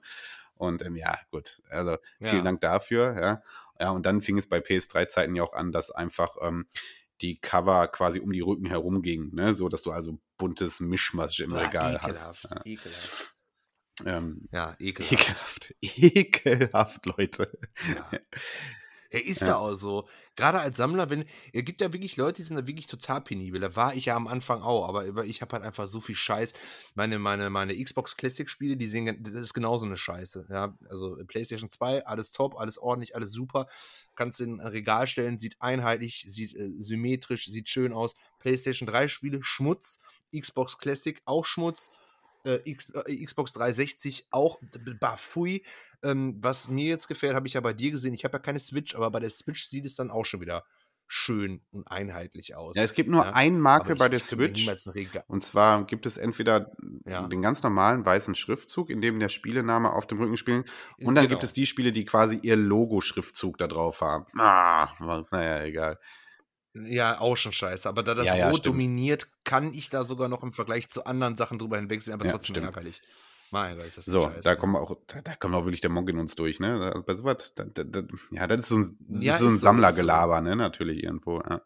Und 0.56 0.82
ähm, 0.86 0.96
ja, 0.96 1.18
gut, 1.32 1.62
also 1.70 1.98
vielen 2.20 2.38
ja. 2.38 2.44
Dank 2.44 2.62
dafür, 2.62 3.16
ja. 3.20 3.42
Ja, 3.80 3.90
und 3.90 4.06
dann 4.06 4.22
fing 4.22 4.38
es 4.38 4.48
bei 4.48 4.60
PS3-Zeiten 4.60 5.36
ja 5.36 5.44
auch 5.44 5.54
an, 5.54 5.72
dass 5.72 5.92
einfach 5.92 6.38
ähm, 6.42 6.68
die 7.22 7.40
Cover 7.40 7.88
quasi 7.88 8.20
um 8.20 8.32
die 8.32 8.42
Rücken 8.42 8.68
herum 8.68 9.02
gingen, 9.02 9.34
ne? 9.34 9.54
so 9.54 9.68
dass 9.68 9.82
du 9.82 9.92
also 9.92 10.20
buntes 10.38 10.80
Mischmasch 10.80 11.40
im 11.40 11.50
Boah, 11.50 11.64
Regal 11.64 11.96
ekelhaft, 11.96 12.20
hast. 12.20 12.44
Ja. 12.44 12.62
Ekelhaft. 12.64 13.33
Ähm, 14.06 14.48
ja, 14.52 14.76
ekelhaft. 14.80 15.14
Ekelhaft, 15.14 15.76
ekelhaft 15.82 17.06
Leute. 17.06 17.58
Ja. 17.88 18.10
Er 19.14 19.24
ist 19.24 19.42
ja. 19.42 19.50
da 19.50 19.56
auch 19.58 19.76
so. 19.76 20.08
Gerade 20.36 20.60
als 20.60 20.78
Sammler, 20.78 21.12
wenn, 21.12 21.26
er 21.52 21.62
gibt 21.62 21.82
ja 21.82 21.94
wirklich 21.94 22.18
Leute, 22.18 22.38
die 22.38 22.48
sind 22.48 22.56
da 22.56 22.66
wirklich 22.66 22.88
total 22.88 23.22
penibel. 23.22 23.62
Da 23.62 23.76
war 23.76 23.94
ich 23.94 24.06
ja 24.06 24.16
am 24.16 24.26
Anfang 24.26 24.64
auch, 24.64 24.90
aber 24.90 25.24
ich 25.26 25.44
habe 25.44 25.54
halt 25.54 25.64
einfach 25.64 25.86
so 25.86 26.02
viel 26.02 26.16
Scheiß. 26.16 26.54
Meine, 26.96 27.20
meine, 27.20 27.52
meine 27.52 27.80
Xbox 27.80 28.18
Classic-Spiele, 28.18 28.76
die 28.76 28.88
sehen, 28.88 29.22
das 29.22 29.34
ist 29.34 29.54
genauso 29.54 29.86
eine 29.86 29.98
Scheiße. 29.98 30.48
Ja, 30.50 30.76
also 30.90 31.16
PlayStation 31.28 31.70
2, 31.70 32.08
alles 32.08 32.32
top, 32.32 32.60
alles 32.60 32.80
ordentlich, 32.80 33.16
alles 33.16 33.32
super. 33.32 33.68
Kannst 34.16 34.42
in 34.42 34.60
ein 34.60 34.68
Regal 34.68 35.06
stellen, 35.06 35.38
sieht 35.38 35.62
einheitlich, 35.62 36.26
sieht 36.28 36.56
äh, 36.56 36.70
symmetrisch, 36.80 37.46
sieht 37.46 37.70
schön 37.70 37.94
aus. 37.94 38.16
PlayStation 38.40 38.88
3 38.88 39.08
Spiele, 39.10 39.44
Schmutz. 39.44 40.00
Xbox 40.36 40.80
Classic, 40.80 41.22
auch 41.26 41.46
Schmutz 41.46 41.92
äh, 42.44 42.60
X, 42.66 42.90
äh, 42.90 43.24
Xbox 43.24 43.54
360 43.54 44.28
auch 44.32 44.60
bafui. 45.00 45.64
Ähm, 46.04 46.38
was 46.40 46.68
mir 46.68 46.88
jetzt 46.88 47.08
gefällt, 47.08 47.36
habe 47.36 47.48
ich 47.48 47.54
ja 47.54 47.62
bei 47.62 47.74
dir 47.74 47.92
gesehen. 47.92 48.14
Ich 48.14 48.26
habe 48.26 48.38
ja 48.38 48.40
keine 48.40 48.60
Switch, 48.60 48.96
aber 48.96 49.10
bei 49.12 49.20
der 49.20 49.30
Switch 49.30 49.66
sieht 49.66 49.86
es 49.86 49.96
dann 49.96 50.12
auch 50.12 50.26
schon 50.26 50.42
wieder 50.42 50.64
schön 51.08 51.62
und 51.72 51.88
einheitlich 51.88 52.56
aus. 52.56 52.76
Ja, 52.76 52.84
es 52.84 52.94
gibt 52.94 53.10
nur 53.10 53.24
ja? 53.24 53.32
ein 53.34 53.60
Marke 53.60 53.96
bei 53.96 54.10
der 54.10 54.20
Switch. 54.20 54.68
Und 55.28 55.44
zwar 55.44 55.86
gibt 55.86 56.06
es 56.06 56.18
entweder 56.18 56.72
ja. 57.06 57.28
den 57.28 57.42
ganz 57.42 57.62
normalen 57.62 58.06
weißen 58.06 58.36
Schriftzug, 58.36 58.90
in 58.90 59.00
dem 59.00 59.20
der 59.20 59.30
Spielename 59.30 59.94
auf 59.94 60.08
dem 60.08 60.20
Rücken 60.20 60.38
spielt. 60.38 60.68
Und 61.00 61.16
dann 61.16 61.26
genau. 61.26 61.30
gibt 61.30 61.44
es 61.44 61.54
die 61.54 61.66
Spiele, 61.68 61.92
die 61.92 62.06
quasi 62.06 62.40
ihr 62.42 62.56
Logo-Schriftzug 62.56 63.58
da 63.58 63.68
drauf 63.68 64.02
haben. 64.02 64.26
Ah, 64.40 64.90
naja, 65.30 65.64
egal. 65.64 66.00
Ja, 66.74 67.20
auch 67.20 67.38
schon 67.38 67.54
scheiße. 67.54 67.88
Aber 67.88 68.04
da 68.04 68.16
das 68.16 68.28
ja, 68.28 68.36
ja, 68.36 68.46
Rot 68.48 68.60
stimmt. 68.60 68.74
dominiert, 68.74 69.28
kann 69.44 69.74
ich 69.74 69.90
da 69.90 70.04
sogar 70.04 70.28
noch 70.28 70.44
im 70.44 70.54
Vergleich 70.54 70.90
zu 70.90 71.06
anderen 71.06 71.36
Sachen 71.36 71.60
drüber 71.60 71.78
hinwegsehen, 71.78 72.16
aber 72.16 72.26
ja, 72.26 72.32
trotzdem 72.32 72.56
stimmt. 72.56 72.68
ärgerlich. 72.68 73.02
Mein 73.52 73.78
Gott, 73.78 73.86
ist 73.86 74.00
das 74.00 74.06
so, 74.06 74.24
scheiße, 74.24 74.42
da 74.42 74.56
kommen 74.56 74.76
auch, 74.76 74.98
da, 75.06 75.22
da 75.22 75.36
kommt 75.36 75.54
auch 75.54 75.66
wirklich 75.66 75.82
der 75.82 75.92
Monk 75.92 76.10
in 76.10 76.18
uns 76.18 76.34
durch, 76.34 76.60
ne? 76.60 77.04
Bei 77.06 77.14
sowas, 77.14 77.54
da, 77.54 77.66
da, 77.66 78.02
ja, 78.32 78.48
das 78.48 78.62
ist 78.62 78.70
so 78.70 78.78
ein, 78.78 78.98
ja, 79.10 79.38
so 79.38 79.48
ein 79.48 79.58
Sammlergelaber, 79.58 80.42
ne? 80.42 80.56
Natürlich 80.56 81.04
irgendwo. 81.04 81.40
Ja. 81.40 81.62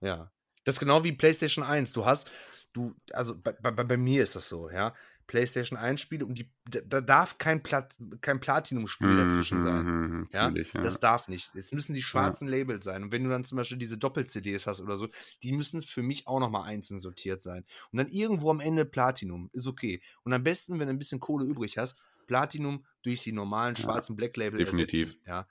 ja. 0.00 0.32
Das 0.64 0.74
ist 0.74 0.80
genau 0.80 1.04
wie 1.04 1.12
PlayStation 1.12 1.64
1. 1.64 1.92
Du 1.92 2.04
hast, 2.04 2.28
du, 2.72 2.96
also 3.12 3.40
bei, 3.40 3.52
bei, 3.52 3.70
bei 3.70 3.96
mir 3.96 4.24
ist 4.24 4.34
das 4.34 4.48
so, 4.48 4.68
ja. 4.68 4.92
PlayStation 5.26 5.78
1 5.78 6.00
Spiele 6.00 6.24
und 6.24 6.38
die, 6.38 6.50
da 6.64 7.00
darf 7.00 7.38
kein, 7.38 7.62
Plat, 7.62 7.94
kein 8.20 8.40
Platinum-Spiel 8.40 9.08
mm, 9.08 9.16
dazwischen 9.16 9.62
sein. 9.62 9.84
Mm, 9.84 10.28
ja? 10.32 10.52
Ich, 10.54 10.72
ja? 10.72 10.82
Das 10.82 11.00
darf 11.00 11.28
nicht. 11.28 11.54
Es 11.54 11.72
müssen 11.72 11.94
die 11.94 12.02
schwarzen 12.02 12.48
ja. 12.48 12.56
Labels 12.56 12.84
sein. 12.84 13.02
Und 13.02 13.12
wenn 13.12 13.24
du 13.24 13.30
dann 13.30 13.44
zum 13.44 13.56
Beispiel 13.56 13.78
diese 13.78 13.98
Doppel-CDs 13.98 14.66
hast 14.66 14.80
oder 14.80 14.96
so, 14.96 15.08
die 15.42 15.52
müssen 15.52 15.82
für 15.82 16.02
mich 16.02 16.26
auch 16.26 16.38
nochmal 16.38 16.68
einzeln 16.68 17.00
sortiert 17.00 17.42
sein. 17.42 17.64
Und 17.90 17.98
dann 17.98 18.08
irgendwo 18.08 18.50
am 18.50 18.60
Ende 18.60 18.84
Platinum, 18.84 19.50
ist 19.52 19.66
okay. 19.66 20.00
Und 20.22 20.32
am 20.32 20.42
besten, 20.42 20.78
wenn 20.78 20.86
du 20.86 20.92
ein 20.92 20.98
bisschen 20.98 21.20
Kohle 21.20 21.44
übrig 21.44 21.78
hast, 21.78 21.96
Platinum 22.26 22.84
durch 23.02 23.22
die 23.22 23.32
normalen 23.32 23.76
schwarzen 23.76 24.14
ja, 24.14 24.16
Black 24.16 24.36
Label 24.36 24.58
definitiv. 24.58 25.08
Ersetzen. 25.08 25.22
Ja. 25.26 25.46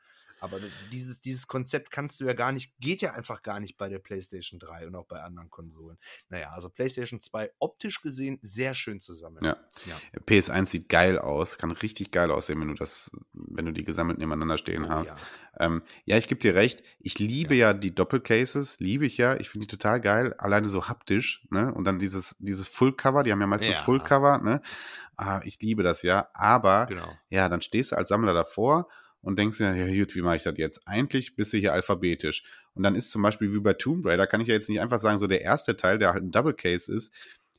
Aber 0.45 0.59
dieses, 0.91 1.21
dieses 1.21 1.47
Konzept 1.47 1.91
kannst 1.91 2.19
du 2.19 2.25
ja 2.25 2.33
gar 2.33 2.51
nicht, 2.51 2.77
geht 2.79 3.01
ja 3.01 3.13
einfach 3.13 3.43
gar 3.43 3.59
nicht 3.59 3.77
bei 3.77 3.89
der 3.89 3.99
PlayStation 3.99 4.59
3 4.59 4.87
und 4.87 4.95
auch 4.95 5.05
bei 5.05 5.21
anderen 5.21 5.49
Konsolen. 5.49 5.97
Naja, 6.29 6.51
also 6.51 6.69
PlayStation 6.69 7.21
2 7.21 7.51
optisch 7.59 8.01
gesehen 8.01 8.39
sehr 8.41 8.73
schön 8.73 9.01
zusammen. 9.01 9.43
Ja. 9.43 9.57
ja. 9.85 9.99
PS1 10.25 10.69
sieht 10.69 10.89
geil 10.89 11.19
aus, 11.19 11.57
kann 11.57 11.71
richtig 11.71 12.11
geil 12.11 12.31
aussehen, 12.31 12.61
wenn 12.61 12.69
du 12.69 12.75
das, 12.75 13.11
wenn 13.33 13.65
du 13.65 13.73
die 13.73 13.83
gesammelt 13.83 14.17
nebeneinander 14.17 14.57
stehen 14.57 14.85
oh, 14.85 14.89
hast. 14.89 15.09
Ja. 15.09 15.17
Ähm, 15.59 15.83
ja, 16.05 16.17
ich 16.17 16.27
gebe 16.27 16.39
dir 16.39 16.55
recht. 16.55 16.83
Ich 16.99 17.19
liebe 17.19 17.55
ja. 17.55 17.71
ja 17.71 17.73
die 17.73 17.93
Doppelcases, 17.93 18.79
liebe 18.79 19.05
ich 19.05 19.17
ja. 19.17 19.35
Ich 19.37 19.49
finde 19.49 19.67
die 19.67 19.75
total 19.75 20.01
geil, 20.01 20.33
alleine 20.37 20.67
so 20.67 20.87
haptisch, 20.87 21.45
ne? 21.49 21.73
Und 21.73 21.85
dann 21.85 21.99
dieses, 21.99 22.35
dieses 22.39 22.67
Full-Cover, 22.67 23.23
die 23.23 23.31
haben 23.31 23.41
ja 23.41 23.47
meistens 23.47 23.77
Full-Cover, 23.77 24.39
ne? 24.39 24.61
Ah, 25.17 25.41
ich 25.43 25.59
liebe 25.61 25.83
das 25.83 26.01
ja. 26.03 26.29
Aber 26.33 26.85
genau. 26.87 27.11
ja, 27.29 27.49
dann 27.49 27.61
stehst 27.61 27.91
du 27.91 27.97
als 27.97 28.09
Sammler 28.09 28.33
davor 28.33 28.87
und 29.25 29.39
denkst 29.39 29.57
dir, 29.57 29.75
ja 29.75 29.87
gut, 29.87 30.15
wie 30.15 30.21
mache 30.21 30.35
ich 30.35 30.43
das 30.43 30.55
jetzt? 30.57 30.87
Eigentlich 30.87 31.35
bist 31.35 31.51
du 31.51 31.57
hier 31.57 31.73
alphabetisch. 31.73 32.43
Und 32.75 32.83
dann 32.83 32.93
ist 32.93 33.09
zum 33.09 33.23
Beispiel 33.23 33.51
wie 33.51 33.59
bei 33.59 33.73
Tomb 33.73 34.05
Raider, 34.05 34.27
kann 34.27 34.39
ich 34.39 34.47
ja 34.47 34.53
jetzt 34.53 34.69
nicht 34.69 34.79
einfach 34.79 34.99
sagen, 34.99 35.17
so 35.17 35.25
der 35.25 35.41
erste 35.41 35.75
Teil, 35.75 35.97
der 35.97 36.13
halt 36.13 36.23
ein 36.23 36.31
Double 36.31 36.53
Case 36.53 36.93
ist, 36.93 37.11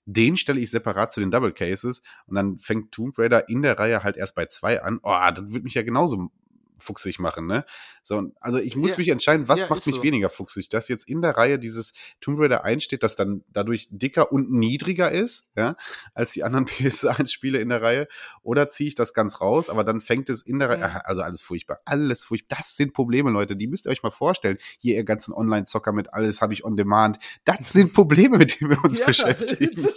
den 0.05 0.37
stelle 0.37 0.61
ich 0.61 0.71
separat 0.71 1.11
zu 1.11 1.19
den 1.19 1.33
Double 1.33 1.53
Cases 1.53 2.03
und 2.27 2.37
dann 2.37 2.59
fängt 2.59 2.93
Tomb 2.93 3.19
Raider 3.19 3.49
in 3.49 3.63
der 3.63 3.81
Reihe 3.81 4.05
halt 4.05 4.17
erst 4.17 4.37
bei 4.37 4.47
zwei 4.47 4.81
an. 4.81 5.01
Oh, 5.03 5.17
das 5.35 5.51
würde 5.51 5.65
mich 5.65 5.75
ja 5.75 5.83
genauso 5.83 6.31
fuchsig 6.79 7.19
machen, 7.19 7.47
ne? 7.47 7.65
So, 8.03 8.33
also 8.41 8.59
ich 8.59 8.77
muss 8.77 8.93
ja. 8.93 8.99
mich 8.99 9.09
entscheiden, 9.09 9.49
was 9.49 9.61
ja, 9.61 9.67
macht 9.69 9.87
mich 9.87 9.97
so. 9.97 10.03
weniger 10.03 10.31
fuchsig? 10.31 10.69
Dass 10.69 10.89
jetzt 10.89 11.09
in 11.09 11.23
der 11.23 11.37
Reihe 11.37 11.59
dieses 11.59 11.93
Tomb 12.21 12.39
Raider 12.39 12.65
einsteht, 12.65 13.03
das 13.03 13.17
dann 13.17 13.45
dadurch 13.49 13.89
dicker 13.91 14.31
und 14.31 14.51
niedriger 14.53 15.11
ist, 15.11 15.49
ja, 15.57 15.77
als 16.15 16.33
die 16.33 16.45
anderen 16.45 16.67
PS1-Spiele 16.67 17.59
in 17.59 17.69
der 17.69 17.83
Reihe, 17.83 18.09
oder 18.43 18.69
ziehe 18.69 18.89
ich 18.89 18.95
das 18.95 19.15
ganz 19.15 19.41
raus, 19.41 19.69
aber 19.69 19.85
dann 19.85 20.01
fängt 20.01 20.29
es 20.29 20.43
in 20.43 20.59
der 20.59 20.69
Reihe, 20.69 20.81
ja. 20.81 21.03
also 21.05 21.23
alles 21.23 21.43
furchtbar, 21.43 21.81
alles 21.85 22.25
furchtbar. 22.25 22.59
Das 22.59 22.77
sind 22.77 22.93
Probleme, 22.95 23.31
Leute, 23.31 23.57
die 23.57 23.67
müsst 23.67 23.87
ihr 23.87 23.91
euch 23.91 24.03
mal 24.03 24.11
vorstellen. 24.11 24.59
Hier, 24.79 24.97
ihr 24.97 25.05
ganzen 25.05 25.33
Online-Zocker 25.33 25.93
mit 25.93 26.13
alles 26.13 26.41
habe 26.41 26.53
ich 26.53 26.65
on 26.65 26.77
demand. 26.77 27.19
Das 27.45 27.73
sind 27.73 27.93
Probleme, 27.93 28.39
mit 28.39 28.61
denen 28.61 28.71
wir 28.71 28.85
uns 28.85 29.01
beschäftigen. 29.05 29.89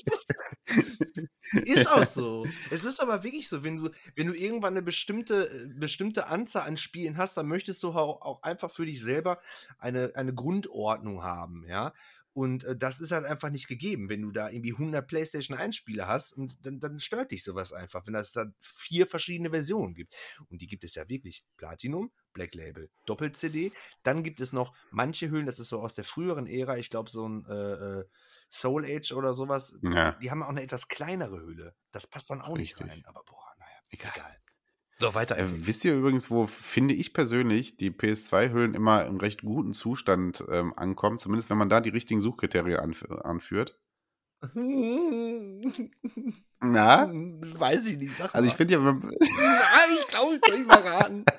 Ist 1.65 1.91
auch 1.91 2.05
so. 2.05 2.45
Es 2.69 2.83
ist 2.83 3.01
aber 3.01 3.23
wirklich 3.23 3.49
so, 3.49 3.63
wenn 3.63 3.77
du, 3.77 3.89
wenn 4.15 4.27
du 4.27 4.33
irgendwann 4.33 4.73
eine 4.73 4.83
bestimmte, 4.83 5.49
äh, 5.49 5.67
bestimmte 5.67 6.27
Anzahl 6.27 6.63
an 6.69 6.77
Spielen 6.77 7.17
hast, 7.17 7.35
dann 7.35 7.47
möchtest 7.47 7.83
du 7.83 7.89
auch, 7.89 8.21
auch 8.21 8.43
einfach 8.43 8.71
für 8.71 8.85
dich 8.85 9.01
selber 9.01 9.39
eine, 9.77 10.11
eine 10.15 10.33
Grundordnung 10.33 11.23
haben, 11.23 11.65
ja. 11.67 11.93
Und 12.33 12.63
äh, 12.63 12.77
das 12.77 12.99
ist 12.99 13.11
halt 13.11 13.25
einfach 13.25 13.49
nicht 13.49 13.67
gegeben, 13.67 14.07
wenn 14.07 14.21
du 14.21 14.31
da 14.31 14.49
irgendwie 14.49 14.71
100 14.71 15.05
PlayStation 15.05 15.57
1 15.57 15.75
Spiele 15.75 16.07
hast 16.07 16.31
und 16.31 16.65
dann, 16.65 16.79
dann 16.79 16.99
stört 16.99 17.31
dich 17.31 17.43
sowas 17.43 17.73
einfach, 17.73 18.05
wenn 18.05 18.15
es 18.15 18.31
dann 18.31 18.53
vier 18.61 19.07
verschiedene 19.07 19.49
Versionen 19.49 19.93
gibt. 19.93 20.13
Und 20.49 20.61
die 20.61 20.67
gibt 20.67 20.83
es 20.83 20.95
ja 20.95 21.09
wirklich. 21.09 21.43
Platinum, 21.57 22.11
Black 22.31 22.55
Label, 22.55 22.89
Doppel-CD. 23.05 23.71
Dann 24.03 24.23
gibt 24.23 24.39
es 24.41 24.53
noch 24.53 24.73
manche 24.91 25.29
Hüllen, 25.29 25.47
das 25.47 25.59
ist 25.59 25.69
so 25.69 25.81
aus 25.81 25.95
der 25.95 26.03
früheren 26.03 26.47
Ära, 26.47 26.77
ich 26.77 26.89
glaube 26.89 27.09
so 27.09 27.27
ein 27.27 27.45
äh, 27.45 27.99
äh 27.99 28.05
Soul 28.51 28.83
Age 28.85 29.11
oder 29.11 29.33
sowas, 29.33 29.75
ja. 29.83 30.13
die 30.13 30.31
haben 30.31 30.41
auch 30.41 30.49
eine 30.49 30.63
etwas 30.63 30.87
kleinere 30.87 31.39
Hülle. 31.39 31.75
Das 31.91 32.07
passt 32.07 32.31
dann 32.31 32.41
auch 32.41 32.57
Richtig. 32.57 32.79
nicht 32.79 32.91
rein. 32.91 33.05
Aber 33.05 33.23
boah, 33.23 33.53
naja, 33.59 33.79
egal. 33.91 34.11
egal. 34.15 34.37
So, 35.01 35.13
weiter. 35.13 35.37
Äh, 35.37 35.45
wisst 35.65 35.85
ihr 35.85 35.95
übrigens, 35.95 36.29
wo 36.29 36.45
finde 36.45 36.93
ich 36.93 37.13
persönlich 37.13 37.77
die 37.77 37.89
PS2-Hüllen 37.89 38.73
immer 38.73 39.05
im 39.05 39.15
recht 39.17 39.43
guten 39.43 39.73
Zustand 39.73 40.43
ähm, 40.51 40.73
ankommen, 40.75 41.19
zumindest 41.19 41.49
wenn 41.49 41.57
man 41.57 41.69
da 41.69 41.79
die 41.79 41.89
richtigen 41.89 42.19
Suchkriterien 42.19 42.79
anf 42.79 43.05
anführt? 43.09 43.79
Na? 46.61 47.09
Weiß 47.11 47.87
ich 47.87 47.97
nicht. 47.97 48.19
also 48.33 48.47
ich 48.47 48.53
finde 48.55 48.73
ja. 48.73 48.79
Nein, 48.91 49.01
ich 49.99 50.07
glaube, 50.07 50.35
ich 50.35 50.41
soll 50.45 50.59
ich 50.59 50.67
mal 50.67 50.79
raten. 50.79 51.23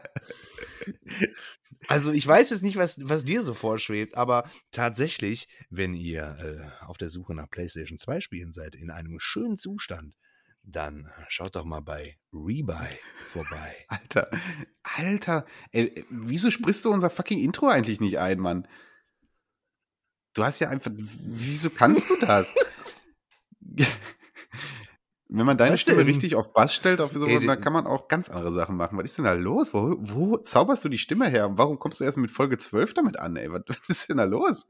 Also 1.89 2.13
ich 2.13 2.25
weiß 2.25 2.51
jetzt 2.51 2.63
nicht, 2.63 2.77
was, 2.77 2.99
was 3.03 3.25
dir 3.25 3.43
so 3.43 3.53
vorschwebt, 3.53 4.15
aber 4.15 4.49
tatsächlich, 4.71 5.49
wenn 5.71 5.93
ihr 5.93 6.37
äh, 6.39 6.85
auf 6.85 6.99
der 6.99 7.11
Suche 7.11 7.35
nach 7.35 7.51
PlayStation 7.51 7.99
2 7.99 8.21
Spielen 8.21 8.53
seid, 8.53 8.77
in 8.77 8.93
einem 8.93 9.19
schönen 9.19 9.59
Zustand, 9.59 10.15
dann 10.71 11.11
schaut 11.29 11.57
doch 11.57 11.65
mal 11.65 11.81
bei 11.81 12.19
Rebuy 12.33 12.89
vorbei. 13.27 13.77
Alter, 13.89 14.31
Alter, 14.83 15.47
ey, 15.73 16.05
wieso 16.11 16.51
sprichst 16.51 16.85
du 16.85 16.91
unser 16.91 17.11
fucking 17.11 17.39
Intro 17.39 17.69
eigentlich 17.69 18.01
nicht 18.01 18.19
ein, 18.19 18.39
Mann? 18.39 18.67
Du 20.35 20.45
hast 20.45 20.61
ja 20.61 20.69
einfach, 20.69 20.91
wieso 20.95 21.71
kannst 21.71 22.09
du 22.11 22.17
das? 22.17 22.53
Wenn 25.33 25.47
man 25.47 25.57
deine 25.57 25.75
Was 25.75 25.81
Stimme 25.83 25.99
denn? 25.99 26.09
richtig 26.09 26.35
auf 26.35 26.53
Bass 26.53 26.75
stellt, 26.75 27.01
auf 27.01 27.13
so, 27.13 27.25
Ey, 27.25 27.47
dann 27.47 27.61
kann 27.61 27.73
man 27.73 27.87
auch 27.87 28.09
ganz 28.09 28.29
andere 28.29 28.51
Sachen 28.51 28.77
machen. 28.77 28.99
Was 28.99 29.05
ist 29.05 29.19
denn 29.19 29.25
da 29.25 29.35
los? 29.35 29.73
Wo, 29.73 29.97
wo 30.01 30.37
zauberst 30.39 30.85
du 30.85 30.89
die 30.89 30.99
Stimme 30.99 31.29
her? 31.29 31.57
Warum 31.57 31.79
kommst 31.79 32.01
du 32.01 32.05
erst 32.05 32.19
mit 32.19 32.33
Folge 32.33 32.59
12 32.59 32.95
damit 32.95 33.17
an, 33.17 33.37
ey? 33.37 33.51
Was, 33.53 33.63
was 33.69 33.79
ist 33.89 34.09
denn 34.09 34.17
da 34.17 34.25
los? 34.25 34.67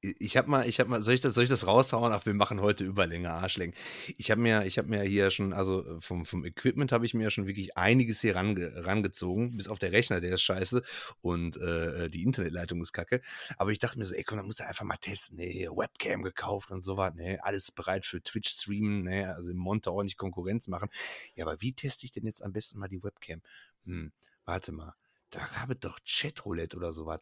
Ich 0.00 0.36
habe 0.36 0.50
mal, 0.50 0.68
ich 0.68 0.78
habe 0.78 0.90
mal, 0.90 1.02
soll 1.02 1.14
ich 1.14 1.20
das, 1.20 1.34
soll 1.34 1.44
ich 1.44 1.50
das 1.50 1.66
raushauen? 1.66 2.12
Ach, 2.12 2.26
wir 2.26 2.34
machen 2.34 2.60
heute 2.60 2.84
Überlänge, 2.84 3.30
Arschlängen. 3.30 3.74
Ich 4.18 4.30
habe 4.30 4.40
mir, 4.40 4.64
ich 4.66 4.78
habe 4.78 4.88
mir 4.88 5.02
hier 5.02 5.30
schon, 5.30 5.52
also 5.52 5.84
äh, 5.96 6.00
vom, 6.00 6.24
vom 6.26 6.44
Equipment 6.44 6.92
habe 6.92 7.06
ich 7.06 7.14
mir 7.14 7.30
schon 7.30 7.46
wirklich 7.46 7.76
einiges 7.76 8.20
hier 8.20 8.36
range, 8.36 8.72
rangezogen, 8.84 9.56
bis 9.56 9.68
auf 9.68 9.78
der 9.78 9.92
Rechner, 9.92 10.20
der 10.20 10.34
ist 10.34 10.42
scheiße 10.42 10.82
und 11.20 11.56
äh, 11.56 12.10
die 12.10 12.22
Internetleitung 12.22 12.80
ist 12.82 12.92
kacke. 12.92 13.22
Aber 13.56 13.70
ich 13.70 13.78
dachte 13.78 13.98
mir 13.98 14.04
so, 14.04 14.14
ey, 14.14 14.24
komm, 14.24 14.38
da 14.38 14.44
muss 14.44 14.60
er 14.60 14.68
einfach 14.68 14.84
mal 14.84 14.96
testen. 14.96 15.36
Nee, 15.36 15.68
Webcam 15.68 16.22
gekauft 16.22 16.70
und 16.70 16.82
so 16.82 16.96
was. 16.96 17.14
Nee, 17.14 17.38
alles 17.40 17.72
bereit 17.72 18.06
für 18.06 18.22
Twitch 18.22 18.50
streamen, 18.50 19.04
nee, 19.04 19.24
also 19.24 19.50
im 19.50 19.56
Monte 19.56 19.92
ordentlich 19.92 20.16
Konkurrenz 20.16 20.68
machen. 20.68 20.88
Ja, 21.34 21.46
aber 21.46 21.60
wie 21.60 21.72
teste 21.72 22.04
ich 22.04 22.12
denn 22.12 22.24
jetzt 22.26 22.42
am 22.42 22.52
besten 22.52 22.78
mal 22.78 22.88
die 22.88 23.02
Webcam? 23.02 23.42
Hm, 23.86 24.12
warte 24.44 24.72
mal 24.72 24.94
da 25.30 25.52
habe 25.56 25.76
doch 25.76 25.98
Chatroulette 26.04 26.76
oder 26.76 26.92
sowas. 26.92 27.20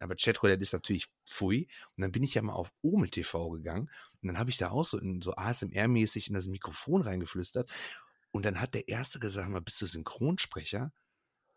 Aber 0.00 0.16
Chatroulette 0.16 0.62
ist 0.62 0.72
natürlich 0.72 1.06
pfui. 1.26 1.68
Und 1.96 2.02
dann 2.02 2.12
bin 2.12 2.22
ich 2.22 2.34
ja 2.34 2.42
mal 2.42 2.54
auf 2.54 2.72
Ome 2.82 3.08
TV 3.08 3.50
gegangen 3.50 3.90
und 4.22 4.28
dann 4.28 4.38
habe 4.38 4.50
ich 4.50 4.56
da 4.56 4.70
auch 4.70 4.84
so, 4.84 4.98
so 5.20 5.32
ASMR-mäßig 5.34 6.28
in 6.28 6.34
das 6.34 6.46
Mikrofon 6.46 7.02
reingeflüstert. 7.02 7.70
Und 8.30 8.44
dann 8.44 8.60
hat 8.60 8.74
der 8.74 8.88
Erste 8.88 9.18
gesagt, 9.18 9.48
mal, 9.48 9.60
bist 9.60 9.80
du 9.80 9.86
Synchronsprecher? 9.86 10.92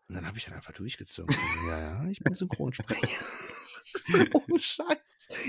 Und 0.08 0.14
dann 0.14 0.26
habe 0.26 0.38
ich 0.38 0.44
dann 0.44 0.54
einfach 0.54 0.72
durchgezogen. 0.72 1.34
ja, 1.68 1.78
ja, 1.78 2.08
ich 2.08 2.20
bin 2.20 2.34
Synchronsprecher. 2.34 3.24
oh 4.48 4.58
Scheiß. 4.58 4.98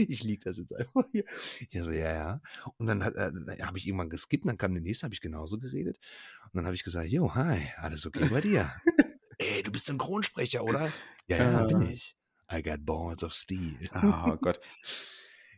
Ich 0.07 0.23
liege 0.23 0.43
das 0.45 0.57
jetzt 0.57 0.73
einfach 0.73 1.05
hier. 1.11 1.25
Ja, 1.71 1.83
so, 1.83 1.91
ja, 1.91 2.13
ja. 2.13 2.41
Und 2.77 2.87
dann, 2.87 3.01
äh, 3.01 3.61
habe 3.61 3.77
ich 3.77 3.87
irgendwann 3.87 4.09
geskippt, 4.09 4.47
dann 4.47 4.57
kam 4.57 4.73
der 4.73 4.81
nächste, 4.81 5.05
habe 5.05 5.13
ich 5.13 5.21
genauso 5.21 5.59
geredet. 5.59 5.99
Und 6.45 6.55
dann 6.55 6.65
habe 6.65 6.75
ich 6.75 6.83
gesagt, 6.83 7.09
jo, 7.09 7.33
hi, 7.35 7.59
alles 7.77 8.05
okay 8.05 8.27
bei 8.29 8.41
dir? 8.41 8.71
Ey, 9.37 9.63
du 9.63 9.71
bist 9.71 9.85
Synchronsprecher, 9.85 10.63
oder? 10.63 10.91
Ja, 11.27 11.37
ja, 11.37 11.63
bin 11.63 11.81
ich. 11.81 12.15
I 12.51 12.61
got 12.61 12.85
balls 12.85 13.23
of 13.23 13.33
steel. 13.33 13.77
Oh 13.93 14.35
Gott. 14.41 14.59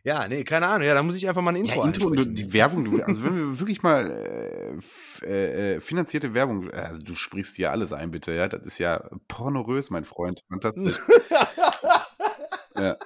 Ja, 0.06 0.28
nee, 0.28 0.44
keine 0.44 0.68
Ahnung. 0.68 0.86
Ja, 0.86 0.94
da 0.94 1.02
muss 1.02 1.16
ich 1.16 1.28
einfach 1.28 1.42
mal 1.42 1.50
ein 1.50 1.56
Intro 1.56 1.80
Ja, 1.80 1.86
Intro 1.86 2.06
und 2.06 2.16
du, 2.16 2.24
die 2.24 2.52
Werbung, 2.52 2.84
du, 2.84 3.02
also 3.02 3.24
wenn 3.24 3.34
wir 3.36 3.58
wirklich 3.58 3.82
mal 3.82 4.08
äh, 4.08 5.26
äh, 5.26 5.74
äh, 5.74 5.80
finanzierte 5.80 6.32
Werbung, 6.32 6.70
äh, 6.70 6.96
du 7.02 7.16
sprichst 7.16 7.56
hier 7.56 7.72
alles 7.72 7.92
ein, 7.92 8.12
bitte, 8.12 8.32
ja, 8.32 8.46
das 8.46 8.64
ist 8.64 8.78
ja 8.78 9.10
pornorös, 9.26 9.90
mein 9.90 10.04
Freund, 10.04 10.44
fantastisch. 10.48 10.96
ja. 12.76 12.96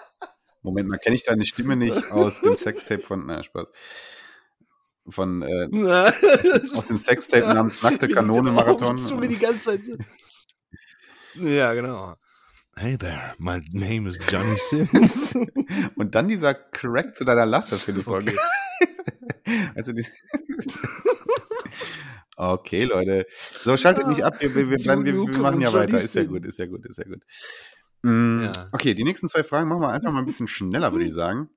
Moment 0.61 0.91
mal, 0.91 0.99
kenne 0.99 1.17
ich 1.17 1.23
deine 1.23 1.47
Stimme 1.47 1.75
nicht 1.75 2.13
aus 2.13 2.43
dem 2.43 2.55
Sextape 2.59 3.03
von, 3.03 3.25
na, 3.25 3.43
Spaß, 3.43 3.69
von, 5.09 5.41
äh, 5.41 5.69
aus 6.75 6.89
dem 6.89 6.99
Sextape 6.99 7.47
namens 7.47 7.83
Nackte 7.83 8.09
Kanone 8.09 8.53
Marathon. 8.53 8.99
Zunge 8.99 9.27
die 9.27 9.39
ganze 9.39 9.71
Zeit. 9.71 9.81
Ja, 11.35 11.73
genau. 11.75 12.15
Hey 12.77 12.97
there, 12.97 13.35
my 13.39 13.61
name 13.73 14.09
is 14.09 14.19
Johnny 14.29 14.57
Sins. 14.57 15.35
Und 15.97 16.15
dann 16.15 16.29
dieser 16.29 16.55
Crack 16.55 17.15
zu 17.15 17.25
deiner 17.25 17.47
Lache 17.47 17.77
für 17.77 17.93
die 17.93 18.03
Folge. 18.03 18.35
also 19.75 19.93
die 19.93 20.07
okay, 22.37 22.85
Leute. 22.85 23.27
So, 23.63 23.77
schaltet 23.77 24.09
nicht 24.09 24.25
ab, 24.25 24.41
wir, 24.41 24.55
wir, 24.55 24.71
wir, 24.71 24.77
bleiben, 24.79 25.05
wir, 25.05 25.15
wir 25.15 25.39
machen 25.39 25.61
ja 25.61 25.73
weiter. 25.73 26.01
Ist 26.01 26.15
ja 26.15 26.25
gut, 26.25 26.45
ist 26.47 26.59
ja 26.59 26.67
gut, 26.67 26.87
ist 26.87 26.99
ja 26.99 27.05
gut. 27.05 27.23
Mm, 28.03 28.45
Ja. 28.45 28.53
Okay, 28.73 28.95
die 28.95 29.05
nächsten 29.05 29.29
zwei 29.29 29.43
Fragen 29.43 29.69
machen 29.69 29.83
wir 29.83 29.91
einfach 29.91 30.11
mal 30.11 30.21
ein 30.21 30.27
bisschen 30.27 30.49
schneller, 30.49 30.93
würde 30.93 31.05
ich 31.05 31.13
sagen. 31.13 31.51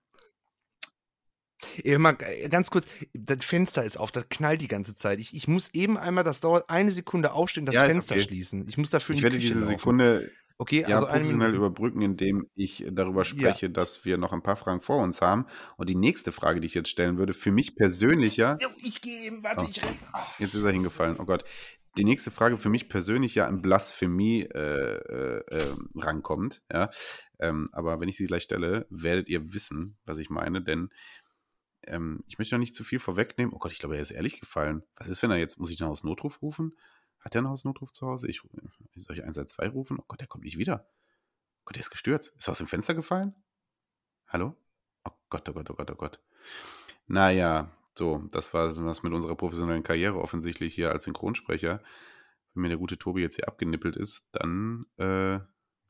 Mal 1.97 2.17
äh, 2.19 2.49
ganz 2.49 2.69
kurz, 2.69 2.85
das 3.13 3.45
Fenster 3.45 3.83
ist 3.83 3.97
auf, 3.97 4.11
das 4.11 4.25
knallt 4.29 4.61
die 4.61 4.67
ganze 4.67 4.95
Zeit. 4.95 5.19
Ich, 5.19 5.35
ich 5.35 5.47
muss 5.47 5.69
eben 5.73 5.97
einmal, 5.97 6.23
das 6.23 6.39
dauert 6.39 6.69
eine 6.69 6.91
Sekunde 6.91 7.33
aufstehen, 7.33 7.65
das 7.65 7.75
Ja, 7.75 7.85
Fenster 7.85 8.15
okay. 8.15 8.23
schließen. 8.23 8.67
Ich 8.67 8.77
muss 8.77 8.89
dafür 8.89 9.13
in 9.13 9.17
Ich 9.17 9.23
werde 9.23 9.35
Küche 9.37 9.47
diese 9.49 9.59
laufen. 9.61 9.77
Sekunde 9.77 10.31
Okay, 10.59 10.85
ja, 10.87 10.95
also 10.95 11.07
professionell 11.07 11.55
überbrücken, 11.55 12.01
indem 12.03 12.47
ich 12.55 12.85
darüber 12.91 13.25
spreche, 13.25 13.69
dass 13.71 14.05
wir 14.05 14.17
noch 14.17 14.33
ein 14.33 14.43
paar 14.43 14.55
Fragen 14.55 14.81
vor 14.81 15.01
uns 15.01 15.19
haben. 15.19 15.47
Und 15.77 15.89
die 15.89 15.95
nächste 15.95 16.31
Frage, 16.31 16.59
die 16.61 16.67
ich 16.67 16.75
jetzt 16.75 16.89
stellen 16.89 17.17
würde, 17.17 17.33
für 17.33 17.51
mich 17.51 17.75
persönlicher, 17.75 18.57
Jo, 18.61 18.69
Ich 18.83 19.01
gehe 19.01 19.23
eben, 19.23 19.43
warte, 19.43 19.63
Oh. 19.63 19.67
ich 19.69 19.83
renn. 19.83 19.97
Jetzt 20.39 20.53
ist 20.53 20.63
er 20.63 20.71
hingefallen. 20.71 21.17
Oh 21.19 21.25
Gott. 21.25 21.43
Die 21.97 22.05
nächste 22.05 22.31
Frage 22.31 22.57
für 22.57 22.69
mich 22.69 22.87
persönlich 22.89 23.35
ja 23.35 23.47
in 23.47 23.61
Blasphemie 23.61 24.43
äh, 24.43 24.59
äh, 24.59 25.43
ähm, 25.51 25.89
rankommt. 25.95 26.61
Ja? 26.71 26.89
Ähm, 27.39 27.67
aber 27.71 27.99
wenn 27.99 28.09
ich 28.09 28.17
sie 28.17 28.25
gleich 28.25 28.43
stelle, 28.43 28.87
werdet 28.89 29.29
ihr 29.29 29.53
wissen, 29.53 29.97
was 30.05 30.17
ich 30.17 30.29
meine, 30.29 30.61
denn 30.63 30.89
ähm, 31.87 32.23
ich 32.27 32.37
möchte 32.37 32.55
noch 32.55 32.59
nicht 32.59 32.75
zu 32.75 32.83
viel 32.83 32.99
vorwegnehmen. 32.99 33.53
Oh 33.53 33.59
Gott, 33.59 33.71
ich 33.71 33.79
glaube, 33.79 33.95
er 33.95 34.01
ist 34.01 34.11
ehrlich 34.11 34.39
gefallen. 34.39 34.83
Was 34.95 35.07
ist, 35.07 35.23
wenn 35.23 35.31
er 35.31 35.37
jetzt, 35.37 35.59
muss 35.59 35.71
ich 35.71 35.81
einen 35.81 35.89
Hausnotruf 35.89 36.41
rufen? 36.41 36.77
Hat 37.19 37.35
er 37.35 37.39
einen 37.39 37.49
Hausnotruf 37.49 37.91
zu 37.91 38.07
Hause? 38.07 38.29
Ich, 38.29 38.41
soll 38.95 39.15
ich 39.15 39.21
112 39.21 39.73
rufen? 39.73 39.97
Oh 39.99 40.05
Gott, 40.07 40.19
der 40.19 40.27
kommt 40.27 40.43
nicht 40.43 40.57
wieder. 40.57 40.87
Oh 41.59 41.63
Gott, 41.65 41.75
der 41.75 41.81
ist 41.81 41.91
gestürzt. 41.91 42.33
Ist 42.37 42.47
er 42.47 42.51
aus 42.51 42.57
dem 42.57 42.67
Fenster 42.67 42.93
gefallen? 42.93 43.35
Hallo? 44.27 44.55
Oh 45.05 45.11
Gott, 45.29 45.47
oh 45.47 45.53
Gott, 45.53 45.69
oh 45.69 45.75
Gott, 45.75 45.91
oh 45.91 45.95
Gott. 45.95 46.19
Naja, 47.07 47.71
so, 47.95 48.27
das 48.31 48.53
war 48.53 48.75
was 48.85 49.03
mit 49.03 49.13
unserer 49.13 49.35
professionellen 49.35 49.83
Karriere 49.83 50.19
offensichtlich 50.19 50.73
hier 50.73 50.91
als 50.91 51.03
Synchronsprecher. 51.03 51.83
Wenn 52.53 52.61
mir 52.61 52.69
der 52.69 52.77
gute 52.77 52.97
Tobi 52.97 53.21
jetzt 53.21 53.35
hier 53.35 53.47
abgenippelt 53.47 53.95
ist, 53.95 54.29
dann 54.31 54.85
äh, 54.97 55.39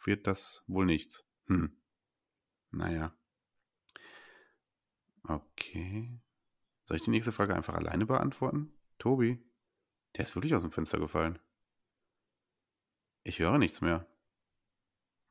wird 0.05 0.27
das 0.27 0.63
wohl 0.67 0.85
nichts. 0.85 1.25
Hm. 1.47 1.77
Naja. 2.71 3.13
Okay. 5.27 6.19
Soll 6.85 6.97
ich 6.97 7.03
die 7.03 7.11
nächste 7.11 7.31
Frage 7.31 7.55
einfach 7.55 7.75
alleine 7.75 8.05
beantworten? 8.05 8.73
Tobi, 8.99 9.39
der 10.15 10.23
ist 10.23 10.35
wirklich 10.35 10.53
aus 10.53 10.61
dem 10.61 10.71
Fenster 10.71 10.99
gefallen. 10.99 11.39
Ich 13.23 13.39
höre 13.39 13.57
nichts 13.57 13.81
mehr. 13.81 14.05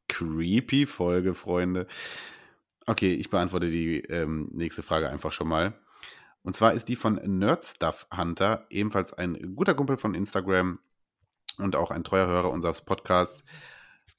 Creepy 0.09 0.87
Folge, 0.87 1.35
Freunde. 1.35 1.87
Okay, 2.87 3.15
ich 3.15 3.31
beantworte 3.31 3.69
die 3.69 4.01
ähm, 4.01 4.49
nächste 4.53 4.83
Frage 4.83 5.11
einfach 5.11 5.33
schon 5.33 5.49
mal. 5.49 5.79
Und 6.43 6.57
zwar 6.57 6.73
ist 6.73 6.89
die 6.89 6.97
von 6.97 7.15
Nerdstuff 7.39 8.07
Hunter, 8.15 8.67
ebenfalls 8.69 9.13
ein 9.13 9.55
guter 9.55 9.75
Kumpel 9.75 9.97
von 9.97 10.15
Instagram 10.15 10.81
und 11.59 11.77
auch 11.77 11.91
ein 11.91 12.03
treuer 12.03 12.27
Hörer 12.27 12.51
unseres 12.51 12.81
Podcasts. 12.81 13.45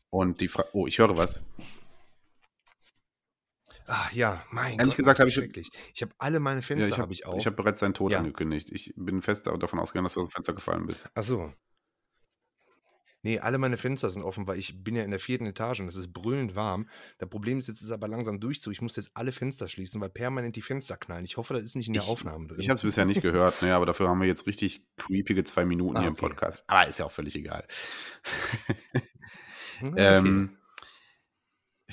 Und 0.09 0.39
die 0.41 0.47
Frage, 0.47 0.69
oh, 0.73 0.87
ich 0.87 0.99
höre 0.99 1.17
was. 1.17 1.43
Ah, 3.87 4.07
ja, 4.13 4.43
mein 4.51 4.77
Ehrlich 4.79 4.93
Gott, 4.93 4.97
gesagt 4.97 5.19
habe 5.19 5.29
ich-. 5.29 5.69
Ich 5.93 6.01
habe 6.01 6.13
alle 6.17 6.39
meine 6.39 6.61
Ja, 6.61 6.65
Fenster 6.65 6.87
ich 6.87 6.93
habe 6.93 7.01
habe 7.03 7.13
ich 7.13 7.25
auf. 7.25 7.39
ich 7.39 7.45
hab 7.47 7.55
bereits 7.55 7.79
deinen 7.79 7.93
Tod 7.93 8.11
Ja. 8.11 8.19
angekündigt. 8.19 8.69
Ich 8.71 8.93
bin 8.95 9.21
fest 9.21 9.45
davon 9.47 9.79
ausgegangen, 9.79 10.05
dass 10.05 10.13
du 10.13 10.21
aus 10.21 10.27
dem 10.29 10.31
Fenster 10.31 10.53
gefallen 10.53 10.85
bist. 10.85 11.05
Ach 11.15 11.23
so. 11.23 11.53
Nee, 13.25 13.39
alle 13.39 13.57
meine 13.57 13.77
Fenster 13.77 14.09
sind 14.09 14.21
offen, 14.21 14.47
weil 14.47 14.59
ich 14.59 14.83
bin 14.83 14.97
ja 14.97 15.03
in 15.03 15.11
der 15.11 15.19
vierten 15.21 15.45
Etage 15.45 15.79
und 15.79 15.87
es 15.87 15.95
ist 15.95 16.11
brüllend 16.11 16.55
warm. 16.55 16.89
Das 17.19 17.29
Problem 17.29 17.57
ist, 17.57 17.67
jetzt 17.69 17.81
ist 17.81 17.91
aber 17.91 18.09
langsam 18.09 18.41
durchzu. 18.41 18.69
Ich 18.69 18.81
muss 18.81 18.97
jetzt 18.97 19.11
alle 19.13 19.31
Fenster 19.31 19.69
schließen, 19.69 20.01
weil 20.01 20.09
permanent 20.09 20.57
die 20.57 20.61
Fenster 20.61 20.97
knallen. 20.97 21.23
Ich 21.23 21.37
hoffe, 21.37 21.53
das 21.53 21.63
ist 21.63 21.75
nicht 21.77 21.87
in 21.87 21.93
der 21.93 22.03
Ich- 22.03 22.09
Aufnahme 22.09 22.47
drin. 22.47 22.59
Ich 22.59 22.67
habe 22.67 22.75
es 22.75 22.81
bisher 22.83 23.05
nicht 23.05 23.21
gehört, 23.21 23.61
ne, 23.61 23.73
aber 23.75 23.85
dafür 23.85 24.09
haben 24.09 24.19
wir 24.19 24.27
jetzt 24.27 24.45
richtig 24.45 24.85
creepige 24.97 25.45
zwei 25.45 25.63
Minuten 25.63 25.95
Ah, 25.95 26.01
hier 26.01 26.07
im 26.09 26.13
okay. 26.15 26.27
Podcast. 26.27 26.65
Aber 26.67 26.85
ist 26.85 26.99
ja 26.99 27.05
auch 27.05 27.11
völlig 27.11 27.33
egal. 27.35 27.65
Hm, 29.79 29.87
okay. 29.93 30.17
ähm, 30.17 30.57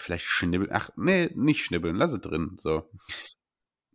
vielleicht 0.01 0.25
schnibbeln. 0.25 0.71
Ach, 0.73 0.91
nee, 0.97 1.31
nicht 1.35 1.65
schnibbeln. 1.65 1.97
Lass 1.97 2.13
es 2.13 2.21
drin. 2.21 2.57
So. 2.59 2.91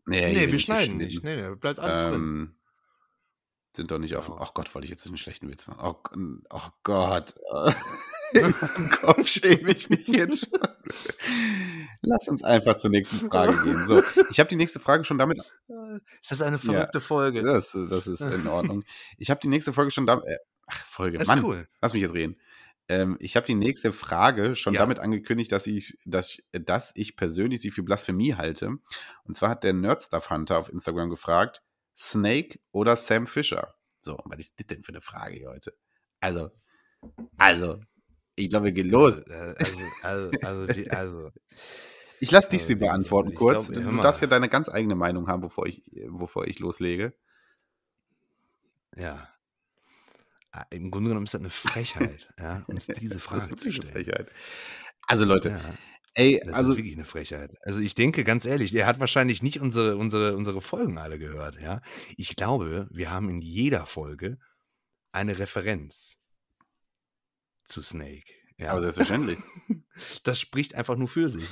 Nee, 0.06 0.34
nee, 0.34 0.52
wir 0.52 0.60
schneiden 0.60 0.98
nicht. 0.98 1.24
Nee, 1.24 1.36
nee, 1.36 1.56
bleibt 1.56 1.80
alles 1.80 2.00
drin. 2.02 2.14
ähm, 2.14 2.56
sind 3.76 3.92
doch 3.92 4.00
nicht 4.00 4.16
auf. 4.16 4.32
Ach 4.40 4.54
Gott, 4.54 4.74
wollte 4.74 4.86
ich 4.86 4.92
jetzt 4.92 5.06
einen 5.08 5.18
schlechten 5.18 5.50
Witz 5.50 5.68
machen. 5.68 5.80
Oh, 5.82 5.96
oh 6.50 6.70
Gott. 6.84 7.36
Meinem 8.34 8.90
Kopf 8.92 9.28
schäme 9.28 9.72
ich 9.72 9.90
mich 9.90 10.08
jetzt 10.08 10.48
schon. 10.50 10.60
Lass 12.02 12.28
uns 12.28 12.44
einfach 12.44 12.78
zur 12.78 12.92
nächsten 12.92 13.30
Frage 13.30 13.62
gehen. 13.64 13.86
So, 13.88 14.02
ich 14.30 14.40
habe 14.40 14.50
die 14.50 14.56
nächste 14.56 14.80
Frage 14.80 15.06
schon 15.06 15.18
damit. 15.18 15.40
Ist 16.22 16.32
das 16.32 16.42
eine 16.42 16.58
verrückte 16.58 17.00
Folge? 17.00 17.42
Das, 17.42 17.78
das 17.90 18.08
ist 18.08 18.22
in 18.22 18.48
Ordnung. 18.48 18.84
Ich 19.18 19.30
habe 19.30 19.40
die 19.40 19.48
nächste 19.48 19.74
Folge 19.74 19.92
schon 19.92 20.06
damit. 20.06 20.26
Äh, 20.26 20.38
ach, 20.68 20.86
Folge. 20.86 21.18
Das 21.18 21.28
Mann, 21.28 21.40
ist 21.40 21.46
cool. 21.46 21.68
lass 21.82 21.94
mich 21.94 22.02
jetzt 22.02 22.14
reden. 22.14 22.38
Ähm, 22.88 23.18
ich 23.20 23.36
habe 23.36 23.46
die 23.48 23.56
nächste 23.56 23.92
Frage 23.92 24.56
schon 24.56 24.74
Ja. 24.74 24.82
damit 24.82 25.00
angekündigt, 25.00 25.52
dass 25.52 25.66
ich, 25.68 25.98
dass, 26.06 26.38
dass 26.52 26.92
ich 26.96 27.16
persönlich 27.16 27.62
sie 27.62 27.72
für 27.72 27.84
Blasphemie 27.84 28.36
halte. 28.36 28.78
Und 29.24 29.36
zwar 29.36 29.50
hat 29.50 29.64
der 29.64 29.74
Nerdstuff 29.74 30.30
Hunter 30.30 30.60
auf 30.60 30.70
Instagram 30.70 31.10
gefragt: 31.10 31.64
Snake 31.98 32.60
oder 32.72 32.96
Sam 32.96 33.26
Fisher? 33.28 33.74
So, 34.02 34.20
was 34.26 34.40
ist 34.40 34.60
das 34.60 34.68
denn 34.68 34.84
für 34.84 34.92
eine 34.92 35.02
Frage 35.02 35.36
hier 35.38 35.50
heute? 35.50 35.76
Also, 36.20 36.52
also, 37.38 37.80
ich 38.36 38.50
glaube, 38.50 38.66
wir 38.66 38.72
gehen 38.72 38.90
los. 38.90 39.20
Äh, 39.20 39.56
Also, 39.60 39.80
also, 40.04 40.32
also, 40.44 40.76
wie- 40.78 40.90
also. 40.92 41.32
Ich 42.22 42.32
lasse 42.32 42.48
dich 42.50 42.62
Also, 42.62 42.68
sie 42.70 42.76
beantworten 42.76 43.32
ich 43.32 43.36
kurz. 43.36 43.68
glaub, 43.68 43.84
du 43.84 43.98
darfst 44.02 44.22
ja 44.22 44.28
deine 44.28 44.48
ganz 44.48 44.70
eigene 44.70 44.96
Meinung 44.96 45.28
haben, 45.28 45.42
bevor 45.42 45.66
ich, 45.68 45.84
bevor 46.10 46.48
ich 46.48 46.60
loslege. 46.60 47.14
Ja. 48.96 49.28
Ah, 50.56 50.66
Im 50.70 50.90
Grunde 50.90 51.10
genommen 51.10 51.26
ist 51.26 51.34
das 51.34 51.42
eine 51.42 51.50
Frechheit, 51.50 52.34
ja, 52.40 52.64
uns 52.68 52.88
diese 52.88 53.20
Frage 53.20 53.58
zu 53.58 53.72
stellen. 53.74 53.92
Frechheit. 53.92 54.32
Also 55.06 55.26
Leute, 55.26 55.50
Ja, 55.50 55.78
ey, 56.14 56.42
das 56.46 56.56
also 56.56 56.72
ist 56.72 56.78
wirklich 56.78 56.96
eine 56.96 57.04
Frechheit. 57.04 57.58
Also 57.64 57.82
ich 57.82 57.94
denke 57.94 58.24
ganz 58.24 58.46
ehrlich, 58.46 58.72
der 58.72 58.88
hat 58.88 59.02
wahrscheinlich 59.02 59.44
nicht 59.44 59.60
unsere, 59.60 59.98
unsere, 59.98 60.38
unsere 60.38 60.62
Folgen 60.62 60.98
alle 60.98 61.20
gehört, 61.20 61.60
ja. 61.60 61.82
Ich 62.16 62.38
glaube, 62.38 62.88
wir 62.90 63.12
haben 63.12 63.28
in 63.28 63.42
jeder 63.42 63.86
Folge 63.86 64.38
eine 65.12 65.38
Referenz 65.38 66.16
zu 67.66 67.82
Snake. 67.82 68.32
Ja. 68.58 68.72
aber 68.72 68.80
selbstverständlich. 68.80 69.40
das 70.24 70.40
spricht 70.40 70.74
einfach 70.76 70.96
nur 70.96 71.10
für 71.10 71.28
sich. 71.28 71.50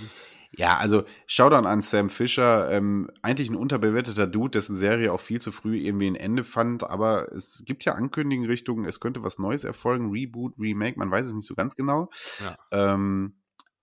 Ja, 0.55 0.77
also 0.77 1.03
Shoutout 1.25 1.67
an 1.67 1.81
Sam 1.81 2.09
Fisher, 2.09 2.69
ähm, 2.71 3.09
eigentlich 3.21 3.49
ein 3.49 3.55
unterbewerteter 3.55 4.27
Dude, 4.27 4.51
dessen 4.51 4.75
Serie 4.75 5.11
auch 5.11 5.21
viel 5.21 5.41
zu 5.41 5.51
früh 5.51 5.77
irgendwie 5.77 6.07
ein 6.07 6.15
Ende 6.15 6.43
fand, 6.43 6.83
aber 6.83 7.31
es 7.31 7.63
gibt 7.65 7.85
ja 7.85 7.93
Ankündigungen 7.93 8.49
Richtung, 8.49 8.85
es 8.85 8.99
könnte 8.99 9.23
was 9.23 9.39
Neues 9.39 9.63
erfolgen, 9.63 10.11
Reboot, 10.11 10.53
Remake, 10.59 10.99
man 10.99 11.09
weiß 11.09 11.27
es 11.27 11.33
nicht 11.33 11.47
so 11.47 11.55
ganz 11.55 11.75
genau. 11.75 12.09
Ja. 12.39 12.57
Ähm, 12.71 13.35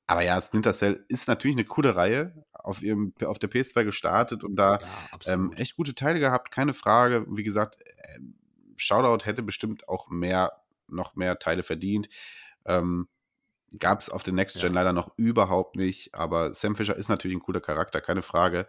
aber 0.07 0.23
ja, 0.23 0.41
Splinter 0.41 0.73
Cell 0.73 1.05
ist 1.09 1.29
natürlich 1.29 1.57
eine 1.57 1.64
coole 1.64 1.95
Reihe, 1.95 2.45
auf, 2.53 2.83
ihrem, 2.83 3.14
auf 3.25 3.39
der 3.39 3.51
PS2 3.51 3.85
gestartet 3.85 4.45
und 4.45 4.57
da 4.57 4.79
Ja, 5.23 5.33
ähm, 5.33 5.53
echt 5.53 5.77
gute 5.77 5.95
Teile 5.95 6.21
gehabt, 6.21 6.51
keine 6.51 6.75
Frage. 6.75 7.27
Wie 7.29 7.43
gesagt, 7.43 7.79
ähm, 8.14 8.34
Shoutout 8.76 9.25
hätte 9.25 9.42
bestimmt 9.42 9.88
auch 9.88 10.09
mehr, 10.11 10.53
noch 10.88 11.17
mehr 11.17 11.38
Teile 11.38 11.63
verdient. 11.63 12.09
Ähm, 12.64 13.09
Gab 13.79 14.01
es 14.01 14.11
auf 14.11 14.22
der 14.22 14.33
Next 14.34 14.57
Gen 14.57 14.72
Ja. 14.75 14.80
leider 14.80 14.92
noch 14.92 15.13
überhaupt 15.17 15.76
nicht, 15.76 16.14
aber 16.14 16.53
Sam 16.55 16.75
Fisher 16.76 16.97
ist 16.97 17.09
natürlich 17.09 17.37
ein 17.37 17.42
cooler 17.42 17.61
Charakter, 17.61 18.01
keine 18.01 18.22
Frage. 18.22 18.67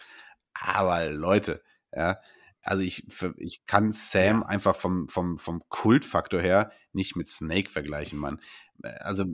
Aber 0.54 1.10
Leute, 1.10 1.64
ja, 1.92 2.20
also 2.62 2.84
ich, 2.84 3.08
ich 3.38 3.66
kann 3.66 3.92
Sam 3.92 4.42
Ja. 4.42 4.46
einfach 4.48 4.76
vom, 4.76 5.08
vom, 5.10 5.40
vom 5.40 5.62
Kultfaktor 5.70 6.40
her 6.42 6.72
nicht 6.94 7.16
mit 7.16 7.30
Snake 7.30 7.70
vergleichen, 7.70 8.20
Mann. 8.20 8.40
Also 9.00 9.26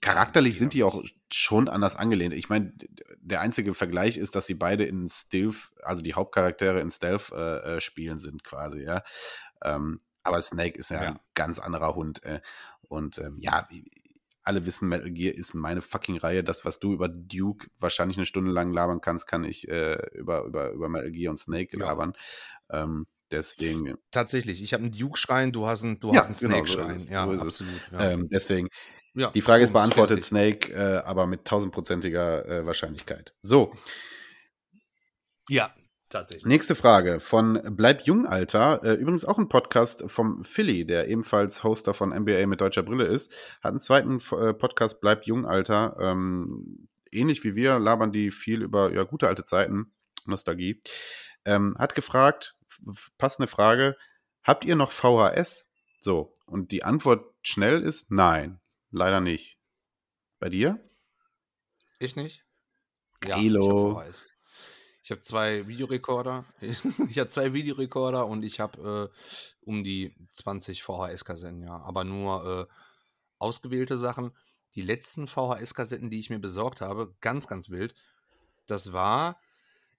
charakterlich 0.00 0.58
sind 0.58 0.72
die 0.72 0.82
auch 0.82 1.04
schon 1.32 1.68
anders 1.68 1.94
angelehnt. 1.94 2.34
Ich 2.34 2.48
meine, 2.48 2.72
der 3.20 3.40
einzige 3.40 3.72
Vergleich 3.74 4.16
ist, 4.16 4.34
dass 4.34 4.46
sie 4.46 4.54
beide 4.54 4.84
in 4.84 5.08
Stealth, 5.08 5.72
also 5.82 6.02
die 6.02 6.14
Hauptcharaktere 6.14 6.80
in 6.80 6.90
Stealth-Spielen 6.90 8.18
sind 8.18 8.42
quasi, 8.42 8.82
ja. 8.82 9.02
Ähm, 9.62 10.00
aber 10.24 10.42
Snake 10.42 10.76
ist 10.76 10.90
ja, 10.90 11.02
Ja. 11.02 11.08
ein 11.10 11.18
ganz 11.34 11.60
anderer 11.60 11.94
Hund. 11.94 12.24
Äh. 12.24 12.40
Und 12.88 13.18
ähm, 13.18 13.38
ja, 13.40 13.68
alle 14.46 14.64
wissen, 14.64 14.88
Metal 14.88 15.10
Gear 15.10 15.34
ist 15.34 15.54
meine 15.54 15.82
fucking 15.82 16.18
Reihe. 16.18 16.44
Das, 16.44 16.64
was 16.64 16.78
du 16.78 16.92
über 16.92 17.08
Duke 17.08 17.66
wahrscheinlich 17.78 18.16
eine 18.16 18.26
Stunde 18.26 18.52
lang 18.52 18.72
labern 18.72 19.00
kannst, 19.00 19.26
kann 19.26 19.44
ich 19.44 19.68
äh, 19.68 19.98
über, 20.14 20.44
über, 20.44 20.70
über 20.70 20.88
Metal 20.88 21.10
Gear 21.10 21.30
und 21.30 21.38
Snake 21.38 21.76
labern. 21.76 22.12
Ja. 22.70 22.84
Ähm, 22.84 23.06
deswegen. 23.30 23.94
Tatsächlich, 24.10 24.62
ich 24.62 24.72
habe 24.72 24.84
einen 24.84 24.92
Duke-Schrein, 24.92 25.52
du 25.52 25.66
hast 25.66 25.82
einen, 25.82 25.98
du 25.98 26.12
ja, 26.12 26.20
hast 26.20 26.28
einen 26.28 26.52
genau, 26.52 26.64
Snake-Schrein. 26.64 26.98
So 27.00 27.10
ja, 27.10 27.36
so 27.36 27.44
absolut. 27.44 27.80
Ja. 27.90 28.10
Ähm, 28.10 28.28
deswegen. 28.30 28.68
Ja, 29.14 29.30
die 29.30 29.40
Frage 29.40 29.64
ist 29.64 29.72
beantwortet, 29.72 30.22
Snake, 30.24 30.72
äh, 30.72 30.98
aber 30.98 31.26
mit 31.26 31.44
tausendprozentiger 31.44 32.46
äh, 32.46 32.66
Wahrscheinlichkeit. 32.66 33.34
So. 33.42 33.72
Ja, 35.48 35.74
Tatsächlich. 36.16 36.46
Nächste 36.46 36.74
Frage 36.74 37.20
von 37.20 37.60
Bleib 37.76 38.06
Jung, 38.06 38.26
Alter. 38.26 38.82
Äh, 38.82 38.94
übrigens 38.94 39.26
auch 39.26 39.36
ein 39.36 39.50
Podcast 39.50 40.04
vom 40.06 40.44
Philly, 40.44 40.86
der 40.86 41.08
ebenfalls 41.08 41.62
Hoster 41.62 41.92
von 41.92 42.08
NBA 42.08 42.46
mit 42.46 42.62
deutscher 42.62 42.82
Brille 42.82 43.04
ist. 43.04 43.30
Hat 43.60 43.72
einen 43.72 43.80
zweiten 43.80 44.18
äh, 44.32 44.54
Podcast, 44.54 45.02
Bleib 45.02 45.26
Jung, 45.26 45.44
Alter. 45.44 45.94
Ähm, 46.00 46.88
ähnlich 47.12 47.44
wie 47.44 47.54
wir 47.54 47.78
labern 47.78 48.12
die 48.12 48.30
viel 48.30 48.62
über 48.62 48.90
ja, 48.94 49.02
gute 49.02 49.28
alte 49.28 49.44
Zeiten, 49.44 49.92
Nostalgie. 50.24 50.80
Ähm, 51.44 51.76
hat 51.78 51.94
gefragt, 51.94 52.56
passende 53.18 53.46
Frage, 53.46 53.94
habt 54.42 54.64
ihr 54.64 54.74
noch 54.74 54.92
VHS? 54.92 55.68
So, 56.00 56.32
und 56.46 56.72
die 56.72 56.82
Antwort 56.82 57.26
schnell 57.42 57.82
ist 57.82 58.10
nein, 58.10 58.58
leider 58.90 59.20
nicht. 59.20 59.58
Bei 60.38 60.48
dir? 60.48 60.80
Ich 61.98 62.16
nicht. 62.16 62.46
Geilo. 63.20 64.00
Ja, 64.00 64.08
ich 64.08 64.35
ich 65.06 65.12
habe 65.12 65.22
zwei 65.22 65.68
Videorekorder. 65.68 66.44
ich 66.60 67.20
habe 67.20 67.28
zwei 67.28 67.52
Videorekorder 67.52 68.26
und 68.26 68.42
ich 68.42 68.58
habe 68.58 69.12
äh, 69.14 69.64
um 69.64 69.84
die 69.84 70.12
20 70.32 70.82
VHS-Kassetten, 70.82 71.62
ja. 71.62 71.80
Aber 71.82 72.02
nur 72.02 72.68
äh, 72.68 72.72
ausgewählte 73.38 73.98
Sachen. 73.98 74.32
Die 74.74 74.80
letzten 74.80 75.28
VHS-Kassetten, 75.28 76.10
die 76.10 76.18
ich 76.18 76.28
mir 76.28 76.40
besorgt 76.40 76.80
habe, 76.80 77.14
ganz, 77.20 77.46
ganz 77.46 77.70
wild. 77.70 77.94
Das 78.66 78.92
war 78.92 79.40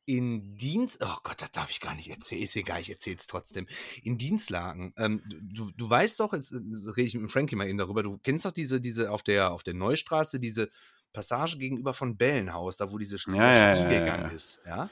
in 0.03 0.57
Dienst. 0.57 0.97
Oh 1.01 1.19
Gott, 1.23 1.41
das 1.41 1.53
darf 1.53 1.71
ich 1.71 1.79
gar 1.79 1.95
nicht 1.95 2.09
erzählen. 2.09 2.43
Ist 2.43 2.57
egal, 2.57 2.81
ich 2.81 2.89
erzähle 2.89 3.15
es 3.15 3.27
trotzdem. 3.27 3.65
In 4.03 4.17
Dienstlagen. 4.17 4.93
Ähm, 4.97 5.23
du, 5.25 5.71
du 5.71 5.89
weißt 5.89 6.19
doch, 6.19 6.33
jetzt, 6.33 6.51
äh, 6.51 6.57
rede 6.57 7.07
ich 7.07 7.15
mit 7.15 7.31
Frankie 7.31 7.55
mal 7.55 7.69
eben 7.69 7.77
darüber. 7.77 8.03
Du 8.03 8.17
kennst 8.17 8.43
doch 8.43 8.51
diese, 8.51 8.81
diese 8.81 9.09
auf 9.09 9.23
der, 9.23 9.53
auf 9.53 9.63
der 9.63 9.73
Neustraße, 9.73 10.41
diese 10.41 10.69
Passage 11.13 11.57
gegenüber 11.57 11.93
von 11.93 12.17
Bellenhaus, 12.17 12.77
da 12.77 12.91
wo 12.91 12.97
diese, 12.97 13.17
dieser 13.17 13.35
ja, 13.35 13.75
Spiegelgang 13.75 14.21
ja, 14.21 14.27
ja, 14.27 14.33
ist, 14.33 14.61
ja? 14.65 14.89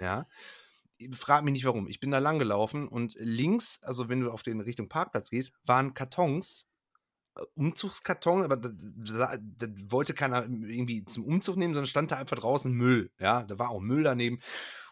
Ja. 0.00 0.26
Frag 1.12 1.44
mich 1.44 1.52
nicht 1.52 1.64
warum. 1.64 1.86
Ich 1.86 2.00
bin 2.00 2.10
da 2.10 2.18
lang 2.18 2.38
gelaufen 2.38 2.88
und 2.88 3.14
links, 3.18 3.80
also 3.82 4.08
wenn 4.08 4.20
du 4.20 4.30
auf 4.30 4.42
den 4.42 4.60
Richtung 4.60 4.88
Parkplatz 4.88 5.30
gehst, 5.30 5.52
waren 5.64 5.94
Kartons, 5.94 6.68
äh, 7.36 7.42
Umzugskarton, 7.54 8.42
aber 8.42 8.56
da, 8.56 8.70
da, 8.72 9.36
da, 9.38 9.66
wollte 9.90 10.14
keiner 10.14 10.42
irgendwie 10.44 11.04
zum 11.04 11.24
Umzug 11.24 11.56
nehmen, 11.56 11.74
sondern 11.74 11.86
stand 11.86 12.10
da 12.10 12.16
einfach 12.16 12.38
draußen 12.38 12.72
Müll. 12.72 13.12
Ja, 13.20 13.44
da 13.44 13.58
war 13.58 13.70
auch 13.70 13.80
Müll 13.80 14.02
daneben. 14.02 14.40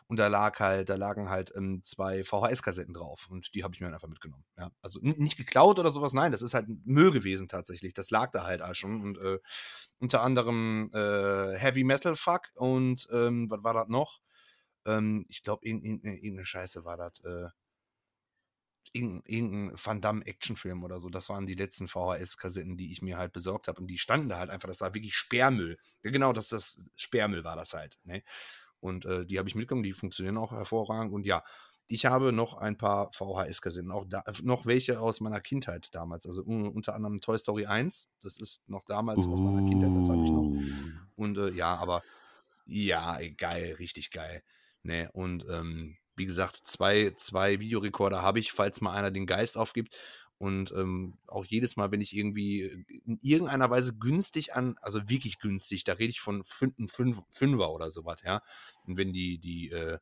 Und 0.08 0.18
da 0.18 0.28
lag 0.28 0.60
halt, 0.60 0.88
da 0.88 0.94
lagen 0.94 1.28
halt 1.28 1.52
ähm, 1.56 1.82
zwei 1.82 2.22
VHS-Kassetten 2.22 2.94
drauf 2.94 3.26
und 3.28 3.54
die 3.54 3.64
habe 3.64 3.74
ich 3.74 3.80
mir 3.80 3.88
einfach 3.88 4.08
mitgenommen. 4.08 4.44
Ja, 4.56 4.70
also 4.80 5.00
nicht 5.02 5.36
geklaut 5.36 5.80
oder 5.80 5.90
sowas, 5.90 6.12
nein, 6.12 6.30
das 6.30 6.42
ist 6.42 6.54
halt 6.54 6.66
Müll 6.84 7.10
gewesen 7.10 7.48
tatsächlich. 7.48 7.92
Das 7.92 8.10
lag 8.10 8.30
da 8.30 8.44
halt 8.44 8.62
auch 8.62 8.74
schon 8.74 9.02
und 9.02 9.18
äh, 9.18 9.38
unter 9.98 10.22
anderem 10.22 10.90
äh, 10.94 11.58
Heavy 11.58 11.82
Metal 11.82 12.14
Fuck 12.14 12.50
und 12.54 13.08
ähm, 13.10 13.50
was 13.50 13.64
war 13.64 13.74
das 13.74 13.88
noch? 13.88 14.20
Ähm, 14.86 15.26
ich 15.28 15.42
glaube, 15.42 15.66
irgendeine 15.66 16.16
in, 16.18 16.38
in, 16.38 16.44
Scheiße 16.44 16.84
war 16.84 16.96
das. 16.96 17.20
Äh, 17.24 17.48
irgendein 18.92 19.72
Van 19.74 20.00
Damme-Actionfilm 20.00 20.84
oder 20.84 21.00
so. 21.00 21.08
Das 21.10 21.28
waren 21.28 21.46
die 21.46 21.54
letzten 21.54 21.88
VHS-Kassetten, 21.88 22.76
die 22.76 22.92
ich 22.92 23.02
mir 23.02 23.18
halt 23.18 23.32
besorgt 23.32 23.68
habe. 23.68 23.80
Und 23.80 23.88
die 23.88 23.98
standen 23.98 24.28
da 24.28 24.38
halt 24.38 24.50
einfach. 24.50 24.68
Das 24.68 24.80
war 24.80 24.94
wirklich 24.94 25.14
Sperrmüll. 25.14 25.78
Ja, 26.02 26.10
genau, 26.10 26.32
das, 26.32 26.48
das 26.48 26.78
Sperrmüll 26.94 27.44
war 27.44 27.56
das 27.56 27.74
halt. 27.74 27.98
Ne? 28.04 28.22
Und 28.80 29.04
äh, 29.04 29.26
die 29.26 29.38
habe 29.38 29.48
ich 29.48 29.54
mitgenommen, 29.54 29.82
die 29.82 29.92
funktionieren 29.92 30.36
auch 30.36 30.52
hervorragend. 30.52 31.12
Und 31.12 31.26
ja, 31.26 31.42
ich 31.88 32.06
habe 32.06 32.32
noch 32.32 32.54
ein 32.54 32.76
paar 32.76 33.10
VHS-Kassetten, 33.12 33.92
auch 33.92 34.04
da, 34.08 34.24
noch 34.42 34.66
welche 34.66 35.00
aus 35.00 35.20
meiner 35.20 35.40
Kindheit 35.40 35.94
damals. 35.94 36.26
Also 36.26 36.42
un, 36.42 36.68
unter 36.68 36.94
anderem 36.94 37.20
Toy 37.20 37.38
Story 37.38 37.66
1, 37.66 38.08
das 38.22 38.38
ist 38.38 38.68
noch 38.68 38.84
damals 38.84 39.26
uh. 39.26 39.32
aus 39.32 39.40
meiner 39.40 39.68
Kindheit, 39.68 39.96
das 39.96 40.08
habe 40.08 40.24
ich 40.24 40.30
noch. 40.30 40.46
Uh. 40.46 40.62
Und 41.14 41.38
äh, 41.38 41.50
ja, 41.52 41.76
aber 41.76 42.02
ja, 42.66 43.18
geil, 43.36 43.76
richtig 43.78 44.10
geil. 44.10 44.42
Ne, 44.82 45.10
und 45.12 45.44
ähm, 45.48 45.96
wie 46.16 46.26
gesagt, 46.26 46.60
zwei, 46.64 47.12
zwei 47.16 47.60
Videorekorder 47.60 48.22
habe 48.22 48.38
ich, 48.38 48.52
falls 48.52 48.80
mal 48.80 48.92
einer 48.92 49.10
den 49.10 49.26
Geist 49.26 49.56
aufgibt. 49.56 49.96
Und 50.38 50.70
ähm, 50.72 51.18
auch 51.26 51.44
jedes 51.46 51.76
Mal, 51.76 51.90
wenn 51.92 52.02
ich 52.02 52.14
irgendwie 52.14 52.62
in 53.06 53.18
irgendeiner 53.22 53.70
Weise 53.70 53.94
günstig 53.94 54.54
an, 54.54 54.76
also 54.82 55.08
wirklich 55.08 55.38
günstig, 55.38 55.84
da 55.84 55.94
rede 55.94 56.10
ich 56.10 56.20
von 56.20 56.44
fünf, 56.44 56.74
fünf, 56.92 57.22
Fünfer 57.30 57.70
oder 57.72 57.90
sowas, 57.90 58.20
ja. 58.24 58.42
Und 58.84 58.98
wenn 58.98 59.12
die, 59.14 59.38
die, 59.38 59.70
äh, 59.70 59.98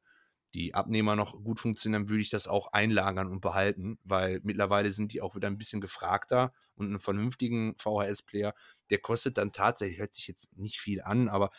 die 0.54 0.74
Abnehmer 0.74 1.16
noch 1.16 1.42
gut 1.42 1.60
funktionieren, 1.60 2.02
dann 2.04 2.08
würde 2.10 2.22
ich 2.22 2.30
das 2.30 2.46
auch 2.48 2.72
einlagern 2.72 3.28
und 3.28 3.40
behalten, 3.40 3.98
weil 4.04 4.40
mittlerweile 4.44 4.92
sind 4.92 5.12
die 5.12 5.20
auch 5.20 5.34
wieder 5.36 5.48
ein 5.48 5.58
bisschen 5.58 5.80
gefragter 5.80 6.52
und 6.76 6.86
einen 6.86 6.98
vernünftigen 6.98 7.74
VHS-Player, 7.78 8.54
der 8.90 8.98
kostet 8.98 9.36
dann 9.38 9.52
tatsächlich, 9.52 9.98
hört 9.98 10.14
sich 10.14 10.28
jetzt 10.28 10.56
nicht 10.56 10.80
viel 10.80 11.02
an, 11.02 11.28
aber 11.28 11.50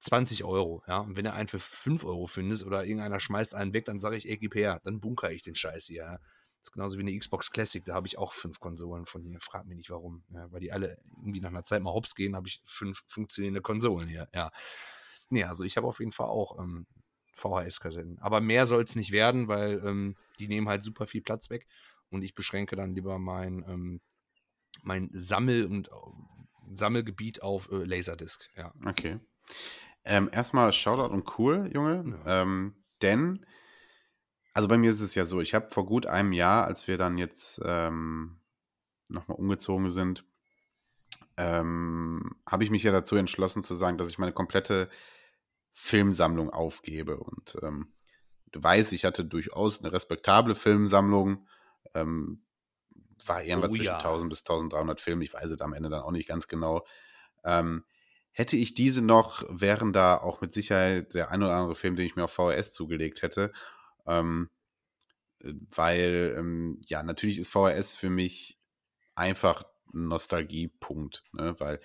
20 0.00 0.44
Euro, 0.44 0.82
ja. 0.86 1.00
Und 1.00 1.16
wenn 1.16 1.26
er 1.26 1.34
einen 1.34 1.48
für 1.48 1.58
5 1.58 2.04
Euro 2.04 2.26
findest 2.26 2.64
oder 2.64 2.84
irgendeiner 2.84 3.20
schmeißt 3.20 3.54
einen 3.54 3.72
weg, 3.72 3.86
dann 3.86 4.00
sage 4.00 4.16
ich, 4.16 4.28
ey, 4.28 4.36
gib 4.38 4.54
her, 4.54 4.80
dann 4.84 5.00
bunkere 5.00 5.32
ich 5.32 5.42
den 5.42 5.54
Scheiß 5.54 5.86
hier, 5.86 6.02
ja. 6.04 6.18
Das 6.58 6.68
ist 6.68 6.72
genauso 6.72 6.98
wie 6.98 7.02
eine 7.02 7.16
Xbox 7.16 7.50
Classic, 7.50 7.84
da 7.84 7.94
habe 7.94 8.06
ich 8.06 8.18
auch 8.18 8.32
fünf 8.32 8.58
Konsolen 8.60 9.06
von 9.06 9.22
hier. 9.22 9.40
Frag 9.40 9.66
mich 9.66 9.76
nicht 9.76 9.90
warum. 9.90 10.24
Ja, 10.30 10.50
weil 10.50 10.60
die 10.60 10.72
alle 10.72 10.98
irgendwie 11.16 11.40
nach 11.40 11.50
einer 11.50 11.64
Zeit 11.64 11.82
mal 11.82 11.92
hops 11.92 12.14
gehen, 12.14 12.34
habe 12.34 12.48
ich 12.48 12.62
fünf 12.66 13.02
funktionierende 13.06 13.60
Konsolen 13.60 14.08
hier, 14.08 14.28
ja. 14.34 14.50
Nee, 15.30 15.44
also 15.44 15.62
ich 15.64 15.76
habe 15.76 15.86
auf 15.86 16.00
jeden 16.00 16.12
Fall 16.12 16.26
auch 16.26 16.58
ähm, 16.58 16.86
VHS-Kassetten. 17.34 18.18
Aber 18.20 18.40
mehr 18.40 18.66
soll 18.66 18.82
es 18.82 18.96
nicht 18.96 19.12
werden, 19.12 19.48
weil 19.48 19.80
ähm, 19.84 20.16
die 20.38 20.48
nehmen 20.48 20.68
halt 20.68 20.82
super 20.82 21.06
viel 21.06 21.22
Platz 21.22 21.50
weg. 21.50 21.66
Und 22.10 22.22
ich 22.22 22.34
beschränke 22.34 22.76
dann 22.76 22.94
lieber 22.94 23.18
mein, 23.18 23.64
ähm, 23.68 24.00
mein 24.82 25.10
Sammel- 25.12 25.66
und 25.66 25.88
äh, 25.88 26.74
Sammelgebiet 26.74 27.42
auf 27.42 27.70
äh, 27.70 27.84
Laserdisc, 27.84 28.50
ja. 28.56 28.72
Okay. 28.84 29.20
Ähm, 30.04 30.30
erstmal 30.32 30.72
Shoutout 30.72 31.12
und 31.12 31.38
cool, 31.38 31.70
Junge. 31.72 32.18
Ja. 32.24 32.42
Ähm, 32.42 32.84
denn, 33.02 33.44
also 34.58 34.66
bei 34.66 34.76
mir 34.76 34.90
ist 34.90 35.00
es 35.00 35.14
ja 35.14 35.24
so, 35.24 35.40
ich 35.40 35.54
habe 35.54 35.70
vor 35.70 35.86
gut 35.86 36.06
einem 36.06 36.32
Jahr, 36.32 36.66
als 36.66 36.88
wir 36.88 36.98
dann 36.98 37.16
jetzt 37.16 37.60
ähm, 37.64 38.40
nochmal 39.08 39.38
umgezogen 39.38 39.88
sind, 39.88 40.24
ähm, 41.36 42.34
habe 42.44 42.64
ich 42.64 42.70
mich 42.70 42.82
ja 42.82 42.90
dazu 42.90 43.14
entschlossen 43.14 43.62
zu 43.62 43.76
sagen, 43.76 43.98
dass 43.98 44.10
ich 44.10 44.18
meine 44.18 44.32
komplette 44.32 44.90
Filmsammlung 45.74 46.50
aufgebe. 46.50 47.18
Und 47.18 47.56
ähm, 47.62 47.92
du 48.50 48.60
weißt, 48.60 48.92
ich 48.94 49.04
hatte 49.04 49.24
durchaus 49.24 49.78
eine 49.78 49.92
respektable 49.92 50.56
Filmsammlung. 50.56 51.46
Ähm, 51.94 52.42
war 53.26 53.44
irgendwas 53.44 53.70
oh, 53.70 53.74
zwischen 53.74 53.84
ja. 53.84 53.98
1000 53.98 54.28
bis 54.28 54.40
1300 54.40 55.00
Filme. 55.00 55.22
Ich 55.22 55.34
weiß 55.34 55.52
es 55.52 55.60
am 55.60 55.72
Ende 55.72 55.88
dann 55.88 56.02
auch 56.02 56.10
nicht 56.10 56.26
ganz 56.26 56.48
genau. 56.48 56.84
Ähm, 57.44 57.84
Hätte 58.38 58.56
ich 58.56 58.72
diese 58.72 59.02
noch, 59.02 59.42
wären 59.48 59.92
da 59.92 60.16
auch 60.16 60.40
mit 60.40 60.52
Sicherheit 60.52 61.12
der 61.12 61.32
ein 61.32 61.42
oder 61.42 61.56
andere 61.56 61.74
Film, 61.74 61.96
den 61.96 62.06
ich 62.06 62.14
mir 62.14 62.22
auf 62.22 62.32
VHS 62.32 62.72
zugelegt 62.72 63.22
hätte. 63.22 63.52
Ähm, 64.08 64.50
äh, 65.40 65.52
weil, 65.70 66.34
ähm, 66.38 66.80
ja, 66.86 67.02
natürlich 67.02 67.38
ist 67.38 67.48
VHS 67.48 67.94
für 67.94 68.10
mich 68.10 68.58
einfach 69.14 69.64
ein 69.94 70.08
Nostalgiepunkt, 70.08 71.24
ne? 71.32 71.54
weil 71.58 71.80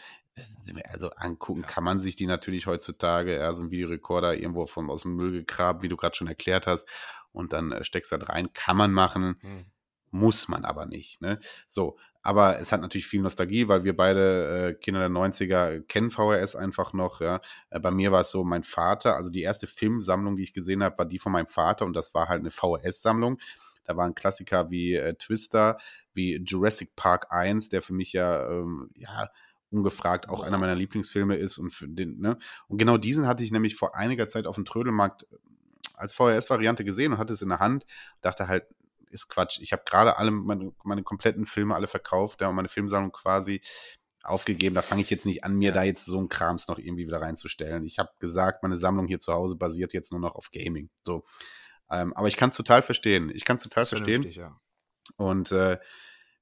also 0.86 1.12
angucken 1.12 1.62
kann 1.62 1.84
man 1.84 2.00
sich 2.00 2.16
die 2.16 2.26
natürlich 2.26 2.66
heutzutage, 2.66 3.36
ja, 3.38 3.54
so 3.54 3.62
ein 3.62 3.72
Videorekorder 3.72 4.36
irgendwo 4.36 4.66
vom, 4.66 4.90
aus 4.90 5.04
dem 5.04 5.16
Müll 5.16 5.32
gegraben, 5.32 5.84
wie 5.84 5.90
du 5.90 5.98
gerade 5.98 6.16
schon 6.16 6.28
erklärt 6.28 6.66
hast, 6.66 6.88
und 7.32 7.54
dann 7.54 7.72
äh, 7.72 7.84
steckst 7.84 8.12
du 8.12 8.18
da 8.18 8.26
rein, 8.28 8.54
kann 8.54 8.78
man 8.78 8.92
machen, 8.92 9.38
hm. 9.42 9.66
muss 10.12 10.48
man 10.48 10.66
aber 10.66 10.86
nicht. 10.86 11.22
Ne? 11.22 11.40
So, 11.68 11.98
aber 12.26 12.58
es 12.60 12.72
hat 12.72 12.80
natürlich 12.80 13.06
viel 13.06 13.22
Nostalgie, 13.22 13.68
weil 13.68 13.84
wir 13.84 13.96
beide 13.96 14.70
äh, 14.70 14.74
Kinder 14.76 15.02
der 15.02 15.10
90er 15.10 15.82
kennen 15.82 16.10
VHS 16.10 16.56
einfach 16.56 16.94
noch. 16.94 17.20
Ja. 17.20 17.42
Äh, 17.70 17.82
bei 17.82 17.92
mir 17.92 18.14
war 18.14 18.22
es 18.22 18.32
so, 18.32 18.46
mein 18.46 18.64
Vater, 18.64 19.18
also 19.18 19.30
die 19.30 19.42
erste 19.42 19.68
Filmsammlung, 19.68 20.38
die 20.38 20.44
ich 20.44 20.54
gesehen 20.54 20.84
habe, 20.84 20.98
war 20.98 21.06
die 21.06 21.20
von 21.20 21.34
meinem 21.34 21.48
Vater 21.48 21.86
und 21.86 21.94
das 21.94 22.14
war 22.14 22.30
halt 22.30 22.40
eine 22.40 22.50
VHS-Sammlung. 22.50 23.40
Da 23.84 23.98
waren 23.98 24.16
Klassiker 24.16 24.72
wie 24.72 24.94
äh, 24.94 25.16
Twister, 25.16 25.78
wie 26.14 26.38
Jurassic 26.38 26.96
Park 26.96 27.28
1, 27.30 27.68
der 27.68 27.82
für 27.82 27.94
mich 27.94 28.14
ja, 28.14 28.50
ähm, 28.50 28.90
ja 28.96 29.28
ungefragt 29.70 30.30
auch 30.30 30.44
einer 30.44 30.58
meiner 30.58 30.76
Lieblingsfilme 30.76 31.36
ist. 31.36 31.58
Und, 31.58 31.72
für 31.72 31.90
den, 31.90 32.20
ne? 32.22 32.38
und 32.70 32.78
genau 32.78 32.98
diesen 32.98 33.28
hatte 33.28 33.44
ich 33.44 33.52
nämlich 33.52 33.76
vor 33.76 33.96
einiger 33.98 34.30
Zeit 34.30 34.48
auf 34.48 34.56
dem 34.56 34.64
Trödelmarkt 34.64 35.24
äh, 35.24 35.36
als 35.96 36.14
VHS-Variante 36.14 36.86
gesehen 36.86 37.12
und 37.12 37.18
hatte 37.18 37.34
es 37.34 37.42
in 37.42 37.50
der 37.50 37.60
Hand. 37.60 37.86
Dachte 38.22 38.48
halt, 38.48 38.66
ist 39.14 39.30
Quatsch. 39.30 39.60
Ich 39.62 39.72
habe 39.72 39.84
gerade 39.86 40.18
alle 40.18 40.32
meine, 40.32 40.74
meine 40.84 41.04
kompletten 41.04 41.46
Filme 41.46 41.76
alle 41.76 41.88
verkauft, 41.88 42.42
ja, 42.42 42.52
meine 42.52 42.70
Filmsammlung 42.70 43.12
quasi 43.12 43.62
aufgegeben. 44.24 44.76
Da 44.76 44.82
fange 44.82 45.02
ich 45.02 45.10
jetzt 45.10 45.26
nicht 45.26 45.44
an, 45.44 45.56
mir 45.56 45.70
ja. 45.70 45.76
da 45.76 45.84
jetzt 45.84 46.06
so 46.06 46.20
ein 46.20 46.30
Krams 46.30 46.68
noch 46.68 46.80
irgendwie 46.80 47.08
wieder 47.08 47.22
reinzustellen. 47.22 47.86
Ich 47.86 48.00
habe 48.00 48.10
gesagt, 48.20 48.64
meine 48.64 48.78
Sammlung 48.78 49.08
hier 49.08 49.20
zu 49.20 49.34
Hause 49.34 49.56
basiert 49.56 49.94
jetzt 49.94 50.12
nur 50.12 50.22
noch 50.22 50.36
auf 50.36 50.52
Gaming. 50.52 50.90
So. 51.04 51.24
Ähm, 51.90 52.14
aber 52.14 52.28
ich 52.28 52.38
kann 52.38 52.50
es 52.50 52.56
total 52.56 52.82
verstehen. 52.82 53.32
Ich 53.34 53.46
kann 53.46 53.58
es 53.58 53.64
total 53.64 53.86
verstehen. 53.86 54.24
Ja. 54.32 54.60
Und 55.18 55.52
äh, 55.52 55.78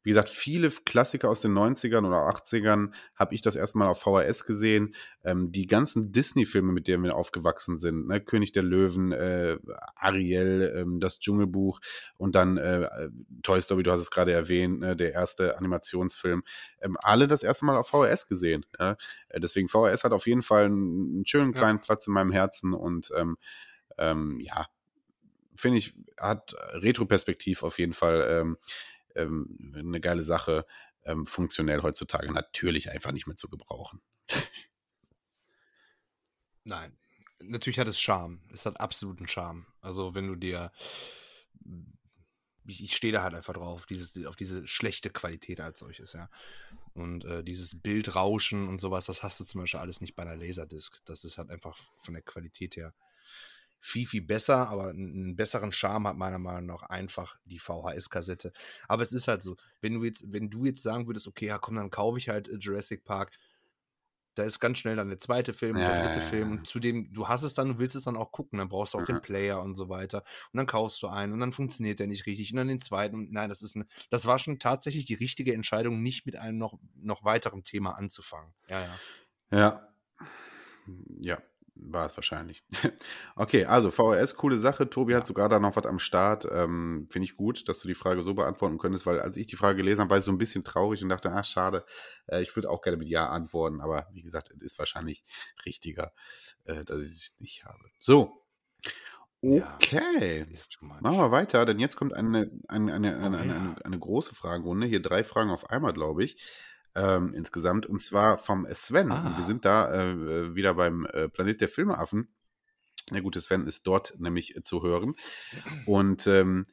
wie 0.04 0.10
gesagt, 0.10 0.30
viele 0.30 0.72
Klassiker 0.72 1.30
aus 1.30 1.42
den 1.42 1.54
90ern 1.54 2.08
oder 2.08 2.28
80ern 2.28 2.92
habe 3.16 3.36
ich 3.36 3.42
das 3.42 3.56
erstmal 3.56 3.88
auf 3.88 4.02
VHS 4.02 4.46
gesehen. 4.46 4.96
Ähm, 5.24 5.52
die 5.52 5.68
ganzen 5.68 6.12
Disney-Filme, 6.12 6.72
mit 6.72 6.88
denen 6.88 7.04
wir 7.04 7.16
aufgewachsen 7.16 7.78
sind, 7.78 8.08
ne? 8.08 8.20
König 8.20 8.52
der 8.52 8.64
Löwen, 8.64 9.12
äh, 9.12 9.58
Ariel, 9.96 10.74
ähm, 10.76 11.00
das 11.00 11.20
Dschungelbuch 11.20 11.80
und 12.18 12.34
dann 12.34 12.58
äh, 12.58 13.10
Toy 13.44 13.62
Story, 13.62 13.84
du 13.84 13.92
hast 13.92 14.02
es 14.02 14.12
gerade 14.12 14.32
erwähnt, 14.32 14.80
ne? 14.80 14.96
der 14.96 15.14
erste 15.14 15.58
Animationsfilm, 15.58 16.44
ähm, 16.82 16.98
alle 17.02 17.28
das 17.28 17.44
erste 17.44 17.66
Mal 17.66 17.78
auf 17.78 17.90
VHS 17.90 18.28
gesehen. 18.28 18.66
Ja? 18.80 18.98
Äh, 19.30 19.40
deswegen 19.40 19.70
VHS 19.70 20.04
hat 20.04 20.14
auf 20.14 20.26
jeden 20.26 20.42
Fall 20.42 20.66
einen, 20.66 21.16
einen 21.16 21.26
schönen 21.28 21.54
kleinen 21.54 21.78
ja. 21.78 21.84
Platz 21.84 22.08
in 22.08 22.14
meinem 22.14 22.32
Herzen 22.32 22.74
und 22.74 23.12
ähm, 23.16 23.38
ähm, 24.00 24.40
ja, 24.40 24.66
finde 25.56 25.78
ich, 25.78 25.94
hat 26.18 26.56
Retroperspektiv 26.74 27.62
auf 27.62 27.78
jeden 27.78 27.94
Fall 27.94 28.58
ähm, 29.16 29.74
eine 29.76 30.02
geile 30.02 30.24
Sache, 30.24 30.66
ähm, 31.04 31.26
funktionell 31.26 31.82
heutzutage 31.82 32.32
natürlich 32.32 32.92
einfach 32.92 33.12
nicht 33.12 33.28
mehr 33.28 33.36
zu 33.36 33.50
gebrauchen. 33.50 34.02
Nein, 36.64 36.98
natürlich 37.40 37.80
hat 37.80 37.88
es 37.88 38.00
Charme. 38.00 38.42
Es 38.54 38.66
hat 38.66 38.80
absoluten 38.80 39.28
Charme. 39.28 39.66
Also 39.82 40.14
wenn 40.14 40.28
du 40.28 40.36
dir 40.36 40.72
ich, 42.66 42.84
ich 42.84 42.96
stehe 42.96 43.14
da 43.14 43.24
halt 43.24 43.34
einfach 43.34 43.54
drauf, 43.54 43.86
dieses, 43.86 44.26
auf 44.26 44.36
diese 44.36 44.68
schlechte 44.68 45.10
Qualität 45.10 45.60
als 45.60 45.80
solches, 45.80 46.14
ja. 46.14 46.30
Und 46.94 47.26
äh, 47.26 47.44
dieses 47.44 47.82
Bildrauschen 47.82 48.68
und 48.68 48.80
sowas, 48.80 49.06
das 49.06 49.24
hast 49.24 49.40
du 49.40 49.44
zum 49.44 49.62
Beispiel 49.62 49.80
alles 49.80 50.02
nicht 50.02 50.16
bei 50.16 50.24
einer 50.24 50.36
Laserdisc. 50.36 51.04
Das 51.06 51.24
ist 51.24 51.38
halt 51.38 51.50
einfach 51.50 51.78
von 51.98 52.14
der 52.14 52.24
Qualität 52.24 52.76
her 52.76 52.94
viel, 53.82 54.06
viel 54.08 54.22
besser, 54.22 54.70
aber 54.70 54.90
einen 54.90 55.36
besseren 55.36 55.72
Charme 55.72 56.08
hat 56.08 56.16
meiner 56.16 56.40
Meinung 56.40 56.68
nach 56.68 56.84
einfach 56.84 57.36
die 57.46 57.60
VHS-Kassette. 57.60 58.54
Aber 58.88 59.02
es 59.02 59.12
ist 59.12 59.28
halt 59.28 59.42
so, 59.42 59.58
wenn 59.82 59.96
du 59.96 60.04
jetzt, 60.04 60.32
wenn 60.32 60.50
du 60.50 60.66
jetzt 60.66 60.84
sagen 60.84 61.08
würdest, 61.08 61.28
okay, 61.28 61.48
ja 61.48 61.58
komm, 61.58 61.76
dann 61.76 61.90
kaufe 61.90 62.20
ich 62.20 62.30
halt 62.30 62.48
äh, 62.48 62.58
Jurassic 62.58 63.04
Park, 63.04 63.32
da 64.36 64.44
ist 64.44 64.60
ganz 64.60 64.78
schnell 64.78 64.96
dann 64.96 65.10
der 65.10 65.20
zweite 65.20 65.52
Film 65.52 65.78
ja, 65.78 65.92
der 65.92 66.06
dritte 66.06 66.20
ja, 66.20 66.26
Film 66.26 66.52
und 66.52 66.68
zudem, 66.68 67.12
du 67.12 67.28
hast 67.28 67.44
es 67.44 67.54
dann, 67.54 67.68
du 67.68 67.80
willst 67.80 67.98
es 67.98 68.06
dann 68.06 68.16
auch 68.16 68.32
gucken, 68.32 68.60
dann 68.60 68.70
brauchst 68.70 68.94
du 68.94 68.98
auch 68.98 69.02
mhm. 69.02 69.08
den 69.08 69.22
Player 69.22 69.62
und 69.62 69.74
so 69.74 69.90
weiter 69.90 70.20
und 70.54 70.58
dann 70.58 70.68
kaufst 70.68 71.04
du 71.04 71.08
einen 71.08 71.34
und 71.34 71.40
dann 71.40 71.52
funktioniert 71.52 72.00
der 72.00 72.08
nicht 72.08 72.26
richtig 72.28 72.52
und 72.52 72.58
dann 72.58 72.70
den 72.70 72.80
zweiten 72.80 73.16
und 73.16 73.32
nein, 73.34 73.50
das 73.50 73.62
ist 73.62 73.76
eine, 73.76 73.88
das 74.10 74.26
war 74.28 74.40
schon 74.40 74.58
tatsächlich 74.58 75.06
die 75.06 75.16
richtige 75.16 75.54
Entscheidung, 75.54 76.02
nicht 76.02 76.26
mit 76.26 76.38
einem 76.38 76.58
noch, 76.58 76.80
noch 76.96 77.26
weiteren 77.26 77.64
Thema 77.64 77.98
anzufangen. 77.98 78.54
Ja, 78.70 78.86
ja. 78.86 79.00
Ja. 79.52 79.88
Ja, 81.20 81.42
war 81.82 82.06
es 82.06 82.16
wahrscheinlich. 82.16 82.64
okay, 83.36 83.66
also 83.66 83.92
VHS, 83.92 84.36
coole 84.36 84.60
Sache. 84.60 84.90
Tobi 84.90 85.14
ja. 85.14 85.20
hat 85.20 85.26
sogar 85.26 85.50
da 85.50 85.60
noch 85.60 85.76
was 85.76 85.86
am 85.86 86.00
Start. 86.00 86.48
Ähm, 86.50 87.08
Finde 87.10 87.26
ich 87.26 87.36
gut, 87.36 87.68
dass 87.68 87.80
du 87.80 87.88
die 87.88 87.96
Frage 87.96 88.24
so 88.24 88.34
beantworten 88.34 88.78
könntest, 88.78 89.06
weil 89.06 89.20
als 89.20 89.38
ich 89.38 89.48
die 89.48 89.56
Frage 89.56 89.78
gelesen 89.78 90.02
habe, 90.02 90.12
war 90.12 90.18
ich 90.18 90.24
so 90.24 90.32
ein 90.32 90.38
bisschen 90.38 90.64
traurig 90.64 91.04
und 91.04 91.10
dachte, 91.10 91.32
ach, 91.32 91.46
schade. 91.46 91.84
Äh, 92.28 92.42
ich 92.42 92.56
würde 92.56 92.70
auch 92.70 92.82
gerne 92.82 92.98
mit 92.98 93.10
Ja 93.10 93.30
antworten, 93.30 93.82
aber 93.82 94.08
wie 94.14 94.22
gesagt, 94.22 94.52
es 94.52 94.62
ist 94.62 94.80
wahrscheinlich 94.80 95.24
richtiger, 95.66 96.14
äh, 96.66 96.86
dass 96.86 97.02
ich 97.02 97.12
es 97.12 97.36
nicht 97.40 97.66
habe. 97.66 97.84
So. 98.00 98.46
Okay. 99.44 100.46
Ja, 100.48 101.00
Machen 101.02 101.18
wir 101.18 101.32
weiter, 101.32 101.66
denn 101.66 101.80
jetzt 101.80 101.96
kommt 101.96 102.14
eine, 102.14 102.52
eine, 102.68 102.94
eine, 102.94 103.18
oh, 103.20 103.26
eine, 103.26 103.48
ja. 103.48 103.76
eine, 103.84 103.98
große 103.98 104.36
Fragerunde. 104.36 104.86
Hier 104.86 105.02
drei 105.02 105.24
Fragen 105.24 105.50
auf 105.50 105.72
einmal, 105.72 105.94
glaube 105.94 106.24
ich 106.24 106.38
ähm, 106.96 107.34
insgesamt. 107.34 107.86
Und 107.86 108.00
zwar 108.02 108.38
vom 108.38 108.68
Sven. 108.74 109.12
Ah. 109.12 109.38
Wir 109.38 109.46
sind 109.46 109.66
da 109.66 109.94
äh, 109.94 110.56
wieder 110.56 110.74
beim 110.76 111.06
äh, 111.06 111.30
Planet 111.30 111.62
der 111.62 111.70
Filmeaffen. 111.70 112.34
Der 113.12 113.22
gute 113.22 113.42
Sven 113.42 113.68
ist 113.68 113.88
dort 113.88 114.20
nämlich 114.20 114.56
äh, 114.56 114.62
zu 114.62 114.84
hören. 114.84 115.16
Und 115.86 116.28
ähm, 116.28 116.68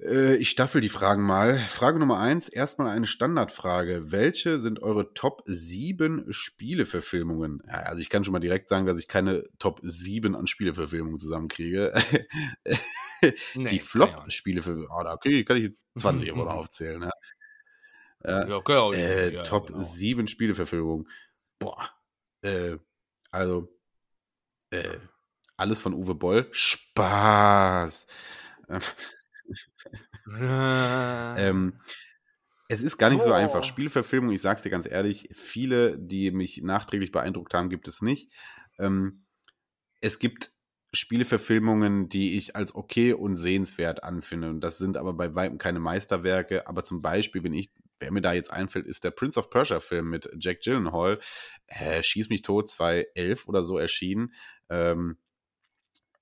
äh, 0.00 0.36
ich 0.36 0.50
staffel 0.50 0.80
die 0.80 0.88
Fragen 0.88 1.22
mal. 1.22 1.58
Frage 1.58 1.98
Nummer 1.98 2.18
eins, 2.18 2.48
erstmal 2.48 2.88
eine 2.88 3.06
Standardfrage. 3.06 4.10
Welche 4.10 4.60
sind 4.60 4.82
eure 4.82 5.14
Top 5.14 5.42
7 5.46 6.26
Spieleverfilmungen? 6.30 7.62
Ja, 7.66 7.80
also 7.82 8.00
ich 8.00 8.08
kann 8.08 8.24
schon 8.24 8.32
mal 8.32 8.40
direkt 8.40 8.68
sagen, 8.68 8.86
dass 8.86 8.98
ich 8.98 9.08
keine 9.08 9.44
Top 9.58 9.80
7 9.82 10.34
an 10.34 10.46
Spieleverfilmungen 10.46 11.18
zusammenkriege. 11.18 11.92
nee, 13.54 13.70
die 13.70 13.78
Flop-Spieleverfilmungen, 13.78 14.90
oh, 14.90 15.02
da 15.02 15.16
kann 15.16 15.56
ich 15.56 15.72
20 15.98 16.28
immer 16.28 16.44
noch 16.44 16.54
aufzählen. 16.54 17.02
Ja. 17.02 17.10
Ja, 18.24 18.48
ja, 18.48 18.60
genau. 18.60 18.92
Äh, 18.92 19.34
ja, 19.34 19.42
Top 19.42 19.68
genau. 19.68 19.82
7 19.82 20.26
Spieleverfilmung. 20.26 21.08
Boah. 21.58 21.90
Äh, 22.42 22.76
also, 23.30 23.68
äh, 24.70 24.98
alles 25.56 25.80
von 25.80 25.94
Uwe 25.94 26.14
Boll. 26.14 26.48
Spaß. 26.52 28.06
ähm, 30.38 31.78
es 32.68 32.82
ist 32.82 32.96
gar 32.96 33.10
nicht 33.10 33.22
oh. 33.22 33.26
so 33.26 33.32
einfach. 33.32 33.64
Spieleverfilmung, 33.64 34.32
ich 34.32 34.40
sag's 34.40 34.62
dir 34.62 34.70
ganz 34.70 34.86
ehrlich, 34.86 35.28
viele, 35.32 35.98
die 35.98 36.30
mich 36.30 36.62
nachträglich 36.62 37.12
beeindruckt 37.12 37.54
haben, 37.54 37.70
gibt 37.70 37.88
es 37.88 38.02
nicht. 38.02 38.32
Ähm, 38.78 39.24
es 40.00 40.18
gibt 40.18 40.52
Spieleverfilmungen, 40.94 42.08
die 42.08 42.36
ich 42.36 42.54
als 42.54 42.74
okay 42.74 43.12
und 43.12 43.36
sehenswert 43.36 44.04
anfinde. 44.04 44.50
Und 44.50 44.60
das 44.60 44.78
sind 44.78 44.96
aber 44.96 45.14
bei 45.14 45.34
weitem 45.34 45.58
keine 45.58 45.80
Meisterwerke. 45.80 46.66
Aber 46.66 46.84
zum 46.84 47.02
Beispiel, 47.02 47.42
wenn 47.44 47.54
ich 47.54 47.70
wer 48.02 48.12
mir 48.12 48.20
da 48.20 48.32
jetzt 48.32 48.50
einfällt, 48.50 48.86
ist 48.86 49.04
der 49.04 49.12
Prince 49.12 49.38
of 49.38 49.48
Persia 49.48 49.78
Film 49.78 50.10
mit 50.10 50.28
Jack 50.38 50.60
Gyllenhaal. 50.60 51.20
Äh, 51.68 52.02
Schieß 52.02 52.28
mich 52.28 52.42
tot, 52.42 52.68
2011 52.68 53.48
oder 53.48 53.62
so 53.62 53.78
erschienen. 53.78 54.34
Ähm, 54.68 55.18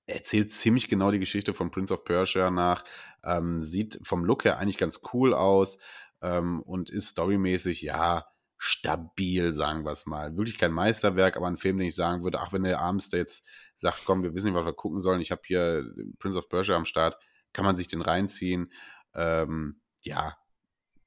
erzählt 0.05 0.51
ziemlich 0.51 0.87
genau 0.87 1.09
die 1.09 1.19
Geschichte 1.19 1.53
von 1.53 1.71
Prince 1.71 1.93
of 1.93 2.05
Persia 2.05 2.51
nach. 2.51 2.83
Ähm, 3.23 3.63
sieht 3.63 3.99
vom 4.03 4.23
Look 4.23 4.45
her 4.45 4.59
eigentlich 4.59 4.77
ganz 4.77 5.01
cool 5.11 5.33
aus 5.33 5.79
ähm, 6.21 6.61
und 6.61 6.91
ist 6.91 7.07
storymäßig, 7.07 7.81
ja, 7.81 8.27
stabil, 8.59 9.53
sagen 9.53 9.83
wir 9.83 9.91
es 9.91 10.05
mal. 10.05 10.37
Wirklich 10.37 10.59
kein 10.59 10.71
Meisterwerk, 10.71 11.35
aber 11.35 11.47
ein 11.47 11.57
Film, 11.57 11.79
den 11.79 11.87
ich 11.87 11.95
sagen 11.95 12.23
würde, 12.23 12.39
ach, 12.39 12.53
wenn 12.53 12.61
der 12.61 12.79
abends 12.79 13.09
da 13.09 13.17
jetzt 13.17 13.43
sagt, 13.75 14.03
komm, 14.05 14.21
wir 14.21 14.35
wissen 14.35 14.47
nicht, 14.47 14.55
was 14.55 14.65
wir 14.65 14.73
gucken 14.73 14.99
sollen, 14.99 15.19
ich 15.19 15.31
habe 15.31 15.41
hier 15.45 15.83
Prince 16.19 16.37
of 16.37 16.47
Persia 16.47 16.75
am 16.75 16.85
Start, 16.85 17.17
kann 17.53 17.65
man 17.65 17.75
sich 17.75 17.87
den 17.87 18.01
reinziehen. 18.01 18.71
Ähm, 19.15 19.81
ja, 20.01 20.37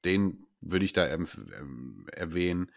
den 0.03 0.44
würde 0.65 0.85
ich 0.85 0.93
da 0.93 1.07
ähm, 1.07 2.05
erwähnen. 2.11 2.71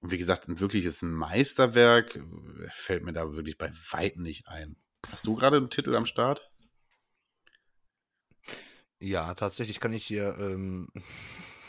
Und 0.00 0.10
wie 0.10 0.18
gesagt, 0.18 0.48
ein 0.48 0.60
wirkliches 0.60 1.02
Meisterwerk 1.02 2.16
äh, 2.16 2.68
fällt 2.70 3.04
mir 3.04 3.12
da 3.12 3.32
wirklich 3.32 3.58
bei 3.58 3.72
weitem 3.90 4.22
nicht 4.22 4.48
ein. 4.48 4.76
Hast 5.10 5.26
du 5.26 5.34
gerade 5.34 5.56
einen 5.56 5.70
Titel 5.70 5.94
am 5.94 6.06
Start? 6.06 6.50
Ja, 8.98 9.34
tatsächlich 9.34 9.80
kann 9.80 9.92
ich 9.92 10.04
hier. 10.04 10.36
Ähm 10.38 10.88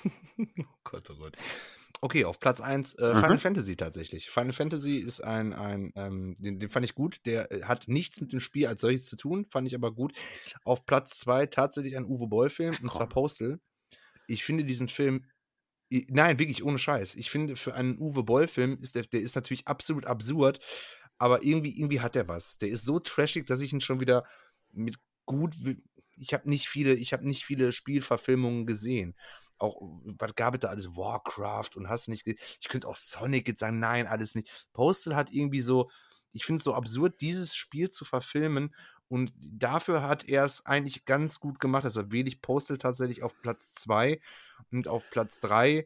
oh 0.38 0.66
Gott, 0.84 1.10
oh 1.10 1.16
Gott. 1.16 1.38
Okay, 2.04 2.26
auf 2.26 2.40
Platz 2.40 2.62
1 2.62 2.96
äh, 2.96 3.14
mhm. 3.14 3.18
Final 3.18 3.40
Fantasy 3.40 3.76
tatsächlich. 3.76 4.30
Final 4.32 4.54
Fantasy 4.54 4.98
ist 4.98 5.22
ein, 5.22 5.54
ein 5.54 5.94
ähm, 5.96 6.36
den, 6.40 6.60
den, 6.60 6.70
fand 6.70 6.84
ich 6.84 6.96
gut. 6.96 7.20
Der 7.26 7.52
äh, 7.52 7.64
hat 7.64 7.88
nichts 7.88 8.20
mit 8.20 8.34
dem 8.34 8.40
Spiel 8.40 8.66
als 8.66 8.82
solches 8.82 9.06
zu 9.06 9.18
tun, 9.18 9.46
fand 9.46 9.68
ich 9.68 9.76
aber 9.76 9.94
gut. 9.94 10.14
Auf 10.64 10.86
Platz 10.88 11.20
2 11.20 11.46
tatsächlich 11.46 11.96
ein 11.96 12.06
Uwe 12.06 12.28
Boll-Film, 12.28 12.76
und 12.82 12.92
zwar 12.92 13.08
Postal. 13.08 13.60
Ich 14.28 14.44
finde 14.44 14.66
diesen 14.66 14.88
Film 14.88 15.26
Nein, 16.08 16.40
wirklich 16.40 16.64
ohne 16.64 16.78
Scheiß. 16.78 17.16
Ich 17.16 17.30
finde, 17.30 17.58
für 17.58 17.74
einen 17.74 17.98
Uwe 18.00 18.24
Boll-Film 18.24 18.78
ist 18.82 18.96
der, 18.96 19.04
der 19.04 19.20
ist 19.22 19.36
natürlich 19.36 19.68
absolut 19.68 20.06
absurd, 20.06 20.60
aber 21.18 21.44
irgendwie, 21.44 21.78
irgendwie 21.78 22.00
hat 22.00 22.16
er 22.16 22.30
was. 22.30 22.58
Der 22.58 22.70
ist 22.70 22.86
so 22.86 23.00
trashig, 23.00 23.46
dass 23.46 23.62
ich 23.62 23.74
ihn 23.74 23.82
schon 23.82 24.00
wieder 24.00 24.24
mit 24.72 24.96
gut. 25.26 25.56
Ich 26.18 26.34
habe 26.34 26.50
nicht 26.50 26.70
viele, 26.70 26.94
ich 26.94 27.12
habe 27.12 27.28
nicht 27.28 27.44
viele 27.44 27.74
Spielverfilmungen 27.74 28.66
gesehen. 28.66 29.16
Auch, 29.58 29.76
was 30.18 30.34
gab 30.36 30.54
es 30.54 30.62
da 30.62 30.70
alles? 30.70 30.96
Warcraft 30.96 31.72
und 31.76 31.90
hast 31.90 32.08
nicht. 32.08 32.26
Ich 32.26 32.70
könnte 32.70 32.88
auch 32.88 32.96
Sonic 32.96 33.50
jetzt 33.50 33.60
sagen, 33.60 33.80
nein, 33.80 34.08
alles 34.08 34.34
nicht. 34.34 34.70
Postal 34.72 35.16
hat 35.16 35.32
irgendwie 35.32 35.62
so, 35.62 35.92
ich 36.32 36.46
finde 36.46 36.60
es 36.60 36.64
so 36.64 36.74
absurd, 36.74 37.20
dieses 37.20 37.54
Spiel 37.54 37.90
zu 37.90 38.06
verfilmen 38.06 38.74
und 39.12 39.34
dafür 39.38 40.04
hat 40.04 40.30
er 40.30 40.46
es 40.46 40.66
eigentlich 40.66 41.04
ganz 41.04 41.42
gut 41.42 41.60
gemacht. 41.60 41.84
Also 41.84 42.14
wähle 42.14 42.30
ich 42.30 42.42
Postal 42.42 42.78
tatsächlich 42.78 43.24
auf 43.24 43.36
Platz 43.42 43.74
2 43.74 44.22
und 44.72 44.88
auf 44.88 45.04
Platz 45.10 45.42
3 45.42 45.86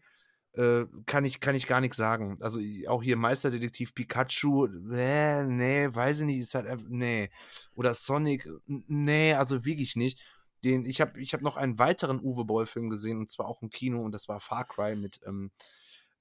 äh, 0.53 0.85
kann, 1.07 1.25
ich, 1.25 1.39
kann 1.39 1.55
ich 1.55 1.65
gar 1.65 1.81
nichts 1.81 1.97
sagen. 1.97 2.37
Also 2.39 2.59
auch 2.87 3.01
hier 3.01 3.17
Meisterdetektiv 3.17 3.95
Pikachu, 3.95 4.67
äh, 4.93 5.43
nee, 5.43 5.89
weiß 5.91 6.19
ich 6.19 6.25
nicht, 6.27 6.39
ist 6.39 6.53
halt 6.53 6.67
einfach, 6.67 6.85
nee. 6.87 7.31
Oder 7.73 7.95
Sonic, 7.95 8.47
nee, 8.67 9.33
also 9.33 9.65
wirklich 9.65 9.95
nicht. 9.95 10.21
Den, 10.63 10.85
ich 10.85 11.01
habe 11.01 11.19
ich 11.19 11.33
hab 11.33 11.41
noch 11.41 11.57
einen 11.57 11.79
weiteren 11.79 12.19
Uwe 12.19 12.45
Boll-Film 12.45 12.91
gesehen 12.91 13.17
und 13.17 13.31
zwar 13.31 13.47
auch 13.47 13.63
im 13.63 13.71
Kino 13.71 14.03
und 14.03 14.11
das 14.11 14.27
war 14.27 14.39
Far 14.39 14.67
Cry 14.67 14.95
mit, 14.95 15.19
ähm, 15.25 15.49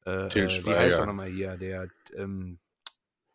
äh, 0.07 0.29
äh 0.29 0.65
wie 0.65 0.75
heißt 0.75 1.01
er 1.01 1.05
nochmal 1.05 1.29
hier, 1.29 1.59
der, 1.59 1.89
ähm, 2.17 2.61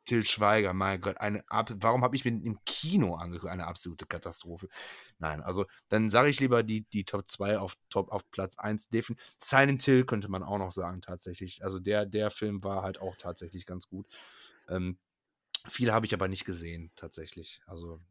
Till 0.10 0.23
Schweiger, 0.23 0.73
mein 0.73 0.99
Gott, 1.02 1.18
eine 1.18 1.44
warum 1.49 2.03
habe 2.03 2.15
ich 2.15 2.26
mir 2.26 2.31
im 2.31 2.57
Kino 2.65 3.14
angeguckt? 3.14 3.52
Eine 3.52 3.68
absolute 3.68 4.07
Katastrophe. 4.07 4.68
Nein, 5.19 5.41
also 5.41 5.65
dann 5.88 6.10
sage 6.10 6.30
ich 6.30 6.40
lieber 6.40 6.64
die, 6.64 6.81
die 6.90 7.03
Top 7.03 7.30
2 7.30 7.60
auf 7.60 7.77
Top 7.91 8.11
auf 8.11 8.30
Platz 8.31 8.57
1. 8.57 8.90
Silent 9.38 9.84
Till 9.84 10.06
könnte 10.06 10.30
man 10.30 10.41
auch 10.41 10.57
noch 10.57 10.72
sagen, 10.72 11.02
tatsächlich. 11.02 11.64
Also 11.64 11.80
der, 11.80 12.07
der 12.07 12.31
Film 12.31 12.64
war 12.64 12.81
halt 12.81 12.99
auch 12.99 13.15
tatsächlich 13.18 13.68
ganz 13.68 13.88
gut. 13.88 14.07
Ähm, 14.68 14.98
viele 15.68 15.94
habe 15.94 16.07
ich 16.07 16.14
aber 16.15 16.27
nicht 16.27 16.44
gesehen, 16.44 16.91
tatsächlich. 16.95 17.61
Also 17.68 18.02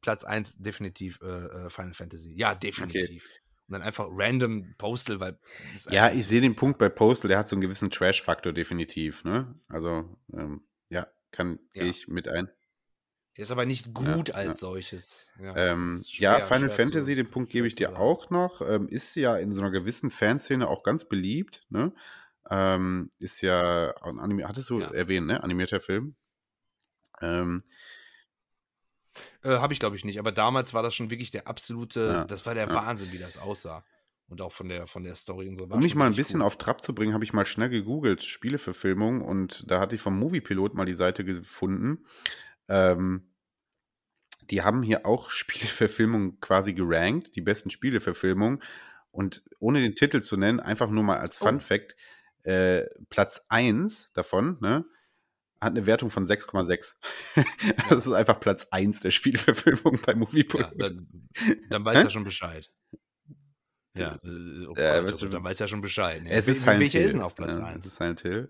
Platz 0.00 0.24
1 0.24 0.56
definitiv 0.56 1.20
äh, 1.22 1.26
äh, 1.26 1.70
Final 1.70 1.92
Fantasy. 1.92 2.32
Ja, 2.32 2.54
definitiv. 2.54 3.26
Okay. 3.26 3.40
Und 3.66 3.72
dann 3.72 3.82
einfach 3.82 4.06
random 4.10 4.74
Postal, 4.76 5.20
weil. 5.20 5.38
Ja, 5.90 6.10
ich 6.10 6.26
sehe 6.26 6.40
den 6.40 6.54
Punkt 6.54 6.78
bei 6.78 6.88
Postal, 6.88 7.28
der 7.28 7.38
hat 7.38 7.48
so 7.48 7.56
einen 7.56 7.62
gewissen 7.62 7.90
Trash-Faktor 7.90 8.52
definitiv, 8.52 9.24
ne? 9.24 9.54
Also, 9.68 10.18
ähm, 10.34 10.62
ja, 10.90 11.06
kann 11.34 11.58
ja. 11.74 11.84
ich 11.84 12.08
mit 12.08 12.28
ein. 12.28 12.48
Der 13.36 13.42
ist 13.42 13.50
aber 13.50 13.66
nicht 13.66 13.92
gut 13.92 14.28
ja, 14.28 14.34
als 14.36 14.46
ja. 14.46 14.54
solches. 14.54 15.30
Ja, 15.40 15.56
ähm, 15.56 16.02
schwer, 16.06 16.40
Final 16.46 16.70
Fantasy, 16.70 17.12
zu, 17.12 17.16
den 17.16 17.30
Punkt 17.30 17.50
gebe 17.50 17.66
ich 17.66 17.74
dir 17.74 17.98
auch 17.98 18.30
noch. 18.30 18.60
Ähm, 18.60 18.88
ist 18.88 19.16
ja 19.16 19.36
in 19.36 19.52
so 19.52 19.60
einer 19.60 19.72
gewissen 19.72 20.10
Fanszene 20.10 20.68
auch 20.68 20.84
ganz 20.84 21.04
beliebt. 21.04 21.66
Ne? 21.68 21.92
Ähm, 22.48 23.10
ist 23.18 23.40
ja, 23.40 23.90
Anime, 24.02 24.46
hattest 24.46 24.70
du 24.70 24.78
erwähnt, 24.78 25.26
ne? 25.26 25.42
Animierter 25.42 25.80
Film. 25.80 26.14
Ähm, 27.20 27.64
äh, 29.42 29.48
Habe 29.48 29.72
ich, 29.72 29.80
glaube 29.80 29.96
ich, 29.96 30.04
nicht. 30.04 30.18
Aber 30.18 30.30
damals 30.30 30.72
war 30.72 30.82
das 30.82 30.94
schon 30.94 31.10
wirklich 31.10 31.30
der 31.30 31.48
absolute, 31.48 32.26
das 32.28 32.46
war 32.46 32.54
der 32.54 32.72
Wahnsinn, 32.72 33.12
wie 33.12 33.18
das 33.18 33.38
aussah. 33.38 33.84
Und 34.26 34.40
auch 34.40 34.52
von 34.52 34.68
der, 34.68 34.86
von 34.86 35.04
der 35.04 35.14
Story 35.16 35.48
und 35.48 35.58
so. 35.58 35.64
um 35.64 35.80
mich 35.80 35.94
mal 35.94 36.06
ein 36.06 36.16
bisschen 36.16 36.40
cool. 36.40 36.46
auf 36.46 36.56
Trab 36.56 36.82
zu 36.82 36.94
bringen, 36.94 37.12
habe 37.12 37.24
ich 37.24 37.32
mal 37.32 37.44
schnell 37.44 37.68
gegoogelt, 37.68 38.24
Spieleverfilmung. 38.24 39.20
Und 39.20 39.70
da 39.70 39.80
hatte 39.80 39.94
ich 39.94 40.00
vom 40.00 40.18
Moviepilot 40.18 40.74
mal 40.74 40.86
die 40.86 40.94
Seite 40.94 41.24
gefunden. 41.24 42.06
Ähm, 42.68 43.30
die 44.50 44.62
haben 44.62 44.82
hier 44.82 45.06
auch 45.06 45.30
Spieleverfilmungen 45.30 46.40
quasi 46.40 46.72
gerankt, 46.72 47.36
die 47.36 47.42
besten 47.42 47.70
Spieleverfilmungen. 47.70 48.62
Und 49.10 49.44
ohne 49.60 49.80
den 49.80 49.94
Titel 49.94 50.22
zu 50.22 50.36
nennen, 50.36 50.58
einfach 50.58 50.90
nur 50.90 51.04
mal 51.04 51.18
als 51.18 51.40
oh. 51.40 51.46
Fun 51.46 51.60
Fact, 51.60 51.94
äh, 52.42 52.84
Platz 53.10 53.44
1 53.48 54.10
davon, 54.12 54.58
ne, 54.60 54.84
hat 55.60 55.72
eine 55.72 55.86
Wertung 55.86 56.10
von 56.10 56.26
6,6. 56.26 56.96
das 57.88 58.06
ist 58.06 58.12
einfach 58.12 58.40
Platz 58.40 58.66
1 58.70 59.00
der 59.00 59.10
Spieleverfilmung 59.10 60.00
bei 60.04 60.14
Moviepilot. 60.14 60.72
Ja, 60.78 60.86
dann, 60.86 61.28
dann 61.70 61.84
weiß 61.84 62.04
er 62.04 62.10
schon 62.10 62.24
Bescheid. 62.24 62.70
Ja, 63.96 64.18
äh, 64.24 64.66
oh 64.66 64.74
Gott, 64.74 64.78
ja, 64.78 65.04
weißt 65.04 65.22
du, 65.22 65.28
dann 65.28 65.44
weiß 65.44 65.60
er 65.60 65.68
schon 65.68 65.80
Bescheid. 65.80 66.22
Ne? 66.22 66.30
Es 66.30 66.48
ist 66.48 66.62
Silent 66.62 66.80
Welcher 66.80 67.00
ist 67.00 67.12
denn 67.12 67.20
auf 67.22 67.34
Platz 67.34 67.56
ja, 67.56 67.64
1? 67.66 67.78
Es 67.80 67.86
ist 67.86 67.96
Silent 67.96 68.20
Hill. 68.20 68.48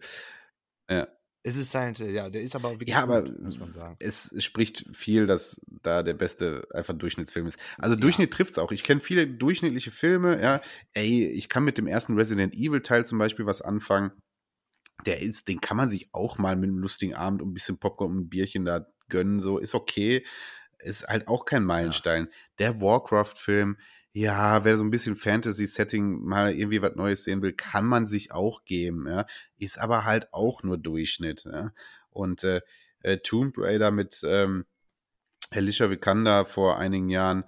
Ja. 0.89 1.09
Es 1.47 1.57
ist 1.57 1.71
Silent 1.71 1.99
Hill, 1.99 2.11
ja, 2.11 2.31
der 2.31 2.41
ist 2.41 2.57
aber 2.57 2.71
wirklich 2.73 2.89
ja, 2.89 3.03
aber 3.03 3.25
gut, 3.25 3.43
muss 3.43 3.59
man 3.59 3.71
sagen. 3.71 3.97
Es 3.99 4.35
spricht 4.43 4.87
viel, 4.97 5.27
dass 5.27 5.61
da 5.83 6.03
der 6.03 6.15
beste 6.15 6.67
einfach 6.73 6.95
Durchschnittsfilm 6.95 7.47
ist. 7.47 7.59
Also 7.77 7.97
Durchschnitt 7.97 8.33
ja. 8.33 8.37
trifft 8.37 8.53
es 8.53 8.59
auch. 8.59 8.73
Ich 8.73 8.83
kenne 8.83 9.01
viele 9.01 9.27
durchschnittliche 9.27 9.91
Filme, 9.91 10.41
ja. 10.43 10.63
Ey, 10.95 11.27
ich 11.27 11.51
kann 11.51 11.65
mit 11.65 11.77
dem 11.77 11.87
ersten 11.87 12.15
Resident 12.15 12.55
Evil 12.55 12.81
Teil 12.81 13.05
zum 13.05 13.19
Beispiel 13.19 13.45
was 13.45 13.61
anfangen. 13.61 14.13
Der 15.05 15.21
ist, 15.21 15.49
den 15.49 15.61
kann 15.61 15.77
man 15.77 15.91
sich 15.91 16.09
auch 16.13 16.39
mal 16.39 16.57
mit 16.57 16.69
einem 16.69 16.79
lustigen 16.79 17.15
Abend 17.15 17.43
und 17.43 17.51
ein 17.51 17.55
bisschen 17.55 17.79
Popcorn 17.79 18.13
und 18.13 18.19
ein 18.21 18.29
Bierchen 18.31 18.65
da 18.65 18.87
gönnen, 19.11 19.41
so 19.41 19.59
ist 19.59 19.75
okay. 19.75 20.25
Ist 20.79 21.07
halt 21.07 21.29
auch 21.29 21.45
kein 21.45 21.65
Meilenstein. 21.65 22.25
Ja. 22.25 22.31
Der 22.59 22.81
Warcraft-Film, 22.81 23.77
ja, 24.17 24.65
wer 24.65 24.79
so 24.79 24.85
ein 24.85 24.91
bisschen 24.91 25.17
Fantasy-Setting 25.17 26.23
mal 26.23 26.55
irgendwie 26.55 26.81
was 26.81 26.95
Neues 26.95 27.25
sehen 27.25 27.43
will, 27.43 27.53
kann 27.53 27.85
man 27.85 28.07
sich 28.07 28.31
auch 28.31 28.65
geben, 28.65 29.09
ja. 29.09 29.27
Ist 29.59 29.77
aber 29.77 30.05
halt 30.05 30.33
auch 30.33 30.63
nur 30.63 30.79
Durchschnitt, 30.79 31.45
ja. 31.45 31.73
Und 32.11 32.45
äh, 32.45 32.61
äh, 33.01 33.19
Tomb 33.19 33.59
Raider 33.59 33.91
mit 33.91 34.21
ähm, 34.25 34.67
Alicia 35.51 35.91
Vikander 35.91 36.47
vor 36.47 36.79
einigen 36.79 37.09
Jahren, 37.09 37.45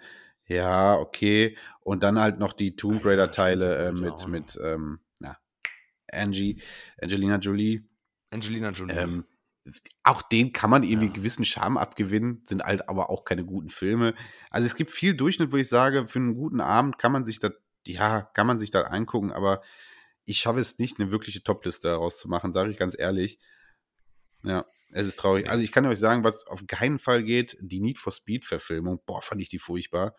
ja, 0.49 0.97
okay. 0.97 1.57
Und 1.83 2.03
dann 2.03 2.19
halt 2.19 2.41
noch 2.41 2.53
die 2.53 2.75
Tomb 2.75 3.05
Raider-Teile 3.05 3.87
äh, 3.87 3.93
mit, 3.93 4.27
mit 4.27 4.59
ähm, 4.61 4.99
na, 5.21 5.39
Angie, 6.11 6.61
Angelina 7.01 7.37
Jolie. 7.39 7.85
Angelina 8.31 8.71
Jolie. 8.71 8.97
Ähm, 8.97 9.25
auch 10.03 10.23
den 10.23 10.53
kann 10.53 10.71
man 10.71 10.83
irgendwie 10.83 11.09
ja. 11.09 11.13
gewissen 11.13 11.45
Charme 11.45 11.77
abgewinnen, 11.77 12.43
sind 12.47 12.63
halt 12.63 12.89
aber 12.89 13.11
auch 13.11 13.25
keine 13.25 13.45
guten 13.45 13.69
Filme. 13.69 14.15
Also 14.51 14.67
es 14.67 14.77
gibt 14.77 14.91
viel 14.91 15.15
Durchschnitt, 15.15 15.53
wo 15.53 15.57
ich 15.57 15.69
sage, 15.69 16.07
für 16.07 16.19
einen 16.19 16.35
guten 16.35 16.61
Abend 16.61 16.99
kann 16.99 17.13
man 17.13 17.25
sich 17.25 17.41
da, 17.41 17.51
ja, 17.85 18.23
kann 18.23 18.47
man 18.47 18.59
sich 18.59 18.71
da 18.71 18.83
angucken, 18.83 19.33
aber 19.33 19.63
ich 20.25 20.39
schaffe 20.39 20.61
es 20.61 20.79
nicht, 20.79 21.01
eine 21.01 21.11
wirkliche 21.11 21.43
Topliste 21.43 21.89
daraus 21.89 22.19
zu 22.19 22.29
machen, 22.29 22.53
sage 22.53 22.71
ich 22.71 22.79
ganz 22.79 22.97
ehrlich. 22.99 23.39
Ja, 24.43 24.67
es 24.93 25.07
ist 25.07 25.19
traurig. 25.19 25.49
Also 25.49 25.63
ich 25.63 25.73
kann 25.73 25.87
euch 25.87 25.99
sagen, 25.99 26.25
was 26.25 26.47
auf 26.47 26.65
keinen 26.67 26.99
Fall 26.99 27.23
geht, 27.23 27.57
die 27.61 27.81
Need 27.81 27.99
for 27.99 28.13
Speed 28.13 28.45
Verfilmung, 28.45 29.01
boah, 29.07 29.23
fand 29.23 29.41
ich 29.41 29.49
die 29.49 29.59
furchtbar. 29.59 30.17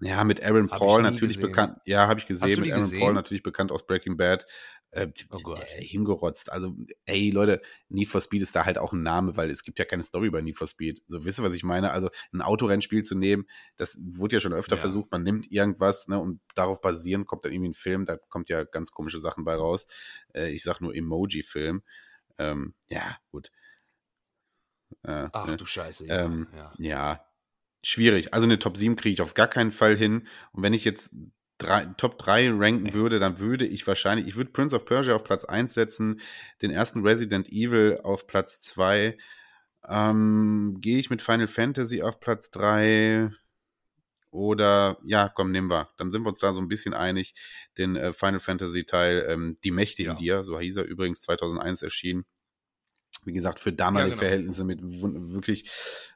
Ja, 0.00 0.24
mit 0.24 0.42
Aaron 0.42 0.68
Paul 0.68 1.02
natürlich 1.02 1.36
gesehen. 1.36 1.50
bekannt. 1.50 1.78
Ja, 1.84 2.08
habe 2.08 2.18
ich 2.18 2.26
gesehen. 2.26 2.60
Mit 2.60 2.72
Aaron 2.72 2.84
gesehen? 2.84 3.00
Paul 3.00 3.14
natürlich 3.14 3.42
bekannt 3.42 3.70
aus 3.70 3.86
Breaking 3.86 4.16
Bad. 4.16 4.46
Äh, 4.92 5.08
oh 5.30 5.38
Gott. 5.38 5.64
hingerotzt. 5.64 6.52
Also, 6.52 6.76
ey, 7.06 7.30
Leute, 7.30 7.62
Need 7.88 8.08
for 8.08 8.20
Speed 8.20 8.42
ist 8.42 8.54
da 8.54 8.66
halt 8.66 8.76
auch 8.76 8.92
ein 8.92 9.02
Name, 9.02 9.38
weil 9.38 9.50
es 9.50 9.62
gibt 9.62 9.78
ja 9.78 9.86
keine 9.86 10.02
Story 10.02 10.28
bei 10.28 10.42
Need 10.42 10.58
for 10.58 10.66
Speed. 10.66 11.02
So, 11.08 11.24
wisst 11.24 11.40
ihr, 11.40 11.44
was 11.44 11.54
ich 11.54 11.64
meine? 11.64 11.92
Also, 11.92 12.10
ein 12.32 12.42
Autorennspiel 12.42 13.02
zu 13.02 13.14
nehmen, 13.16 13.46
das 13.76 13.98
wurde 14.02 14.36
ja 14.36 14.40
schon 14.40 14.52
öfter 14.52 14.76
ja. 14.76 14.80
versucht. 14.80 15.10
Man 15.10 15.22
nimmt 15.22 15.50
irgendwas, 15.50 16.08
ne, 16.08 16.20
und 16.20 16.40
darauf 16.54 16.82
basierend 16.82 17.26
kommt 17.26 17.44
dann 17.44 17.52
irgendwie 17.52 17.70
ein 17.70 17.74
Film, 17.74 18.04
da 18.04 18.18
kommt 18.28 18.50
ja 18.50 18.64
ganz 18.64 18.90
komische 18.90 19.20
Sachen 19.20 19.44
bei 19.44 19.54
raus. 19.54 19.86
Äh, 20.34 20.50
ich 20.50 20.62
sag 20.62 20.82
nur 20.82 20.94
Emoji-Film. 20.94 21.82
Ähm, 22.36 22.74
ja, 22.90 23.16
gut. 23.30 23.50
Äh, 25.04 25.28
Ach 25.32 25.46
ne? 25.46 25.56
du 25.56 25.64
Scheiße. 25.64 26.06
Ja, 26.06 26.26
ähm, 26.26 26.48
ja. 26.54 26.74
ja, 26.78 27.26
schwierig. 27.82 28.34
Also 28.34 28.44
eine 28.44 28.58
Top 28.58 28.76
7 28.76 28.96
kriege 28.96 29.14
ich 29.14 29.22
auf 29.22 29.32
gar 29.32 29.48
keinen 29.48 29.72
Fall 29.72 29.96
hin. 29.96 30.26
Und 30.52 30.62
wenn 30.62 30.74
ich 30.74 30.84
jetzt 30.84 31.14
drei, 31.62 31.86
Top 31.96 32.18
3 32.18 32.50
ranken 32.52 32.94
würde, 32.94 33.18
dann 33.18 33.38
würde 33.38 33.66
ich 33.66 33.86
wahrscheinlich, 33.86 34.26
ich 34.26 34.36
würde 34.36 34.50
Prince 34.50 34.74
of 34.74 34.84
Persia 34.84 35.14
auf 35.14 35.24
Platz 35.24 35.44
1 35.44 35.72
setzen, 35.74 36.20
den 36.60 36.70
ersten 36.70 37.02
Resident 37.02 37.48
Evil 37.48 38.00
auf 38.02 38.26
Platz 38.26 38.60
2. 38.60 39.16
Ähm, 39.88 40.78
Gehe 40.80 40.98
ich 40.98 41.10
mit 41.10 41.22
Final 41.22 41.48
Fantasy 41.48 42.02
auf 42.02 42.20
Platz 42.20 42.50
3? 42.50 43.30
Oder, 44.30 44.98
ja, 45.04 45.28
komm, 45.28 45.50
nehmen 45.50 45.68
wir. 45.68 45.90
Dann 45.98 46.10
sind 46.10 46.22
wir 46.22 46.30
uns 46.30 46.38
da 46.38 46.54
so 46.54 46.60
ein 46.60 46.68
bisschen 46.68 46.94
einig. 46.94 47.34
Den 47.76 47.96
äh, 47.96 48.12
Final 48.14 48.40
Fantasy 48.40 48.84
Teil, 48.84 49.26
ähm, 49.28 49.58
Die 49.62 49.70
Mächte 49.70 50.02
ja. 50.02 50.12
in 50.12 50.16
dir, 50.16 50.42
so 50.42 50.58
hieß 50.58 50.76
er 50.76 50.84
übrigens 50.84 51.20
2001 51.20 51.82
erschienen. 51.82 52.24
Wie 53.24 53.32
gesagt, 53.32 53.60
für 53.60 53.72
damalige 53.72 54.10
ja, 54.10 54.14
genau. 54.14 54.20
Verhältnisse 54.20 54.64
mit 54.64 54.80
wirklich, 54.82 55.70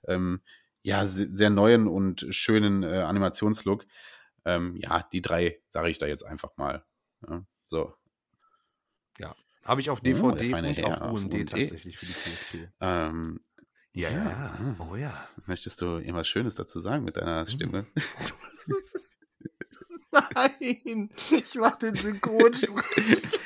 ähm, 0.09 0.41
ja, 0.83 1.05
sehr 1.05 1.51
neuen 1.51 1.89
und 1.89 2.27
schönen 2.31 2.85
äh, 2.85 3.03
Animationslook. 3.03 3.85
Ähm, 4.47 4.77
ja, 4.77 5.07
die 5.13 5.21
drei 5.21 5.61
sage 5.69 5.91
ich 5.91 5.99
da 5.99 6.07
jetzt 6.07 6.25
einfach 6.25 6.57
mal. 6.57 6.85
Ja, 7.29 7.45
so. 7.67 7.95
Ja, 9.19 9.35
habe 9.65 9.81
ich 9.81 9.91
auf 9.91 10.01
DVD 10.01 10.55
oh, 10.55 10.57
und 10.57 10.85
auf 10.85 11.01
UMD, 11.01 11.35
UMD 11.35 11.49
tatsächlich 11.51 11.99
für 11.99 12.07
die 12.07 12.13
PSP. 12.13 12.69
Ähm, 12.81 13.41
ja, 13.93 14.11
ja, 14.11 14.25
ja, 14.25 14.77
oh 14.79 14.95
ja. 14.95 15.29
Möchtest 15.47 15.81
du 15.81 15.99
irgendwas 15.99 16.29
Schönes 16.29 16.55
dazu 16.55 16.81
sagen 16.81 17.05
mit 17.05 17.17
deiner 17.17 17.41
hm. 17.41 17.47
Stimme? 17.49 17.87
Nein, 20.35 21.11
ich 21.31 21.55
mache 21.57 21.79
den 21.81 21.95
Synchronsprecher. 21.95 23.41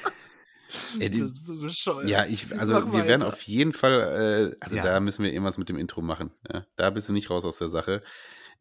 Ey, 0.99 1.11
die, 1.11 1.21
das 1.21 1.31
ist 1.31 1.47
so 1.47 1.61
bescheuert. 1.61 2.09
Ja, 2.09 2.27
ich, 2.27 2.57
also 2.57 2.75
Mach 2.75 2.87
wir 2.87 2.93
weiter. 2.93 3.09
werden 3.09 3.23
auf 3.23 3.43
jeden 3.43 3.73
Fall, 3.73 4.53
äh, 4.53 4.57
also 4.61 4.77
ja. 4.77 4.83
da 4.83 5.01
müssen 5.01 5.25
wir 5.25 5.33
irgendwas 5.33 5.59
mit 5.59 5.69
dem 5.69 5.77
Intro 5.77 6.01
machen. 6.03 6.31
Ja? 6.53 6.67
Da 6.77 6.91
bist 6.91 7.09
du 7.09 7.13
nicht 7.13 7.31
raus 7.31 7.45
aus 7.45 7.59
der 7.59 7.71
Sache. 7.71 8.03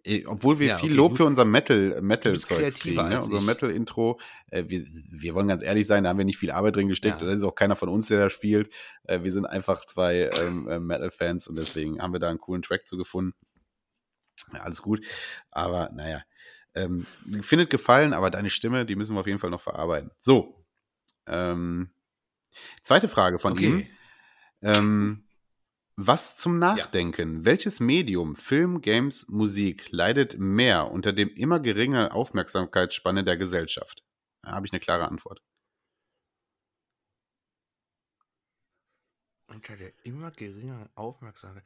Äh, 0.03 0.25
obwohl 0.25 0.59
wir 0.59 0.67
ja, 0.67 0.77
viel 0.77 0.91
okay, 0.91 0.95
Lob 0.95 1.17
für 1.17 1.25
unser 1.25 1.45
Metal, 1.45 2.01
Metal 2.01 2.37
Zeugs 2.37 2.79
kriegen, 2.79 3.07
ne? 3.09 3.21
unser 3.21 3.41
Metal 3.41 3.69
Intro. 3.69 4.19
Äh, 4.49 4.65
wir, 4.67 4.85
wir 5.11 5.35
wollen 5.35 5.47
ganz 5.47 5.61
ehrlich 5.61 5.87
sein, 5.87 6.03
da 6.03 6.09
haben 6.09 6.17
wir 6.17 6.25
nicht 6.25 6.37
viel 6.37 6.51
Arbeit 6.51 6.77
drin 6.77 6.87
gesteckt. 6.87 7.21
Ja. 7.21 7.27
Da 7.27 7.33
ist 7.33 7.43
auch 7.43 7.55
keiner 7.55 7.75
von 7.75 7.89
uns, 7.89 8.07
der 8.07 8.19
da 8.19 8.29
spielt. 8.29 8.73
Äh, 9.03 9.23
wir 9.23 9.31
sind 9.31 9.45
einfach 9.45 9.85
zwei 9.85 10.29
ähm, 10.41 10.67
äh, 10.67 10.79
Metal 10.79 11.11
Fans 11.11 11.47
und 11.47 11.57
deswegen 11.57 12.01
haben 12.01 12.13
wir 12.13 12.19
da 12.19 12.29
einen 12.29 12.39
coolen 12.39 12.61
Track 12.61 12.87
zu 12.87 12.97
gefunden. 12.97 13.33
Ja, 14.53 14.61
alles 14.61 14.81
gut. 14.81 15.05
Aber 15.51 15.89
naja, 15.93 16.23
ähm, 16.75 17.05
findet 17.41 17.69
gefallen, 17.69 18.13
aber 18.13 18.29
deine 18.29 18.49
Stimme, 18.49 18.85
die 18.85 18.95
müssen 18.95 19.15
wir 19.15 19.19
auf 19.19 19.27
jeden 19.27 19.39
Fall 19.39 19.49
noch 19.49 19.61
verarbeiten. 19.61 20.11
So. 20.19 20.65
Ähm, 21.27 21.89
zweite 22.83 23.07
Frage 23.07 23.37
von 23.37 23.53
okay. 23.53 23.65
ihm. 23.65 23.87
Ähm, 24.61 25.23
was 26.01 26.37
zum 26.37 26.59
Nachdenken. 26.59 27.39
Ja. 27.39 27.45
Welches 27.45 27.79
Medium, 27.81 28.35
Film, 28.35 28.81
Games, 28.81 29.27
Musik 29.27 29.91
leidet 29.91 30.37
mehr 30.39 30.91
unter 30.91 31.11
dem 31.11 31.29
immer 31.29 31.59
geringeren 31.59 32.09
Aufmerksamkeitsspanne 32.11 33.25
der 33.25 33.35
Gesellschaft? 33.35 34.03
Da 34.41 34.51
habe 34.51 34.65
ich 34.65 34.71
eine 34.71 34.79
klare 34.79 35.09
Antwort. 35.09 35.41
Unter 39.47 39.75
der 39.75 39.91
immer 40.05 40.31
geringeren 40.31 40.89
Aufmerksamkeit. 40.95 41.65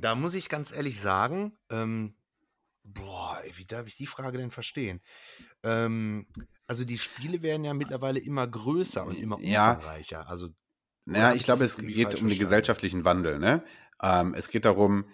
Da 0.00 0.14
muss 0.16 0.34
ich 0.34 0.48
ganz 0.48 0.72
ehrlich 0.72 1.00
sagen, 1.00 1.56
ähm, 1.70 2.16
boah, 2.82 3.40
wie 3.52 3.64
darf 3.64 3.86
ich 3.86 3.96
die 3.96 4.06
Frage 4.06 4.38
denn 4.38 4.50
verstehen? 4.50 5.00
Ähm, 5.62 6.26
also 6.66 6.84
die 6.84 6.98
Spiele 6.98 7.42
werden 7.42 7.64
ja 7.64 7.74
mittlerweile 7.74 8.18
immer 8.18 8.48
größer 8.48 9.06
und 9.06 9.16
immer 9.16 9.36
umfangreicher. 9.36 10.22
Ja. 10.22 10.26
Also 10.26 10.48
naja, 11.04 11.34
ich 11.34 11.44
glaube, 11.44 11.64
es 11.64 11.78
geht 11.78 12.20
um 12.20 12.28
den 12.28 12.38
gesellschaftlichen 12.38 13.04
Wandel. 13.04 13.38
Ne? 13.38 13.64
Ähm, 14.02 14.34
es 14.34 14.48
geht 14.48 14.64
darum, 14.64 15.06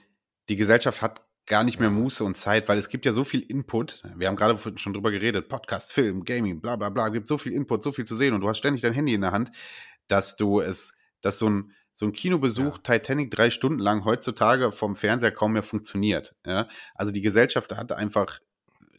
die 0.48 0.56
Gesellschaft 0.56 1.02
hat 1.02 1.23
gar 1.47 1.65
nicht 1.65 1.81
mehr 1.81 1.90
Muße 1.90 2.23
und 2.24 2.36
Zeit, 2.36 2.69
weil 2.69 2.78
es 2.78 2.90
gibt 2.90 3.06
ja 3.06 3.12
so 3.12 3.24
viel 3.24 3.40
Input. 3.40 4.05
Wir 4.16 4.28
haben 4.28 4.36
gerade 4.36 4.59
schon 4.78 4.93
drüber 4.93 5.10
geredet, 5.10 5.48
Podcast, 5.48 5.93
Film, 5.93 6.24
Gaming, 6.24 6.60
bla 6.60 6.77
bla 6.77 6.90
bla, 6.90 7.06
es 7.06 7.15
gibt 7.15 7.28
so 7.28 7.39
viel 7.39 7.52
Input, 7.52 7.82
so 7.82 7.90
viel 7.90 8.05
zu 8.05 8.16
sehen 8.16 8.35
und 8.35 8.43
du 8.43 8.48
hast 8.48 8.59
ständig 8.59 8.82
dein 8.82 8.93
Handy 8.93 9.15
in 9.15 9.23
der 9.23 9.32
Hand, 9.32 9.51
dass 10.09 10.36
du 10.36 10.60
es, 10.60 10.94
dass 11.23 11.39
so 11.39 11.48
ein, 11.48 11.73
so 11.94 12.05
ein 12.05 12.12
Kinobesuch 12.12 12.77
ja. 12.77 12.98
Titanic 12.98 13.31
drei 13.31 13.51
Stunden 13.51 13.78
lang 13.78 14.05
heutzutage 14.05 14.73
vom 14.73 14.94
Fernseher 14.94 15.32
kaum 15.32 15.55
mehr 15.55 15.62
funktioniert. 15.62 16.36
Ja? 16.47 16.69
Also 16.94 17.12
die 17.12 17.23
Gesellschaft 17.23 17.74
hat 17.74 17.93
einfach 17.93 18.40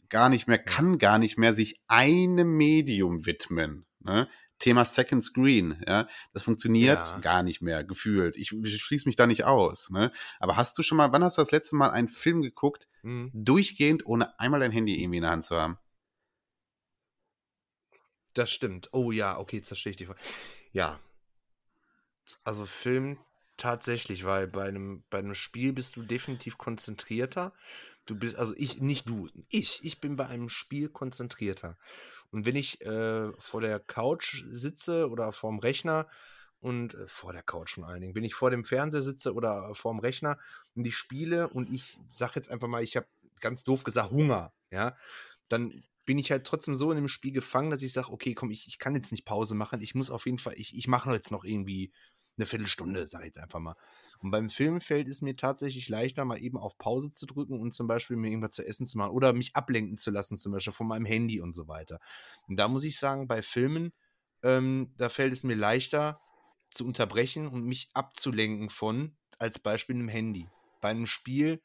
gar 0.08 0.28
nicht 0.28 0.48
mehr, 0.48 0.58
kann 0.58 0.98
gar 0.98 1.18
nicht 1.18 1.38
mehr 1.38 1.54
sich 1.54 1.80
einem 1.86 2.56
Medium 2.56 3.26
widmen. 3.26 3.86
Ne? 4.00 4.28
Thema 4.60 4.84
Second 4.84 5.24
Screen, 5.24 5.82
ja, 5.86 6.06
das 6.32 6.44
funktioniert 6.44 7.08
ja. 7.08 7.18
gar 7.18 7.42
nicht 7.42 7.62
mehr, 7.62 7.82
gefühlt. 7.82 8.36
Ich, 8.36 8.52
ich 8.52 8.80
schließe 8.80 9.08
mich 9.08 9.16
da 9.16 9.26
nicht 9.26 9.44
aus. 9.44 9.90
Ne? 9.90 10.12
Aber 10.38 10.56
hast 10.56 10.78
du 10.78 10.82
schon 10.82 10.98
mal, 10.98 11.12
wann 11.12 11.24
hast 11.24 11.38
du 11.38 11.42
das 11.42 11.50
letzte 11.50 11.76
Mal 11.76 11.90
einen 11.90 12.08
Film 12.08 12.42
geguckt, 12.42 12.86
mhm. 13.02 13.30
durchgehend, 13.32 14.06
ohne 14.06 14.38
einmal 14.38 14.60
dein 14.60 14.70
Handy 14.70 15.02
irgendwie 15.02 15.16
in 15.16 15.22
der 15.22 15.32
Hand 15.32 15.44
zu 15.44 15.56
haben? 15.56 15.78
Das 18.34 18.50
stimmt. 18.50 18.90
Oh 18.92 19.10
ja, 19.10 19.38
okay, 19.38 19.56
jetzt 19.56 19.68
verstehe 19.68 19.90
ich 19.90 19.96
die 19.96 20.06
Frage. 20.06 20.20
Ja. 20.72 21.00
Also 22.44 22.64
Film 22.64 23.18
tatsächlich, 23.56 24.24
weil 24.24 24.46
bei 24.46 24.68
einem, 24.68 25.04
bei 25.10 25.18
einem 25.18 25.34
Spiel 25.34 25.72
bist 25.72 25.96
du 25.96 26.02
definitiv 26.02 26.58
konzentrierter. 26.58 27.52
Du 28.06 28.14
bist, 28.14 28.36
also 28.36 28.54
ich, 28.56 28.80
nicht 28.80 29.08
du, 29.08 29.28
ich, 29.48 29.80
ich 29.84 30.00
bin 30.00 30.16
bei 30.16 30.26
einem 30.26 30.48
Spiel 30.48 30.88
konzentrierter. 30.88 31.76
Und 32.30 32.46
wenn 32.46 32.56
ich 32.56 32.80
äh, 32.82 33.32
vor 33.38 33.60
der 33.60 33.80
Couch 33.80 34.44
sitze 34.48 35.08
oder 35.10 35.32
vorm 35.32 35.58
Rechner 35.58 36.06
und 36.60 36.94
äh, 36.94 37.08
vor 37.08 37.32
der 37.32 37.42
Couch 37.42 37.74
vor 37.74 37.88
allen 37.88 38.00
Dingen, 38.00 38.14
wenn 38.14 38.24
ich 38.24 38.34
vor 38.34 38.50
dem 38.50 38.64
Fernseher 38.64 39.02
sitze 39.02 39.34
oder 39.34 39.74
vorm 39.74 39.98
Rechner 39.98 40.38
und 40.74 40.86
ich 40.86 40.96
spiele 40.96 41.48
und 41.48 41.72
ich 41.72 41.98
sage 42.14 42.32
jetzt 42.36 42.50
einfach 42.50 42.68
mal, 42.68 42.82
ich 42.82 42.96
habe 42.96 43.06
ganz 43.40 43.64
doof 43.64 43.84
gesagt 43.84 44.10
Hunger, 44.10 44.52
ja, 44.70 44.96
dann 45.48 45.82
bin 46.04 46.18
ich 46.18 46.30
halt 46.30 46.46
trotzdem 46.46 46.74
so 46.74 46.90
in 46.90 46.96
dem 46.96 47.08
Spiel 47.08 47.32
gefangen, 47.32 47.70
dass 47.70 47.82
ich 47.82 47.92
sage, 47.92 48.10
okay, 48.10 48.34
komm, 48.34 48.50
ich, 48.50 48.66
ich 48.66 48.78
kann 48.78 48.94
jetzt 48.94 49.12
nicht 49.12 49.24
Pause 49.24 49.54
machen, 49.54 49.80
ich 49.80 49.94
muss 49.94 50.10
auf 50.10 50.26
jeden 50.26 50.38
Fall, 50.38 50.54
ich, 50.56 50.76
ich 50.76 50.88
mache 50.88 51.12
jetzt 51.12 51.30
noch 51.30 51.44
irgendwie 51.44 51.92
eine 52.36 52.46
Viertelstunde, 52.46 53.08
sage 53.08 53.24
ich 53.24 53.28
jetzt 53.28 53.38
einfach 53.38 53.60
mal. 53.60 53.76
Und 54.20 54.30
beim 54.30 54.50
Film 54.50 54.80
fällt 54.80 55.08
es 55.08 55.22
mir 55.22 55.36
tatsächlich 55.36 55.88
leichter, 55.88 56.24
mal 56.24 56.38
eben 56.42 56.58
auf 56.58 56.76
Pause 56.78 57.10
zu 57.10 57.26
drücken 57.26 57.58
und 57.58 57.72
zum 57.72 57.86
Beispiel 57.86 58.16
mir 58.16 58.28
irgendwas 58.28 58.54
zu 58.54 58.66
essen 58.66 58.86
zu 58.86 58.98
machen 58.98 59.12
oder 59.12 59.32
mich 59.32 59.56
ablenken 59.56 59.98
zu 59.98 60.10
lassen, 60.10 60.36
zum 60.36 60.52
Beispiel 60.52 60.72
von 60.72 60.86
meinem 60.88 61.06
Handy 61.06 61.40
und 61.40 61.52
so 61.52 61.68
weiter. 61.68 62.00
Und 62.46 62.56
da 62.56 62.68
muss 62.68 62.84
ich 62.84 62.98
sagen, 62.98 63.28
bei 63.28 63.42
Filmen, 63.42 63.92
ähm, 64.42 64.92
da 64.96 65.08
fällt 65.08 65.32
es 65.32 65.42
mir 65.42 65.54
leichter 65.56 66.20
zu 66.70 66.84
unterbrechen 66.86 67.48
und 67.48 67.64
mich 67.64 67.90
abzulenken 67.94 68.68
von, 68.70 69.16
als 69.38 69.58
Beispiel 69.58 69.96
einem 69.96 70.08
Handy. 70.08 70.48
Bei 70.80 70.90
einem 70.90 71.06
Spiel 71.06 71.62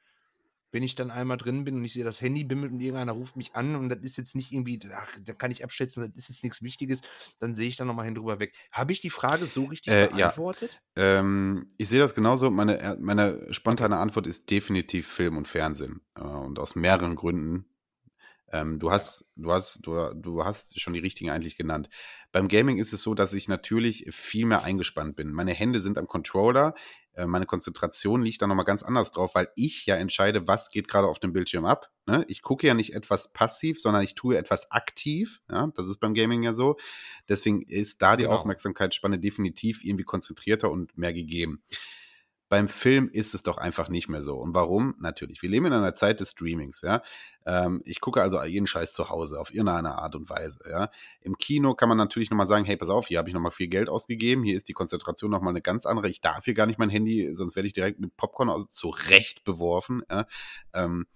wenn 0.76 0.84
ich 0.84 0.96
dann 0.96 1.10
einmal 1.10 1.38
drin 1.38 1.64
bin 1.64 1.76
und 1.76 1.86
ich 1.86 1.94
sehe, 1.94 2.04
das 2.04 2.20
Handy 2.20 2.44
bimmelt 2.44 2.74
und 2.74 2.82
irgendeiner 2.82 3.14
ruft 3.14 3.38
mich 3.38 3.56
an 3.56 3.78
und 3.78 3.88
das 3.88 4.00
ist 4.00 4.18
jetzt 4.18 4.36
nicht 4.36 4.52
irgendwie, 4.52 4.78
ach, 4.94 5.10
da 5.24 5.32
kann 5.32 5.50
ich 5.50 5.64
abschätzen, 5.64 6.04
das 6.14 6.24
ist 6.24 6.28
jetzt 6.28 6.44
nichts 6.44 6.62
Wichtiges, 6.62 7.00
dann 7.40 7.56
sehe 7.56 7.70
ich 7.70 7.78
da 7.78 7.86
nochmal 7.86 8.04
hin 8.04 8.16
drüber 8.16 8.42
weg. 8.42 8.54
Habe 8.74 8.92
ich 8.92 9.00
die 9.00 9.10
Frage 9.10 9.46
so 9.46 9.64
richtig 9.64 9.94
äh, 9.94 10.10
beantwortet? 10.12 10.82
Ja. 10.98 11.20
Ähm, 11.20 11.70
ich 11.78 11.88
sehe 11.88 12.02
das 12.02 12.14
genauso. 12.14 12.52
Meine, 12.52 12.78
äh, 12.80 12.98
meine 13.00 13.54
spontane 13.54 13.96
Antwort 13.96 14.28
ist 14.28 14.52
definitiv 14.52 15.08
Film 15.08 15.38
und 15.38 15.48
Fernsehen. 15.48 16.02
Äh, 16.16 16.24
und 16.24 16.60
aus 16.60 16.76
mehreren 16.76 17.16
Gründen. 17.16 17.66
Ähm, 18.52 18.80
du 18.80 18.92
hast, 18.92 19.30
du 19.36 19.52
hast, 19.52 19.86
du, 19.86 20.14
du 20.14 20.46
hast 20.46 20.80
schon 20.80 20.94
die 20.94 21.00
richtigen 21.00 21.30
eigentlich 21.30 21.58
genannt. 21.58 21.90
Beim 22.32 22.48
Gaming 22.48 22.78
ist 22.78 22.94
es 22.94 23.02
so, 23.02 23.16
dass 23.16 23.34
ich 23.34 23.48
natürlich 23.48 24.06
viel 24.12 24.46
mehr 24.46 24.64
eingespannt 24.64 25.16
bin. 25.16 25.32
Meine 25.32 25.54
Hände 25.54 25.80
sind 25.80 25.98
am 25.98 26.08
Controller. 26.08 26.76
Äh, 27.14 27.26
meine 27.26 27.46
Konzentration 27.46 28.22
liegt 28.22 28.42
da 28.42 28.48
nochmal 28.48 28.66
ganz 28.66 28.84
anders 28.84 29.12
drauf, 29.12 29.36
weil 29.36 29.50
ich 29.56 29.86
ja 29.86 29.96
entscheide, 29.96 30.48
was 30.48 30.70
geht 30.70 30.88
gerade 30.88 31.08
auf 31.08 31.20
dem 31.20 31.34
Bildschirm 31.34 31.66
ab. 31.66 31.90
Ne? 32.06 32.26
Ich 32.28 32.42
gucke 32.42 32.68
ja 32.68 32.74
nicht 32.74 32.94
etwas 32.94 33.32
passiv, 33.32 33.80
sondern 33.80 34.04
ich 34.04 34.16
tue 34.16 34.38
etwas 34.38 34.72
aktiv. 34.72 35.42
Ja? 35.50 35.72
Das 35.76 35.88
ist 35.88 36.00
beim 36.00 36.14
Gaming 36.14 36.44
ja 36.44 36.54
so. 36.54 36.78
Deswegen 37.28 37.62
ist 37.64 38.02
da 38.02 38.16
die 38.16 38.24
genau. 38.24 38.36
Aufmerksamkeitsspanne 38.36 39.18
definitiv 39.18 39.84
irgendwie 39.84 40.04
konzentrierter 40.04 40.70
und 40.70 40.98
mehr 40.98 41.14
gegeben. 41.14 41.64
Beim 42.48 42.68
Film 42.68 43.10
ist 43.10 43.34
es 43.34 43.44
doch 43.44 43.58
einfach 43.58 43.90
nicht 43.90 44.08
mehr 44.08 44.22
so. 44.22 44.38
Und 44.38 44.54
warum? 44.54 44.96
Natürlich. 45.00 45.42
Wir 45.42 45.50
leben 45.50 45.66
in 45.66 45.74
einer 45.74 45.94
Zeit 45.94 46.20
des 46.20 46.32
Streamings, 46.32 46.82
ja. 46.82 47.02
Ähm, 47.46 47.82
ich 47.86 48.02
gucke 48.02 48.22
also 48.22 48.42
jeden 48.44 48.68
Scheiß 48.68 48.94
zu 48.94 49.10
Hause 49.10 49.40
auf 49.40 49.54
irgendeine 49.54 49.98
Art 49.98 50.16
und 50.16 50.30
Weise, 50.30 50.60
ja. 50.70 50.90
Im 51.22 51.38
Kino 51.38 51.74
kann 51.74 51.90
man 51.90 51.98
natürlich 51.98 52.30
nochmal 52.30 52.48
sagen, 52.48 52.66
hey, 52.66 52.78
pass 52.78 52.90
auf, 52.90 53.08
hier 53.08 53.18
habe 53.18 53.30
ich 53.30 53.34
nochmal 53.36 53.52
viel 53.52 53.68
Geld 53.68 53.90
ausgegeben, 53.90 54.44
hier 54.44 54.56
ist 54.56 54.68
die 54.68 54.74
Konzentration 54.74 55.32
nochmal 55.32 55.54
eine 55.54 55.62
ganz 55.62 55.86
andere. 55.86 56.10
Ich 56.10 56.22
darf 56.22 56.46
hier 56.46 56.54
gar 56.54 56.68
nicht 56.68 56.80
mein 56.80 56.90
Handy, 56.90 57.32
sonst 57.36 57.56
werde 57.56 57.68
ich 57.68 57.74
direkt 57.74 58.00
mit 58.00 58.16
Popcorn 58.16 58.50
aus, 58.50 58.68
zurecht 58.70 59.44
beworfen, 59.44 60.04
ja. 60.10 60.26
Ähm, 60.74 61.08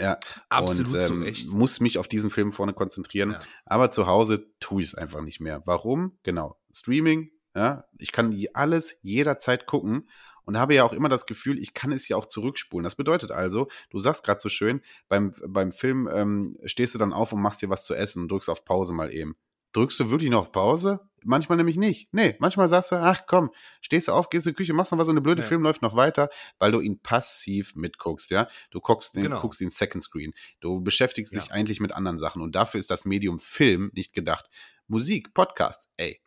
ja, 0.00 0.18
absolut 0.48 1.10
und, 1.10 1.26
ähm, 1.26 1.34
muss 1.50 1.78
mich 1.78 1.98
auf 1.98 2.08
diesen 2.08 2.30
Film 2.30 2.50
vorne 2.50 2.72
konzentrieren. 2.72 3.32
Ja. 3.32 3.40
Aber 3.66 3.90
zu 3.90 4.06
Hause 4.06 4.52
tue 4.58 4.82
ich 4.82 4.88
es 4.88 4.94
einfach 4.96 5.20
nicht 5.20 5.40
mehr. 5.40 5.62
Warum? 5.64 6.18
Genau. 6.24 6.56
Streaming, 6.72 7.30
ja, 7.54 7.84
ich 7.98 8.12
kann 8.12 8.34
alles 8.54 8.96
jederzeit 9.02 9.66
gucken 9.66 10.08
und 10.44 10.58
habe 10.58 10.74
ja 10.74 10.84
auch 10.84 10.92
immer 10.92 11.08
das 11.08 11.26
Gefühl, 11.26 11.58
ich 11.58 11.74
kann 11.74 11.92
es 11.92 12.08
ja 12.08 12.16
auch 12.16 12.26
zurückspulen. 12.26 12.84
Das 12.84 12.94
bedeutet 12.94 13.30
also, 13.30 13.68
du 13.90 13.98
sagst 14.00 14.24
gerade 14.24 14.40
so 14.40 14.48
schön, 14.48 14.82
beim, 15.08 15.34
beim 15.46 15.72
Film 15.72 16.08
ähm, 16.12 16.58
stehst 16.64 16.94
du 16.94 16.98
dann 16.98 17.12
auf 17.12 17.32
und 17.32 17.40
machst 17.40 17.62
dir 17.62 17.70
was 17.70 17.84
zu 17.84 17.94
essen 17.94 18.22
und 18.22 18.30
drückst 18.30 18.50
auf 18.50 18.64
Pause 18.64 18.94
mal 18.94 19.12
eben. 19.12 19.36
Drückst 19.72 20.00
du 20.00 20.10
wirklich 20.10 20.30
noch 20.30 20.40
auf 20.40 20.52
Pause? 20.52 21.00
Manchmal 21.24 21.56
nämlich 21.56 21.76
nicht. 21.76 22.12
Nee, 22.12 22.36
manchmal 22.40 22.68
sagst 22.68 22.92
du, 22.92 22.96
ach 22.96 23.22
komm, 23.26 23.50
stehst 23.80 24.08
du 24.08 24.12
auf, 24.12 24.28
gehst 24.28 24.46
in 24.46 24.52
die 24.52 24.56
Küche, 24.56 24.74
machst 24.74 24.92
noch 24.92 24.98
was, 24.98 25.06
so 25.06 25.12
eine 25.12 25.20
blöde 25.20 25.42
ja. 25.42 25.48
Film 25.48 25.62
läuft 25.62 25.80
noch 25.80 25.94
weiter, 25.94 26.28
weil 26.58 26.72
du 26.72 26.80
ihn 26.80 27.00
passiv 27.00 27.74
mitguckst, 27.76 28.30
ja. 28.30 28.48
Du 28.70 28.80
guckst 28.80 29.14
den, 29.14 29.22
genau. 29.22 29.40
guckst 29.40 29.60
den 29.60 29.70
Second 29.70 30.02
Screen. 30.02 30.34
Du 30.60 30.80
beschäftigst 30.80 31.32
ja. 31.32 31.40
dich 31.40 31.52
eigentlich 31.52 31.80
mit 31.80 31.92
anderen 31.92 32.18
Sachen 32.18 32.42
und 32.42 32.54
dafür 32.54 32.80
ist 32.80 32.90
das 32.90 33.04
Medium 33.04 33.38
Film 33.38 33.90
nicht 33.94 34.12
gedacht. 34.12 34.50
Musik, 34.88 35.32
Podcast, 35.32 35.88
ey, 35.96 36.20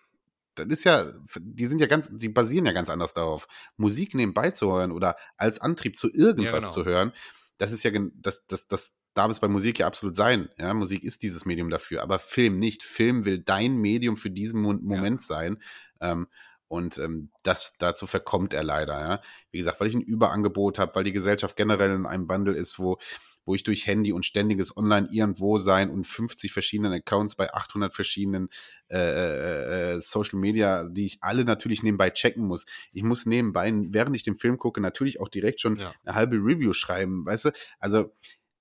das 0.55 0.67
ist 0.67 0.83
ja, 0.83 1.11
die 1.39 1.65
sind 1.65 1.79
ja 1.79 1.87
ganz, 1.87 2.09
die 2.11 2.29
basieren 2.29 2.65
ja 2.65 2.71
ganz 2.71 2.89
anders 2.89 3.13
darauf. 3.13 3.47
Musik 3.77 4.15
nebenbei 4.15 4.51
zu 4.51 4.71
hören 4.71 4.91
oder 4.91 5.17
als 5.37 5.59
Antrieb 5.59 5.97
zu 5.97 6.11
irgendwas 6.11 6.53
ja, 6.53 6.59
genau. 6.59 6.71
zu 6.71 6.85
hören, 6.85 7.13
das 7.57 7.71
ist 7.71 7.83
ja, 7.83 7.91
das, 8.15 8.45
das, 8.47 8.67
das 8.67 8.97
darf 9.13 9.31
es 9.31 9.39
bei 9.39 9.47
Musik 9.47 9.79
ja 9.79 9.87
absolut 9.87 10.15
sein. 10.15 10.49
Ja, 10.57 10.73
Musik 10.73 11.03
ist 11.03 11.23
dieses 11.23 11.45
Medium 11.45 11.69
dafür, 11.69 12.03
aber 12.03 12.19
Film 12.19 12.59
nicht. 12.59 12.83
Film 12.83 13.25
will 13.25 13.39
dein 13.39 13.77
Medium 13.77 14.17
für 14.17 14.29
diesen 14.29 14.61
Moment 14.61 15.21
ja. 15.21 15.27
sein. 15.27 15.61
Ähm, 16.01 16.27
und 16.67 16.97
ähm, 16.97 17.29
das 17.43 17.77
dazu 17.77 18.07
verkommt 18.07 18.53
er 18.53 18.63
leider, 18.63 18.99
ja. 18.99 19.21
Wie 19.51 19.59
gesagt, 19.59 19.79
weil 19.79 19.87
ich 19.87 19.95
ein 19.95 20.01
Überangebot 20.01 20.79
habe, 20.79 20.95
weil 20.95 21.03
die 21.03 21.11
Gesellschaft 21.11 21.55
generell 21.55 21.91
in 21.91 22.05
einem 22.05 22.27
Bundle 22.27 22.55
ist, 22.55 22.79
wo 22.79 22.97
wo 23.45 23.55
ich 23.55 23.63
durch 23.63 23.87
Handy 23.87 24.11
und 24.11 24.25
ständiges 24.25 24.75
Online 24.75 25.07
irgendwo 25.11 25.57
sein 25.57 25.89
und 25.89 26.05
50 26.05 26.51
verschiedenen 26.51 26.91
Accounts 26.91 27.35
bei 27.35 27.53
800 27.53 27.93
verschiedenen 27.93 28.49
äh, 28.89 28.97
äh, 28.97 29.93
äh, 29.93 30.01
Social 30.01 30.39
Media, 30.39 30.83
die 30.83 31.05
ich 31.05 31.17
alle 31.21 31.45
natürlich 31.45 31.83
nebenbei 31.83 32.09
checken 32.09 32.45
muss. 32.45 32.65
Ich 32.91 33.03
muss 33.03 33.25
nebenbei, 33.25 33.71
während 33.89 34.15
ich 34.15 34.23
den 34.23 34.35
Film 34.35 34.57
gucke, 34.57 34.81
natürlich 34.81 35.19
auch 35.19 35.29
direkt 35.29 35.61
schon 35.61 35.77
ja. 35.77 35.93
eine 36.03 36.15
halbe 36.15 36.35
Review 36.37 36.73
schreiben, 36.73 37.25
weißt 37.25 37.45
du? 37.45 37.51
Also, 37.79 38.11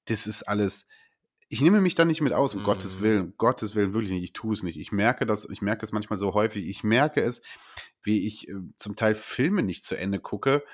das 0.06 0.26
ist 0.26 0.42
alles, 0.42 0.86
ich 1.48 1.60
nehme 1.60 1.80
mich 1.80 1.94
da 1.94 2.04
nicht 2.04 2.20
mit 2.20 2.32
aus, 2.32 2.54
um 2.54 2.62
mm. 2.62 2.64
Gottes 2.64 3.00
Willen, 3.00 3.34
Gottes 3.36 3.74
Willen, 3.74 3.94
wirklich 3.94 4.12
nicht. 4.12 4.24
Ich 4.24 4.32
tue 4.32 4.52
es 4.52 4.62
nicht. 4.62 4.78
Ich 4.78 4.92
merke 4.92 5.24
das, 5.24 5.48
ich 5.50 5.62
merke 5.62 5.84
es 5.84 5.92
manchmal 5.92 6.18
so 6.18 6.34
häufig. 6.34 6.68
Ich 6.68 6.84
merke 6.84 7.22
es, 7.22 7.42
wie 8.02 8.26
ich 8.26 8.48
äh, 8.48 8.54
zum 8.76 8.96
Teil 8.96 9.14
Filme 9.14 9.62
nicht 9.62 9.84
zu 9.84 9.96
Ende 9.96 10.20
gucke. 10.20 10.64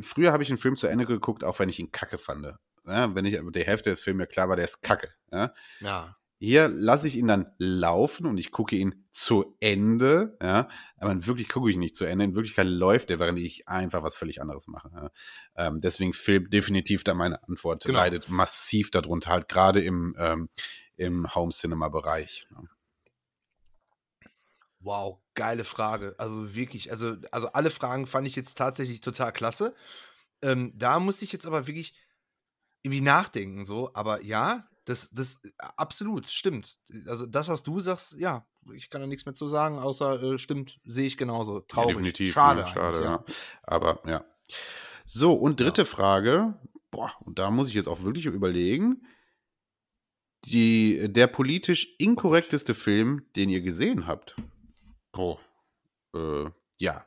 Früher 0.00 0.32
habe 0.32 0.42
ich 0.42 0.48
einen 0.48 0.58
Film 0.58 0.76
zu 0.76 0.86
Ende 0.86 1.06
geguckt, 1.06 1.44
auch 1.44 1.58
wenn 1.58 1.68
ich 1.68 1.78
ihn 1.78 1.92
kacke 1.92 2.18
fand 2.18 2.54
ja, 2.86 3.14
wenn 3.14 3.24
ich 3.24 3.38
die 3.54 3.64
Hälfte 3.64 3.90
des 3.90 4.00
Films 4.00 4.18
mir 4.18 4.26
klar 4.26 4.48
war, 4.48 4.56
der 4.56 4.64
ist 4.64 4.82
kacke. 4.82 5.10
Ja. 5.32 5.52
ja. 5.80 6.16
Hier 6.38 6.68
lasse 6.68 7.06
ich 7.06 7.16
ihn 7.16 7.26
dann 7.26 7.52
laufen 7.58 8.26
und 8.26 8.36
ich 8.38 8.50
gucke 8.50 8.76
ihn 8.76 9.06
zu 9.12 9.56
Ende, 9.60 10.36
ja, 10.42 10.68
aber 10.98 11.26
wirklich 11.26 11.48
gucke 11.48 11.70
ich 11.70 11.76
nicht 11.76 11.96
zu 11.96 12.04
Ende. 12.04 12.24
In 12.24 12.34
Wirklichkeit 12.34 12.66
läuft 12.66 13.08
der, 13.08 13.18
während 13.18 13.38
ich 13.38 13.66
einfach 13.68 14.02
was 14.02 14.16
völlig 14.16 14.42
anderes 14.42 14.66
mache. 14.66 14.90
Ja. 14.94 15.10
Ähm, 15.56 15.80
deswegen 15.80 16.12
Film 16.12 16.50
definitiv 16.50 17.04
da 17.04 17.14
meine 17.14 17.42
Antwort 17.44 17.84
genau. 17.84 17.98
leidet 17.98 18.28
massiv 18.28 18.90
darunter, 18.90 19.30
halt 19.30 19.48
gerade 19.48 19.80
im, 19.80 20.14
ähm, 20.18 20.50
im 20.96 21.34
Home-Cinema-Bereich. 21.34 22.46
Ja. 22.50 22.62
Wow, 24.80 25.20
geile 25.34 25.64
Frage. 25.64 26.14
Also 26.18 26.54
wirklich, 26.54 26.90
also, 26.90 27.16
also 27.30 27.48
alle 27.52 27.70
Fragen 27.70 28.06
fand 28.06 28.26
ich 28.26 28.36
jetzt 28.36 28.58
tatsächlich 28.58 29.00
total 29.00 29.32
klasse. 29.32 29.74
Ähm, 30.42 30.72
da 30.74 31.00
musste 31.00 31.24
ich 31.24 31.32
jetzt 31.32 31.46
aber 31.46 31.66
wirklich 31.66 31.94
irgendwie 32.84 33.00
nachdenken, 33.00 33.64
so, 33.64 33.90
aber 33.94 34.22
ja, 34.22 34.66
das, 34.84 35.10
das 35.10 35.42
äh, 35.42 35.48
absolut 35.76 36.28
stimmt. 36.28 36.78
Also 37.06 37.26
das, 37.26 37.48
was 37.48 37.62
du 37.62 37.80
sagst, 37.80 38.14
ja, 38.18 38.46
ich 38.74 38.90
kann 38.90 39.00
da 39.00 39.06
nichts 39.06 39.24
mehr 39.24 39.34
zu 39.34 39.48
sagen, 39.48 39.78
außer 39.78 40.22
äh, 40.22 40.38
stimmt, 40.38 40.78
sehe 40.84 41.06
ich 41.06 41.16
genauso. 41.16 41.60
Traurig. 41.60 41.96
Definitiv. 41.96 42.32
Schade, 42.32 42.60
ja, 42.60 42.68
schade, 42.68 42.98
ja. 42.98 43.04
ja. 43.04 43.24
Aber 43.62 44.02
ja. 44.06 44.24
So, 45.06 45.32
und 45.32 45.60
dritte 45.60 45.82
ja. 45.82 45.86
Frage, 45.86 46.58
boah, 46.90 47.12
und 47.24 47.38
da 47.38 47.50
muss 47.50 47.68
ich 47.68 47.74
jetzt 47.74 47.88
auch 47.88 48.02
wirklich 48.02 48.26
überlegen. 48.26 49.06
Die, 50.46 51.10
der 51.10 51.26
politisch 51.26 51.94
inkorrekteste 51.98 52.74
Film, 52.74 53.26
den 53.34 53.48
ihr 53.48 53.62
gesehen 53.62 54.06
habt. 54.06 54.36
Oh. 55.14 55.38
Äh, 56.14 56.50
ja. 56.76 57.06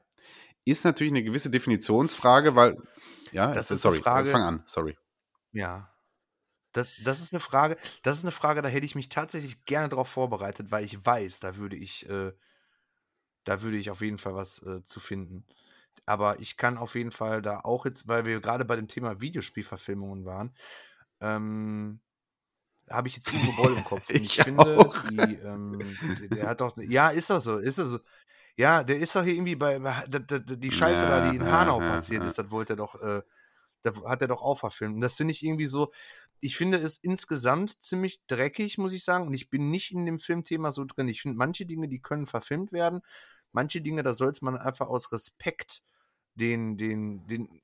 Ist 0.66 0.86
natürlich 0.86 1.14
eine 1.14 1.24
gewisse 1.24 1.52
Definitionsfrage, 1.52 2.56
weil. 2.56 2.78
Ja, 3.32 3.52
das 3.54 3.70
ist 3.70 3.84
sorry, 3.84 4.02
Frage, 4.02 4.32
fang 4.32 4.41
an, 4.41 4.64
sorry. 4.66 4.98
Ja. 5.58 5.92
Das, 6.74 6.94
das 7.04 7.20
ist 7.20 7.34
eine 7.34 7.40
Frage, 7.40 7.76
das 8.04 8.20
ist 8.20 8.24
eine 8.24 8.32
Frage, 8.32 8.62
da 8.62 8.70
hätte 8.70 8.86
ich 8.86 8.94
mich 8.94 9.10
tatsächlich 9.10 9.66
gerne 9.66 9.90
darauf 9.90 10.10
vorbereitet, 10.10 10.70
weil 10.70 10.84
ich 10.84 11.04
weiß, 11.04 11.40
da 11.40 11.56
würde 11.56 11.76
ich, 11.76 12.08
äh, 12.08 12.34
da 13.46 13.62
würde 13.62 13.78
ich 13.78 13.90
auf 13.90 14.02
jeden 14.02 14.20
Fall 14.20 14.36
was 14.36 14.62
äh, 14.62 14.84
zu 14.84 15.00
finden. 15.00 15.46
Aber 16.06 16.40
ich 16.40 16.56
kann 16.56 16.78
auf 16.78 16.96
jeden 16.96 17.12
Fall 17.12 17.42
da 17.42 17.62
auch 17.62 17.86
jetzt, 17.86 18.08
weil 18.08 18.26
wir 18.26 18.40
gerade 18.42 18.64
bei 18.64 18.76
dem 18.76 18.88
Thema 18.88 19.20
Videospielverfilmungen 19.20 20.26
waren, 20.26 20.56
ähm, 21.20 22.00
habe 22.90 23.08
ich 23.08 23.18
jetzt 23.18 23.34
Uwe 23.34 23.56
Boll 23.56 23.74
im 23.74 23.84
Kopf. 23.84 24.10
Und 24.10 24.16
ich, 24.16 24.38
ich 24.38 24.44
finde, 24.44 24.92
die, 25.10 25.18
ähm, 25.18 25.80
der 26.32 26.48
hat 26.48 26.62
doch, 26.62 26.78
ja, 26.78 27.10
ist 27.10 27.30
das 27.30 27.44
so, 27.44 27.58
ist 27.58 27.80
das 27.80 27.90
so. 27.90 28.00
Ja, 28.56 28.84
der 28.84 28.98
ist 28.98 29.16
doch 29.16 29.24
hier 29.24 29.34
irgendwie 29.34 29.56
bei, 29.56 29.80
die 30.08 30.72
Scheiße 30.72 31.04
ja, 31.04 31.20
da, 31.20 31.30
die 31.30 31.38
in 31.38 31.46
Hanau 31.46 31.80
ja, 31.82 31.92
passiert 31.92 32.24
ja. 32.24 32.28
ist, 32.28 32.38
das 32.38 32.50
wollte 32.50 32.74
er 32.74 32.78
doch, 32.78 33.02
äh, 33.02 33.22
da 33.92 34.10
hat 34.10 34.22
er 34.22 34.28
doch 34.28 34.42
auch 34.42 34.60
verfilmt. 34.60 34.96
Und 34.96 35.02
das 35.02 35.18
finde 35.18 35.32
ich 35.34 35.44
irgendwie 35.44 35.68
so, 35.68 35.92
ich 36.40 36.56
finde 36.56 36.78
es 36.78 36.98
insgesamt 36.98 37.82
ziemlich 37.84 38.22
dreckig, 38.28 38.78
muss 38.78 38.94
ich 38.94 39.04
sagen. 39.04 39.28
Und 39.28 39.34
ich 39.34 39.50
bin 39.50 39.70
nicht 39.70 39.92
in 39.92 40.06
dem 40.06 40.20
Filmthema 40.20 40.72
so 40.72 40.86
drin. 40.86 41.08
Ich 41.08 41.22
finde 41.22 41.38
manche 41.38 41.66
Dinge, 41.66 41.88
die 41.88 42.00
können 42.00 42.26
verfilmt 42.26 42.72
werden. 42.72 43.02
Manche 43.52 43.82
Dinge, 43.82 44.04
da 44.04 44.14
sollte 44.14 44.46
man 44.46 44.58
einfach 44.58 44.88
aus 44.88 45.12
Respekt 45.12 45.82
den, 46.36 46.78
den, 46.78 47.26
den, 47.28 47.62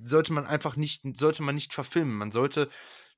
sollte 0.00 0.32
man 0.32 0.46
einfach 0.46 0.76
nicht, 0.76 1.02
sollte 1.16 1.42
man 1.42 1.54
nicht 1.54 1.74
verfilmen. 1.74 2.16
Man 2.16 2.32
sollte 2.32 2.70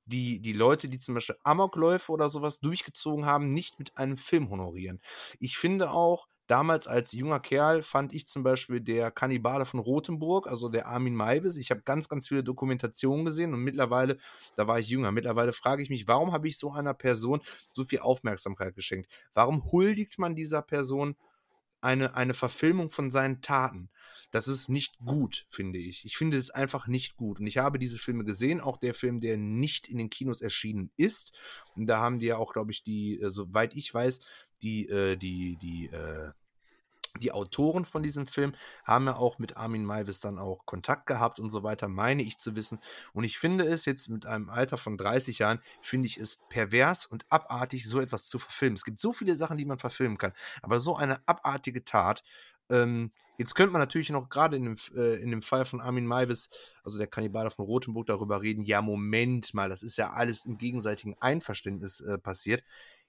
die, 0.09 0.41
die 0.41 0.53
Leute, 0.53 0.89
die 0.89 0.99
zum 0.99 1.15
Beispiel 1.15 1.37
Amokläufe 1.43 2.11
oder 2.11 2.29
sowas 2.29 2.59
durchgezogen 2.59 3.25
haben, 3.25 3.53
nicht 3.53 3.79
mit 3.79 3.97
einem 3.97 4.17
Film 4.17 4.49
honorieren. 4.49 4.99
Ich 5.39 5.57
finde 5.57 5.91
auch, 5.91 6.27
damals 6.47 6.87
als 6.87 7.11
junger 7.11 7.39
Kerl 7.39 7.83
fand 7.83 8.11
ich 8.13 8.27
zum 8.27 8.41
Beispiel 8.43 8.81
der 8.81 9.11
Kannibale 9.11 9.65
von 9.65 9.79
Rothenburg, 9.79 10.47
also 10.47 10.67
der 10.67 10.87
Armin 10.87 11.15
Maivis. 11.15 11.57
Ich 11.57 11.69
habe 11.69 11.81
ganz, 11.83 12.09
ganz 12.09 12.27
viele 12.27 12.43
Dokumentationen 12.43 13.23
gesehen 13.25 13.53
und 13.53 13.61
mittlerweile, 13.61 14.17
da 14.55 14.67
war 14.67 14.79
ich 14.79 14.89
jünger, 14.89 15.11
mittlerweile 15.11 15.53
frage 15.53 15.83
ich 15.83 15.89
mich, 15.89 16.07
warum 16.07 16.31
habe 16.31 16.47
ich 16.47 16.57
so 16.57 16.71
einer 16.71 16.93
Person 16.95 17.41
so 17.69 17.83
viel 17.83 17.99
Aufmerksamkeit 17.99 18.73
geschenkt? 18.75 19.09
Warum 19.33 19.71
huldigt 19.71 20.17
man 20.17 20.35
dieser 20.35 20.61
Person 20.63 21.15
eine, 21.81 22.15
eine 22.15 22.33
Verfilmung 22.33 22.89
von 22.89 23.11
seinen 23.11 23.41
Taten? 23.41 23.89
Das 24.31 24.47
ist 24.47 24.69
nicht 24.69 24.99
gut, 24.99 25.47
finde 25.49 25.79
ich. 25.79 26.05
Ich 26.05 26.15
finde 26.17 26.37
es 26.37 26.51
einfach 26.51 26.87
nicht 26.87 27.17
gut. 27.17 27.39
Und 27.39 27.47
ich 27.47 27.57
habe 27.57 27.79
diese 27.79 27.97
Filme 27.97 28.23
gesehen, 28.23 28.61
auch 28.61 28.77
der 28.77 28.93
Film, 28.93 29.21
der 29.21 29.37
nicht 29.37 29.87
in 29.87 29.97
den 29.97 30.09
Kinos 30.11 30.41
erschienen 30.41 30.91
ist. 30.97 31.33
Und 31.75 31.87
da 31.87 31.99
haben 31.99 32.19
die 32.19 32.27
ja 32.27 32.37
auch, 32.37 32.53
glaube 32.53 32.71
ich, 32.71 32.83
die, 32.83 33.19
äh, 33.19 33.31
soweit 33.31 33.75
ich 33.75 33.91
weiß, 33.91 34.19
die, 34.61 34.87
äh, 34.87 35.15
die, 35.15 35.57
die, 35.57 35.87
äh, 35.87 36.31
die 37.19 37.31
Autoren 37.31 37.85
von 37.85 38.03
diesem 38.03 38.27
Film 38.27 38.53
haben 38.83 39.05
ja 39.07 39.15
auch 39.15 39.39
mit 39.39 39.57
Armin 39.57 39.85
Maivis 39.85 40.19
dann 40.19 40.39
auch 40.39 40.65
Kontakt 40.65 41.05
gehabt 41.05 41.39
und 41.39 41.49
so 41.49 41.63
weiter, 41.63 41.87
meine 41.87 42.23
ich 42.23 42.37
zu 42.37 42.55
wissen. 42.55 42.79
Und 43.13 43.23
ich 43.23 43.37
finde 43.37 43.65
es 43.65 43.85
jetzt 43.85 44.09
mit 44.09 44.25
einem 44.25 44.49
Alter 44.49 44.77
von 44.77 44.97
30 44.97 45.39
Jahren, 45.39 45.59
finde 45.81 46.07
ich 46.07 46.17
es 46.17 46.39
pervers 46.49 47.05
und 47.05 47.25
abartig, 47.29 47.87
so 47.87 47.99
etwas 47.99 48.27
zu 48.29 48.39
verfilmen. 48.39 48.75
Es 48.75 48.83
gibt 48.83 48.99
so 48.99 49.13
viele 49.13 49.35
Sachen, 49.35 49.57
die 49.57 49.65
man 49.65 49.79
verfilmen 49.79 50.17
kann, 50.17 50.33
aber 50.61 50.79
so 50.79 50.95
eine 50.95 51.27
abartige 51.27 51.83
Tat, 51.83 52.23
ähm, 52.69 53.11
Jetzt 53.39 53.55
könnte 53.55 53.71
man 53.71 53.79
natürlich 53.79 54.09
noch 54.09 54.27
gerade 54.27 54.57
in, 54.57 54.65
dem, 54.65 54.75
äh, 54.97 55.15
in 55.21 55.31
dem 55.31 55.41
Fall 55.41 55.63
von 55.63 55.79
Armin 55.79 56.05
Maivis, 56.05 56.49
also 56.83 56.97
der 56.97 57.07
Kannibale 57.07 57.49
von 57.49 57.63
Rothenburg, 57.63 58.05
darüber 58.05 58.41
reden, 58.41 58.65
ja, 58.65 58.81
Moment 58.81 59.53
mal, 59.53 59.69
das 59.69 59.81
ist 59.81 59.97
ja 59.97 60.11
alles 60.11 60.45
im 60.45 60.57
gegenseitigen 60.57 61.15
Einverständnis 61.21 62.01
äh, 62.01 62.17
passiert. 62.17 62.65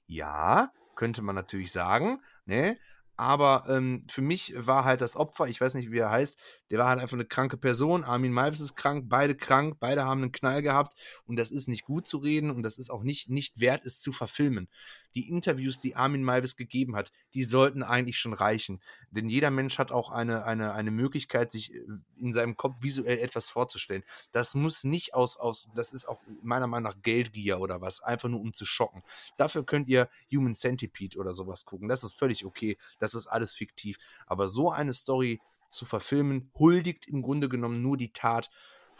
Ja, 0.07 0.71
könnte 0.95 1.21
man 1.23 1.35
natürlich 1.35 1.73
sagen, 1.73 2.21
ne? 2.45 2.79
Aber 3.21 3.65
ähm, 3.69 4.07
für 4.11 4.23
mich 4.23 4.55
war 4.57 4.85
halt 4.87 5.03
das 5.03 5.15
Opfer, 5.15 5.47
ich 5.47 5.61
weiß 5.61 5.75
nicht, 5.75 5.93
wie 5.93 5.99
er 5.99 6.11
heißt, 6.11 6.39
der 6.71 6.79
war 6.79 6.89
halt 6.89 7.01
einfach 7.01 7.17
eine 7.17 7.25
kranke 7.25 7.57
Person. 7.57 8.05
Armin 8.05 8.33
Malvis 8.33 8.61
ist 8.61 8.77
krank, 8.77 9.07
beide 9.09 9.35
krank, 9.35 9.77
beide 9.81 10.05
haben 10.05 10.23
einen 10.23 10.33
Knall 10.33 10.63
gehabt 10.63 10.97
und 11.27 11.37
das 11.37 11.51
ist 11.51 11.69
nicht 11.69 11.85
gut 11.85 12.07
zu 12.07 12.19
reden 12.19 12.51
und 12.51 12.63
das 12.63 12.79
ist 12.79 12.91
auch 12.91 13.03
nicht, 13.03 13.29
nicht 13.29 13.61
wert, 13.61 13.85
es 13.85 14.01
zu 14.01 14.13
verfilmen. 14.13 14.69
Die 15.17 15.29
Interviews, 15.29 15.81
die 15.81 15.97
Armin 15.97 16.23
Malvis 16.23 16.57
gegeben 16.57 16.95
hat, 16.95 17.11
die 17.35 17.43
sollten 17.43 17.83
eigentlich 17.83 18.19
schon 18.19 18.33
reichen. 18.33 18.81
Denn 19.11 19.29
jeder 19.29 19.51
Mensch 19.51 19.79
hat 19.79 19.91
auch 19.91 20.11
eine, 20.11 20.45
eine, 20.45 20.73
eine 20.73 20.93
Möglichkeit, 20.93 21.51
sich 21.51 21.75
äh, 21.75 21.81
in 22.17 22.33
seinem 22.33 22.57
Kopf 22.57 22.77
visuell 22.81 23.19
etwas 23.19 23.49
vorzustellen. 23.49 24.05
Das 24.31 24.55
muss 24.55 24.85
nicht 24.85 25.15
aus, 25.15 25.37
aus, 25.37 25.69
das 25.75 25.93
ist 25.93 26.07
auch 26.07 26.23
meiner 26.43 26.69
Meinung 26.69 26.93
nach 26.93 27.03
Geldgier 27.03 27.59
oder 27.59 27.81
was, 27.81 28.01
einfach 28.01 28.29
nur 28.29 28.41
um 28.41 28.53
zu 28.53 28.65
schocken. 28.65 29.03
Dafür 29.37 29.67
könnt 29.67 29.89
ihr 29.89 30.09
Human 30.33 30.55
Centipede 30.55 31.19
oder 31.19 31.33
sowas 31.33 31.65
gucken. 31.65 31.89
Das 31.89 32.05
ist 32.05 32.13
völlig 32.13 32.45
okay. 32.45 32.79
Das 33.01 33.15
ist 33.15 33.27
alles 33.27 33.55
fiktiv. 33.55 33.99
Aber 34.27 34.47
so 34.47 34.71
eine 34.71 34.93
Story 34.93 35.41
zu 35.71 35.85
verfilmen, 35.85 36.51
huldigt 36.59 37.07
im 37.07 37.23
Grunde 37.23 37.49
genommen 37.49 37.83
nur 37.83 37.97
die 37.97 38.13
Tat 38.13 38.51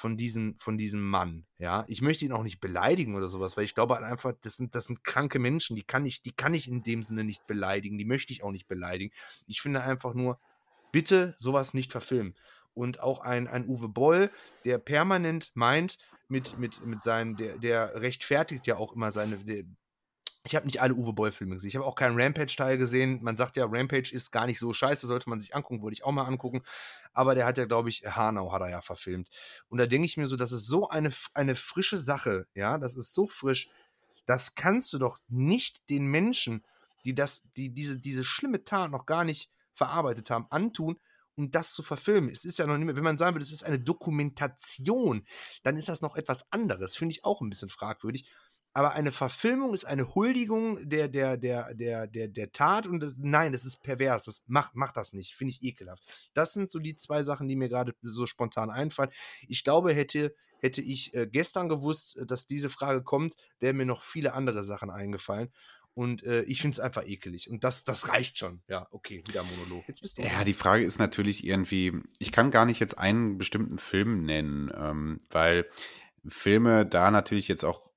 von 0.01 0.17
diesem, 0.17 0.57
von 0.59 0.79
diesem 0.79 1.03
Mann. 1.03 1.47
Ja, 1.59 1.85
ich 1.87 2.01
möchte 2.01 2.25
ihn 2.25 2.33
auch 2.33 2.43
nicht 2.43 2.61
beleidigen 2.61 3.15
oder 3.15 3.29
sowas, 3.29 3.57
weil 3.57 3.65
ich 3.65 3.75
glaube 3.75 3.95
halt 3.95 4.05
einfach, 4.05 4.33
das 4.41 4.57
sind, 4.57 4.75
das 4.75 4.87
sind 4.87 5.05
kranke 5.05 5.39
Menschen, 5.39 5.77
die 5.77 5.83
kann 5.83 6.07
ich, 6.07 6.23
die 6.23 6.33
kann 6.33 6.55
ich 6.55 6.69
in 6.69 6.83
dem 6.83 7.03
Sinne 7.03 7.23
nicht 7.23 7.47
beleidigen, 7.47 7.99
die 7.99 8.07
möchte 8.07 8.33
ich 8.33 8.43
auch 8.43 8.51
nicht 8.51 8.67
beleidigen. 8.67 9.13
Ich 9.47 9.61
finde 9.61 9.83
einfach 9.83 10.15
nur, 10.15 10.41
bitte 10.91 11.35
sowas 11.37 11.75
nicht 11.75 11.93
verfilmen. 11.93 12.35
Und 12.73 13.01
auch 13.01 13.21
ein, 13.21 13.47
ein 13.47 13.67
Uwe 13.67 13.89
Boll, 13.89 14.31
der 14.65 14.79
permanent 14.79 15.51
meint, 15.55 15.99
mit, 16.29 16.59
mit, 16.59 16.87
mit 16.87 17.03
seinen, 17.03 17.37
der, 17.37 17.59
der 17.59 18.01
rechtfertigt 18.01 18.67
ja 18.67 18.77
auch 18.77 18.95
immer 18.95 19.11
seine, 19.13 19.39
ich 20.45 20.57
habe 20.57 20.67
nicht 20.67 20.81
alle 20.81 20.95
Uwe 20.95 21.13
Boll-Filme 21.13 21.55
gesehen. 21.55 21.69
Ich 21.69 21.77
habe 21.77 21.85
auch 21.85 21.95
keinen 21.95 22.19
Rampage-Teil 22.19 22.79
gesehen. 22.79 23.23
Man 23.23 23.37
sagt 23.37 23.57
ja, 23.57 23.67
Rampage 23.67 24.11
ist 24.13 24.33
gar 24.33 24.47
nicht 24.47 24.59
so 24.59 24.73
scheiße, 24.73 25.07
sollte 25.07 25.29
man 25.29 25.39
sich 25.39 25.55
angucken, 25.55 25.83
wollte 25.83 25.95
ich 25.95 26.05
auch 26.05 26.13
mal 26.13 26.25
angucken. 26.25 26.63
Aber 27.13 27.35
der 27.35 27.45
hat 27.45 27.59
ja, 27.59 27.67
glaube 27.67 27.91
ich, 27.91 28.05
Hanau 28.07 28.53
hat 28.53 28.63
er 28.63 28.71
ja 28.71 28.81
verfilmt. 28.81 29.29
Und 29.69 29.79
da 29.79 29.87
denke 29.87 30.07
ich 30.07 30.17
mir 30.17 30.27
so, 30.27 30.37
das 30.37 30.53
ist 30.53 30.67
so 30.67 30.89
eine, 30.89 31.11
eine 31.35 31.57
frische 31.57 31.99
Sache, 31.99 32.47
ja, 32.55 32.79
das 32.79 32.97
ist 32.97 33.13
so 33.13 33.27
frisch. 33.27 33.69
Das 34.25 34.55
kannst 34.55 34.93
du 34.93 34.99
doch 34.99 35.19
nicht 35.29 35.89
den 35.91 36.07
Menschen, 36.07 36.65
die 37.05 37.15
das, 37.15 37.43
die 37.57 37.71
diese, 37.75 37.99
diese 37.99 38.25
schlimme 38.25 38.65
Tat 38.65 38.91
noch 38.91 39.05
gar 39.05 39.25
nicht 39.25 39.51
verarbeitet 39.75 40.31
haben, 40.31 40.47
antun, 40.51 40.99
um 41.37 41.51
das 41.51 41.73
zu 41.73 41.83
verfilmen. 41.83 42.31
Es 42.31 42.45
ist 42.45 42.59
ja 42.59 42.67
noch 42.67 42.77
nicht 42.77 42.87
mehr, 42.87 42.97
wenn 42.97 43.05
man 43.05 43.19
sagen 43.19 43.35
würde, 43.35 43.45
es 43.45 43.53
ist 43.53 43.65
eine 43.65 43.79
Dokumentation, 43.79 45.27
dann 45.63 45.77
ist 45.77 45.89
das 45.89 46.01
noch 46.01 46.17
etwas 46.17 46.51
anderes. 46.51 46.97
Finde 46.97 47.13
ich 47.13 47.25
auch 47.25 47.41
ein 47.41 47.51
bisschen 47.51 47.71
fragwürdig 47.71 48.31
aber 48.73 48.93
eine 48.93 49.11
Verfilmung 49.11 49.75
ist 49.75 49.85
eine 49.85 50.15
Huldigung 50.15 50.89
der, 50.89 51.09
der, 51.09 51.37
der, 51.37 51.75
der, 51.75 52.07
der, 52.07 52.29
der 52.29 52.53
Tat 52.53 52.87
und 52.87 53.01
das, 53.01 53.15
nein, 53.19 53.53
das 53.53 53.65
ist 53.65 53.83
pervers. 53.83 54.25
Das 54.25 54.45
macht, 54.47 54.77
macht 54.77 54.97
das 54.97 55.13
nicht. 55.13 55.35
Finde 55.35 55.53
ich 55.53 55.63
ekelhaft. 55.63 56.03
Das 56.35 56.53
sind 56.53 56.71
so 56.71 56.79
die 56.79 56.97
zwei 56.97 57.23
Sachen, 57.25 57.49
die 57.49 57.57
mir 57.57 57.69
gerade 57.69 57.95
so 58.03 58.27
spontan 58.27 58.71
einfallen. 58.71 59.11
Ich 59.49 59.65
glaube, 59.65 59.93
hätte, 59.93 60.35
hätte 60.61 60.83
ich 60.83 61.13
äh, 61.15 61.27
gestern 61.27 61.69
gewusst, 61.69 62.17
äh, 62.17 62.27
dass 62.27 62.47
diese 62.47 62.71
Frage 62.71 63.03
kommt, 63.03 63.35
wären 63.59 63.77
mir 63.77 63.87
noch 63.87 64.03
viele 64.03 64.35
andere 64.35 64.63
Sachen 64.63 64.91
eingefallen. 64.91 65.51
Und 65.95 66.23
äh, 66.23 66.43
ich 66.43 66.61
finde 66.61 66.75
es 66.75 66.81
einfach 66.81 67.05
ekelig. 67.05 67.51
Und 67.51 67.65
das, 67.65 67.83
das 67.83 68.09
reicht 68.09 68.39
schon. 68.39 68.63
Ja, 68.69 68.87
okay, 68.93 69.25
wieder 69.27 69.43
Monolog. 69.43 69.83
Jetzt 69.89 70.01
bist 70.01 70.17
du. 70.17 70.23
Ja, 70.23 70.45
die 70.45 70.53
Frage 70.53 70.85
ist 70.85 71.01
natürlich 71.01 71.45
irgendwie, 71.45 71.93
ich 72.21 72.31
kann 72.31 72.53
gar 72.53 72.65
nicht 72.65 72.79
jetzt 72.79 72.97
einen 72.97 73.37
bestimmten 73.37 73.79
Film 73.79 74.25
nennen, 74.25 74.71
ähm, 74.77 75.21
weil 75.31 75.69
Filme 76.29 76.87
da 76.87 77.11
natürlich 77.11 77.49
jetzt 77.49 77.65
auch 77.65 77.90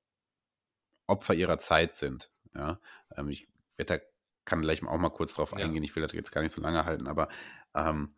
Opfer 1.14 1.34
ihrer 1.34 1.60
Zeit 1.60 1.98
sind. 1.98 2.32
Ja, 2.56 2.80
ähm, 3.16 3.30
ich 3.30 3.48
werde 3.78 3.98
da 3.98 4.04
kann 4.46 4.62
gleich 4.62 4.84
auch 4.84 4.98
mal 4.98 5.10
kurz 5.10 5.34
drauf 5.36 5.54
eingehen. 5.54 5.84
Ja. 5.84 5.90
Ich 5.90 5.96
will 5.96 6.04
das 6.04 6.12
jetzt 6.12 6.32
gar 6.32 6.42
nicht 6.42 6.52
so 6.52 6.62
lange 6.62 6.86
halten, 6.86 7.08
aber 7.08 7.30
ähm, 7.74 8.14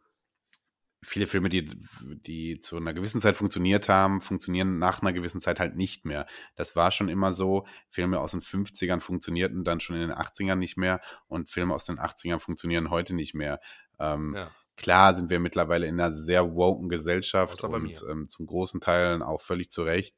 viele 1.03 1.27
Filme, 1.27 1.49
die, 1.49 1.69
die 2.01 2.59
zu 2.59 2.77
einer 2.77 2.93
gewissen 2.93 3.21
Zeit 3.21 3.37
funktioniert 3.37 3.89
haben, 3.89 4.21
funktionieren 4.21 4.79
nach 4.79 5.01
einer 5.01 5.13
gewissen 5.13 5.39
Zeit 5.39 5.59
halt 5.59 5.75
nicht 5.75 6.05
mehr. 6.05 6.25
Das 6.55 6.75
war 6.75 6.91
schon 6.91 7.09
immer 7.09 7.31
so. 7.31 7.67
Filme 7.89 8.19
aus 8.19 8.31
den 8.31 8.41
50ern 8.41 8.99
funktionierten 8.99 9.63
dann 9.63 9.79
schon 9.79 9.95
in 9.95 10.01
den 10.07 10.17
80ern 10.17 10.55
nicht 10.55 10.77
mehr 10.77 11.01
und 11.27 11.49
Filme 11.49 11.75
aus 11.75 11.85
den 11.85 11.99
80ern 11.99 12.39
funktionieren 12.39 12.89
heute 12.89 13.13
nicht 13.13 13.35
mehr. 13.35 13.59
Ähm, 13.99 14.33
ja. 14.35 14.51
Klar 14.77 15.13
sind 15.13 15.29
wir 15.29 15.39
mittlerweile 15.39 15.87
in 15.87 15.99
einer 15.99 16.13
sehr 16.13 16.53
woken 16.53 16.89
Gesellschaft 16.89 17.63
und 17.63 18.03
ähm, 18.09 18.27
zum 18.27 18.45
großen 18.45 18.81
Teil 18.81 19.21
auch 19.21 19.41
völlig 19.41 19.69
zu 19.69 19.83
Recht. 19.83 20.17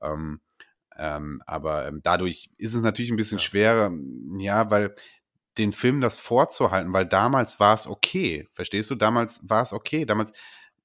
Ähm, 0.00 0.40
ähm, 0.98 1.42
aber 1.46 1.86
ähm, 1.86 2.00
dadurch 2.02 2.50
ist 2.58 2.74
es 2.74 2.82
natürlich 2.82 3.10
ein 3.10 3.16
bisschen 3.16 3.38
ja. 3.38 3.44
schwerer, 3.44 3.92
ja, 4.38 4.70
weil 4.70 4.94
den 5.58 5.72
Film 5.72 6.00
das 6.00 6.18
vorzuhalten, 6.18 6.92
weil 6.92 7.06
damals 7.06 7.60
war 7.60 7.74
es 7.74 7.86
okay. 7.86 8.48
Verstehst 8.52 8.90
du? 8.90 8.94
Damals 8.94 9.40
war 9.42 9.62
es 9.62 9.72
okay. 9.72 10.04
Damals, 10.04 10.32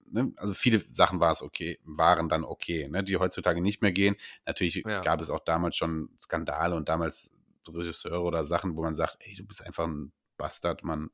ne, 0.09 0.31
also 0.37 0.53
viele 0.53 0.83
Sachen 0.89 1.19
war 1.19 1.31
es 1.31 1.41
okay, 1.41 1.79
waren 1.83 2.29
dann 2.29 2.43
okay, 2.43 2.87
ne, 2.89 3.03
die 3.03 3.17
heutzutage 3.17 3.61
nicht 3.61 3.81
mehr 3.81 3.91
gehen. 3.91 4.15
Natürlich 4.45 4.83
ja. 4.85 5.01
gab 5.01 5.19
es 5.21 5.29
auch 5.29 5.43
damals 5.43 5.75
schon 5.75 6.09
Skandale 6.19 6.75
und 6.75 6.89
damals 6.89 7.33
Regisseure 7.67 8.21
oder 8.21 8.43
Sachen, 8.43 8.75
wo 8.75 8.81
man 8.81 8.95
sagt, 8.95 9.17
ey, 9.19 9.35
du 9.35 9.45
bist 9.45 9.65
einfach 9.65 9.85
ein 9.85 10.11
Bastard, 10.37 10.83
Mann. 10.83 11.09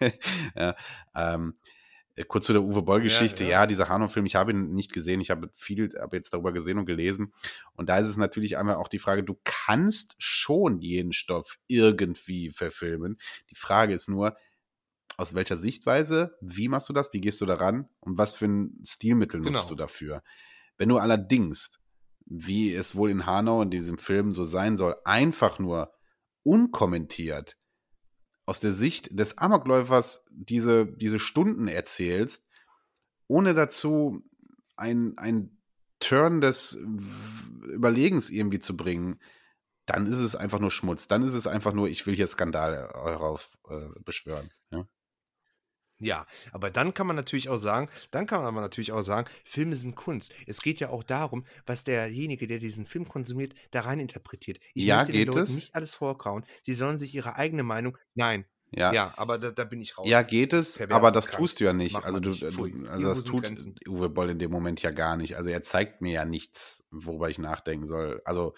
ja, 0.56 0.74
ähm, 1.14 1.54
äh, 1.64 1.79
kurz 2.28 2.46
zu 2.46 2.52
der 2.52 2.62
Uwe 2.62 2.82
Boll-Geschichte. 2.82 3.44
Ja, 3.44 3.50
ja. 3.50 3.60
ja, 3.60 3.66
dieser 3.66 3.88
Hanau-Film, 3.88 4.26
ich 4.26 4.36
habe 4.36 4.52
ihn 4.52 4.74
nicht 4.74 4.92
gesehen. 4.92 5.20
Ich 5.20 5.30
habe 5.30 5.50
viel, 5.54 5.94
habe 5.98 6.16
jetzt 6.16 6.32
darüber 6.32 6.52
gesehen 6.52 6.78
und 6.78 6.86
gelesen. 6.86 7.32
Und 7.74 7.88
da 7.88 7.98
ist 7.98 8.08
es 8.08 8.16
natürlich 8.16 8.58
einmal 8.58 8.76
auch 8.76 8.88
die 8.88 8.98
Frage, 8.98 9.22
du 9.22 9.38
kannst 9.44 10.16
schon 10.18 10.80
jeden 10.80 11.12
Stoff 11.12 11.58
irgendwie 11.66 12.50
verfilmen. 12.50 13.18
Die 13.50 13.54
Frage 13.54 13.94
ist 13.94 14.08
nur, 14.08 14.36
aus 15.16 15.34
welcher 15.34 15.58
Sichtweise, 15.58 16.36
wie 16.40 16.68
machst 16.68 16.88
du 16.88 16.92
das, 16.92 17.12
wie 17.12 17.20
gehst 17.20 17.40
du 17.40 17.46
daran 17.46 17.88
und 18.00 18.16
was 18.16 18.32
für 18.32 18.46
ein 18.46 18.82
Stilmittel 18.84 19.40
nutzt 19.40 19.54
genau. 19.54 19.68
du 19.68 19.74
dafür? 19.74 20.22
Wenn 20.78 20.88
du 20.88 20.98
allerdings, 20.98 21.78
wie 22.24 22.72
es 22.72 22.96
wohl 22.96 23.10
in 23.10 23.26
Hanau 23.26 23.60
in 23.62 23.70
diesem 23.70 23.98
Film 23.98 24.32
so 24.32 24.44
sein 24.44 24.76
soll, 24.76 24.96
einfach 25.04 25.58
nur 25.58 25.92
unkommentiert 26.42 27.58
aus 28.50 28.58
der 28.58 28.72
Sicht 28.72 29.16
des 29.16 29.38
Amokläufers 29.38 30.26
diese, 30.32 30.84
diese 30.84 31.20
Stunden 31.20 31.68
erzählst, 31.68 32.44
ohne 33.28 33.54
dazu 33.54 34.28
ein, 34.74 35.16
ein 35.18 35.56
Turn 36.00 36.40
des 36.40 36.74
Überlegens 37.62 38.28
irgendwie 38.28 38.58
zu 38.58 38.76
bringen, 38.76 39.20
dann 39.86 40.08
ist 40.08 40.18
es 40.18 40.34
einfach 40.34 40.58
nur 40.58 40.72
Schmutz. 40.72 41.06
Dann 41.06 41.22
ist 41.22 41.34
es 41.34 41.46
einfach 41.46 41.72
nur, 41.74 41.88
ich 41.88 42.04
will 42.08 42.16
hier 42.16 42.26
Skandal 42.26 42.90
darauf 42.92 43.56
äh, 43.68 43.86
beschwören. 44.04 44.50
Ja? 44.72 44.84
Ja, 46.00 46.26
aber 46.52 46.70
dann 46.70 46.94
kann 46.94 47.06
man 47.06 47.14
natürlich 47.16 47.48
auch 47.50 47.58
sagen, 47.58 47.88
dann 48.10 48.26
kann 48.26 48.38
man 48.40 48.48
aber 48.48 48.60
natürlich 48.62 48.92
auch 48.92 49.02
sagen, 49.02 49.28
Filme 49.44 49.76
sind 49.76 49.94
Kunst. 49.96 50.32
Es 50.46 50.62
geht 50.62 50.80
ja 50.80 50.88
auch 50.88 51.02
darum, 51.02 51.44
was 51.66 51.84
derjenige, 51.84 52.46
der 52.46 52.58
diesen 52.58 52.86
Film 52.86 53.06
konsumiert, 53.06 53.54
da 53.70 53.82
rein 53.82 54.00
interpretiert. 54.00 54.58
Ich 54.74 54.84
Ja, 54.84 54.96
möchte 54.98 55.12
den 55.12 55.26
geht 55.26 55.28
Leuten 55.28 55.40
es? 55.42 55.50
nicht 55.50 55.74
alles 55.74 55.94
vorkauen. 55.94 56.44
Sie 56.62 56.74
sollen 56.74 56.96
sich 56.98 57.14
ihre 57.14 57.36
eigene 57.36 57.62
Meinung. 57.62 57.98
Nein, 58.14 58.46
Ja. 58.72 58.92
ja, 58.94 59.12
aber 59.16 59.38
da, 59.38 59.50
da 59.50 59.64
bin 59.64 59.80
ich 59.80 59.98
raus. 59.98 60.06
Ja, 60.08 60.22
geht 60.22 60.52
es, 60.54 60.78
Pervers 60.78 60.96
aber 60.96 61.10
das 61.10 61.26
krank. 61.26 61.38
tust 61.40 61.60
du 61.60 61.64
ja 61.64 61.72
nicht. 61.72 61.94
Macht 61.94 62.04
Also 62.06 62.20
du, 62.20 62.30
nicht. 62.30 62.42
du 62.42 62.88
also 62.88 63.08
das 63.08 63.22
tut 63.24 63.42
Grenzen. 63.42 63.74
Uwe 63.86 64.08
Boll 64.08 64.30
in 64.30 64.38
dem 64.38 64.50
Moment 64.50 64.80
ja 64.82 64.90
gar 64.90 65.16
nicht. 65.16 65.36
Also 65.36 65.50
er 65.50 65.62
zeigt 65.62 66.00
mir 66.00 66.12
ja 66.12 66.24
nichts, 66.24 66.86
worüber 66.90 67.28
ich 67.28 67.38
nachdenken 67.38 67.86
soll. 67.86 68.22
Also 68.24 68.54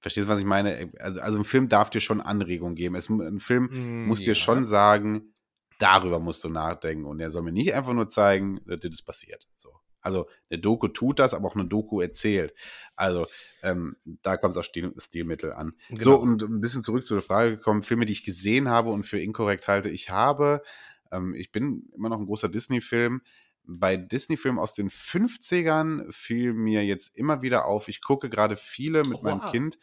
verstehst 0.00 0.26
du, 0.28 0.32
was 0.32 0.40
ich 0.40 0.46
meine? 0.46 0.92
Also, 0.98 1.20
also 1.20 1.38
ein 1.38 1.44
Film 1.44 1.68
darf 1.68 1.90
dir 1.90 2.00
schon 2.00 2.20
Anregungen 2.20 2.74
geben. 2.74 2.96
Es, 2.96 3.08
ein 3.08 3.40
Film 3.40 3.70
Mm, 3.70 4.06
muss 4.06 4.22
dir 4.22 4.34
ja. 4.34 4.34
schon 4.34 4.66
sagen, 4.66 5.32
darüber 5.82 6.18
musst 6.20 6.44
du 6.44 6.48
nachdenken. 6.48 7.04
Und 7.04 7.20
er 7.20 7.30
soll 7.30 7.42
mir 7.42 7.52
nicht 7.52 7.74
einfach 7.74 7.92
nur 7.92 8.08
zeigen, 8.08 8.60
dass 8.66 8.80
das 8.80 9.02
passiert. 9.02 9.46
So. 9.56 9.70
Also 10.00 10.26
eine 10.50 10.60
Doku 10.60 10.88
tut 10.88 11.18
das, 11.18 11.32
aber 11.32 11.46
auch 11.48 11.54
eine 11.54 11.66
Doku 11.66 12.00
erzählt. 12.00 12.54
Also 12.96 13.26
ähm, 13.62 13.96
da 14.04 14.36
kommt 14.36 14.52
es 14.52 14.58
auf 14.58 14.64
Stil, 14.64 14.92
Stilmittel 14.98 15.52
an. 15.52 15.74
So, 15.90 15.94
Genau. 15.96 16.16
und 16.16 16.42
ein 16.42 16.60
bisschen 16.60 16.82
zurück 16.82 17.06
zu 17.06 17.14
der 17.14 17.22
Frage 17.22 17.52
gekommen, 17.56 17.82
Filme, 17.82 18.04
die 18.04 18.12
ich 18.12 18.24
gesehen 18.24 18.68
habe 18.68 18.90
und 18.90 19.04
für 19.04 19.20
inkorrekt 19.20 19.68
halte. 19.68 19.90
Ich 19.90 20.10
habe, 20.10 20.62
ähm, 21.12 21.34
ich 21.34 21.52
bin 21.52 21.88
immer 21.94 22.08
noch 22.08 22.18
ein 22.18 22.26
großer 22.26 22.48
Disney-Film. 22.48 23.22
Bei 23.64 23.96
Disney-Filmen 23.96 24.58
aus 24.58 24.74
den 24.74 24.90
50ern 24.90 26.10
fiel 26.10 26.52
mir 26.52 26.84
jetzt 26.84 27.16
immer 27.16 27.42
wieder 27.42 27.64
auf, 27.66 27.86
ich 27.88 28.02
gucke 28.02 28.28
gerade 28.28 28.56
viele 28.56 29.04
mit 29.04 29.22
meinem 29.22 29.38
Oha. 29.40 29.50
Kind. 29.52 29.78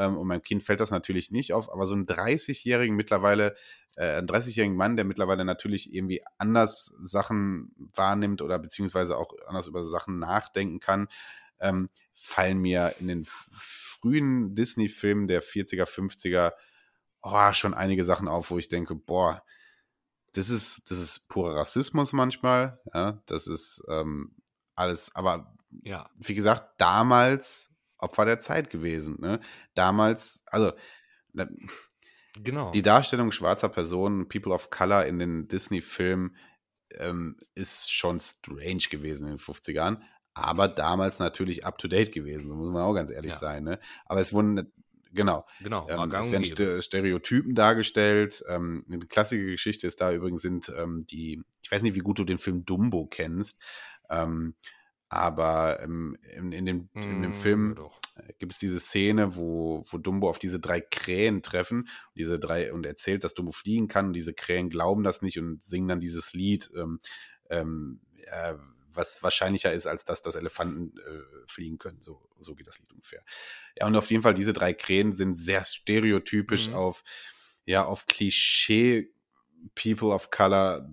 Ähm, 0.00 0.16
und 0.16 0.26
meinem 0.26 0.42
Kind 0.42 0.62
fällt 0.62 0.80
das 0.80 0.90
natürlich 0.90 1.30
nicht 1.30 1.52
auf, 1.52 1.72
aber 1.72 1.86
so 1.86 1.94
einen 1.94 2.06
30-jährigen 2.06 2.96
mittlerweile, 2.96 3.54
äh, 3.96 4.16
einen 4.16 4.26
30-jährigen 4.26 4.76
Mann, 4.76 4.96
der 4.96 5.04
mittlerweile 5.04 5.44
natürlich 5.44 5.92
irgendwie 5.92 6.22
anders 6.38 6.86
Sachen 7.02 7.72
wahrnimmt 7.94 8.42
oder 8.42 8.58
beziehungsweise 8.58 9.16
auch 9.16 9.34
anders 9.46 9.66
über 9.66 9.84
Sachen 9.84 10.18
nachdenken 10.18 10.80
kann, 10.80 11.08
ähm, 11.60 11.90
fallen 12.14 12.58
mir 12.58 12.94
in 12.98 13.08
den 13.08 13.26
frühen 13.26 14.54
Disney-Filmen 14.54 15.28
der 15.28 15.42
40er, 15.42 15.84
50er 15.84 16.52
oh, 17.22 17.52
schon 17.52 17.74
einige 17.74 18.04
Sachen 18.04 18.28
auf, 18.28 18.50
wo 18.50 18.58
ich 18.58 18.68
denke, 18.68 18.94
boah, 18.94 19.42
das 20.32 20.48
ist, 20.48 20.90
das 20.90 20.98
ist 20.98 21.28
purer 21.28 21.56
Rassismus 21.56 22.12
manchmal, 22.12 22.80
ja, 22.94 23.22
das 23.26 23.46
ist 23.46 23.84
ähm, 23.88 24.34
alles, 24.74 25.14
aber 25.14 25.54
Ja, 25.82 26.08
wie 26.16 26.34
gesagt, 26.34 26.80
damals 26.80 27.70
Opfer 28.00 28.24
der 28.24 28.40
Zeit 28.40 28.70
gewesen. 28.70 29.16
Ne? 29.20 29.40
Damals, 29.74 30.42
also 30.46 30.72
ne, 31.32 31.48
genau. 32.42 32.70
die 32.72 32.82
Darstellung 32.82 33.32
schwarzer 33.32 33.68
Personen, 33.68 34.28
People 34.28 34.52
of 34.52 34.70
Color 34.70 35.06
in 35.06 35.18
den 35.18 35.48
Disney-Filmen 35.48 36.36
ähm, 36.96 37.36
ist 37.54 37.92
schon 37.92 38.18
strange 38.20 38.84
gewesen 38.90 39.28
in 39.28 39.36
den 39.36 39.38
50ern, 39.38 40.00
aber 40.34 40.68
damals 40.68 41.18
natürlich 41.18 41.64
up 41.66 41.78
to 41.78 41.88
date 41.88 42.12
gewesen, 42.12 42.50
muss 42.50 42.72
man 42.72 42.82
auch 42.82 42.94
ganz 42.94 43.10
ehrlich 43.10 43.32
Ja. 43.32 43.38
sein. 43.38 43.64
Ne? 43.64 43.80
Aber 44.06 44.20
es 44.20 44.32
wurden, 44.32 44.72
genau, 45.12 45.46
genau. 45.60 45.86
ähm, 45.88 46.12
es 46.12 46.30
werden. 46.30 46.44
Ste 46.44 46.82
Stereotypen 46.82 47.54
dargestellt. 47.54 48.42
Ähm, 48.48 48.84
eine 48.88 48.98
klassische 49.00 49.46
Geschichte 49.46 49.86
ist 49.86 50.00
da 50.00 50.12
übrigens 50.12 50.42
sind 50.42 50.72
ähm, 50.76 51.06
die, 51.06 51.42
ich 51.62 51.70
weiß 51.70 51.82
nicht, 51.82 51.94
wie 51.94 52.00
gut 52.00 52.18
du 52.18 52.24
den 52.24 52.38
Film 52.38 52.64
Dumbo 52.64 53.06
kennst, 53.06 53.60
ähm, 54.08 54.54
aber 55.10 55.82
ähm, 55.82 56.16
in, 56.36 56.52
in, 56.52 56.66
dem, 56.66 56.88
in 57.08 57.22
dem 57.22 57.34
Mm, 57.34 57.34
Film 57.34 57.76
doch. 57.76 58.00
gibt 58.38 58.52
es 58.52 58.58
diese 58.58 58.80
Szene, 58.80 59.36
wo, 59.36 59.84
wo 59.90 59.98
Dumbo 59.98 60.28
auf 60.30 60.38
diese 60.38 60.60
drei 60.60 60.80
Krähen 60.80 61.42
treffen 61.42 61.80
und 61.80 61.88
diese 62.16 62.38
drei 62.38 62.72
und 62.72 62.86
erzählt, 62.86 63.24
dass 63.24 63.34
Dumbo 63.34 63.52
fliegen 63.52 63.88
kann 63.88 64.06
und 64.08 64.12
diese 64.14 64.34
Krähen 64.34 64.70
glauben 64.70 65.02
das 65.02 65.22
nicht 65.22 65.38
und 65.38 65.62
singen 65.62 65.88
dann 65.88 66.00
dieses 66.00 66.32
Lied, 66.32 66.70
ähm, 66.76 67.00
ähm, 67.50 68.00
äh, 68.26 68.54
was 68.92 69.22
wahrscheinlicher 69.22 69.72
ist, 69.72 69.86
als 69.86 70.04
dass 70.04 70.22
das 70.22 70.34
Elefanten 70.36 70.96
äh, 70.98 71.46
fliegen 71.48 71.78
können. 71.78 72.00
So, 72.00 72.28
so 72.40 72.54
geht 72.54 72.66
das 72.66 72.78
Lied 72.80 72.92
ungefähr. 72.92 73.22
Ja, 73.76 73.86
und 73.86 73.96
auf 73.96 74.10
jeden 74.10 74.22
Fall, 74.22 74.34
diese 74.34 74.52
drei 74.52 74.74
Krähen 74.74 75.14
sind 75.14 75.34
sehr 75.36 75.64
stereotypisch 75.64 76.68
Mhm. 76.68 76.74
auf, 76.74 77.04
ja, 77.66 77.84
auf 77.84 78.06
Klischee 78.06 79.12
People 79.74 80.08
of 80.08 80.30
Color 80.30 80.88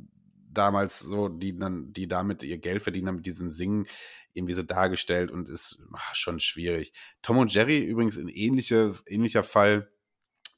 damals 0.57 0.99
so, 0.99 1.29
die 1.29 1.57
dann, 1.57 1.93
die 1.93 2.07
damit 2.07 2.43
ihr 2.43 2.57
Geld 2.57 2.83
verdienen, 2.83 3.07
haben 3.07 3.15
mit 3.17 3.25
diesem 3.25 3.51
Singen 3.51 3.87
irgendwie 4.33 4.53
so 4.53 4.63
dargestellt 4.63 5.31
und 5.31 5.49
ist 5.49 5.87
ah, 5.93 6.13
schon 6.13 6.39
schwierig. 6.39 6.93
Tom 7.21 7.37
und 7.37 7.53
Jerry 7.53 7.83
übrigens 7.83 8.17
ein 8.17 8.29
ähnliche, 8.29 8.93
ähnlicher 9.07 9.43
Fall. 9.43 9.91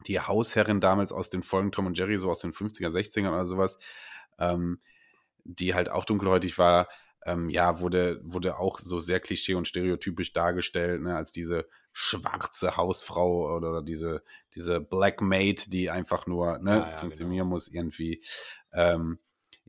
Die 0.07 0.19
Hausherrin 0.19 0.79
damals 0.79 1.11
aus 1.11 1.29
den 1.29 1.43
Folgen 1.43 1.71
Tom 1.71 1.85
und 1.85 1.97
Jerry, 1.97 2.17
so 2.17 2.29
aus 2.29 2.39
den 2.39 2.53
50er, 2.53 2.89
60ern 2.89 3.29
oder 3.29 3.45
sowas, 3.45 3.77
ähm, 4.37 4.81
die 5.43 5.73
halt 5.73 5.89
auch 5.89 6.05
dunkelhäutig 6.05 6.57
war, 6.57 6.87
ähm, 7.25 7.49
ja, 7.49 7.79
wurde, 7.79 8.21
wurde 8.23 8.57
auch 8.57 8.79
so 8.79 8.99
sehr 8.99 9.19
klischee 9.19 9.55
und 9.55 9.67
stereotypisch 9.67 10.31
dargestellt, 10.33 11.01
ne, 11.01 11.15
als 11.15 11.31
diese 11.31 11.67
schwarze 11.91 12.77
Hausfrau 12.77 13.55
oder, 13.55 13.71
oder 13.71 13.81
diese, 13.81 14.23
diese 14.55 14.79
Black 14.79 15.21
Maid, 15.21 15.73
die 15.73 15.89
einfach 15.89 16.27
nur 16.27 16.59
ne, 16.59 16.71
Ja, 16.71 16.89
ja, 16.91 16.97
funktionieren 16.97 17.47
muss 17.47 17.67
irgendwie. 17.67 18.23
Ähm, 18.71 19.19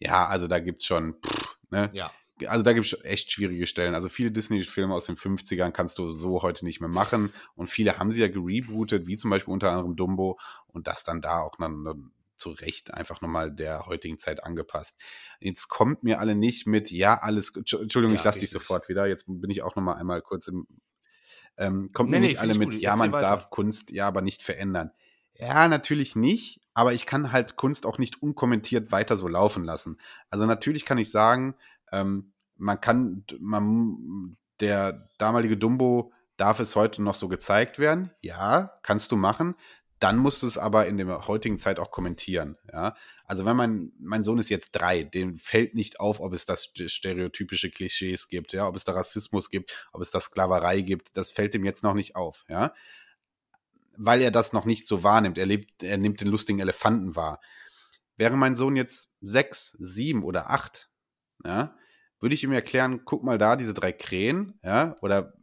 ja, 0.01 0.27
also 0.27 0.49
da 0.49 0.59
gibt's 0.59 0.85
schon, 0.87 1.15
pff, 1.25 1.57
ne, 1.71 1.91
Ja, 1.93 2.11
also 2.47 2.63
da 2.63 2.73
gibt 2.73 2.87
es 2.87 3.05
echt 3.05 3.31
schwierige 3.31 3.67
Stellen. 3.67 3.95
Also 3.95 4.09
viele 4.09 4.33
Disney-Filme 4.33 4.95
aus 4.95 5.05
den 5.05 5.17
50ern 5.17 5.73
kannst 5.73 5.99
du 5.99 6.11
so 6.11 6.43
heute 6.43 6.65
nicht 6.65 6.81
mehr 6.81 6.89
machen. 6.89 7.33
Und 7.55 7.69
viele 7.69 7.99
haben 7.99 8.11
sie 8.11 8.23
ja 8.23 8.29
gerebootet, 8.29 9.07
wie 9.07 9.17
zum 9.17 9.31
Beispiel 9.31 9.53
unter 9.53 9.71
anderem 9.71 9.95
Dumbo. 9.95 10.39
Und 10.67 10.87
das 10.87 11.05
dann 11.05 11.21
da 11.21 11.41
auch 11.41 11.57
dann, 11.59 11.85
dann 11.85 12.13
zu 12.39 12.51
Recht 12.51 12.95
einfach 12.95 13.21
nochmal 13.21 13.53
der 13.53 13.85
heutigen 13.85 14.19
Zeit 14.19 14.43
angepasst. 14.43 14.99
Jetzt 15.41 15.69
kommt 15.69 16.03
mir 16.03 16.19
alle 16.19 16.35
nicht 16.35 16.67
mit, 16.67 16.91
ja, 16.91 17.19
alles, 17.21 17.55
Entschuldigung, 17.55 18.13
Ja, 18.13 18.17
ich 18.17 18.25
lasse 18.25 18.39
dich 18.39 18.51
sofort 18.51 18.89
wieder. 18.89 19.07
Jetzt 19.07 19.27
bin 19.29 19.51
ich 19.51 19.61
auch 19.63 19.77
nochmal 19.77 19.97
einmal 19.97 20.23
kurz 20.23 20.49
im, 20.49 20.67
ähm, 21.59 21.91
kommt 21.93 22.09
Nee, 22.09 22.21
mir 22.21 22.27
nicht 22.27 22.41
alle 22.41 22.55
mit, 22.55 22.71
gut. 22.71 22.81
ja, 22.81 22.97
man 22.97 23.13
darf 23.13 23.51
Kunst 23.51 23.91
ja 23.91 24.07
aber 24.09 24.23
nicht 24.23 24.43
verändern. 24.43 24.93
Ja, 25.41 25.69
natürlich 25.69 26.17
nicht, 26.17 26.61
aber 26.75 26.93
ich 26.93 27.07
kann 27.07 27.33
halt 27.33 27.57
Kunst 27.57 27.87
auch 27.87 27.97
nicht 27.97 28.23
unkommentiert 28.23 28.93
weiter 28.93 29.17
so 29.17 29.27
laufen 29.27 29.65
lassen. 29.65 29.99
Also 30.29 30.45
natürlich 30.45 30.85
kann 30.85 30.99
ich 30.99 31.11
sagen, 31.11 31.55
ähm, 31.93 32.33
man 32.57 32.79
kann, 32.79 33.25
man, 33.41 34.37
der 34.61 35.09
damalige 35.17 35.57
Dumbo 35.57 36.13
darf 36.37 36.61
es 36.61 36.77
heute 36.77 37.03
noch 37.03 37.15
so 37.15 37.29
gezeigt 37.29 37.79
werden. 37.79 38.11
Ja, 38.21 38.79
kannst 38.83 39.13
du 39.13 39.17
machen. 39.17 39.55
Dann 39.99 40.17
musst 40.17 40.43
du 40.43 40.47
es 40.47 40.57
aber 40.57 40.87
in 40.87 40.97
der 40.97 41.27
heutigen 41.27 41.59
Zeit 41.59 41.79
auch 41.79 41.91
kommentieren. 41.91 42.57
Ja, 42.73 42.95
also 43.25 43.45
wenn 43.45 43.57
mein, 43.57 43.93
mein 43.99 44.25
Sohn 44.25 44.39
ist 44.39 44.49
jetzt 44.49 44.73
drei, 44.73 45.03
dem 45.03 45.39
fällt 45.39 45.75
nicht 45.75 46.01
auf, 46.01 46.21
ob 46.21 46.33
es 46.33 46.47
das 46.47 46.73
stereotypische 46.87 47.71
Klischees 47.71 48.29
gibt, 48.29 48.53
ja, 48.55 48.67
ob 48.67 48.77
es 48.77 48.85
da 48.85 48.93
Rassismus 48.93 49.51
gibt, 49.51 49.89
ob 49.93 50.01
es 50.01 50.11
da 50.11 50.21
Sklaverei 50.21 50.81
gibt. 50.81 51.17
Das 51.17 51.31
fällt 51.31 51.55
ihm 51.55 51.65
jetzt 51.65 51.83
noch 51.83 51.95
nicht 51.95 52.17
auf, 52.17 52.45
ja, 52.49 52.73
weil 54.03 54.23
er 54.23 54.31
das 54.31 54.53
noch 54.53 54.65
nicht 54.65 54.87
so 54.87 55.03
wahrnimmt. 55.03 55.37
Er 55.39 55.47
lebt, 55.47 55.83
er 55.83 55.99
nimmt 55.99 56.21
den 56.21 56.29
lustigen 56.29 56.59
Elefanten 56.59 57.17
wahr. 57.17 57.41
Wäre 58.17 58.37
mein 58.37 58.57
Sohn 58.57 58.77
jetzt 58.77 59.11
sechs, 59.21 59.77
sieben 59.79 60.25
oder 60.25 60.51
acht, 60.51 60.91
ja, 61.45 61.75
würde 62.19 62.35
ich 62.35 62.43
ihm 62.45 62.53
erklären, 62.53 63.03
guck 63.05 63.23
mal 63.25 63.39
da, 63.39 63.57
diese 63.57 63.75
drei 63.75 63.93
Krähen, 63.93 64.59
ja, 64.63 64.97
oder, 65.01 65.35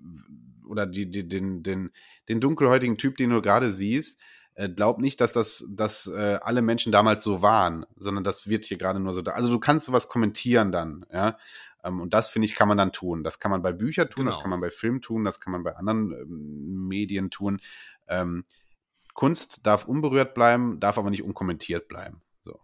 oder 0.68 0.86
die, 0.86 1.10
die, 1.10 1.28
den, 1.28 1.64
den, 1.64 1.92
den 2.30 2.40
dunkelhäutigen 2.40 2.98
Typ, 2.98 3.18
den 3.18 3.32
du 3.32 3.42
gerade 3.42 3.72
siehst, 3.72 4.20
äh, 4.54 4.70
glaub 4.70 5.00
nicht, 5.00 5.22
dass 5.22 5.34
das, 5.34 5.66
dass 5.70 6.08
äh, 6.08 6.40
alle 6.42 6.62
Menschen 6.62 6.92
damals 6.92 7.24
so 7.24 7.42
waren, 7.42 7.86
sondern 7.96 8.24
das 8.24 8.48
wird 8.48 8.66
hier 8.66 8.78
gerade 8.78 9.00
nur 9.00 9.14
so 9.14 9.22
da. 9.22 9.32
Also 9.32 9.50
du 9.50 9.60
kannst 9.60 9.86
sowas 9.86 10.08
kommentieren 10.08 10.72
dann, 10.72 11.06
ja. 11.12 11.38
Ähm, 11.84 12.02
und 12.02 12.14
das, 12.14 12.30
finde 12.30 12.48
ich, 12.48 12.56
kann 12.56 12.68
man 12.68 12.78
dann 12.78 12.92
tun. 12.92 13.24
Das 13.24 13.40
kann 13.40 13.52
man 13.52 13.62
bei 13.62 13.72
Büchern 13.72 14.10
tun, 14.10 14.26
das 14.26 14.36
Genau. 14.36 14.42
kann 14.44 14.50
man 14.52 14.62
bei 14.62 14.72
Film 14.72 15.02
tun, 15.02 15.24
das 15.26 15.40
kann 15.40 15.52
man 15.52 15.64
bei 15.64 15.76
anderen 15.76 16.12
ähm, 16.12 16.88
Medien 16.88 17.30
tun. 17.30 17.60
Ähm, 18.08 18.46
Kunst 19.14 19.66
darf 19.66 19.86
unberührt 19.86 20.36
bleiben, 20.36 20.80
darf 20.80 20.98
aber 20.98 21.10
nicht 21.10 21.24
unkommentiert 21.24 21.88
bleiben. 21.88 22.22
So. 22.44 22.60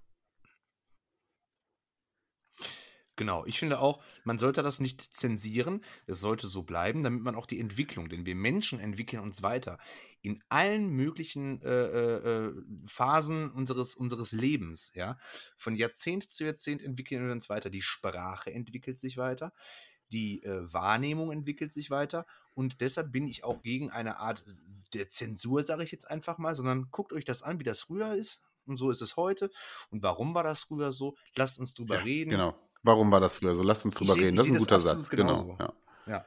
Genau, 3.16 3.46
ich 3.46 3.60
finde 3.60 3.80
auch, 3.80 4.04
man 4.24 4.40
sollte 4.40 4.64
das 4.64 4.80
nicht 4.80 5.14
zensieren, 5.14 5.84
es 6.08 6.20
sollte 6.20 6.48
so 6.48 6.64
bleiben, 6.64 7.04
damit 7.04 7.24
man 7.24 7.36
auch 7.36 7.46
die 7.46 7.60
Entwicklung, 7.60 8.10
denn 8.10 8.26
wir 8.26 8.36
Menschen 8.36 8.80
entwickeln 8.80 9.22
uns 9.22 9.42
weiter 9.42 9.78
in 10.22 10.44
allen 10.50 10.90
möglichen 10.90 11.62
äh, 11.62 11.70
äh, 11.70 12.48
äh, 12.48 12.54
Phasen 12.86 13.52
unseres, 13.52 13.96
unseres 13.96 14.32
Lebens, 14.32 14.92
ja. 14.96 15.18
Von 15.58 15.76
Jahrzehnt 15.76 16.30
zu 16.30 16.44
Jahrzehnt 16.44 16.82
entwickeln 16.82 17.26
wir 17.26 17.34
uns 17.34 17.50
weiter, 17.50 17.70
die 17.70 17.82
Sprache 17.82 18.54
entwickelt 18.54 19.00
sich 19.00 19.18
weiter, 19.18 19.54
die 20.12 20.44
äh, 20.44 20.72
Wahrnehmung 20.74 21.32
entwickelt 21.32 21.74
sich 21.74 21.90
weiter 21.90 22.26
und 22.54 22.82
deshalb 22.82 23.12
bin 23.12 23.28
ich 23.28 23.44
auch 23.44 23.62
gegen 23.62 23.92
eine 23.92 24.18
Art 24.20 24.44
der 24.94 25.10
Zensur, 25.10 25.64
sage 25.64 25.84
ich 25.84 25.92
jetzt 25.92 26.10
einfach 26.10 26.38
mal, 26.38 26.54
sondern 26.54 26.90
guckt 26.92 27.14
euch 27.14 27.26
das 27.26 27.42
an, 27.42 27.60
wie 27.60 27.64
das 27.64 27.82
früher 27.82 28.14
ist 28.14 28.42
und 28.66 28.78
so 28.78 28.92
ist 28.92 29.02
es 29.02 29.18
heute 29.18 29.50
und 29.90 30.04
warum 30.04 30.36
war 30.36 30.44
das 30.44 30.64
früher 30.64 30.94
so, 30.94 31.16
lasst 31.36 31.60
uns 31.60 31.74
drüber 31.74 32.04
reden. 32.06 32.30
Genau. 32.32 32.56
Warum 32.84 33.10
war 33.12 33.20
das 33.22 33.34
früher 33.36 33.56
so? 33.56 33.64
Lasst 33.64 33.86
uns 33.86 33.94
Ich 33.96 34.00
drüber 34.00 34.14
seh- 34.14 34.26
reden. 34.26 34.34
ich 34.34 34.38
Das 34.38 34.46
ist 34.46 34.50
seh 34.52 34.56
ein 34.56 34.60
guter 34.60 34.80
Satz. 34.82 35.10
Genau. 35.10 35.42
genauso. 35.44 35.58
Ja. 36.08 36.08
Ja. 36.08 36.26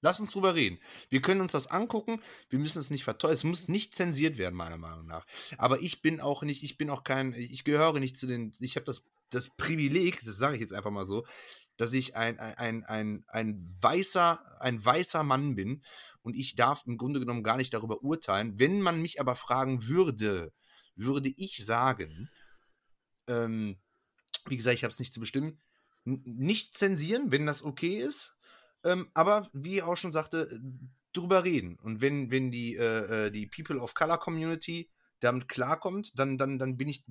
Lass 0.00 0.20
uns 0.20 0.32
drüber 0.32 0.54
reden. 0.54 0.78
Wir 1.08 1.22
können 1.22 1.40
uns 1.40 1.52
das 1.52 1.66
angucken. 1.66 2.20
Wir 2.50 2.58
müssen 2.58 2.78
es 2.78 2.90
nicht 2.90 3.04
verteuern. 3.04 3.32
Es 3.32 3.42
muss 3.44 3.68
nicht 3.68 3.94
zensiert 3.94 4.36
werden, 4.36 4.54
meiner 4.54 4.76
Meinung 4.76 5.06
nach. 5.06 5.24
Aber 5.56 5.80
ich 5.80 6.02
bin 6.02 6.20
auch 6.20 6.42
nicht, 6.42 6.62
ich 6.62 6.76
bin 6.76 6.90
auch 6.90 7.04
kein, 7.04 7.32
ich 7.32 7.64
gehöre 7.64 7.98
nicht 8.00 8.18
zu 8.18 8.26
den, 8.26 8.52
ich 8.60 8.76
habe 8.76 8.84
das, 8.84 9.02
das 9.30 9.50
Privileg, 9.56 10.24
das 10.24 10.36
sage 10.36 10.54
ich 10.54 10.60
jetzt 10.60 10.72
einfach 10.72 10.90
mal 10.90 11.06
so, 11.06 11.24
dass 11.76 11.92
ich 11.92 12.16
ein, 12.16 12.38
ein, 12.38 12.84
ein, 12.84 13.24
ein, 13.26 13.76
weißer, 13.80 14.60
ein 14.60 14.84
weißer 14.84 15.24
Mann 15.24 15.56
bin 15.56 15.82
und 16.22 16.36
ich 16.36 16.54
darf 16.54 16.82
im 16.86 16.96
Grunde 16.96 17.18
genommen 17.18 17.42
gar 17.42 17.56
nicht 17.56 17.74
darüber 17.74 18.02
urteilen. 18.02 18.58
Wenn 18.58 18.80
man 18.80 19.02
mich 19.02 19.20
aber 19.20 19.34
fragen 19.34 19.88
würde, 19.88 20.52
würde 20.94 21.30
ich 21.36 21.64
sagen, 21.64 22.30
ähm, 23.26 23.76
wie 24.46 24.56
gesagt, 24.56 24.76
ich 24.76 24.84
habe 24.84 24.92
es 24.92 25.00
nicht 25.00 25.12
zu 25.12 25.20
bestimmen, 25.20 25.60
nicht 26.04 26.76
zensieren, 26.76 27.32
wenn 27.32 27.46
das 27.46 27.64
okay 27.64 27.96
ist 27.96 28.36
ähm, 28.84 29.08
aber 29.14 29.48
wie 29.52 29.76
ich 29.76 29.82
auch 29.82 29.96
schon 29.96 30.12
sagte, 30.12 30.60
drüber 31.12 31.44
reden. 31.44 31.78
Und 31.82 32.00
wenn, 32.00 32.30
wenn 32.30 32.50
die, 32.50 32.76
äh, 32.76 33.26
äh, 33.26 33.30
die 33.30 33.46
People 33.46 33.80
of 33.80 33.94
Color 33.94 34.18
Community 34.18 34.90
damit 35.20 35.48
klarkommt, 35.48 36.18
dann, 36.18 36.38
dann, 36.38 36.58
dann 36.58 36.76
bin 36.76 36.88
ich, 36.88 37.04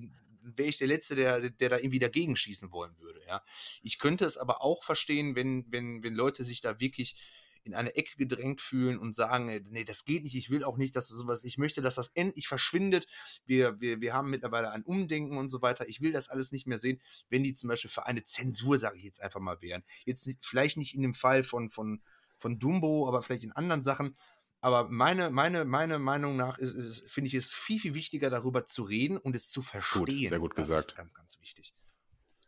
wäre 0.44 0.68
ich 0.68 0.78
der 0.78 0.88
Letzte, 0.88 1.16
der, 1.16 1.50
der 1.50 1.68
da 1.68 1.78
irgendwie 1.78 1.98
dagegen 1.98 2.36
schießen 2.36 2.70
wollen 2.72 2.96
würde. 2.98 3.20
Ja. 3.26 3.42
Ich 3.82 3.98
könnte 3.98 4.24
es 4.24 4.36
aber 4.36 4.62
auch 4.62 4.84
verstehen, 4.84 5.34
wenn, 5.36 5.64
wenn, 5.70 6.02
wenn 6.02 6.14
Leute 6.14 6.44
sich 6.44 6.60
da 6.60 6.80
wirklich 6.80 7.16
in 7.64 7.74
eine 7.74 7.96
Ecke 7.96 8.16
gedrängt 8.16 8.60
fühlen 8.60 8.98
und 8.98 9.14
sagen, 9.14 9.48
äh, 9.48 9.62
nee, 9.70 9.84
das 9.84 10.04
geht 10.04 10.22
nicht, 10.22 10.36
ich 10.36 10.50
will 10.50 10.64
auch 10.64 10.76
nicht, 10.76 10.94
dass 10.94 11.08
sowas, 11.08 11.44
ich 11.44 11.58
möchte, 11.58 11.80
dass 11.80 11.94
das 11.94 12.08
endlich 12.08 12.46
verschwindet. 12.46 13.06
Wir, 13.46 13.80
wir, 13.80 14.00
wir 14.00 14.12
haben 14.12 14.30
mittlerweile 14.30 14.70
ein 14.70 14.84
Umdenken 14.84 15.38
und 15.38 15.48
so 15.48 15.62
weiter. 15.62 15.88
Ich 15.88 16.00
will 16.00 16.12
das 16.12 16.28
alles 16.28 16.52
nicht 16.52 16.66
mehr 16.66 16.78
sehen, 16.78 17.00
wenn 17.30 17.42
die 17.42 17.54
zum 17.54 17.68
Beispiel 17.68 17.90
für 17.90 18.06
eine 18.06 18.24
Zensur, 18.24 18.78
sage 18.78 18.98
ich 18.98 19.04
jetzt 19.04 19.22
einfach 19.22 19.40
mal, 19.40 19.62
wären. 19.62 19.82
Jetzt 20.04 20.26
nicht, 20.26 20.44
vielleicht 20.44 20.76
nicht 20.76 20.94
in 20.94 21.02
dem 21.02 21.14
Fall 21.14 21.42
von, 21.42 21.70
von, 21.70 22.02
von 22.36 22.58
Dumbo, 22.58 23.08
aber 23.08 23.22
vielleicht 23.22 23.44
in 23.44 23.52
anderen 23.52 23.82
Sachen. 23.82 24.16
Aber 24.64 24.88
meine, 24.88 25.28
meine, 25.28 25.66
meine 25.66 25.98
Meinung 25.98 26.36
nach 26.36 26.56
ist, 26.56 26.72
ist 26.72 27.10
finde 27.10 27.28
ich 27.28 27.34
es 27.34 27.50
viel, 27.52 27.78
viel 27.78 27.94
wichtiger, 27.94 28.30
darüber 28.30 28.66
zu 28.66 28.82
reden 28.82 29.18
und 29.18 29.36
es 29.36 29.50
zu 29.50 29.60
verstehen. 29.60 30.06
Gut, 30.06 30.28
sehr 30.30 30.38
gut 30.38 30.54
gesagt. 30.56 30.78
Das 30.78 30.86
ist 30.86 30.96
ganz, 30.96 31.12
ganz 31.12 31.38
wichtig. 31.42 31.74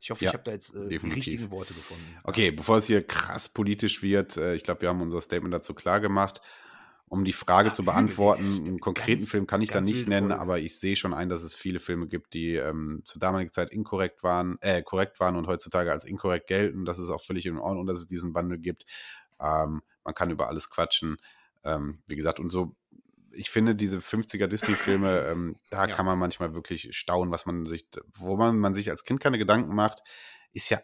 Ich 0.00 0.10
hoffe, 0.10 0.24
ja, 0.24 0.30
ich 0.30 0.34
habe 0.34 0.44
da 0.44 0.52
jetzt 0.52 0.74
äh, 0.74 0.88
die 0.88 0.96
richtigen 0.96 1.50
Worte 1.50 1.74
gefunden. 1.74 2.16
Okay, 2.24 2.52
bevor 2.52 2.78
es 2.78 2.86
hier 2.86 3.06
krass 3.06 3.50
politisch 3.50 4.02
wird, 4.02 4.38
äh, 4.38 4.54
ich 4.54 4.62
glaube, 4.62 4.80
wir 4.80 4.88
haben 4.88 5.02
unser 5.02 5.20
Statement 5.20 5.52
dazu 5.52 5.74
klar 5.74 6.00
gemacht. 6.00 6.40
Um 7.06 7.22
die 7.22 7.34
Frage 7.34 7.68
ja, 7.68 7.74
zu 7.74 7.84
beantworten, 7.84 8.64
einen 8.66 8.80
konkreten 8.80 9.18
ganz, 9.18 9.30
Film 9.30 9.46
kann 9.46 9.60
ich 9.60 9.70
da 9.70 9.82
nicht 9.82 10.08
nennen, 10.08 10.30
voll. 10.30 10.38
aber 10.38 10.58
ich 10.58 10.80
sehe 10.80 10.96
schon 10.96 11.12
ein, 11.12 11.28
dass 11.28 11.42
es 11.42 11.54
viele 11.54 11.80
Filme 11.80 12.08
gibt, 12.08 12.32
die 12.32 12.54
ähm, 12.54 13.02
zur 13.04 13.20
damaligen 13.20 13.52
Zeit 13.52 13.70
inkorrekt 13.70 14.22
waren, 14.22 14.56
äh, 14.62 14.82
korrekt 14.82 15.20
waren 15.20 15.36
und 15.36 15.48
heutzutage 15.48 15.92
als 15.92 16.06
inkorrekt 16.06 16.46
gelten. 16.46 16.86
Das 16.86 16.98
ist 16.98 17.10
auch 17.10 17.22
völlig 17.22 17.44
in 17.44 17.58
Ordnung, 17.58 17.86
dass 17.86 17.98
es 17.98 18.06
diesen 18.06 18.32
Bundle 18.32 18.58
gibt. 18.58 18.86
Ähm, 19.38 19.82
man 20.02 20.14
kann 20.14 20.30
über 20.30 20.48
alles 20.48 20.70
quatschen. 20.70 21.18
Ähm, 21.66 22.02
wie 22.06 22.16
gesagt, 22.16 22.40
und 22.40 22.50
so 22.50 22.76
ich 23.36 23.50
finde, 23.50 23.74
diese 23.74 23.98
50er 23.98 24.46
Disney-Filme, 24.46 25.26
ähm, 25.28 25.56
da 25.70 25.86
ja. 25.86 25.94
kann 25.94 26.06
man 26.06 26.18
manchmal 26.18 26.54
wirklich 26.54 26.96
staunen, 26.96 27.30
was 27.30 27.46
man 27.46 27.66
sich, 27.66 27.86
wo 28.14 28.36
man, 28.36 28.58
man 28.58 28.74
sich 28.74 28.90
als 28.90 29.04
Kind 29.04 29.20
keine 29.20 29.38
Gedanken 29.38 29.74
macht, 29.74 30.00
ist 30.52 30.70
ja 30.70 30.80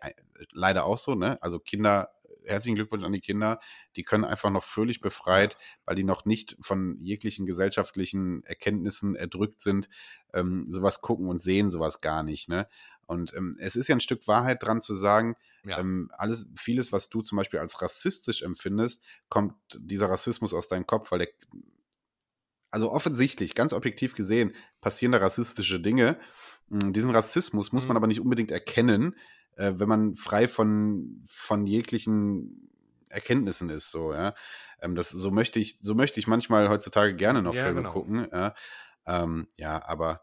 leider 0.53 0.85
auch 0.85 0.99
so, 0.99 1.15
ne? 1.15 1.43
Also 1.43 1.59
Kinder, 1.59 2.11
herzlichen 2.45 2.75
Glückwunsch 2.75 3.05
an 3.05 3.13
die 3.13 3.21
Kinder, 3.21 3.61
die 3.97 4.03
können 4.03 4.25
einfach 4.25 4.51
noch 4.51 4.65
völlig 4.65 5.01
befreit, 5.01 5.57
weil 5.87 5.97
die 5.97 6.05
noch 6.05 6.25
nicht 6.25 6.57
von 6.61 6.99
jeglichen 7.01 7.47
gesellschaftlichen 7.47 8.45
Erkenntnissen 8.45 9.15
erdrückt 9.15 9.63
sind, 9.63 9.89
ähm, 10.35 10.67
sowas 10.69 11.01
gucken 11.01 11.29
und 11.29 11.41
sehen 11.41 11.71
sowas 11.71 12.01
gar 12.01 12.23
nicht, 12.23 12.49
ne? 12.49 12.69
Und 13.07 13.35
ähm, 13.35 13.57
es 13.59 13.77
ist 13.77 13.89
ja 13.89 13.97
ein 13.97 14.01
Stück 14.01 14.27
Wahrheit 14.29 14.63
dran 14.63 14.81
zu 14.81 14.95
sagen, 14.95 15.37
ja. 15.65 15.79
ähm, 15.79 16.11
alles, 16.17 16.47
vieles, 16.57 16.93
was 16.93 17.09
du 17.09 17.23
zum 17.23 17.37
Beispiel 17.37 17.61
als 17.61 17.83
rassistisch 17.83 18.43
empfindest, 18.43 19.03
kommt 19.29 19.55
dieser 19.79 20.09
Rassismus 20.09 20.55
aus 20.55 20.69
deinem 20.69 20.87
Kopf, 20.87 21.11
weil 21.11 21.21
der 21.21 21.29
also 22.71 22.91
offensichtlich, 22.91 23.55
ganz 23.55 23.75
objektiv 23.75 24.15
gesehen, 24.15 24.55
passieren 24.81 25.13
da 25.13 25.19
rassistische 25.19 25.79
Dinge. 25.79 26.19
Hm, 26.71 26.93
diesen 26.95 27.11
Rassismus 27.11 27.71
muss 27.71 27.85
man 27.85 27.93
mhm. 27.93 27.97
aber 27.99 28.07
nicht 28.07 28.21
unbedingt 28.21 28.51
erkennen, 28.51 29.15
äh, 29.57 29.73
wenn 29.77 29.89
man 29.89 30.17
frei 30.17 30.49
von, 30.49 31.23
von 31.29 31.67
jeglichen 31.67 32.71
Erkenntnissen 33.09 33.69
ist, 33.69 33.91
so, 33.91 34.15
ja. 34.15 34.35
Ähm, 34.81 34.95
das, 34.95 35.11
so 35.11 35.31
möchte 35.31 35.61
ich, 35.61 35.79
so 35.83 35.95
möchte 35.95 36.19
ich 36.19 36.27
manchmal 36.27 36.71
heutzutage 36.71 37.15
gerne 37.15 37.43
noch 37.43 37.55
ja, 37.55 37.65
Filme 37.65 37.83
genau. 37.83 37.93
gucken, 37.93 38.27
ja. 38.33 38.55
Ähm, 39.05 39.49
ja, 39.57 39.85
aber 39.87 40.23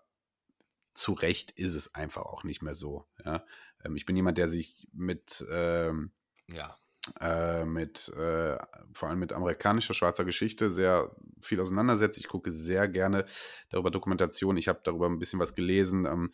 zu 1.00 1.14
Recht 1.14 1.52
ist 1.52 1.74
es 1.74 1.96
einfach 1.96 2.24
auch 2.24 2.44
nicht 2.44 2.62
mehr 2.62 2.76
so, 2.76 3.06
ja. 3.26 3.46
Ähm, 3.84 3.96
ich 3.96 4.06
bin 4.06 4.16
jemand, 4.16 4.38
der 4.38 4.48
sich 4.48 4.88
mit, 4.94 5.46
ähm, 5.50 6.12
ja 6.48 6.76
äh, 7.22 7.66
mit 7.66 8.10
äh, 8.10 8.58
vor 8.94 9.10
allem 9.10 9.20
mit 9.20 9.34
amerikanischer 9.34 9.94
schwarzer 9.94 10.26
Geschichte 10.26 10.72
sehr 10.72 11.16
viel 11.42 11.60
auseinandersetzt. 11.60 12.18
Ich 12.18 12.28
gucke 12.28 12.52
sehr 12.52 12.88
gerne 12.88 13.26
darüber 13.70 13.92
Dokumentation. 13.92 14.58
Ich 14.58 14.68
habe 14.68 14.82
darüber 14.84 15.08
ein 15.08 15.20
bisschen 15.20 15.40
was 15.40 15.56
gelesen. 15.56 16.06
Ähm, 16.06 16.34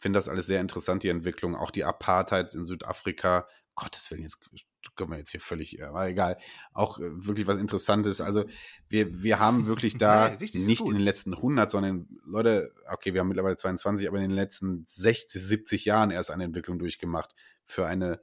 Finde 0.00 0.16
das 0.16 0.28
alles 0.28 0.46
sehr 0.46 0.60
interessant, 0.60 1.02
die 1.02 1.10
Entwicklung. 1.10 1.54
Auch 1.54 1.70
die 1.70 1.84
Apartheid 1.84 2.54
in 2.54 2.64
Südafrika. 2.64 3.46
Gottes 3.74 4.10
Willen, 4.10 4.22
jetzt 4.22 4.69
können 4.96 5.10
wir 5.10 5.18
jetzt 5.18 5.30
hier 5.30 5.40
völlig, 5.40 5.82
aber 5.82 6.08
egal. 6.08 6.38
Auch 6.72 6.98
äh, 6.98 7.26
wirklich 7.26 7.46
was 7.46 7.58
Interessantes. 7.58 8.20
Also 8.20 8.44
wir, 8.88 9.22
wir 9.22 9.38
haben 9.38 9.66
wirklich 9.66 9.98
da 9.98 10.30
nee, 10.40 10.58
nicht 10.58 10.82
in 10.82 10.94
den 10.94 11.02
letzten 11.02 11.34
100, 11.34 11.70
sondern 11.70 12.08
Leute, 12.24 12.72
okay, 12.90 13.14
wir 13.14 13.20
haben 13.20 13.28
mittlerweile 13.28 13.56
22, 13.56 14.08
aber 14.08 14.18
in 14.18 14.24
den 14.24 14.30
letzten 14.30 14.84
60, 14.86 15.40
70 15.42 15.84
Jahren 15.84 16.10
erst 16.10 16.30
eine 16.30 16.44
Entwicklung 16.44 16.78
durchgemacht 16.78 17.34
für 17.64 17.86
eine 17.86 18.20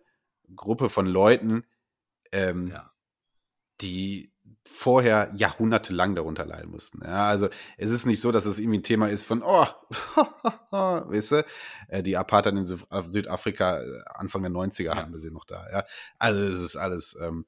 Gruppe 0.56 0.90
von 0.90 1.06
Leuten, 1.06 1.66
ähm, 2.32 2.68
ja. 2.68 2.92
die 3.82 4.32
vorher 4.64 5.32
jahrhundertelang 5.36 6.16
darunter 6.16 6.46
leiden 6.46 6.72
mussten. 6.72 7.02
Ja, 7.04 7.28
also 7.28 7.50
es 7.78 7.90
ist 7.90 8.06
nicht 8.06 8.22
so, 8.22 8.32
dass 8.32 8.46
es 8.46 8.60
irgendwie 8.60 8.80
ein 8.80 8.84
Thema 8.84 9.10
ist 9.10 9.26
von, 9.26 9.42
oh, 9.44 9.66
weißt 10.72 11.32
du, 11.32 11.46
äh, 11.88 12.04
die 12.04 12.18
Apartheid 12.18 12.54
in 12.54 12.66
Südafrika 12.66 13.82
äh, 13.82 14.02
Anfang 14.08 14.44
der 14.44 14.52
90er 14.52 14.84
ja. 14.84 14.96
haben 14.96 15.14
wir 15.14 15.20
sie 15.20 15.32
noch 15.32 15.46
da. 15.46 15.66
Ja, 15.72 15.84
also 16.20 16.42
es 16.42 16.62
ist 16.62 16.76
alles. 16.76 17.18
Ähm, 17.22 17.46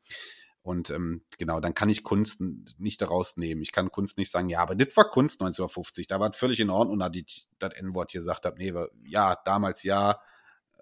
und 0.62 0.90
ähm, 0.90 1.24
genau, 1.38 1.60
dann 1.60 1.74
kann 1.74 1.90
ich 1.90 2.04
Kunst 2.04 2.42
nicht 2.78 3.02
daraus 3.02 3.38
nehmen. 3.38 3.62
Ich 3.62 3.72
kann 3.72 3.92
Kunst 3.92 4.18
nicht 4.18 4.32
sagen, 4.32 4.50
ja, 4.50 4.60
aber 4.60 4.76
das 4.76 4.96
war 4.98 5.10
Kunst 5.10 5.42
1950, 5.42 6.08
da 6.08 6.20
war 6.20 6.30
es 6.30 6.38
völlig 6.38 6.60
in 6.60 6.70
Ordnung, 6.70 7.00
da 7.00 7.10
die 7.10 7.26
das 7.60 7.74
N-Wort 7.74 8.12
hier 8.12 8.22
gesagt 8.22 8.46
habe, 8.46 8.58
nee, 8.58 8.74
ja, 9.06 9.38
damals 9.46 9.84
ja, 9.84 10.20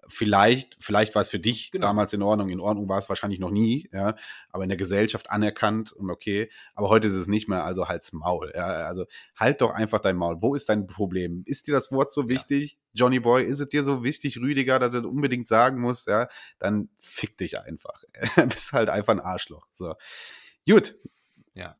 vielleicht, 0.08 0.76
vielleicht 0.80 1.14
war 1.14 1.22
es 1.22 1.28
für 1.28 1.38
dich 1.38 1.70
genau. 1.70 1.86
damals 1.86 2.12
in 2.12 2.22
Ordnung, 2.22 2.48
in 2.48 2.60
Ordnung 2.60 2.88
war 2.88 2.98
es 2.98 3.08
wahrscheinlich 3.08 3.38
noch 3.38 3.50
nie, 3.50 3.88
ja, 3.92 4.16
aber 4.50 4.62
in 4.64 4.68
der 4.68 4.78
Gesellschaft 4.78 5.30
anerkannt 5.30 5.92
und 5.92 6.10
okay, 6.10 6.50
aber 6.74 6.88
heute 6.88 7.06
ist 7.06 7.14
es 7.14 7.28
nicht 7.28 7.48
mehr, 7.48 7.64
also 7.64 7.88
halt's 7.88 8.12
Maul, 8.12 8.52
ja, 8.54 8.66
also 8.66 9.04
halt 9.36 9.60
doch 9.60 9.70
einfach 9.70 10.00
dein 10.00 10.16
Maul. 10.16 10.38
Wo 10.40 10.54
ist 10.54 10.68
dein 10.68 10.86
Problem? 10.86 11.42
Ist 11.46 11.66
dir 11.66 11.74
das 11.74 11.92
Wort 11.92 12.12
so 12.12 12.28
wichtig? 12.28 12.72
Ja. 12.72 12.78
Johnny 13.04 13.20
Boy, 13.20 13.44
ist 13.44 13.60
es 13.60 13.68
dir 13.68 13.84
so 13.84 14.02
wichtig, 14.02 14.38
Rüdiger, 14.38 14.78
dass 14.78 14.90
du 14.90 15.02
das 15.02 15.10
unbedingt 15.10 15.46
sagen 15.46 15.80
musst, 15.80 16.08
ja, 16.08 16.28
dann 16.58 16.88
fick 16.98 17.36
dich 17.36 17.60
einfach. 17.60 18.02
Bist 18.48 18.72
halt 18.72 18.88
einfach 18.88 19.12
ein 19.12 19.20
Arschloch. 19.20 19.66
So. 19.72 19.94
Gut. 20.66 20.96
Ja. 21.54 21.76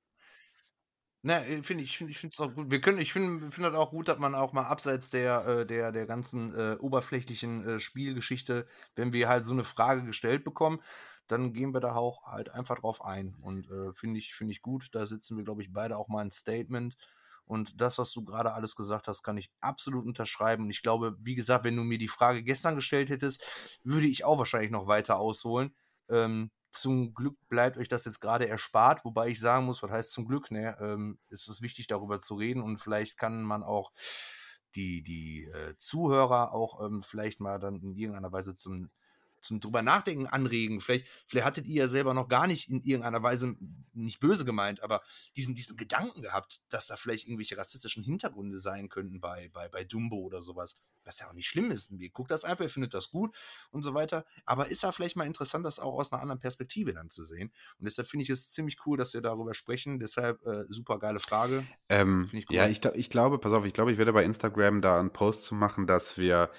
Ne, 1.23 1.62
finde 1.65 1.82
ich, 1.82 1.99
finde 1.99 2.12
ich 2.12 2.19
finde 2.19 2.35
es 2.35 2.40
auch 2.40 2.55
gut. 2.55 2.70
Wir 2.70 2.81
können, 2.81 2.99
ich 2.99 3.12
finde 3.12 3.51
finde 3.51 3.70
das 3.70 3.78
auch 3.78 3.90
gut, 3.90 4.07
dass 4.07 4.19
man 4.19 4.36
auch 4.36 4.53
mal 4.53 4.66
abseits 4.66 5.11
der, 5.11 5.45
äh, 5.47 5.66
der, 5.66 5.90
der 5.90 6.07
ganzen 6.07 6.55
äh, 6.55 6.77
oberflächlichen 6.78 7.66
äh, 7.66 7.81
Spielgeschichte, 7.81 8.66
wenn 8.95 9.12
wir 9.12 9.28
halt 9.28 9.45
so 9.45 9.53
eine 9.53 9.65
Frage 9.65 10.05
gestellt 10.05 10.45
bekommen, 10.45 10.81
dann 11.27 11.53
gehen 11.53 11.74
wir 11.74 11.81
da 11.81 11.95
auch 11.97 12.23
halt 12.27 12.51
einfach 12.51 12.78
drauf 12.78 13.05
ein. 13.05 13.35
Und 13.43 13.69
äh, 13.69 13.93
finde 13.95 14.19
ich, 14.20 14.35
finde 14.35 14.53
ich 14.53 14.62
gut. 14.62 14.89
Da 14.95 15.07
sitzen 15.07 15.36
wir, 15.36 15.45
glaube 15.45 15.62
ich, 15.62 15.73
beide 15.73 15.97
auch 15.99 16.07
mal 16.09 16.20
ein 16.24 16.31
Statement. 16.31 16.97
Und 17.47 17.81
das, 17.81 17.99
was 17.99 18.12
du 18.12 18.24
gerade 18.24 18.53
alles 18.53 18.77
gesagt 18.77 19.09
hast, 19.09 19.23
kann 19.24 19.36
ich 19.39 19.51
absolut 19.61 20.05
unterschreiben. 20.07 20.65
Und 20.65 20.70
ich 20.70 20.82
glaube, 20.82 21.16
wie 21.19 21.35
gesagt, 21.35 21.65
wenn 21.65 21.77
du 21.77 21.82
mir 21.82 21.99
die 21.99 22.09
Frage 22.09 22.43
gestern 22.45 22.77
gestellt 22.77 23.11
hättest, 23.11 23.45
würde 23.82 24.07
ich 24.07 24.24
auch 24.24 24.39
wahrscheinlich 24.39 24.70
noch 24.70 24.86
weiter 24.86 25.19
ausholen. 25.19 25.74
Ähm, 26.09 26.51
zum 26.70 27.15
Glück 27.15 27.36
bleibt 27.49 27.78
euch 27.78 27.89
das 27.89 28.05
jetzt 28.05 28.20
gerade 28.20 28.49
erspart, 28.49 29.05
wobei 29.05 29.28
ich 29.28 29.40
sagen 29.40 29.66
muss, 29.66 29.82
was 29.82 29.90
heißt 29.90 30.12
zum 30.12 30.27
Glück, 30.27 30.51
ne? 30.51 30.77
Ähm, 30.81 31.19
ist 31.31 31.49
es 31.49 31.62
wichtig, 31.62 31.86
darüber 31.86 32.19
zu 32.20 32.35
reden 32.35 32.62
und 32.62 32.78
vielleicht 32.78 33.19
kann 33.19 33.43
man 33.43 33.62
auch 33.62 33.93
die, 34.74 35.03
die 35.03 35.45
äh, 35.45 35.74
Zuhörer 35.78 36.53
auch 36.53 36.85
ähm, 36.85 37.03
vielleicht 37.03 37.40
mal 37.40 37.59
dann 37.59 37.77
in 37.77 37.97
irgendeiner 37.97 38.32
Weise 38.32 38.55
zum 38.57 38.90
zum 39.40 39.60
drüber 39.60 39.82
nachdenken 39.82 40.27
anregen. 40.27 40.81
Vielleicht, 40.81 41.06
vielleicht 41.27 41.47
hattet 41.47 41.66
ihr 41.66 41.82
ja 41.82 41.89
selber 41.89 42.15
noch 42.15 42.28
gar 42.28 42.47
nicht 42.47 42.69
in 42.69 42.82
irgendeiner 42.82 43.23
Weise, 43.23 43.56
nicht 43.93 44.20
böse 44.20 44.44
gemeint, 44.44 44.82
aber 44.82 45.02
diesen, 45.36 45.55
diesen 45.55 45.77
Gedanken 45.77 46.23
gehabt, 46.23 46.60
dass 46.69 46.86
da 46.86 46.97
vielleicht 46.97 47.27
irgendwelche 47.27 47.56
rassistischen 47.56 48.02
Hintergründe 48.02 48.59
sein 48.59 48.89
könnten 48.89 49.20
bei, 49.20 49.51
bei, 49.52 49.69
bei 49.69 49.85
Dumbo 49.85 50.16
oder 50.16 50.43
sowas. 50.43 50.77
Was 51.05 51.20
ja 51.20 51.28
auch 51.28 51.32
nicht 51.32 51.48
schlimm 51.48 51.70
ist. 51.70 51.90
Ihr 51.90 52.10
guckt 52.10 52.31
das 52.31 52.44
einfach, 52.44 52.65
ihr 52.65 52.69
findet 52.69 52.93
das 52.93 53.10
gut 53.10 53.35
und 53.70 53.82
so 53.82 53.94
weiter. 53.94 54.27
Aber 54.44 54.70
ist 54.70 54.82
ja 54.82 54.93
vielleicht 54.93 55.16
mal 55.16 55.27
interessant, 55.27 55.65
das 55.65 55.78
auch 55.78 55.94
aus 55.94 56.12
einer 56.12 56.20
anderen 56.20 56.39
Perspektive 56.39 56.93
dann 56.93 57.09
zu 57.09 57.24
sehen. 57.24 57.51
Und 57.78 57.86
deshalb 57.86 58.09
finde 58.09 58.24
ich 58.24 58.31
es 58.31 58.51
ziemlich 58.51 58.77
cool, 58.85 58.98
dass 58.98 59.15
wir 59.15 59.23
darüber 59.23 59.55
sprechen. 59.55 60.01
Deshalb 60.01 60.44
äh, 60.47 60.65
super 60.69 60.98
geile 60.98 61.19
Frage. 61.19 61.66
Ähm, 61.89 62.28
ich 62.32 62.51
cool. 62.51 62.56
Ja, 62.56 62.69
ich, 62.69 62.85
ich 62.85 63.09
glaube, 63.09 63.39
pass 63.39 63.52
auf, 63.52 63.65
ich 63.65 63.73
glaube, 63.73 63.90
ich 63.90 63.97
werde 63.97 64.12
bei 64.12 64.23
Instagram 64.23 64.82
da 64.82 65.01
einen 65.01 65.10
Post 65.10 65.44
zu 65.44 65.55
machen, 65.55 65.86
dass 65.86 66.19
wir 66.19 66.51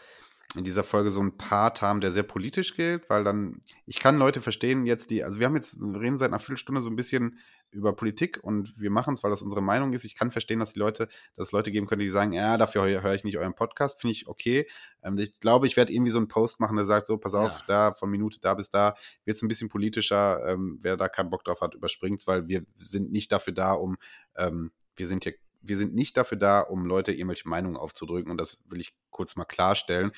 in 0.55 0.63
dieser 0.63 0.83
Folge 0.83 1.11
so 1.11 1.19
einen 1.19 1.37
Part 1.37 1.83
haben, 1.83 2.01
der 2.01 2.11
sehr 2.11 2.23
politisch 2.23 2.75
gilt, 2.75 3.07
weil 3.07 3.23
dann, 3.23 3.61
ich 3.85 3.99
kann 3.99 4.17
Leute 4.17 4.41
verstehen 4.41 4.87
jetzt, 4.87 5.11
die, 5.11 5.23
also 5.23 5.39
wir 5.39 5.45
haben 5.45 5.55
jetzt, 5.55 5.79
wir 5.79 6.01
reden 6.01 6.17
seit 6.17 6.29
einer 6.29 6.39
Viertelstunde 6.39 6.81
so 6.81 6.89
ein 6.89 6.95
bisschen 6.95 7.37
über 7.69 7.93
Politik 7.93 8.39
und 8.41 8.73
wir 8.75 8.89
machen 8.89 9.13
es, 9.13 9.23
weil 9.23 9.29
das 9.29 9.43
unsere 9.43 9.61
Meinung 9.61 9.93
ist. 9.93 10.05
Ich 10.05 10.15
kann 10.15 10.31
verstehen, 10.31 10.59
dass 10.59 10.73
die 10.73 10.79
Leute, 10.79 11.07
dass 11.35 11.47
es 11.47 11.51
Leute 11.51 11.71
geben 11.71 11.85
können, 11.85 11.99
die 12.01 12.09
sagen, 12.09 12.33
ja, 12.33 12.57
dafür 12.57 12.81
höre 12.81 13.13
ich 13.13 13.23
nicht 13.23 13.37
euren 13.37 13.53
Podcast, 13.53 14.01
finde 14.01 14.13
ich 14.13 14.27
okay. 14.27 14.67
Ähm, 15.03 15.19
ich 15.19 15.39
glaube, 15.39 15.67
ich 15.67 15.77
werde 15.77 15.93
irgendwie 15.93 16.11
so 16.11 16.17
einen 16.17 16.27
Post 16.27 16.59
machen, 16.59 16.77
der 16.77 16.85
sagt, 16.85 17.05
so, 17.05 17.17
pass 17.17 17.35
auf, 17.35 17.59
ja. 17.59 17.65
da 17.67 17.93
von 17.93 18.09
Minute 18.09 18.39
da 18.41 18.55
bis 18.55 18.71
da 18.71 18.95
wird 19.25 19.37
es 19.37 19.43
ein 19.43 19.49
bisschen 19.49 19.69
politischer. 19.69 20.43
Ähm, 20.47 20.79
wer 20.81 20.97
da 20.97 21.09
keinen 21.09 21.29
Bock 21.29 21.43
drauf 21.43 21.61
hat, 21.61 21.75
überspringt 21.75 22.21
es, 22.21 22.27
weil 22.27 22.47
wir 22.47 22.63
sind 22.75 23.11
nicht 23.11 23.31
dafür 23.31 23.53
da, 23.53 23.73
um, 23.73 23.97
ähm, 24.35 24.71
wir 24.95 25.05
sind 25.05 25.23
hier 25.23 25.35
wir 25.61 25.77
sind 25.77 25.93
nicht 25.93 26.17
dafür 26.17 26.37
da, 26.37 26.61
um 26.61 26.85
Leute 26.85 27.11
irgendwelche 27.11 27.47
Meinungen 27.47 27.77
aufzudrücken. 27.77 28.31
Und 28.31 28.37
das 28.37 28.61
will 28.65 28.81
ich 28.81 28.93
kurz 29.09 29.35
mal 29.35 29.45
klarstellen. 29.45 30.11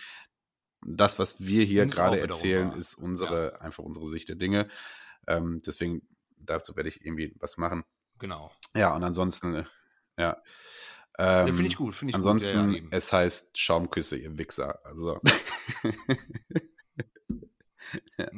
Das, 0.83 1.19
was 1.19 1.39
wir 1.41 1.63
hier 1.63 1.85
gerade 1.85 2.19
erzählen, 2.19 2.73
ist 2.73 2.95
unsere, 2.95 3.53
ja. 3.53 3.61
einfach 3.61 3.83
unsere 3.83 4.09
Sicht 4.09 4.29
der 4.29 4.35
Dinge. 4.35 4.67
Ähm, 5.27 5.61
deswegen 5.65 6.01
dazu 6.37 6.75
werde 6.75 6.89
ich 6.89 7.05
irgendwie 7.05 7.35
was 7.39 7.57
machen. 7.57 7.83
Genau. 8.19 8.51
Ja, 8.75 8.95
und 8.95 9.03
ansonsten, 9.03 9.55
äh, 9.55 9.65
ja. 10.17 10.41
Ähm, 11.17 11.47
ja, 11.47 11.53
finde 11.53 11.67
ich 11.67 11.75
gut, 11.75 11.93
finde 11.95 12.11
ich 12.11 12.15
ansonsten, 12.15 12.67
gut. 12.67 12.75
Ja, 12.75 12.81
ja, 12.83 12.87
es 12.91 13.11
heißt 13.11 13.57
Schaumküsse, 13.57 14.17
ihr 14.17 14.37
Wichser. 14.37 14.83
Also. 14.85 15.19
ja, 18.17 18.29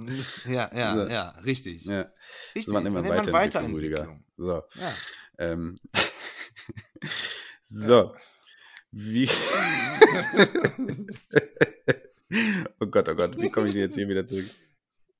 ja, 0.46 0.70
ja, 0.74 1.08
ja, 1.08 1.30
richtig. 1.46 1.86
Ja. 1.86 2.12
Richtig. 2.56 2.66
So, 2.66 2.74
man 2.74 2.86
immer 2.86 3.08
weiter, 3.08 3.32
Weiterentwicklung. 3.32 4.26
So. 4.38 4.64
Ja. 4.76 4.94
Ähm. 5.38 5.78
so. 7.64 8.15
Wie. 8.91 9.27
oh 12.80 12.85
Gott, 12.85 13.10
oh 13.10 13.15
Gott, 13.15 13.38
wie 13.38 13.49
komme 13.49 13.69
ich 13.69 13.73
jetzt 13.76 13.95
hier 13.95 14.07
wieder 14.07 14.26
zurück? 14.26 14.45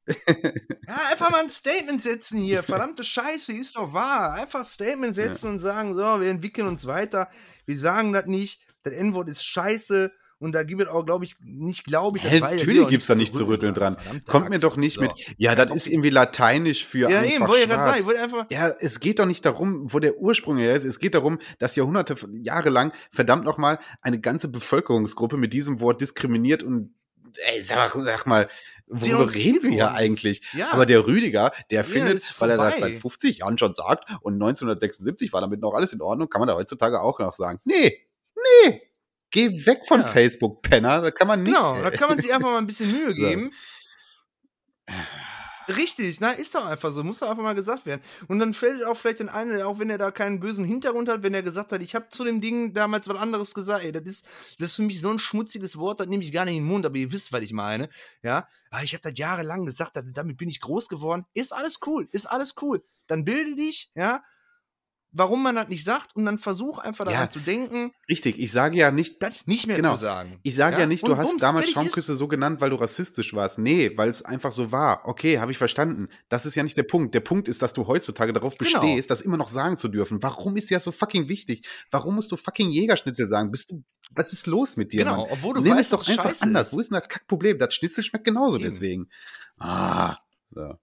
ja, 0.08 0.16
einfach 1.12 1.32
mal 1.32 1.42
ein 1.42 1.50
Statement 1.50 2.02
setzen 2.02 2.40
hier. 2.40 2.64
Verdammte 2.64 3.04
Scheiße, 3.04 3.54
ist 3.54 3.78
doch 3.78 3.94
wahr. 3.94 4.34
Einfach 4.34 4.66
Statement 4.66 5.16
setzen 5.16 5.46
ja. 5.46 5.52
und 5.52 5.60
sagen, 5.60 5.94
so, 5.94 6.22
wir 6.22 6.30
entwickeln 6.30 6.68
uns 6.68 6.86
weiter. 6.86 7.30
Wir 7.66 7.78
sagen 7.78 8.14
das 8.14 8.26
nicht. 8.26 8.62
Das 8.84 8.94
N-Wort 8.94 9.30
ist 9.30 9.46
scheiße. 9.46 10.12
Und 10.40 10.54
da 10.54 10.64
gibt 10.64 10.82
es 10.82 10.88
auch, 10.88 11.06
glaube 11.06 11.26
ich, 11.26 11.36
nicht, 11.42 11.86
glaube 11.86 12.18
ich, 12.18 12.24
ja, 12.24 12.40
Natürlich 12.40 12.88
gibt 12.90 13.02
es 13.04 13.08
da 13.08 13.16
nicht 13.16 13.36
zu 13.36 13.46
rütteln 13.46 13.74
dran. 13.74 13.98
Kommt 14.26 14.50
mir 14.50 14.60
doch 14.60 14.78
nicht 14.78 14.96
so. 14.96 15.02
mit. 15.02 15.12
Ja, 15.38 15.56
das 15.56 15.72
ist 15.72 15.88
irgendwie 15.88 16.10
lateinisch 16.10 16.86
für 16.86 17.10
ja, 17.10 17.20
einfach 17.20 17.34
eben, 17.34 17.48
wollte 17.48 17.64
ich 17.64 17.70
gerade 17.70 17.84
sagen. 17.84 18.00
Ich 18.00 18.06
wollte 18.06 18.22
einfach 18.22 18.46
ja, 18.50 18.70
es 18.80 19.00
geht 19.00 19.20
doch 19.20 19.26
nicht 19.26 19.46
darum, 19.46 19.94
wo 19.94 20.00
der 20.00 20.18
Ursprung 20.18 20.58
her 20.58 20.74
ist. 20.74 20.86
Es 20.86 21.00
geht 21.00 21.16
darum, 21.16 21.40
dass 21.60 21.76
Jahrhunderte, 21.76 22.16
Jahre 22.42 22.70
lang, 22.70 22.94
verdammt 23.12 23.46
nochmal, 23.46 23.80
eine 24.02 24.20
ganze 24.20 24.48
Bevölkerungsgruppe 24.48 25.38
mit 25.38 25.54
diesem 25.54 25.80
Wort 25.80 26.02
diskriminiert 26.02 26.64
und, 26.64 26.94
ey, 27.38 27.62
sag, 27.62 27.92
sag 27.92 28.26
mal, 28.26 28.50
worüber 28.88 29.34
reden 29.34 29.64
wir 29.64 29.72
hier 29.72 29.92
eigentlich? 29.92 30.42
Ja. 30.54 30.72
Aber 30.72 30.86
der 30.86 31.06
Rüdiger, 31.06 31.52
der 31.72 31.82
ja, 31.82 31.84
findet, 31.84 32.42
weil 32.42 32.50
er 32.52 32.58
das 32.58 32.80
seit 32.80 32.96
50 32.96 33.40
Jahren 33.40 33.58
schon 33.58 33.74
sagt 33.74 34.10
und 34.22 34.34
1976 34.34 35.34
war 35.34 35.42
damit 35.42 35.62
noch 35.62 35.74
alles 35.74 35.94
in 35.94 36.02
Ordnung, 36.02 36.30
kann 36.30 36.40
man 36.40 36.48
da 36.48 36.56
heutzutage 36.56 37.02
auch 37.02 37.20
noch 37.20 37.34
sagen. 37.34 37.60
Nee, 37.64 38.08
nee, 38.36 38.82
Geh 39.34 39.50
weg 39.66 39.82
von 39.88 40.02
ja. 40.02 40.08
Facebook, 40.08 40.62
Penner. 40.62 41.02
Da 41.02 41.12
kann 41.12 41.28
man 41.28 41.42
nicht. 41.42 41.56
Genau, 41.56 41.82
da 41.82 41.90
kann 41.90 42.08
man 42.08 42.20
sich 42.20 42.32
einfach 42.32 42.52
mal 42.52 42.60
ein 42.60 42.68
bisschen 42.68 42.92
Mühe 42.92 43.14
geben. 43.16 43.52
So. 44.88 44.96
Richtig, 45.76 46.20
na, 46.20 46.32
ist 46.32 46.54
doch 46.54 46.66
einfach 46.66 46.92
so, 46.92 47.04
muss 47.04 47.20
doch 47.20 47.30
einfach 47.30 47.42
mal 47.42 47.56
gesagt 47.56 47.86
werden. 47.88 48.02
Und 48.28 48.38
dann 48.40 48.54
fällt 48.54 48.84
auch 48.84 48.96
vielleicht 48.96 49.22
den 49.22 49.30
einen, 49.30 49.60
auch 49.64 49.80
wenn 49.80 49.90
er 49.90 49.98
da 49.98 50.12
keinen 50.12 50.40
bösen 50.40 50.66
Hintergrund 50.66 51.10
hat, 51.10 51.24
wenn 51.24 51.34
er 51.34 51.42
gesagt 51.42 51.72
hat, 51.72 51.82
ich 51.82 51.96
habe 51.96 52.10
zu 52.10 52.24
dem 52.24 52.42
Ding 52.42 52.74
damals 52.74 53.08
was 53.08 53.18
anderes 53.18 53.56
gesagt, 53.56 53.84
ey, 53.84 53.92
das 53.92 54.04
ist, 54.04 54.26
das 54.60 54.72
ist 54.72 54.76
für 54.76 54.82
mich 54.84 55.02
so 55.02 55.10
ein 55.10 55.20
schmutziges 55.20 55.78
Wort, 55.78 56.00
das 56.00 56.08
nehme 56.08 56.22
ich 56.22 56.32
gar 56.32 56.46
nicht 56.46 56.58
in 56.58 56.64
den 56.64 56.70
Mund, 56.70 56.86
aber 56.86 56.98
ihr 56.98 57.12
wisst, 57.12 57.32
was 57.32 57.42
ich 57.42 57.54
meine, 57.54 57.90
ja. 58.22 58.48
Ah, 58.70 58.84
ich 58.84 58.94
habe 58.94 59.10
das 59.10 59.18
jahrelang 59.18 59.66
gesagt, 59.66 59.98
damit 60.14 60.38
bin 60.38 60.50
ich 60.50 60.60
groß 60.60 60.90
geworden. 60.90 61.26
Ist 61.34 61.54
alles 61.54 61.80
cool, 61.88 62.08
ist 62.12 62.26
alles 62.26 62.56
cool. 62.62 62.84
Dann 63.08 63.24
bilde 63.24 63.56
dich, 63.56 63.90
ja, 63.96 64.22
warum 65.14 65.44
man 65.44 65.56
das 65.56 65.70
nicht 65.70 65.86
sagt 65.86 66.16
und 66.16 66.26
dann 66.26 66.38
versuch 66.38 66.80
einfach 66.80 67.06
daran 67.06 67.22
ja, 67.22 67.30
zu 67.30 67.40
denken. 67.40 67.94
Richtig, 68.10 68.40
ich 68.40 68.52
sage 68.52 68.78
ja 68.78 68.92
nicht. 68.92 69.22
Das 69.22 69.46
nicht 69.46 69.68
mehr 69.68 69.78
genau, 69.78 69.94
zu 69.94 70.00
sagen. 70.00 70.40
Ich 70.44 70.56
sage 70.56 70.76
ja, 70.76 70.82
ja 70.82 70.86
nicht, 70.88 71.08
du 71.08 71.12
und 71.12 71.18
hast 71.18 71.30
bums, 71.30 71.42
damals 71.42 71.70
Schaumküsse 71.70 72.16
so 72.16 72.28
genannt, 72.28 72.60
weil 72.60 72.72
du 72.72 72.76
rassistisch 72.76 73.34
warst. 73.34 73.60
Nee, 73.60 73.92
weil 73.96 74.10
es 74.10 74.24
einfach 74.24 74.52
so 74.52 74.72
war. 74.72 75.08
Okay, 75.08 75.40
habe 75.40 75.52
ich 75.52 75.58
verstanden. 75.58 76.10
Das 76.30 76.46
ist 76.46 76.56
ja 76.56 76.64
nicht 76.64 76.76
der 76.76 76.84
Punkt. 76.84 77.14
Der 77.14 77.20
Punkt 77.20 77.48
ist, 77.48 77.62
dass 77.62 77.74
du 77.74 77.88
heutzutage 77.88 78.34
darauf 78.34 78.58
genau. 78.58 78.82
bestehst, 78.82 79.10
das 79.10 79.22
immer 79.22 79.38
noch 79.38 79.50
sagen 79.50 79.78
zu 79.78 79.88
dürfen. 79.88 80.22
Warum 80.24 80.58
ist 80.58 80.70
ja 80.70 80.80
so 80.80 80.92
fucking 80.92 81.30
wichtig? 81.30 81.68
Warum 81.92 82.16
musst 82.16 82.32
du 82.32 82.36
fucking 82.36 82.70
Jägerschnitzel 82.72 83.28
sagen? 83.28 83.52
Bist 83.52 83.72
du, 83.72 83.84
was 84.12 84.34
ist 84.34 84.48
los 84.48 84.78
mit 84.78 84.94
dir? 84.94 85.00
Genau, 85.00 85.18
Mann? 85.18 85.28
obwohl 85.30 85.54
du 85.54 85.62
Nimm 85.62 85.76
weißt, 85.76 85.94
es 85.94 86.00
doch 86.00 86.08
einfach 86.10 86.42
anders. 86.42 86.68
Ist. 86.68 86.74
Wo 86.74 86.80
ist 86.80 86.92
denn 86.92 87.00
das 87.00 87.08
Kackproblem? 87.08 87.60
Das 87.60 87.74
Schnitzel 87.74 88.04
schmeckt 88.04 88.26
genauso 88.26 88.58
Eben. 88.58 88.66
deswegen. 88.66 89.10
Ah, 89.60 90.18
so. 90.50 90.76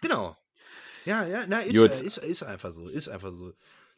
Genau. 0.00 0.36
Ja, 1.08 1.26
ja, 1.26 1.44
na, 1.48 1.60
ist, 1.60 2.02
ist, 2.02 2.18
ist 2.18 2.42
einfach 2.42 2.70
so, 2.70 2.86
ist 2.86 3.08
einfach 3.08 3.32
so. 3.32 3.54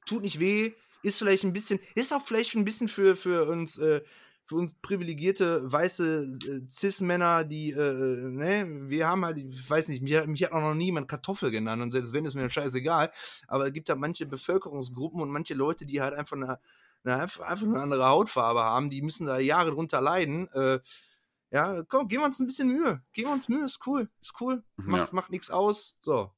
Tut 0.06 0.22
nicht 0.22 0.38
weh, 0.38 0.74
ist 1.02 1.18
vielleicht 1.18 1.42
ein 1.42 1.52
bisschen, 1.52 1.80
ist 1.96 2.12
auch 2.12 2.22
vielleicht 2.22 2.54
ein 2.54 2.64
bisschen 2.64 2.86
für, 2.86 3.16
für 3.16 3.48
uns, 3.48 3.78
äh, 3.78 4.02
für 4.44 4.54
uns 4.54 4.74
privilegierte 4.74 5.60
weiße 5.72 6.38
äh, 6.46 6.70
Cis-Männer, 6.70 7.42
die, 7.42 7.72
äh, 7.72 8.30
ne, 8.30 8.88
wir 8.88 9.08
haben 9.08 9.24
halt, 9.24 9.38
ich 9.38 9.68
weiß 9.68 9.88
nicht, 9.88 10.02
mich, 10.02 10.24
mich 10.26 10.44
hat 10.44 10.52
auch 10.52 10.60
noch 10.60 10.74
niemand 10.74 11.08
Kartoffel 11.08 11.50
genannt 11.50 11.82
und 11.82 11.90
selbst 11.90 12.12
wenn, 12.12 12.24
ist 12.26 12.36
mir 12.36 12.48
scheißegal. 12.48 13.10
Aber 13.48 13.66
es 13.66 13.72
gibt 13.72 13.88
da 13.88 13.96
manche 13.96 14.26
Bevölkerungsgruppen 14.26 15.20
und 15.20 15.30
manche 15.30 15.54
Leute, 15.54 15.86
die 15.86 16.00
halt 16.00 16.14
einfach 16.14 16.36
eine, 16.36 16.60
eine, 17.02 17.22
einfach 17.22 17.62
eine 17.62 17.80
andere 17.80 18.06
Hautfarbe 18.06 18.60
haben, 18.60 18.88
die 18.88 19.02
müssen 19.02 19.26
da 19.26 19.40
Jahre 19.40 19.72
drunter 19.72 20.00
leiden. 20.00 20.46
Äh, 20.52 20.78
ja, 21.50 21.82
komm, 21.88 22.06
geben 22.06 22.22
wir 22.22 22.26
uns 22.26 22.38
ein 22.38 22.46
bisschen 22.46 22.68
Mühe. 22.68 23.02
Geben 23.12 23.30
wir 23.30 23.34
uns 23.34 23.48
Mühe, 23.48 23.64
ist 23.64 23.84
cool, 23.84 24.08
ist 24.20 24.40
cool. 24.40 24.62
Macht, 24.76 25.08
ja. 25.08 25.14
macht 25.14 25.30
nichts 25.30 25.50
aus. 25.50 25.96
So, 26.02 26.30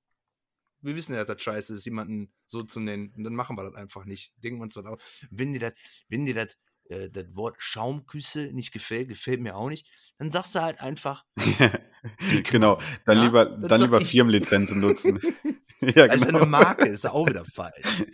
wir 0.82 0.96
wissen 0.96 1.14
ja, 1.14 1.24
dass 1.24 1.36
das 1.36 1.42
scheiße 1.42 1.74
ist, 1.74 1.84
jemanden 1.84 2.32
so 2.46 2.62
zu 2.62 2.80
nennen. 2.80 3.12
Und 3.16 3.24
dann 3.24 3.34
machen 3.34 3.56
wir 3.56 3.64
das 3.64 3.74
einfach 3.74 4.04
nicht. 4.04 4.32
Denken 4.36 4.59
wir 4.59 4.64
uns 4.64 4.76
was 4.76 4.86
aus. 4.86 5.00
Wenn 5.30 5.52
dir 5.52 5.60
das, 5.60 5.72
wenn 6.09 6.26
dir 6.26 6.34
das, 6.34 6.59
äh, 6.88 7.09
das 7.10 7.34
Wort 7.34 7.56
Schaumküsse 7.59 8.50
nicht 8.52 8.72
gefällt, 8.72 9.09
gefällt 9.09 9.40
mir 9.40 9.56
auch 9.56 9.68
nicht, 9.68 9.86
dann 10.18 10.30
sagst 10.30 10.54
du 10.54 10.60
halt 10.60 10.80
einfach. 10.80 11.24
genau, 12.50 12.80
dann 13.06 13.18
ja? 13.18 13.24
lieber, 13.24 13.44
dann, 13.44 13.68
dann 13.68 13.80
lieber 13.80 14.00
Firmenlizenzen 14.00 14.80
nutzen. 14.80 15.20
ja, 15.96 16.06
genau. 16.06 16.12
Also 16.12 16.28
eine 16.28 16.46
Marke 16.46 16.88
ist 16.88 17.06
auch 17.06 17.26
wieder 17.28 17.44
falsch. 17.44 18.04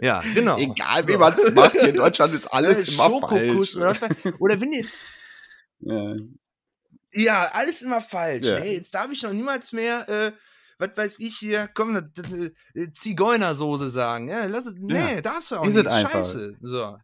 ja, 0.00 0.22
genau. 0.34 0.58
Egal, 0.58 1.06
wie 1.08 1.16
man 1.16 1.34
es 1.34 1.50
macht, 1.52 1.74
in 1.74 1.96
Deutschland 1.96 2.34
ist 2.34 2.46
alles 2.46 2.86
ja, 2.86 3.06
immer 3.06 3.28
falsch. 3.28 3.76
Oder, 3.76 3.96
oder 4.38 4.60
wenn 4.60 4.72
ihr. 4.72 4.86
Ja. 5.80 6.14
ja, 7.12 7.50
alles 7.52 7.82
immer 7.82 8.00
falsch. 8.00 8.46
Ja. 8.46 8.58
Hey, 8.58 8.74
jetzt 8.74 8.94
darf 8.94 9.10
ich 9.10 9.22
noch 9.22 9.32
niemals 9.32 9.72
mehr. 9.72 10.08
Äh, 10.08 10.32
was 10.88 10.96
weiß 10.96 11.18
ich 11.20 11.36
hier, 11.36 11.68
komm, 11.74 11.96
äh, 11.96 12.88
Zigeunersoße 12.94 13.90
sagen. 13.90 14.28
Ja, 14.28 14.44
lass 14.46 14.66
es, 14.66 14.74
nee, 14.76 14.94
ja. 14.94 15.20
darfst 15.20 15.50
du 15.50 15.56
auch 15.56 15.66
ist 15.66 15.74
nicht. 15.74 15.90
Scheiße. 15.90 16.56
So. 16.60 16.96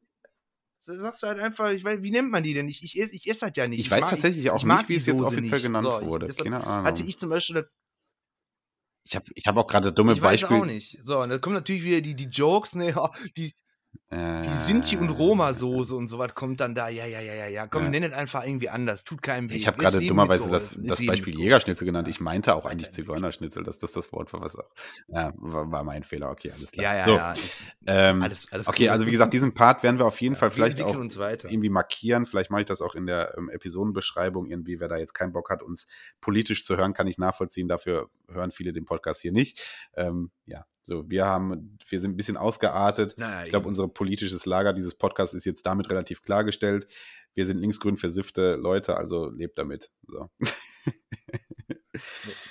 Sagst 0.83 1.23
du 1.23 1.27
halt 1.29 1.39
einfach, 1.39 1.71
ich 1.71 1.85
weiß, 1.85 2.03
wie 2.03 2.11
nennt 2.11 2.31
man 2.31 2.43
die 2.43 2.55
denn? 2.55 2.69
Ich, 2.69 2.83
ich, 2.83 3.01
esse, 3.01 3.15
ich 3.15 3.29
esse 3.29 3.43
halt 3.47 3.57
ja 3.57 3.67
nicht. 3.67 3.79
Ich, 3.79 3.87
ich 3.87 3.91
weiß 3.91 4.03
mag, 4.03 4.11
tatsächlich 4.11 4.51
auch 4.51 4.59
ich 4.59 4.65
nicht, 4.65 4.89
wie 4.89 4.97
es 4.97 5.07
jetzt 5.07 5.21
offiziell 5.21 5.43
nicht. 5.43 5.63
genannt 5.63 5.87
so, 5.87 6.07
wurde. 6.07 6.29
Keine 6.29 6.67
Ahnung. 6.67 6.87
Hatte 6.87 7.03
ich 7.05 7.19
zum 7.19 7.31
Beispiel 7.31 7.69
ich 9.05 9.17
habe 9.17 9.27
ich 9.35 9.47
hab 9.47 9.57
auch 9.57 9.67
gerade 9.67 9.93
dumme 9.93 10.13
ich 10.13 10.21
Beispiele. 10.21 10.49
Ich 10.49 10.57
weiß 10.57 10.63
auch 10.63 10.67
nicht. 10.67 10.99
So, 11.03 11.21
und 11.21 11.31
da 11.31 11.39
kommen 11.39 11.57
natürlich 11.57 11.85
wieder 11.85 12.01
die, 12.01 12.15
die 12.15 12.27
Jokes, 12.27 12.75
ne, 12.75 12.95
die, 13.37 13.55
die 14.13 14.59
Sinti- 14.59 14.97
und 14.97 15.09
Roma-Soße 15.09 15.95
und 15.95 16.09
sowas 16.09 16.35
kommt 16.35 16.61
dann 16.61 16.75
da. 16.75 16.89
Ja, 16.89 17.07
ja, 17.07 17.21
ja, 17.21 17.33
ja, 17.33 17.47
ja. 17.47 17.67
Komm, 17.69 17.85
ja. 17.85 17.91
nenn 17.91 18.03
es 18.03 18.13
einfach 18.13 18.45
irgendwie 18.45 18.69
anders. 18.69 19.05
Tut 19.05 19.23
keinem 19.23 19.51
weh. 19.51 19.55
Ich 19.55 19.69
habe 19.69 19.79
gerade 19.79 20.05
dummerweise 20.05 20.51
das, 20.51 20.77
das 20.83 21.07
Beispiel 21.07 21.39
Jägerschnitzel 21.39 21.85
genannt. 21.85 22.09
Ich 22.09 22.21
meinte 22.21 22.57
auch 22.57 22.65
eigentlich 22.65 22.91
Zigeunerschnitzel, 22.91 23.63
dass 23.63 23.79
das 23.79 23.93
das 23.93 24.13
Wort 24.13 24.33
war, 24.33 24.41
was 24.41 24.59
auch. 24.59 24.69
Ja, 25.07 25.33
war, 25.37 25.71
war 25.71 25.85
mein 25.85 26.03
Fehler. 26.03 26.31
Okay, 26.31 26.51
alles 26.51 26.73
klar. 26.73 26.93
Ja, 26.93 26.99
ja, 26.99 27.05
so, 27.05 27.15
ja. 27.15 27.35
Ähm, 27.87 28.23
alles, 28.23 28.51
alles 28.51 28.67
okay, 28.67 28.87
cool. 28.87 28.91
also 28.91 29.07
wie 29.07 29.13
gesagt, 29.13 29.33
diesen 29.33 29.55
Part 29.55 29.85
werden 29.85 30.01
wir 30.01 30.07
auf 30.07 30.21
jeden 30.21 30.35
ja, 30.35 30.41
Fall 30.41 30.51
vielleicht 30.51 30.83
auch 30.83 30.97
irgendwie 30.97 31.69
markieren. 31.69 32.27
Vielleicht 32.27 32.51
mache 32.51 32.63
ich 32.63 32.67
das 32.67 32.83
auch 32.83 32.97
in 32.97 33.07
der 33.07 33.39
ähm, 33.39 33.49
Episodenbeschreibung. 33.49 34.47
Irgendwie, 34.47 34.81
wer 34.81 34.89
da 34.89 34.97
jetzt 34.97 35.15
keinen 35.15 35.33
Bock 35.33 35.51
hat, 35.51 35.63
uns 35.63 35.87
politisch 36.21 36.65
zu 36.65 36.77
hören, 36.77 36.95
kann 36.95 37.07
ich 37.07 37.19
nachvollziehen. 37.19 37.69
Dafür 37.69 38.11
hören 38.29 38.51
viele 38.51 38.73
den 38.73 38.87
Podcast 38.87 39.23
hier 39.23 39.33
nicht. 39.33 39.61
Ähm, 39.95 40.33
ja, 40.51 40.67
so, 40.83 41.09
wir 41.09 41.27
haben, 41.27 41.79
wir 41.89 42.01
sind 42.01 42.13
ein 42.13 42.17
bisschen 42.17 42.37
ausgeartet. 42.37 43.15
Naja, 43.17 43.45
ich 43.45 43.51
glaube, 43.51 43.69
unser 43.69 43.87
politisches 43.89 44.47
Lager 44.47 44.73
dieses 44.73 44.97
Podcasts 44.97 45.35
ist 45.35 45.45
jetzt 45.45 45.65
damit 45.65 45.89
relativ 45.89 46.23
klargestellt. 46.23 46.89
Wir 47.35 47.47
sind 47.47 47.59
linksgrün 47.59 47.97
versiffte 47.97 48.57
Leute, 48.57 48.97
also 48.97 49.31
lebt 49.31 49.59
damit. 49.59 49.91
So. 50.07 50.31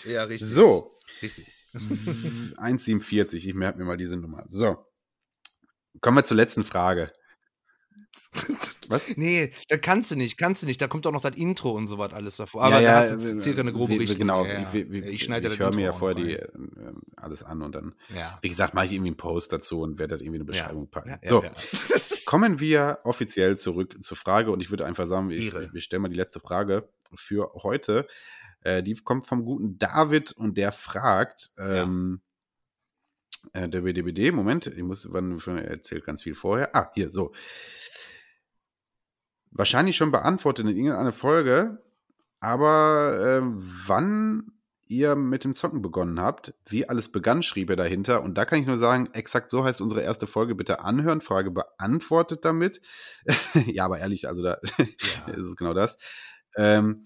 Ja, 0.06 0.24
richtig. 0.24 0.50
So. 0.50 0.98
Richtig. 1.22 1.48
1,47, 1.74 3.36
ich 3.36 3.54
merke 3.54 3.80
mir 3.80 3.86
mal 3.86 3.98
diese 3.98 4.16
Nummer. 4.16 4.46
So. 4.48 4.86
Kommen 6.02 6.18
wir 6.18 6.24
zur 6.24 6.38
letzten 6.38 6.64
Frage. 6.64 7.12
Was? 8.90 9.18
Nee, 9.18 9.52
da 9.68 9.78
kannst 9.78 10.12
du 10.12 10.16
nicht, 10.16 10.38
kannst 10.38 10.64
du 10.64 10.68
nicht. 10.68 10.82
Da 10.82 10.88
kommt 10.88 11.06
auch 11.06 11.12
noch 11.12 11.22
das 11.22 11.36
Intro 11.36 11.72
und 11.72 11.88
sowas 11.88 12.14
alles 12.14 12.38
davor. 12.38 12.64
Aber 12.64 12.76
ja, 12.76 12.82
ja, 12.82 12.92
da 12.92 12.98
hast 13.00 13.12
du 13.12 13.40
circa 13.40 13.62
eine 13.62 13.72
grobe 13.72 14.00
Richtung. 14.00 14.18
Genau, 14.18 14.46
ja, 14.46 14.54
ja. 14.54 14.70
ich, 14.74 14.92
ich, 14.92 15.06
ich 15.06 15.24
schneide 15.24 15.48
Ich 15.50 15.60
höre 15.60 15.74
mir 15.76 15.86
ja 15.86 15.94
vorher 15.94 16.16
die, 16.16 16.34
äh, 16.34 16.48
alles 17.16 17.44
an 17.44 17.62
und 17.62 17.76
dann, 17.76 17.94
ja. 18.16 18.38
wie 18.42 18.50
gesagt, 18.50 18.74
mache 18.74 18.86
ich 18.86 18.94
irgendwie 18.94 19.10
einen 19.10 19.18
Post 19.18 19.52
dazu 19.52 19.82
und 19.82 20.00
werde 20.00 20.16
das 20.16 20.22
irgendwie 20.22 20.38
eine 20.38 20.46
Beschreibung 20.46 20.90
packen. 20.90 21.18
so, 21.24 21.44
kommen 22.26 22.60
wir 22.60 23.00
offiziell 23.04 23.58
zurück 23.58 23.98
zur 24.02 24.18
Frage 24.18 24.52
und 24.52 24.60
ich 24.60 24.72
würde 24.72 24.86
einfach 24.86 25.08
sagen, 25.08 25.30
ich, 25.30 25.54
ich 25.54 25.84
stelle 25.84 26.00
mal 26.00 26.10
die 26.10 26.18
letzte 26.18 26.40
Frage 26.40 26.90
für 27.16 27.52
heute. 27.62 28.08
Äh, 28.62 28.84
die 28.84 28.96
kommt 28.96 29.26
vom 29.26 29.46
guten 29.46 29.78
David 29.78 30.32
und 30.34 30.58
der 30.58 30.72
fragt, 30.72 31.52
ähm, 31.58 32.22
äh, 33.54 33.70
der 33.70 33.82
BDBD, 33.82 34.32
Moment, 34.32 34.68
ich 34.68 34.84
muss, 34.84 35.08
wann, 35.12 35.40
er 35.48 35.70
erzählt 35.70 36.06
ganz 36.06 36.24
viel 36.24 36.36
vorher. 36.36 36.76
Ah, 36.76 36.92
hier, 36.94 37.10
so 37.12 37.32
wahrscheinlich 39.52 39.98
schon 39.98 40.12
beantwortet 40.12 40.66
in 40.66 40.76
irgendeiner 40.76 41.12
Folge, 41.12 41.82
aber 42.40 43.42
äh, 43.42 43.42
wann 43.44 44.52
ihr 44.90 45.16
mit 45.16 45.44
dem 45.44 45.54
Zocken 45.54 45.82
begonnen 45.82 46.20
habt, 46.20 46.54
wie 46.68 46.90
alles 46.90 47.12
begann, 47.12 47.44
schrieb 47.44 47.70
er 47.70 47.76
dahinter. 47.76 48.24
Und 48.24 48.38
da 48.38 48.46
kann 48.46 48.60
ich 48.60 48.66
nur 48.66 48.80
sagen, 48.80 49.10
exakt 49.14 49.52
so 49.52 49.64
heißt 49.64 49.82
unsere 49.82 50.02
erste 50.02 50.26
Folge. 50.26 50.56
Bitte 50.56 50.80
anhören, 50.80 51.22
Frage 51.22 51.52
beantwortet 51.52 52.44
damit. 52.44 52.82
ja, 53.68 53.86
aber 53.86 54.00
ehrlich, 54.00 54.28
also 54.28 54.44
da 54.44 54.58
ja. 54.78 55.34
ist 55.34 55.46
es 55.46 55.56
genau 55.56 55.76
das. 55.76 55.98
Ähm, 56.58 57.04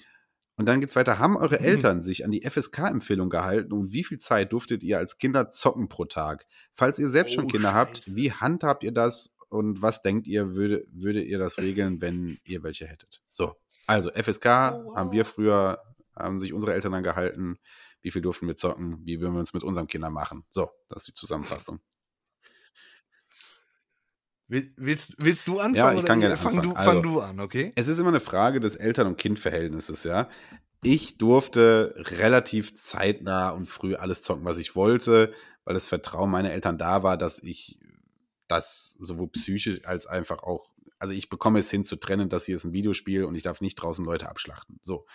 und 0.56 0.66
dann 0.68 0.82
geht's 0.82 0.96
weiter. 0.96 1.20
Haben 1.20 1.36
eure 1.36 1.60
mhm. 1.60 1.66
Eltern 1.66 2.04
sich 2.04 2.26
an 2.26 2.32
die 2.32 2.48
FSK-Empfehlung 2.48 3.30
gehalten 3.30 3.74
und 3.74 3.92
wie 3.94 4.04
viel 4.04 4.20
Zeit 4.20 4.54
durftet 4.54 4.84
ihr 4.84 4.98
als 4.98 5.18
Kinder 5.18 5.50
zocken 5.50 5.90
pro 5.90 6.06
Tag? 6.06 6.46
Falls 6.74 7.00
ihr 7.00 7.10
selbst 7.10 7.34
oh, 7.34 7.42
schon 7.42 7.48
Kinder 7.48 7.70
Scheiße. 7.70 7.78
habt, 7.78 8.16
wie 8.16 8.32
handhabt 8.32 8.84
ihr 8.84 8.92
das 8.92 9.36
und 9.50 9.82
was 9.82 10.02
denkt 10.02 10.28
ihr, 10.28 10.56
würde, 10.56 10.86
würdet 10.92 11.26
ihr 11.26 11.40
das 11.40 11.58
regeln, 11.58 12.02
wenn 12.02 12.40
ihr 12.44 12.64
welche 12.64 12.88
hättet? 12.88 13.22
So, 13.32 13.56
also 13.88 14.12
FSK 14.12 14.46
oh, 14.46 14.86
wow. 14.86 14.96
haben 14.96 15.12
wir 15.12 15.26
früher, 15.26 15.80
haben 16.16 16.40
sich 16.40 16.54
unsere 16.54 16.74
Eltern 16.74 16.92
dann 16.92 17.04
gehalten. 17.04 17.58
Wie 18.02 18.12
viel 18.12 18.22
durften 18.22 18.48
wir 18.48 18.56
zocken? 18.56 19.00
Wie 19.06 19.22
würden 19.22 19.34
wir 19.34 19.40
uns 19.40 19.54
mit 19.54 19.64
unseren 19.64 19.88
Kindern 19.88 20.14
machen? 20.14 20.44
So, 20.50 20.70
das 20.90 21.04
ist 21.04 21.08
die 21.08 21.14
Zusammenfassung. 21.14 21.80
Willst, 24.48 25.16
willst 25.20 25.48
du 25.48 25.60
anfangen? 25.60 25.76
Ja, 25.76 25.94
ich 25.94 26.06
kann 26.06 26.20
gerne 26.20 26.38
fang 26.38 26.60
anfangen. 26.60 26.70
Du, 26.70 26.76
fang 26.76 26.88
also, 26.88 27.02
du 27.02 27.20
an, 27.22 27.40
okay? 27.40 27.72
Es 27.76 27.88
ist 27.88 27.98
immer 27.98 28.10
eine 28.10 28.20
Frage 28.20 28.60
des 28.60 28.76
Eltern- 28.76 29.08
und 29.08 29.18
Kindverhältnisses, 29.18 30.04
ja. 30.04 30.30
Ich 30.84 31.18
durfte 31.18 31.96
relativ 31.98 32.76
zeitnah 32.76 33.52
und 33.52 33.68
früh 33.68 33.96
alles 33.96 34.22
zocken, 34.22 34.44
was 34.44 34.58
ich 34.58 34.76
wollte, 34.76 35.34
weil 35.64 35.74
das 35.74 35.88
Vertrauen 35.88 36.30
meiner 36.30 36.52
Eltern 36.52 36.78
da 36.78 37.04
war, 37.04 37.18
dass 37.18 37.42
ich 37.42 37.80
das 38.50 38.98
sowohl 39.00 39.30
psychisch 39.30 39.86
als 39.86 40.08
einfach 40.08 40.44
auch, 40.44 40.70
also 41.00 41.14
ich 41.14 41.30
bekomme 41.30 41.60
es 41.60 41.72
hin 41.72 41.86
zu 41.86 41.96
trennen, 41.96 42.28
dass 42.28 42.46
hier 42.46 42.56
ist 42.56 42.66
ein 42.66 42.74
Videospiel 42.74 43.24
und 43.24 43.36
ich 43.36 43.44
darf 43.44 43.62
nicht 43.62 43.76
draußen 43.76 44.04
Leute 44.04 44.30
abschlachten. 44.30 44.80
So. 44.84 45.06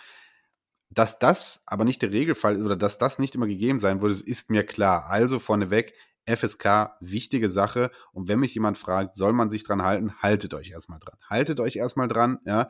Dass 0.89 1.19
das 1.19 1.63
aber 1.67 1.85
nicht 1.85 2.01
der 2.01 2.11
Regelfall 2.11 2.57
ist 2.57 2.65
oder 2.65 2.75
dass 2.75 2.97
das 2.97 3.19
nicht 3.19 3.35
immer 3.35 3.47
gegeben 3.47 3.79
sein 3.79 4.01
würde, 4.01 4.15
ist 4.15 4.49
mir 4.49 4.65
klar. 4.65 5.05
Also 5.05 5.37
vorneweg, 5.37 5.93
FSK, 6.25 6.95
wichtige 6.99 7.49
Sache. 7.49 7.91
Und 8.11 8.27
wenn 8.27 8.39
mich 8.39 8.53
jemand 8.53 8.77
fragt, 8.77 9.15
soll 9.15 9.33
man 9.33 9.49
sich 9.49 9.63
dran 9.63 9.81
halten, 9.83 10.13
haltet 10.21 10.53
euch 10.53 10.71
erstmal 10.71 10.99
dran. 10.99 11.17
Haltet 11.27 11.59
euch 11.59 11.75
erstmal 11.75 12.07
dran, 12.07 12.39
ja. 12.45 12.69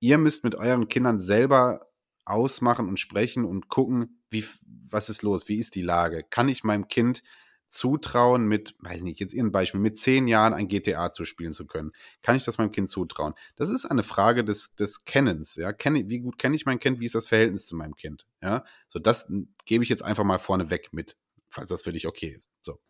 Ihr 0.00 0.18
müsst 0.18 0.42
mit 0.42 0.54
euren 0.54 0.88
Kindern 0.88 1.20
selber 1.20 1.86
ausmachen 2.24 2.88
und 2.88 2.98
sprechen 2.98 3.44
und 3.44 3.68
gucken, 3.68 4.22
wie, 4.30 4.44
was 4.90 5.08
ist 5.08 5.22
los, 5.22 5.48
wie 5.48 5.58
ist 5.58 5.74
die 5.74 5.82
Lage. 5.82 6.24
Kann 6.28 6.48
ich 6.48 6.64
meinem 6.64 6.88
Kind 6.88 7.22
zutrauen, 7.68 8.46
mit, 8.46 8.76
weiß 8.80 9.02
nicht, 9.02 9.18
jetzt 9.18 9.32
irgendein 9.32 9.52
Beispiel, 9.52 9.80
mit 9.80 9.98
zehn 9.98 10.28
Jahren 10.28 10.52
ein 10.52 10.68
GTA 10.68 11.10
zu 11.10 11.24
spielen 11.24 11.52
zu 11.52 11.66
können? 11.66 11.92
Kann 12.20 12.36
ich 12.36 12.44
das 12.44 12.58
meinem 12.58 12.70
Kind 12.70 12.90
zutrauen? 12.90 13.34
Das 13.56 13.70
ist 13.70 13.86
eine 13.86 14.02
Frage 14.02 14.44
des, 14.44 14.74
des 14.74 15.04
Kennens, 15.04 15.56
ja. 15.56 15.72
Kenne, 15.72 16.08
wie 16.08 16.20
gut 16.20 16.38
kenne 16.38 16.54
ich 16.54 16.66
mein 16.66 16.80
Kind? 16.80 17.00
Wie 17.00 17.06
ist 17.06 17.14
das 17.14 17.28
Verhältnis 17.28 17.66
zu 17.66 17.74
meinem 17.74 17.96
Kind? 17.96 18.26
Ja. 18.42 18.64
So, 18.88 18.98
das 18.98 19.30
gebe 19.64 19.82
ich 19.84 19.90
jetzt 19.90 20.04
einfach 20.04 20.24
mal 20.24 20.38
vorneweg 20.38 20.92
mit, 20.92 21.16
falls 21.52 21.70
das 21.70 21.82
für 21.82 21.92
dich 21.92 22.06
okay 22.06 22.34
ist. 22.36 22.50
So. 22.62 22.80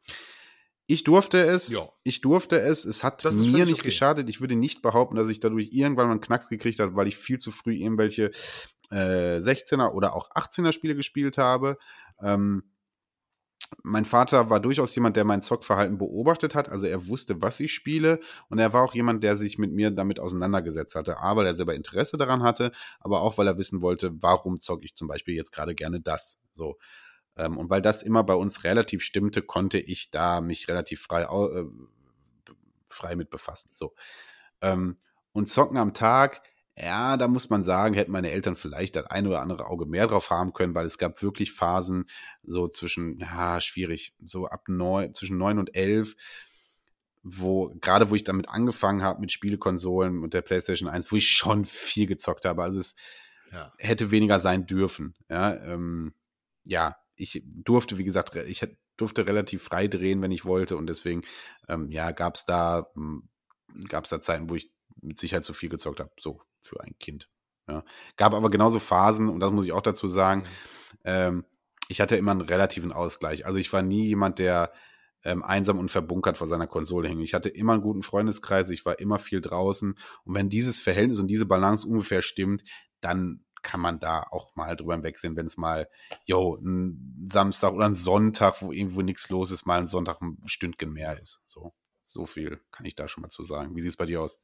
Ich 0.87 1.05
durfte 1.05 1.41
es, 1.43 1.71
ja. 1.71 1.89
ich 2.03 2.21
durfte 2.21 2.61
es, 2.61 2.85
es 2.85 3.05
hat 3.05 3.25
mir 3.25 3.65
nicht 3.65 3.81
okay. 3.81 3.89
geschadet. 3.89 4.29
Ich 4.29 4.41
würde 4.41 4.57
nicht 4.57 4.83
behaupten, 4.83 5.17
dass 5.17 5.29
ich 5.29 5.41
dadurch 5.41 5.73
irgendwann 5.73 6.07
mal 6.07 6.13
einen 6.13 6.21
Knacks 6.21 6.49
gekriegt 6.49 6.81
habe, 6.81 6.97
weil 6.97 7.09
ich 7.09 7.17
viel 7.17 7.39
zu 7.39 7.51
früh 7.51 7.75
irgendwelche 7.75 8.31
äh, 8.91 9.39
16er 9.39 9.93
oder 9.93 10.15
auch 10.15 10.31
18er 10.33 10.73
Spiele 10.73 10.95
gespielt 10.95 11.39
habe. 11.39 11.79
Ähm, 12.21 12.65
mein 13.83 14.05
Vater 14.05 14.51
war 14.51 14.61
durchaus 14.61 14.95
jemand, 14.95 15.17
der 15.17 15.25
mein 15.25 15.41
Zockverhalten 15.41 15.99
beobachtet 15.99 16.55
hat. 16.55 16.69
Also 16.69 16.87
er 16.87 17.09
wusste, 17.09 17.41
was 17.41 17.61
ich 17.61 17.73
spiele. 17.73 18.21
Und 18.49 18.59
er 18.59 18.73
war 18.73 18.83
auch 18.83 18.95
jemand, 18.95 19.23
der 19.25 19.37
sich 19.37 19.59
mit 19.59 19.73
mir 19.73 19.91
damit 19.91 20.21
auseinandergesetzt 20.21 20.95
hatte. 20.95 21.19
A, 21.19 21.37
weil 21.37 21.47
er 21.47 21.55
selber 21.55 21.75
Interesse 21.75 22.17
daran 22.17 22.43
hatte, 22.43 22.73
aber 23.01 23.23
auch, 23.23 23.39
weil 23.39 23.47
er 23.47 23.59
wissen 23.59 23.81
wollte, 23.81 24.13
warum 24.21 24.61
zocke 24.61 24.85
ich 24.85 24.95
zum 24.95 25.09
Beispiel 25.09 25.35
jetzt 25.35 25.53
gerade 25.53 25.75
gerne 25.75 26.01
das. 26.01 26.39
So. 26.53 26.77
Ähm, 27.37 27.59
und 27.59 27.71
weil 27.71 27.83
das 27.83 28.03
immer 28.03 28.25
bei 28.25 28.35
uns 28.35 28.65
relativ 28.65 29.03
stimmte, 29.03 29.43
konnte 29.43 29.79
ich 29.79 30.11
da 30.11 30.41
mich 30.41 30.69
relativ 30.69 31.03
frei, 31.03 31.23
äh, 31.23 31.65
frei 32.89 33.17
mit 33.17 33.31
befassen. 33.31 33.71
So. 33.75 33.95
Ähm, 34.61 34.99
und 35.33 35.49
zocken 35.49 35.79
am 35.79 35.95
Tag, 35.95 36.43
ja, 36.77 37.17
da 37.17 37.29
muss 37.29 37.51
man 37.51 37.65
sagen, 37.65 37.95
hätten 37.95 38.13
meine 38.13 38.31
Eltern 38.31 38.57
vielleicht 38.57 38.97
das 38.97 39.07
ein 39.07 39.27
oder 39.27 39.41
andere 39.41 39.67
Auge 39.67 39.85
mehr 39.87 40.07
drauf 40.07 40.31
haben 40.31 40.53
können, 40.53 40.75
weil 40.75 40.87
es 40.87 40.99
gab 40.99 41.23
wirklich 41.23 41.53
Phasen 41.53 42.09
so 42.43 42.69
zwischen, 42.69 43.19
ja, 43.19 43.61
schwierig, 43.61 44.15
so 44.23 44.47
ab 44.47 44.65
neun, 44.69 45.15
zwischen 45.15 45.37
neun 45.37 45.59
und 45.59 45.75
elf, 45.75 46.17
wo, 47.23 47.75
gerade 47.81 48.11
wo 48.11 48.15
ich 48.15 48.25
damit 48.25 48.49
angefangen 48.49 49.03
habe 49.03 49.21
mit 49.21 49.33
Spielekonsolen 49.33 50.23
und 50.23 50.35
der 50.35 50.43
PlayStation 50.43 50.89
1, 50.89 51.13
wo 51.13 51.17
ich 51.17 51.29
schon 51.29 51.65
viel 51.67 52.07
gezockt 52.07 52.47
habe. 52.47 52.63
Also 52.63 52.81
es 52.81 52.97
ja. 53.53 53.73
hätte 53.79 54.11
weniger 54.11 54.41
sein 54.41 54.67
dürfen. 54.67 55.15
Ja, 55.29 55.55
ähm, 55.55 56.15
ja, 56.65 56.97
ich 57.23 57.43
durfte, 57.45 57.99
wie 57.99 58.05
gesagt, 58.05 58.35
ich 58.35 58.67
durfte 58.97 59.27
relativ 59.27 59.63
frei 59.63 59.87
drehen, 59.87 60.21
wenn 60.23 60.33
ich 60.33 60.45
wollte. 60.45 60.77
Und 60.77 60.87
deswegen, 60.89 61.23
ähm, 61.69 61.91
ja, 61.91 62.11
gab 62.11 62.35
es 62.35 62.45
da, 62.45 62.91
hm, 62.95 63.29
gab 63.89 64.05
es 64.05 64.11
da 64.11 64.21
Zeiten, 64.21 64.51
wo 64.51 64.57
ich 64.57 64.71
mit 65.01 65.19
Sicherheit 65.19 65.45
zu 65.45 65.55
viel 65.55 65.69
gezockt 65.69 66.01
habe. 66.01 66.11
So, 66.19 66.43
für 66.61 66.81
ein 66.83 66.97
Kind. 66.99 67.29
Ja. 67.69 67.85
Gab 68.17 68.35
aber 68.35 68.51
genauso 68.51 68.79
Phasen, 68.79 69.29
und 69.29 69.41
das 69.41 69.53
muss 69.53 69.65
ich 69.65 69.73
auch 69.73 69.83
dazu 69.83 70.09
sagen, 70.09 70.41
mhm. 70.41 70.47
ähm, 71.05 71.45
ich 71.89 72.01
hatte 72.01 72.17
immer 72.17 72.33
einen 72.33 72.41
relativen 72.41 72.93
Ausgleich. 72.93 73.47
Also 73.47 73.59
ich 73.59 73.73
war 73.73 73.83
nie 73.83 74.07
jemand, 74.07 74.39
der 74.39 74.73
ähm, 75.25 75.43
einsam 75.43 75.79
und 75.79 75.91
verbunkert 75.91 76.39
vor 76.39 76.49
seiner 76.49 76.67
Konsole 76.67 77.09
hing. 77.09 77.21
Ich 77.21 77.35
hatte 77.35 77.49
immer 77.49 77.75
einen 77.75 77.83
guten 77.83 78.03
Freundeskreis, 78.03 78.71
ich 78.71 78.85
war 78.85 78.99
immer 78.99 79.19
viel 79.19 79.41
draußen. 79.41 79.97
Und 80.25 80.35
wenn 80.35 80.49
dieses 80.49 80.81
Verhältnis 80.81 81.21
und 81.21 81.29
diese 81.29 81.47
Balance 81.47 81.87
ungefähr 81.87 82.23
stimmt, 82.23 82.65
dann 83.01 83.45
kann 83.63 83.81
man 83.81 84.01
da 84.01 84.25
auch 84.31 84.55
mal 84.57 84.77
drüber 84.77 84.95
hinwegsehen, 84.95 85.37
wenn 85.37 85.47
es 85.47 85.57
mal, 85.57 85.89
jo, 86.25 86.57
ein 86.57 87.27
Samstag 87.31 87.73
oder 87.73 87.87
ein 87.87 87.95
Sonntag, 87.95 88.63
wo 88.63 88.73
irgendwo 88.73 89.03
nichts 89.03 89.31
los 89.31 89.51
ist, 89.51 89.67
mal 89.67 89.79
ein 89.79 89.87
Sonntag 89.87 90.21
ein 90.21 90.39
Stündchen 90.47 90.93
mehr 90.93 91.21
ist. 91.21 91.43
So, 91.47 91.73
so 92.07 92.27
viel 92.27 92.61
kann 92.71 92.87
ich 92.87 92.95
da 92.95 93.09
schon 93.09 93.23
mal 93.23 93.31
zu 93.31 93.43
sagen. 93.43 93.75
Wie 93.77 93.81
sieht 93.81 93.93
es 93.93 93.97
bei 93.97 94.07
dir 94.07 94.21
aus? 94.23 94.39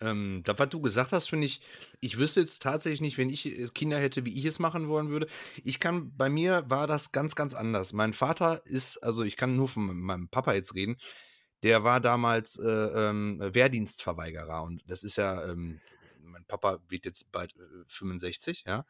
Ähm, 0.00 0.42
das, 0.44 0.58
was 0.58 0.68
du 0.68 0.80
gesagt 0.80 1.12
hast, 1.12 1.28
finde 1.28 1.46
ich, 1.46 1.60
ich 2.00 2.18
wüsste 2.18 2.40
jetzt 2.40 2.62
tatsächlich 2.62 3.00
nicht, 3.00 3.18
wenn 3.18 3.30
ich 3.30 3.46
äh, 3.46 3.68
Kinder 3.68 3.98
hätte, 3.98 4.24
wie 4.24 4.38
ich 4.38 4.44
es 4.44 4.58
machen 4.58 4.88
wollen 4.88 5.08
würde. 5.08 5.28
Ich 5.62 5.80
kann, 5.80 6.14
bei 6.16 6.28
mir 6.28 6.64
war 6.68 6.86
das 6.86 7.12
ganz, 7.12 7.34
ganz 7.34 7.54
anders. 7.54 7.92
Mein 7.92 8.12
Vater 8.12 8.62
ist, 8.66 8.98
also 8.98 9.22
ich 9.22 9.36
kann 9.36 9.56
nur 9.56 9.68
von 9.68 9.98
meinem 9.98 10.28
Papa 10.28 10.52
jetzt 10.52 10.74
reden, 10.74 10.96
der 11.64 11.82
war 11.82 11.98
damals 11.98 12.58
äh, 12.58 12.68
ähm, 12.68 13.40
Wehrdienstverweigerer 13.40 14.62
und 14.62 14.84
das 14.86 15.02
ist 15.02 15.16
ja, 15.16 15.42
ähm, 15.44 15.80
mein 16.20 16.44
Papa 16.44 16.78
wird 16.88 17.06
jetzt 17.06 17.32
bald 17.32 17.56
äh, 17.56 17.84
65, 17.86 18.64
ja. 18.66 18.84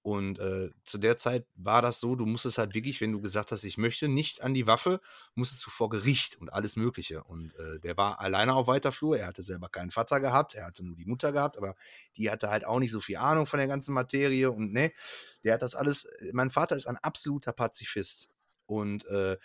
Und 0.00 0.38
äh, 0.38 0.70
zu 0.84 0.98
der 0.98 1.16
Zeit 1.16 1.46
war 1.54 1.80
das 1.80 1.98
so, 1.98 2.14
du 2.14 2.26
musstest 2.26 2.58
halt 2.58 2.74
wirklich, 2.74 3.00
wenn 3.00 3.10
du 3.10 3.22
gesagt 3.22 3.52
hast, 3.52 3.64
ich 3.64 3.78
möchte 3.78 4.06
nicht 4.06 4.42
an 4.42 4.52
die 4.52 4.66
Waffe, 4.66 5.00
musstest 5.34 5.64
du 5.64 5.70
vor 5.70 5.88
Gericht 5.88 6.36
und 6.36 6.52
alles 6.52 6.76
Mögliche. 6.76 7.24
Und 7.24 7.58
äh, 7.58 7.80
der 7.80 7.96
war 7.96 8.20
alleine 8.20 8.54
auf 8.54 8.66
weiter 8.66 8.92
Flur. 8.92 9.16
Er 9.16 9.28
hatte 9.28 9.42
selber 9.42 9.70
keinen 9.70 9.90
Vater 9.90 10.20
gehabt, 10.20 10.54
er 10.54 10.66
hatte 10.66 10.84
nur 10.84 10.94
die 10.94 11.06
Mutter 11.06 11.32
gehabt, 11.32 11.56
aber 11.56 11.74
die 12.18 12.30
hatte 12.30 12.50
halt 12.50 12.66
auch 12.66 12.80
nicht 12.80 12.92
so 12.92 13.00
viel 13.00 13.16
Ahnung 13.16 13.46
von 13.46 13.58
der 13.58 13.66
ganzen 13.66 13.94
Materie. 13.94 14.50
Und 14.50 14.74
ne, 14.74 14.92
der 15.42 15.54
hat 15.54 15.62
das 15.62 15.74
alles. 15.74 16.04
Äh, 16.04 16.32
mein 16.34 16.50
Vater 16.50 16.76
ist 16.76 16.86
ein 16.86 16.98
absoluter 16.98 17.54
Pazifist. 17.54 18.28
Und 18.66 19.06
äh, 19.06 19.38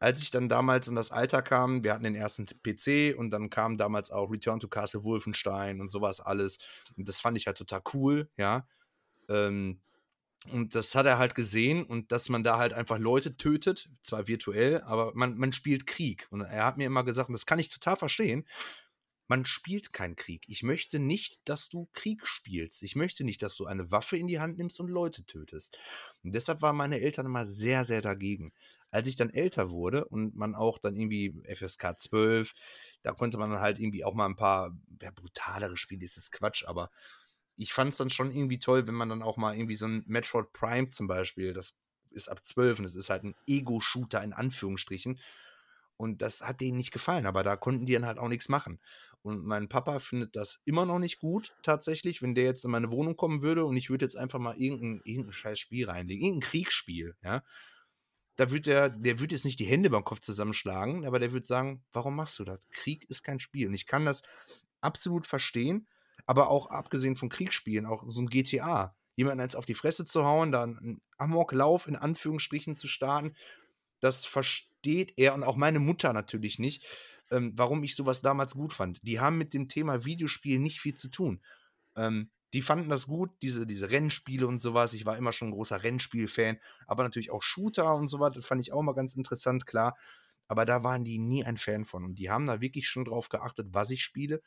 als 0.00 0.22
ich 0.22 0.30
dann 0.30 0.48
damals 0.48 0.88
in 0.88 0.96
das 0.96 1.12
Alter 1.12 1.42
kam, 1.42 1.84
wir 1.84 1.92
hatten 1.92 2.04
den 2.04 2.14
ersten 2.14 2.46
PC 2.46 3.16
und 3.16 3.30
dann 3.30 3.50
kam 3.50 3.76
damals 3.76 4.10
auch 4.10 4.30
Return 4.30 4.58
to 4.58 4.66
Castle 4.66 5.04
Wolfenstein 5.04 5.80
und 5.80 5.90
sowas 5.90 6.20
alles. 6.20 6.58
Und 6.96 7.06
das 7.06 7.20
fand 7.20 7.36
ich 7.36 7.46
halt 7.46 7.58
total 7.58 7.82
cool, 7.92 8.28
ja. 8.36 8.66
Ähm, 9.28 9.80
und 10.50 10.74
das 10.74 10.94
hat 10.94 11.04
er 11.04 11.18
halt 11.18 11.34
gesehen 11.34 11.84
und 11.84 12.12
dass 12.12 12.30
man 12.30 12.42
da 12.42 12.56
halt 12.56 12.72
einfach 12.72 12.98
Leute 12.98 13.36
tötet, 13.36 13.90
zwar 14.00 14.26
virtuell, 14.26 14.80
aber 14.80 15.12
man, 15.14 15.36
man 15.36 15.52
spielt 15.52 15.86
Krieg. 15.86 16.26
Und 16.30 16.40
er 16.40 16.64
hat 16.64 16.78
mir 16.78 16.86
immer 16.86 17.04
gesagt, 17.04 17.28
und 17.28 17.34
das 17.34 17.44
kann 17.44 17.58
ich 17.58 17.68
total 17.68 17.96
verstehen, 17.96 18.46
man 19.28 19.44
spielt 19.44 19.92
keinen 19.92 20.16
Krieg. 20.16 20.44
Ich 20.48 20.62
möchte 20.62 20.98
nicht, 20.98 21.38
dass 21.44 21.68
du 21.68 21.88
Krieg 21.92 22.26
spielst. 22.26 22.82
Ich 22.82 22.96
möchte 22.96 23.22
nicht, 23.22 23.42
dass 23.42 23.54
du 23.54 23.66
eine 23.66 23.90
Waffe 23.90 24.16
in 24.16 24.26
die 24.26 24.40
Hand 24.40 24.56
nimmst 24.58 24.80
und 24.80 24.88
Leute 24.88 25.24
tötest. 25.24 25.78
Und 26.24 26.34
deshalb 26.34 26.62
waren 26.62 26.74
meine 26.74 27.00
Eltern 27.00 27.26
immer 27.26 27.46
sehr, 27.46 27.84
sehr 27.84 28.00
dagegen. 28.00 28.52
Als 28.90 29.06
ich 29.06 29.16
dann 29.16 29.30
älter 29.30 29.70
wurde 29.70 30.04
und 30.06 30.34
man 30.34 30.54
auch 30.54 30.78
dann 30.78 30.96
irgendwie 30.96 31.34
FSK 31.44 31.98
12, 31.98 32.52
da 33.02 33.12
konnte 33.12 33.38
man 33.38 33.50
dann 33.50 33.60
halt 33.60 33.78
irgendwie 33.78 34.04
auch 34.04 34.14
mal 34.14 34.26
ein 34.26 34.36
paar 34.36 34.76
ja, 35.00 35.10
brutalere 35.10 35.76
Spiele, 35.76 36.04
ist 36.04 36.16
das 36.16 36.30
Quatsch, 36.30 36.64
aber 36.66 36.90
ich 37.56 37.72
fand 37.72 37.92
es 37.92 37.98
dann 37.98 38.10
schon 38.10 38.34
irgendwie 38.34 38.58
toll, 38.58 38.86
wenn 38.86 38.94
man 38.94 39.10
dann 39.10 39.22
auch 39.22 39.36
mal 39.36 39.54
irgendwie 39.54 39.76
so 39.76 39.86
ein 39.86 40.02
Metroid 40.06 40.52
Prime 40.52 40.88
zum 40.88 41.06
Beispiel, 41.06 41.52
das 41.52 41.76
ist 42.10 42.28
ab 42.28 42.44
12 42.44 42.78
und 42.78 42.84
es 42.84 42.96
ist 42.96 43.10
halt 43.10 43.24
ein 43.24 43.34
Ego-Shooter 43.46 44.22
in 44.22 44.32
Anführungsstrichen. 44.32 45.20
Und 45.96 46.22
das 46.22 46.40
hat 46.40 46.62
denen 46.62 46.78
nicht 46.78 46.92
gefallen, 46.92 47.26
aber 47.26 47.42
da 47.42 47.56
konnten 47.56 47.84
die 47.84 47.92
dann 47.92 48.06
halt 48.06 48.18
auch 48.18 48.28
nichts 48.28 48.48
machen. 48.48 48.80
Und 49.20 49.44
mein 49.44 49.68
Papa 49.68 49.98
findet 49.98 50.34
das 50.34 50.62
immer 50.64 50.86
noch 50.86 50.98
nicht 50.98 51.18
gut, 51.18 51.52
tatsächlich, 51.62 52.22
wenn 52.22 52.34
der 52.34 52.44
jetzt 52.44 52.64
in 52.64 52.70
meine 52.70 52.90
Wohnung 52.90 53.16
kommen 53.16 53.42
würde 53.42 53.66
und 53.66 53.76
ich 53.76 53.90
würde 53.90 54.06
jetzt 54.06 54.16
einfach 54.16 54.38
mal 54.38 54.56
irgendein, 54.56 55.02
irgendein 55.04 55.32
scheiß 55.34 55.58
Spiel 55.58 55.90
reinlegen, 55.90 56.24
irgendein 56.24 56.48
Kriegsspiel, 56.48 57.16
ja. 57.22 57.42
Da 58.40 58.50
wird 58.50 58.64
der, 58.64 58.88
der 58.88 59.20
wird 59.20 59.32
jetzt 59.32 59.44
nicht 59.44 59.58
die 59.58 59.66
Hände 59.66 59.90
beim 59.90 60.02
Kopf 60.02 60.20
zusammenschlagen, 60.20 61.04
aber 61.04 61.18
der 61.18 61.32
wird 61.32 61.44
sagen, 61.44 61.84
warum 61.92 62.16
machst 62.16 62.38
du 62.38 62.44
das? 62.44 62.66
Krieg 62.70 63.04
ist 63.10 63.22
kein 63.22 63.38
Spiel. 63.38 63.68
Und 63.68 63.74
ich 63.74 63.84
kann 63.84 64.06
das 64.06 64.22
absolut 64.80 65.26
verstehen, 65.26 65.86
aber 66.24 66.48
auch 66.48 66.70
abgesehen 66.70 67.16
von 67.16 67.28
Kriegsspielen, 67.28 67.84
auch 67.84 68.02
so 68.06 68.22
ein 68.22 68.30
GTA, 68.30 68.96
jemanden 69.14 69.42
jetzt 69.42 69.56
auf 69.56 69.66
die 69.66 69.74
Fresse 69.74 70.06
zu 70.06 70.24
hauen, 70.24 70.52
da 70.52 70.62
einen 70.62 71.02
Amoklauf 71.18 71.86
in 71.86 71.96
Anführungsstrichen 71.96 72.76
zu 72.76 72.88
starten, 72.88 73.34
das 74.00 74.24
versteht 74.24 75.12
er 75.18 75.34
und 75.34 75.44
auch 75.44 75.56
meine 75.56 75.78
Mutter 75.78 76.14
natürlich 76.14 76.58
nicht, 76.58 76.86
ähm, 77.30 77.52
warum 77.56 77.82
ich 77.82 77.94
sowas 77.94 78.22
damals 78.22 78.54
gut 78.54 78.72
fand. 78.72 79.06
Die 79.06 79.20
haben 79.20 79.36
mit 79.36 79.52
dem 79.52 79.68
Thema 79.68 80.06
Videospiel 80.06 80.60
nicht 80.60 80.80
viel 80.80 80.94
zu 80.94 81.10
tun. 81.10 81.42
Ähm, 81.94 82.30
die 82.52 82.62
fanden 82.62 82.88
das 82.88 83.06
gut, 83.06 83.30
diese, 83.42 83.66
diese 83.66 83.90
Rennspiele 83.90 84.46
und 84.46 84.60
sowas. 84.60 84.92
Ich 84.92 85.06
war 85.06 85.16
immer 85.16 85.32
schon 85.32 85.48
ein 85.48 85.52
großer 85.52 85.82
Rennspiel-Fan, 85.82 86.58
aber 86.86 87.02
natürlich 87.04 87.30
auch 87.30 87.42
Shooter 87.42 87.94
und 87.94 88.08
sowas, 88.08 88.32
das 88.34 88.46
fand 88.46 88.60
ich 88.60 88.72
auch 88.72 88.82
mal 88.82 88.94
ganz 88.94 89.14
interessant, 89.14 89.66
klar. 89.66 89.96
Aber 90.48 90.64
da 90.64 90.82
waren 90.82 91.04
die 91.04 91.18
nie 91.18 91.44
ein 91.44 91.56
Fan 91.56 91.84
von. 91.84 92.04
Und 92.04 92.16
die 92.16 92.28
haben 92.28 92.46
da 92.46 92.60
wirklich 92.60 92.88
schon 92.88 93.04
drauf 93.04 93.28
geachtet, 93.28 93.68
was 93.70 93.90
ich 93.90 94.02
spiele. 94.02 94.42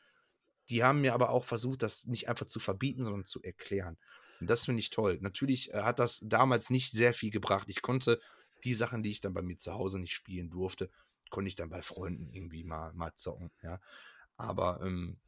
Die 0.68 0.84
haben 0.84 1.00
mir 1.00 1.14
aber 1.14 1.30
auch 1.30 1.44
versucht, 1.44 1.82
das 1.82 2.04
nicht 2.06 2.28
einfach 2.28 2.46
zu 2.46 2.60
verbieten, 2.60 3.04
sondern 3.04 3.24
zu 3.24 3.42
erklären. 3.42 3.96
Und 4.40 4.50
das 4.50 4.66
finde 4.66 4.80
ich 4.80 4.90
toll. 4.90 5.18
Natürlich 5.22 5.72
äh, 5.72 5.82
hat 5.82 5.98
das 5.98 6.20
damals 6.22 6.68
nicht 6.68 6.92
sehr 6.92 7.14
viel 7.14 7.30
gebracht. 7.30 7.68
Ich 7.70 7.80
konnte 7.80 8.20
die 8.64 8.74
Sachen, 8.74 9.02
die 9.02 9.10
ich 9.10 9.20
dann 9.22 9.32
bei 9.32 9.42
mir 9.42 9.58
zu 9.58 9.72
Hause 9.72 9.98
nicht 9.98 10.12
spielen 10.12 10.50
durfte, 10.50 10.90
konnte 11.30 11.48
ich 11.48 11.56
dann 11.56 11.70
bei 11.70 11.82
Freunden 11.82 12.28
irgendwie 12.30 12.64
mal, 12.64 12.92
mal 12.92 13.14
zocken, 13.16 13.50
ja. 13.62 13.80
Aber 14.36 14.80
ähm, 14.82 15.18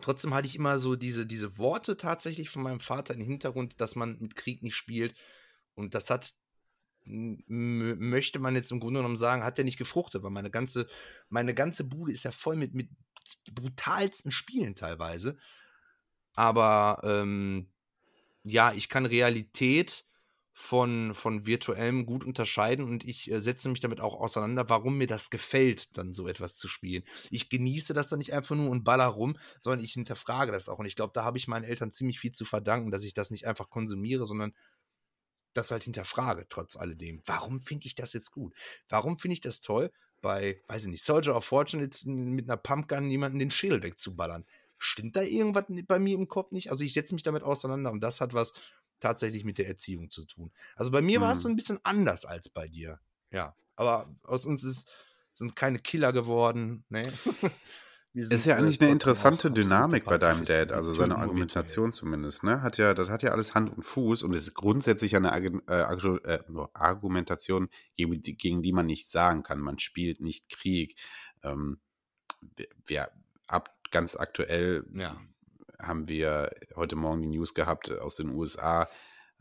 trotzdem 0.00 0.34
hatte 0.34 0.46
ich 0.46 0.56
immer 0.56 0.78
so 0.78 0.96
diese, 0.96 1.26
diese 1.26 1.58
Worte 1.58 1.96
tatsächlich 1.96 2.50
von 2.50 2.62
meinem 2.62 2.80
Vater 2.80 3.14
im 3.14 3.20
Hintergrund, 3.20 3.80
dass 3.80 3.94
man 3.94 4.18
mit 4.18 4.36
Krieg 4.36 4.62
nicht 4.62 4.76
spielt. 4.76 5.14
Und 5.74 5.94
das 5.94 6.10
hat, 6.10 6.34
möchte 7.04 8.38
man 8.38 8.54
jetzt 8.54 8.72
im 8.72 8.80
Grunde 8.80 9.00
genommen 9.00 9.16
sagen, 9.16 9.44
hat 9.44 9.58
er 9.58 9.64
nicht 9.64 9.78
gefruchtet, 9.78 10.22
weil 10.22 10.30
meine 10.30 10.50
ganze, 10.50 10.86
meine 11.28 11.54
ganze 11.54 11.84
Bude 11.84 12.12
ist 12.12 12.24
ja 12.24 12.32
voll 12.32 12.56
mit, 12.56 12.74
mit 12.74 12.88
brutalsten 13.52 14.32
Spielen 14.32 14.74
teilweise. 14.74 15.36
Aber 16.34 17.00
ähm, 17.04 17.68
ja, 18.44 18.72
ich 18.72 18.88
kann 18.88 19.06
Realität 19.06 20.04
von, 20.54 21.14
von 21.14 21.46
virtuellem 21.46 22.04
gut 22.04 22.24
unterscheiden 22.24 22.84
und 22.84 23.04
ich 23.08 23.30
äh, 23.30 23.40
setze 23.40 23.68
mich 23.70 23.80
damit 23.80 24.00
auch 24.00 24.14
auseinander, 24.14 24.68
warum 24.68 24.98
mir 24.98 25.06
das 25.06 25.30
gefällt, 25.30 25.96
dann 25.96 26.12
so 26.12 26.28
etwas 26.28 26.56
zu 26.56 26.68
spielen. 26.68 27.04
Ich 27.30 27.48
genieße 27.48 27.94
das 27.94 28.08
dann 28.08 28.18
nicht 28.18 28.34
einfach 28.34 28.54
nur 28.54 28.68
und 28.68 28.84
baller 28.84 29.06
rum, 29.06 29.38
sondern 29.60 29.84
ich 29.84 29.94
hinterfrage 29.94 30.52
das 30.52 30.68
auch. 30.68 30.78
Und 30.78 30.86
ich 30.86 30.96
glaube, 30.96 31.12
da 31.14 31.24
habe 31.24 31.38
ich 31.38 31.48
meinen 31.48 31.64
Eltern 31.64 31.90
ziemlich 31.90 32.20
viel 32.20 32.32
zu 32.32 32.44
verdanken, 32.44 32.90
dass 32.90 33.02
ich 33.02 33.14
das 33.14 33.30
nicht 33.30 33.46
einfach 33.46 33.70
konsumiere, 33.70 34.26
sondern 34.26 34.52
das 35.54 35.70
halt 35.70 35.84
hinterfrage, 35.84 36.46
trotz 36.48 36.76
alledem. 36.76 37.22
Warum 37.24 37.60
finde 37.60 37.86
ich 37.86 37.94
das 37.94 38.12
jetzt 38.12 38.30
gut? 38.30 38.54
Warum 38.88 39.16
finde 39.16 39.34
ich 39.34 39.40
das 39.40 39.60
toll, 39.60 39.90
bei, 40.20 40.60
weiß 40.68 40.84
ich 40.84 40.90
nicht, 40.90 41.04
Soldier 41.04 41.34
of 41.36 41.44
Fortune 41.44 41.82
jetzt 41.82 42.06
mit 42.06 42.48
einer 42.48 42.56
Pumpgun 42.56 43.10
jemanden 43.10 43.38
den 43.38 43.50
Schädel 43.50 43.82
wegzuballern? 43.82 44.44
Stimmt 44.78 45.16
da 45.16 45.22
irgendwas 45.22 45.64
bei 45.86 45.98
mir 45.98 46.16
im 46.16 46.28
Kopf 46.28 46.52
nicht? 46.52 46.70
Also 46.70 46.84
ich 46.84 46.92
setze 46.92 47.14
mich 47.14 47.22
damit 47.22 47.42
auseinander 47.42 47.92
und 47.92 48.00
das 48.00 48.20
hat 48.20 48.34
was, 48.34 48.52
tatsächlich 49.02 49.44
mit 49.44 49.58
der 49.58 49.66
Erziehung 49.66 50.10
zu 50.10 50.24
tun. 50.24 50.52
Also 50.76 50.90
bei 50.90 51.02
mir 51.02 51.18
mhm. 51.18 51.24
war 51.24 51.32
es 51.32 51.42
so 51.42 51.48
mhm. 51.48 51.54
ein 51.54 51.56
bisschen 51.56 51.80
anders 51.82 52.24
als 52.24 52.48
bei 52.48 52.68
dir. 52.68 53.00
Ja, 53.30 53.56
aber 53.74 54.14
aus 54.22 54.46
uns 54.46 54.62
ist, 54.62 54.88
sind 55.34 55.56
keine 55.56 55.78
Killer 55.78 56.12
geworden. 56.12 56.84
Ne? 56.88 57.12
ist 58.14 58.46
ja 58.46 58.56
eigentlich 58.56 58.80
eine 58.80 58.90
interessante 58.90 59.50
Dynamik 59.50 60.04
bei 60.04 60.18
deinem 60.18 60.44
Dad, 60.44 60.70
also 60.70 60.94
seine 60.94 61.16
Argumentation 61.16 61.92
zumindest, 61.92 62.44
ne? 62.44 62.62
Hat 62.62 62.76
ja, 62.76 62.94
das 62.94 63.08
hat 63.08 63.22
ja 63.22 63.32
alles 63.32 63.54
Hand 63.54 63.74
und 63.74 63.82
Fuß 63.82 64.22
und 64.22 64.34
ist 64.34 64.54
grundsätzlich 64.54 65.16
eine 65.16 65.34
äh, 65.34 65.80
äh, 65.80 66.38
Argumentation, 66.74 67.70
gegen 67.96 68.62
die, 68.62 68.72
man 68.72 68.86
nicht 68.86 69.10
sagen 69.10 69.42
kann. 69.42 69.60
Man 69.60 69.78
spielt 69.78 70.20
nicht 70.20 70.50
Krieg. 70.50 70.96
Ähm, 71.42 71.80
wer 72.86 73.10
ab 73.46 73.74
ganz 73.90 74.14
aktuell 74.14 74.84
ja 74.94 75.18
haben 75.82 76.08
wir 76.08 76.54
heute 76.76 76.96
Morgen 76.96 77.22
die 77.22 77.28
News 77.28 77.54
gehabt 77.54 77.90
aus 77.90 78.14
den 78.14 78.30
USA. 78.30 78.88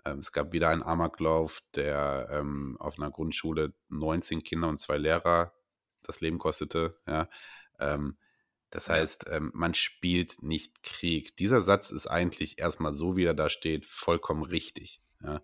Ähm, 0.05 0.19
es 0.19 0.31
gab 0.31 0.51
wieder 0.51 0.69
einen 0.69 0.83
Amoklauf, 0.83 1.61
der 1.75 2.29
ähm, 2.31 2.77
auf 2.79 2.97
einer 2.97 3.11
Grundschule 3.11 3.73
19 3.89 4.43
Kinder 4.43 4.67
und 4.67 4.79
zwei 4.79 4.97
Lehrer 4.97 5.53
das 6.03 6.21
Leben 6.21 6.39
kostete. 6.39 6.97
Ja. 7.07 7.29
Ähm, 7.79 8.17
das 8.69 8.89
heißt, 8.89 9.25
ähm, 9.29 9.51
man 9.53 9.73
spielt 9.73 10.41
nicht 10.41 10.81
Krieg. 10.81 11.35
Dieser 11.35 11.61
Satz 11.61 11.91
ist 11.91 12.07
eigentlich 12.07 12.57
erstmal 12.57 12.95
so, 12.95 13.17
wie 13.17 13.25
er 13.25 13.33
da 13.33 13.49
steht, 13.49 13.85
vollkommen 13.85 14.43
richtig. 14.43 15.01
Ja. 15.21 15.41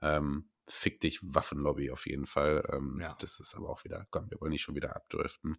Ähm, 0.00 0.48
fick 0.68 1.00
dich, 1.00 1.20
Waffenlobby 1.22 1.90
auf 1.90 2.06
jeden 2.06 2.26
Fall. 2.26 2.62
Ähm, 2.72 2.98
ja. 3.00 3.16
Das 3.20 3.40
ist 3.40 3.54
aber 3.54 3.68
auch 3.68 3.84
wieder, 3.84 4.06
komm, 4.10 4.30
wir 4.30 4.40
wollen 4.40 4.52
nicht 4.52 4.62
schon 4.62 4.76
wieder 4.76 4.94
abdriften. 4.94 5.56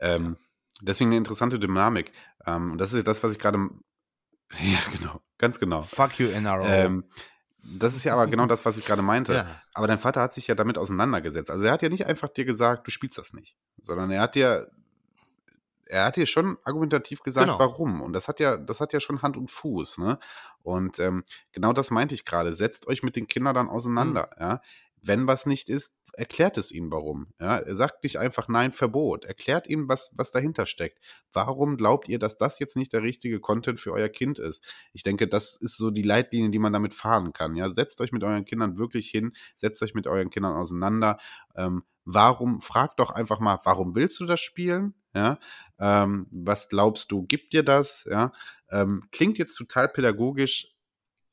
Ja. 0.00 0.34
Deswegen 0.80 1.10
eine 1.10 1.18
interessante 1.18 1.60
Dynamik. 1.60 2.10
und 2.44 2.78
das 2.78 2.92
ist 2.92 3.06
das, 3.06 3.22
was 3.22 3.32
ich 3.32 3.38
gerade 3.38 3.68
Ja, 4.60 4.78
genau. 4.92 5.20
Ganz 5.38 5.58
genau. 5.58 5.82
Fuck 5.82 6.18
you, 6.18 6.28
NRO. 6.28 6.64
Ähm, 6.64 7.04
das 7.78 7.96
ist 7.96 8.04
ja 8.04 8.12
aber 8.12 8.26
genau 8.26 8.46
das, 8.46 8.64
was 8.64 8.78
ich 8.78 8.84
gerade 8.84 9.02
meinte. 9.02 9.34
Ja. 9.34 9.62
Aber 9.72 9.86
dein 9.86 9.98
Vater 9.98 10.20
hat 10.20 10.34
sich 10.34 10.46
ja 10.46 10.54
damit 10.54 10.78
auseinandergesetzt. 10.78 11.50
Also 11.50 11.64
er 11.64 11.72
hat 11.72 11.82
ja 11.82 11.88
nicht 11.88 12.06
einfach 12.06 12.28
dir 12.28 12.44
gesagt, 12.44 12.86
du 12.86 12.90
spielst 12.90 13.18
das 13.18 13.32
nicht, 13.32 13.56
sondern 13.82 14.10
er 14.10 14.20
hat 14.20 14.34
dir, 14.34 14.70
er 15.86 16.04
hat 16.04 16.16
dir 16.16 16.26
schon 16.26 16.58
argumentativ 16.64 17.22
gesagt, 17.22 17.46
genau. 17.46 17.58
warum. 17.58 18.02
Und 18.02 18.12
das 18.12 18.28
hat 18.28 18.38
ja, 18.38 18.56
das 18.56 18.80
hat 18.80 18.92
ja 18.92 19.00
schon 19.00 19.22
Hand 19.22 19.36
und 19.36 19.50
Fuß. 19.50 19.98
Ne? 19.98 20.18
Und 20.62 20.98
ähm, 20.98 21.24
genau 21.52 21.72
das 21.72 21.90
meinte 21.90 22.14
ich 22.14 22.24
gerade. 22.24 22.52
Setzt 22.52 22.86
euch 22.86 23.02
mit 23.02 23.16
den 23.16 23.28
Kindern 23.28 23.54
dann 23.54 23.68
auseinander. 23.68 24.30
Mhm. 24.36 24.42
Ja? 24.42 24.60
Wenn 25.06 25.26
was 25.26 25.46
nicht 25.46 25.68
ist, 25.68 25.94
erklärt 26.16 26.56
es 26.56 26.72
ihnen 26.72 26.90
warum. 26.90 27.26
Ja, 27.40 27.62
sagt 27.74 28.04
nicht 28.04 28.18
einfach 28.18 28.48
nein, 28.48 28.72
Verbot. 28.72 29.24
Erklärt 29.24 29.66
ihnen, 29.68 29.88
was, 29.88 30.12
was 30.16 30.30
dahinter 30.30 30.66
steckt. 30.66 30.98
Warum 31.32 31.76
glaubt 31.76 32.08
ihr, 32.08 32.18
dass 32.18 32.38
das 32.38 32.58
jetzt 32.58 32.76
nicht 32.76 32.92
der 32.92 33.02
richtige 33.02 33.40
Content 33.40 33.80
für 33.80 33.92
euer 33.92 34.08
Kind 34.08 34.38
ist? 34.38 34.64
Ich 34.92 35.02
denke, 35.02 35.28
das 35.28 35.56
ist 35.56 35.76
so 35.76 35.90
die 35.90 36.02
Leitlinie, 36.02 36.50
die 36.50 36.58
man 36.58 36.72
damit 36.72 36.94
fahren 36.94 37.32
kann. 37.32 37.54
Ja, 37.54 37.68
setzt 37.68 38.00
euch 38.00 38.12
mit 38.12 38.24
euren 38.24 38.44
Kindern 38.44 38.78
wirklich 38.78 39.10
hin, 39.10 39.32
setzt 39.56 39.82
euch 39.82 39.94
mit 39.94 40.06
euren 40.06 40.30
Kindern 40.30 40.56
auseinander. 40.56 41.18
Ähm, 41.56 41.82
warum, 42.04 42.60
fragt 42.60 43.00
doch 43.00 43.10
einfach 43.10 43.40
mal, 43.40 43.60
warum 43.64 43.94
willst 43.94 44.18
du 44.20 44.26
das 44.26 44.40
spielen? 44.40 44.94
Ja, 45.14 45.38
ähm, 45.78 46.26
was 46.30 46.68
glaubst 46.68 47.12
du, 47.12 47.24
gibt 47.24 47.52
dir 47.52 47.62
das? 47.62 48.04
Ja, 48.10 48.32
ähm, 48.70 49.04
klingt 49.12 49.38
jetzt 49.38 49.54
total 49.54 49.88
pädagogisch 49.88 50.74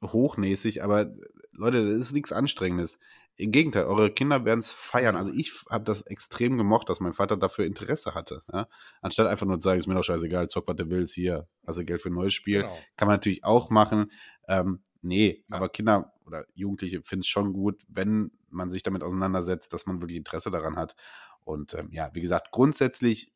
hochnäsig, 0.04 0.84
aber 0.84 1.12
Leute, 1.52 1.94
das 1.94 2.08
ist 2.08 2.14
nichts 2.14 2.32
Anstrengendes. 2.32 3.00
Im 3.42 3.52
Gegenteil, 3.52 3.86
eure 3.86 4.12
Kinder 4.12 4.46
werden 4.46 4.60
es 4.60 4.72
feiern. 4.72 5.16
Also 5.16 5.32
ich 5.34 5.52
habe 5.70 5.84
das 5.84 6.04
extrem 6.04 6.58
gemocht, 6.58 6.90
dass 6.90 7.00
mein 7.00 7.14
Vater 7.14 7.38
dafür 7.38 7.66
Interesse 7.66 8.14
hatte. 8.14 8.44
Ja? 8.54 8.68
Anstatt 9.02 9.28
einfach 9.28 9.48
nur 9.48 9.60
zu 9.60 9.64
sagen, 9.64 9.80
ist 9.80 9.88
mir 9.88 9.96
doch 9.96 10.04
scheißegal, 10.04 10.48
zock, 10.48 10.68
was 10.68 10.76
du 10.76 10.90
willst, 10.92 11.16
hier, 11.16 11.48
also 11.66 11.84
Geld 11.84 12.02
für 12.02 12.10
ein 12.10 12.14
neues 12.14 12.34
Spiel. 12.34 12.62
Genau. 12.62 12.78
Kann 12.98 13.08
man 13.08 13.16
natürlich 13.16 13.44
auch 13.44 13.72
machen. 13.72 14.12
Ähm, 14.48 14.84
nee, 15.02 15.44
ja. 15.50 15.58
aber 15.58 15.70
Kinder 15.70 16.14
oder 16.28 16.46
Jugendliche 16.54 17.02
finden 17.02 17.22
es 17.22 17.28
schon 17.28 17.52
gut, 17.52 17.82
wenn 17.88 18.32
man 18.50 18.70
sich 18.70 18.84
damit 18.84 19.02
auseinandersetzt, 19.02 19.74
dass 19.74 19.88
man 19.88 20.02
wirklich 20.02 20.18
Interesse 20.18 20.52
daran 20.52 20.76
hat. 20.76 20.96
Und 21.44 21.74
ähm, 21.74 21.90
ja, 21.92 22.12
wie 22.14 22.22
gesagt, 22.22 22.52
grundsätzlich 22.52 23.34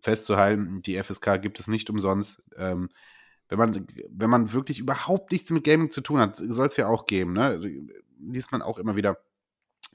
festzuhalten, 0.00 0.80
die 0.80 1.02
FSK 1.02 1.40
gibt 1.42 1.60
es 1.60 1.68
nicht 1.68 1.90
umsonst. 1.90 2.42
Ähm, 2.56 2.88
wenn 3.48 3.58
man, 3.58 3.86
wenn 4.08 4.30
man 4.30 4.52
wirklich 4.52 4.78
überhaupt 4.78 5.32
nichts 5.32 5.50
mit 5.50 5.64
Gaming 5.64 5.90
zu 5.90 6.00
tun 6.00 6.18
hat, 6.18 6.36
soll 6.36 6.68
es 6.68 6.78
ja 6.78 6.88
auch 6.88 7.06
geben, 7.06 7.34
ne? 7.34 7.60
Liest 8.18 8.52
man 8.52 8.62
auch 8.62 8.78
immer 8.78 8.96
wieder 8.96 9.18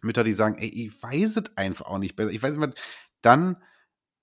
Mütter, 0.03 0.23
die 0.23 0.33
sagen, 0.33 0.57
ey, 0.57 0.67
ich 0.67 1.01
weiß 1.01 1.37
es 1.37 1.57
einfach 1.57 1.85
auch 1.85 1.97
nicht 1.97 2.15
besser. 2.15 2.31
Ich 2.31 2.41
weiß 2.41 2.55
nicht, 2.55 2.81
dann 3.21 3.57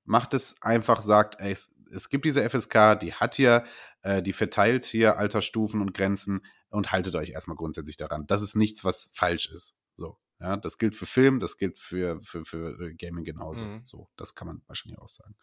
macht 0.04 0.34
es 0.34 0.60
einfach, 0.62 1.02
sagt, 1.02 1.40
ey, 1.40 1.52
es, 1.52 1.74
es 1.90 2.08
gibt 2.08 2.24
diese 2.24 2.48
FSK, 2.48 2.98
die 3.00 3.14
hat 3.14 3.34
hier, 3.34 3.64
äh, 4.02 4.22
die 4.22 4.32
verteilt 4.32 4.84
hier 4.84 5.18
Altersstufen 5.18 5.80
und 5.80 5.94
Grenzen 5.94 6.44
und 6.70 6.92
haltet 6.92 7.16
euch 7.16 7.30
erstmal 7.30 7.56
grundsätzlich 7.56 7.96
daran. 7.96 8.26
Das 8.26 8.42
ist 8.42 8.56
nichts, 8.56 8.84
was 8.84 9.10
falsch 9.14 9.50
ist. 9.50 9.78
So. 9.94 10.18
Ja, 10.40 10.56
das 10.56 10.78
gilt 10.78 10.94
für 10.94 11.06
Film, 11.06 11.40
das 11.40 11.56
gilt 11.56 11.78
für, 11.78 12.20
für, 12.22 12.44
für 12.44 12.94
Gaming 12.94 13.24
genauso. 13.24 13.64
Mhm. 13.64 13.82
So, 13.86 14.10
das 14.16 14.34
kann 14.34 14.46
man 14.46 14.62
wahrscheinlich 14.66 14.98
auch 14.98 15.08
sagen. 15.08 15.34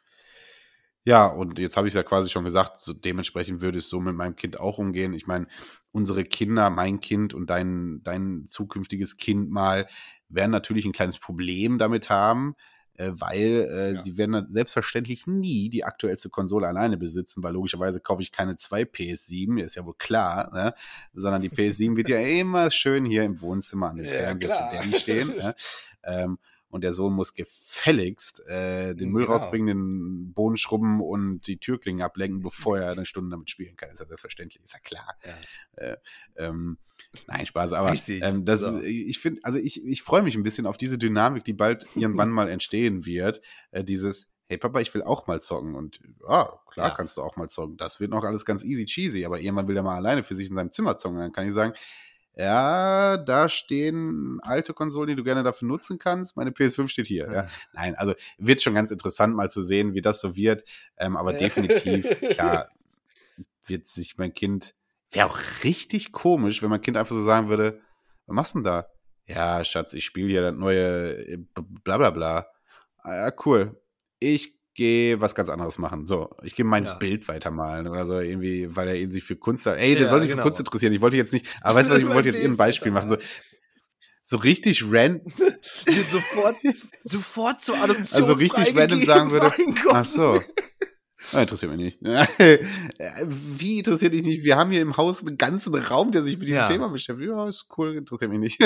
Ja, 1.05 1.25
und 1.25 1.59
jetzt 1.59 1.75
habe 1.75 1.87
ich 1.87 1.91
es 1.91 1.95
ja 1.95 2.03
quasi 2.03 2.29
schon 2.29 2.45
gesagt, 2.45 2.79
so 2.79 2.93
dementsprechend 2.93 3.61
würde 3.61 3.79
es 3.79 3.89
so 3.89 3.99
mit 3.99 4.15
meinem 4.15 4.35
Kind 4.35 4.59
auch 4.59 4.77
umgehen. 4.77 5.13
Ich 5.13 5.27
meine, 5.27 5.47
unsere 5.91 6.23
Kinder, 6.23 6.69
mein 6.69 7.01
Kind 7.01 7.33
und 7.33 7.49
dein, 7.49 8.01
dein 8.03 8.45
zukünftiges 8.47 9.17
Kind 9.17 9.49
mal, 9.49 9.87
werden 10.29 10.51
natürlich 10.51 10.85
ein 10.85 10.93
kleines 10.93 11.19
Problem 11.19 11.77
damit 11.77 12.09
haben, 12.09 12.55
äh, 12.95 13.11
weil 13.15 13.67
äh, 13.69 13.93
ja. 13.95 14.01
die 14.01 14.17
werden 14.17 14.47
selbstverständlich 14.51 15.27
nie 15.27 15.69
die 15.69 15.83
aktuellste 15.83 16.29
Konsole 16.29 16.67
alleine 16.67 16.97
besitzen, 16.97 17.43
weil 17.43 17.53
logischerweise 17.53 17.99
kaufe 17.99 18.21
ich 18.21 18.31
keine 18.31 18.55
zwei 18.55 18.83
PS7, 18.83 19.61
ist 19.61 19.75
ja 19.75 19.85
wohl 19.85 19.95
klar, 19.97 20.51
ne? 20.53 20.73
sondern 21.13 21.41
die 21.41 21.49
PS7 21.49 21.97
wird 21.97 22.09
ja 22.09 22.19
immer 22.19 22.71
schön 22.71 23.03
hier 23.03 23.23
im 23.23 23.41
Wohnzimmer 23.41 23.89
an 23.89 23.97
den 23.97 24.05
ja, 24.05 24.11
Fernseher 24.11 24.99
stehen. 24.99 25.27
ne? 25.29 25.55
ähm, 26.03 26.37
und 26.73 26.81
der 26.81 26.91
Sohn 26.91 27.13
muss 27.13 27.35
gefälligst 27.35 28.39
äh, 28.47 28.95
den 28.95 29.11
Müll 29.11 29.25
genau. 29.25 29.33
rausbringen, 29.33 29.67
den 29.67 30.33
Boden 30.33 30.57
schrubben 30.57 31.01
und 31.01 31.45
die 31.45 31.57
Türklingen 31.57 32.01
ablenken, 32.01 32.41
bevor 32.41 32.79
er 32.79 32.91
eine 32.91 33.05
Stunde 33.05 33.29
damit 33.29 33.51
spielen 33.51 33.77
kann. 33.77 33.91
Ist 33.91 33.99
ja 33.99 34.07
selbstverständlich, 34.07 34.63
ist 34.63 34.73
ja 34.73 34.79
klar. 34.79 35.15
Ja. 35.23 35.83
Äh, 35.83 35.97
ähm, 36.35 36.79
nein, 37.27 37.45
Spaß, 37.45 37.73
aber 37.73 37.93
ähm, 38.07 38.43
das, 38.43 38.61
so. 38.61 38.81
ich 38.81 39.19
finde, 39.19 39.41
also 39.43 39.59
ich, 39.59 39.85
ich 39.85 40.01
freue 40.01 40.23
mich 40.23 40.35
ein 40.35 40.41
bisschen 40.41 40.65
auf 40.65 40.77
diese 40.77 40.97
Dynamik, 40.97 41.43
die 41.43 41.53
bald 41.53 41.85
irgendwann 41.95 42.29
mal 42.31 42.49
entstehen 42.49 43.05
wird. 43.05 43.39
Äh, 43.69 43.83
dieses, 43.83 44.31
hey 44.47 44.57
Papa, 44.57 44.81
ich 44.81 44.91
will 44.95 45.03
auch 45.03 45.27
mal 45.27 45.41
zocken. 45.41 45.75
Und 45.75 45.99
ja, 46.27 46.59
klar 46.71 46.89
ja. 46.89 46.95
kannst 46.95 47.17
du 47.17 47.21
auch 47.21 47.35
mal 47.35 47.49
zocken. 47.49 47.77
Das 47.77 47.99
wird 47.99 48.09
noch 48.09 48.23
alles 48.23 48.45
ganz 48.45 48.63
easy 48.63 48.85
cheesy, 48.85 49.25
aber 49.25 49.39
irgendwann 49.39 49.67
will 49.67 49.77
er 49.77 49.83
mal 49.83 49.95
alleine 49.95 50.23
für 50.23 50.33
sich 50.33 50.49
in 50.49 50.55
seinem 50.55 50.71
Zimmer 50.71 50.97
zocken. 50.97 51.19
Dann 51.19 51.33
kann 51.33 51.45
ich 51.45 51.53
sagen, 51.53 51.73
ja, 52.35 53.17
da 53.17 53.47
stehen 53.47 54.39
alte 54.41 54.73
Konsolen, 54.73 55.09
die 55.09 55.15
du 55.15 55.23
gerne 55.23 55.43
dafür 55.43 55.67
nutzen 55.67 55.99
kannst. 55.99 56.35
Meine 56.35 56.49
PS5 56.49 56.87
steht 56.87 57.07
hier. 57.07 57.31
Ja. 57.31 57.47
Nein, 57.73 57.95
also 57.95 58.13
wird 58.37 58.61
schon 58.61 58.73
ganz 58.73 58.91
interessant 58.91 59.35
mal 59.35 59.49
zu 59.49 59.61
sehen, 59.61 59.93
wie 59.93 60.01
das 60.01 60.19
so 60.19 60.35
wird. 60.35 60.63
Ähm, 60.97 61.15
aber 61.15 61.33
definitiv, 61.33 62.19
klar, 62.29 62.69
wird 63.67 63.87
sich 63.87 64.17
mein 64.17 64.33
Kind, 64.33 64.73
wäre 65.11 65.27
auch 65.27 65.39
richtig 65.63 66.11
komisch, 66.11 66.63
wenn 66.63 66.69
mein 66.69 66.81
Kind 66.81 66.97
einfach 66.97 67.15
so 67.15 67.23
sagen 67.23 67.49
würde, 67.49 67.81
was 68.25 68.35
machst 68.35 68.55
du 68.55 68.59
denn 68.59 68.65
da? 68.65 68.87
Ja, 69.27 69.63
Schatz, 69.63 69.93
ich 69.93 70.05
spiele 70.05 70.29
hier 70.29 70.41
das 70.41 70.55
neue 70.55 71.15
äh, 71.27 71.37
bla 71.83 71.97
bla 71.97 72.09
bla. 72.09 72.47
Ah, 72.97 73.15
ja, 73.15 73.33
cool. 73.45 73.79
Ich 74.19 74.55
gehe 74.73 75.21
was 75.21 75.35
ganz 75.35 75.49
anderes 75.49 75.77
machen. 75.77 76.05
So, 76.07 76.35
ich 76.43 76.55
gehe 76.55 76.65
mein 76.65 76.85
ja. 76.85 76.95
Bild 76.95 77.27
weitermalen 77.27 77.87
oder 77.87 78.05
so 78.05 78.19
irgendwie, 78.19 78.75
weil 78.75 78.87
er 78.87 78.95
ihn 78.95 79.11
sich 79.11 79.23
für 79.23 79.35
Kunst, 79.35 79.65
ey, 79.67 79.93
der 79.93 80.03
ja, 80.03 80.09
soll 80.09 80.21
sich 80.21 80.29
genau. 80.29 80.41
für 80.41 80.49
Kunst 80.49 80.59
interessieren. 80.59 80.93
Ich 80.93 81.01
wollte 81.01 81.17
jetzt 81.17 81.33
nicht, 81.33 81.45
aber 81.61 81.75
weißt 81.75 81.89
du 81.89 81.93
was, 81.93 81.99
ich 81.99 82.07
wollte 82.13 82.29
jetzt 82.29 82.39
ihr 82.39 82.49
ein 82.49 82.57
Beispiel 82.57 82.91
machen. 82.91 83.09
So, 83.09 83.17
so 84.23 84.37
richtig 84.37 84.83
random. 84.89 85.31
sofort, 86.11 86.55
sofort 87.03 87.61
zur 87.61 87.77
Adoption. 87.77 88.21
Also 88.21 88.33
richtig 88.33 88.75
random 88.75 89.03
sagen 89.03 89.31
würde, 89.31 89.51
ach 89.91 90.05
so. 90.05 90.41
Oh, 91.33 91.37
interessiert 91.37 91.71
mich 91.71 91.79
nicht. 91.79 91.99
Wie 93.23 93.79
interessiert 93.79 94.13
dich 94.13 94.23
nicht? 94.23 94.43
Wir 94.43 94.57
haben 94.57 94.71
hier 94.71 94.81
im 94.81 94.97
Haus 94.97 95.25
einen 95.25 95.37
ganzen 95.37 95.73
Raum, 95.73 96.11
der 96.11 96.23
sich 96.23 96.37
mit 96.37 96.49
diesem 96.49 96.61
ja. 96.61 96.67
Thema 96.67 96.89
beschäftigt. 96.89 97.29
Ja, 97.29 97.47
ist 97.47 97.67
cool, 97.77 97.95
interessiert 97.95 98.29
mich 98.29 98.39
nicht. 98.39 98.59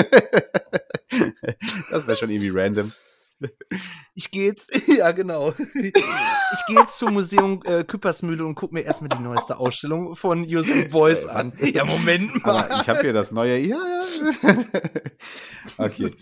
das 1.92 2.08
wäre 2.08 2.18
schon 2.18 2.32
irgendwie 2.32 2.50
random. 2.50 2.92
Ich 4.16 4.32
gehe 4.32 4.48
jetzt, 4.48 4.72
ja 4.88 5.12
genau. 5.12 5.54
Ich 5.74 6.66
gehe 6.68 6.80
jetzt 6.80 6.98
zum 6.98 7.14
Museum 7.14 7.62
äh, 7.66 7.84
Küppersmühle 7.84 8.46
und 8.46 8.56
gucke 8.56 8.74
mir 8.74 8.82
erstmal 8.82 9.10
die 9.10 9.22
neueste 9.22 9.58
Ausstellung 9.58 10.16
von 10.16 10.44
Josef 10.44 10.90
Beuys 10.92 11.26
äh, 11.26 11.30
an. 11.30 11.54
Ja, 11.60 11.86
Moment 11.86 12.44
mal. 12.44 12.66
Aber 12.66 12.82
ich 12.82 12.90
habe 12.90 13.02
hier 13.02 13.14
das 13.14 13.32
neue. 13.32 13.58
Ja, 13.60 13.78
ja. 13.78 14.64
okay. 15.78 16.16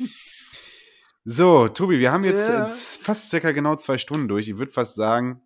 So, 1.23 1.69
Tobi, 1.69 1.99
wir 1.99 2.11
haben 2.11 2.23
jetzt, 2.23 2.49
ja. 2.49 2.67
jetzt 2.67 2.97
fast 2.97 3.29
circa 3.29 3.51
genau 3.51 3.75
zwei 3.75 3.97
Stunden 3.97 4.27
durch. 4.27 4.47
Ich 4.47 4.57
würde 4.57 4.71
fast 4.71 4.95
sagen, 4.95 5.41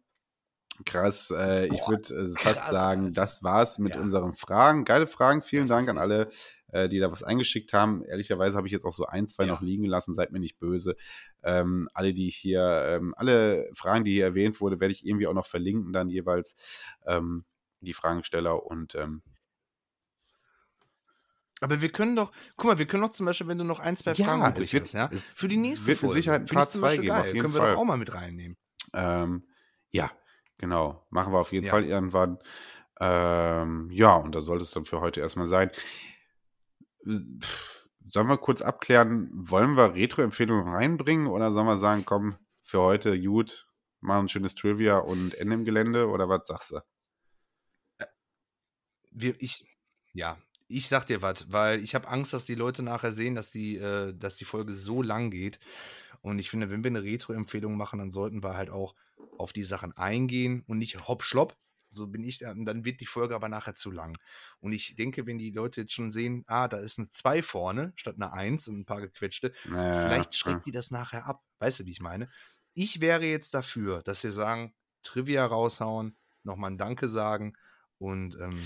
krass, 0.85 1.31
äh, 1.35 1.67
ich 1.67 1.87
würde 1.87 2.13
äh, 2.15 2.25
fast 2.37 2.61
krass, 2.61 2.71
sagen, 2.71 3.13
das 3.13 3.43
war's 3.43 3.79
mit 3.79 3.95
ja. 3.95 4.01
unseren 4.01 4.33
Fragen. 4.33 4.85
Geile 4.85 5.07
Fragen. 5.07 5.41
Vielen 5.41 5.67
das 5.67 5.77
Dank 5.77 5.89
an 5.89 5.97
alle, 5.97 6.31
äh, 6.71 6.89
die 6.89 6.99
da 6.99 7.11
was 7.11 7.23
eingeschickt 7.23 7.73
haben. 7.73 8.03
Ehrlicherweise 8.03 8.57
habe 8.57 8.67
ich 8.67 8.73
jetzt 8.73 8.85
auch 8.85 8.93
so 8.93 9.05
ein, 9.05 9.27
zwei 9.27 9.45
ja. 9.45 9.53
noch 9.53 9.61
liegen 9.61 9.85
lassen, 9.85 10.15
seid 10.15 10.31
mir 10.31 10.39
nicht 10.39 10.59
böse. 10.59 10.95
Ähm, 11.43 11.89
alle, 11.93 12.13
die 12.13 12.27
ich 12.27 12.35
hier, 12.35 12.61
ähm, 12.87 13.13
alle 13.17 13.69
Fragen, 13.73 14.05
die 14.05 14.13
hier 14.13 14.25
erwähnt 14.25 14.59
wurde, 14.61 14.79
werde 14.79 14.93
ich 14.93 15.05
irgendwie 15.05 15.27
auch 15.27 15.33
noch 15.33 15.45
verlinken, 15.45 15.93
dann 15.93 16.09
jeweils 16.09 16.55
ähm, 17.05 17.45
die 17.81 17.93
Fragensteller 17.93 18.65
und 18.65 18.95
ähm, 18.95 19.21
aber 21.61 21.81
wir 21.81 21.89
können 21.89 22.15
doch, 22.15 22.31
guck 22.55 22.69
mal, 22.69 22.77
wir 22.77 22.85
können 22.85 23.03
doch 23.03 23.11
zum 23.11 23.25
Beispiel, 23.25 23.47
wenn 23.47 23.57
du 23.57 23.65
noch 23.65 23.79
ein, 23.79 23.97
zwei 23.97 24.15
Fragen 24.15 24.41
ja, 24.41 24.49
übrig 24.49 24.73
hast, 24.75 24.93
ja, 24.93 25.09
für 25.35 25.47
die 25.47 25.57
nächste 25.57 25.87
wird 25.87 25.97
Folge. 25.97 26.15
Mit 26.15 26.23
Sicherheit 26.23 26.41
ein 26.41 26.45
paar 26.45 26.69
zwei 26.69 26.97
geben, 26.97 27.11
auf 27.11 27.25
jeden 27.25 27.41
können 27.41 27.53
Fall. 27.53 27.61
wir 27.61 27.73
doch 27.73 27.79
auch 27.81 27.85
mal 27.85 27.97
mit 27.97 28.13
reinnehmen. 28.13 28.57
Ähm, 28.93 29.43
ja, 29.91 30.09
genau. 30.57 31.05
Machen 31.09 31.33
wir 31.33 31.39
auf 31.39 31.51
jeden 31.51 31.65
ja. 31.65 31.71
Fall 31.71 31.83
irgendwann. 31.83 32.39
Ähm, 32.99 33.89
ja, 33.91 34.15
und 34.15 34.35
da 34.35 34.41
sollte 34.41 34.63
es 34.63 34.71
dann 34.71 34.85
für 34.85 35.01
heute 35.01 35.19
erstmal 35.19 35.47
sein. 35.47 35.71
Sollen 37.03 38.27
wir 38.27 38.38
kurz 38.38 38.61
abklären, 38.61 39.30
wollen 39.31 39.76
wir 39.76 39.93
Retro-Empfehlungen 39.93 40.67
reinbringen 40.73 41.27
oder 41.27 41.51
sollen 41.51 41.67
wir 41.67 41.77
sagen, 41.77 42.05
komm, 42.05 42.38
für 42.63 42.80
heute 42.80 43.19
gut, 43.19 43.67
machen 43.99 44.26
ein 44.26 44.30
schönes 44.30 44.55
Trivia 44.55 44.97
und 44.97 45.35
Ende 45.35 45.55
im 45.55 45.65
Gelände 45.65 46.07
oder 46.07 46.30
was 46.30 46.47
sagst 46.47 46.71
du? 46.71 46.77
Äh, 47.97 48.05
wir, 49.11 49.35
ich, 49.39 49.65
ja, 50.13 50.38
ich 50.67 50.88
sag 50.88 51.05
dir 51.05 51.21
was, 51.21 51.51
weil 51.51 51.84
ich 51.84 51.95
habe 51.95 52.07
Angst, 52.07 52.34
dass 52.34 52.45
die 52.45 52.55
Leute 52.55 52.84
nachher 52.84 53.11
sehen, 53.11 53.35
dass 53.35 53.51
die, 53.51 53.77
äh, 53.77 54.13
dass 54.13 54.38
die 54.38 54.45
Folge 54.45 54.76
so 54.76 55.01
lang 55.01 55.31
geht. 55.31 55.59
Und 56.21 56.39
ich 56.39 56.49
finde, 56.49 56.69
wenn 56.69 56.84
wir 56.84 56.89
eine 56.89 57.03
Retro-Empfehlung 57.03 57.76
machen, 57.76 57.99
dann 57.99 58.11
sollten 58.11 58.43
wir 58.43 58.55
halt 58.55 58.69
auch 58.69 58.95
auf 59.38 59.53
die 59.53 59.63
Sachen 59.63 59.95
eingehen 59.97 60.63
und 60.67 60.77
nicht 60.77 61.07
hopp 61.07 61.23
schlopp, 61.23 61.57
so 61.91 62.07
bin 62.07 62.24
ich, 62.24 62.40
dann 62.40 62.86
wird 62.86 63.02
die 63.02 63.06
Folge 63.06 63.36
aber 63.36 63.49
nachher 63.49 63.76
zu 63.76 63.91
lang. 63.91 64.18
Und 64.60 64.74
ich 64.74 64.95
denke, 64.95 65.26
wenn 65.26 65.38
die 65.38 65.52
Leute 65.52 65.82
jetzt 65.82 65.94
schon 65.94 66.11
sehen, 66.11 66.44
ah, 66.48 66.68
da 66.68 66.78
ist 66.78 66.99
eine 66.99 67.10
2 67.10 67.41
vorne 67.41 67.94
statt 67.95 68.16
eine 68.16 68.34
1 68.34 68.68
und 68.68 68.80
ein 68.80 68.86
paar 68.86 69.02
gequetschte, 69.02 69.53
naja, 69.66 70.02
vielleicht 70.02 70.36
schreckt 70.36 70.60
ja. 70.60 70.64
die 70.66 70.72
das 70.72 70.91
nachher 70.91 71.26
ab. 71.26 71.44
Weißt 71.60 71.80
du, 71.80 71.86
wie 71.86 71.91
ich 71.91 72.02
meine? 72.02 72.30
Ich 72.74 73.02
wäre 73.02 73.26
jetzt 73.26 73.53
dafür, 73.53 74.02
dass 74.03 74.24
wir 74.24 74.32
sagen, 74.32 74.74
Trivia 75.03 75.45
raushauen, 75.45 76.18
nochmal 76.44 76.72
ein 76.72 76.78
Danke 76.78 77.10
sagen 77.10 77.53
und 77.98 78.38
ähm, 78.40 78.60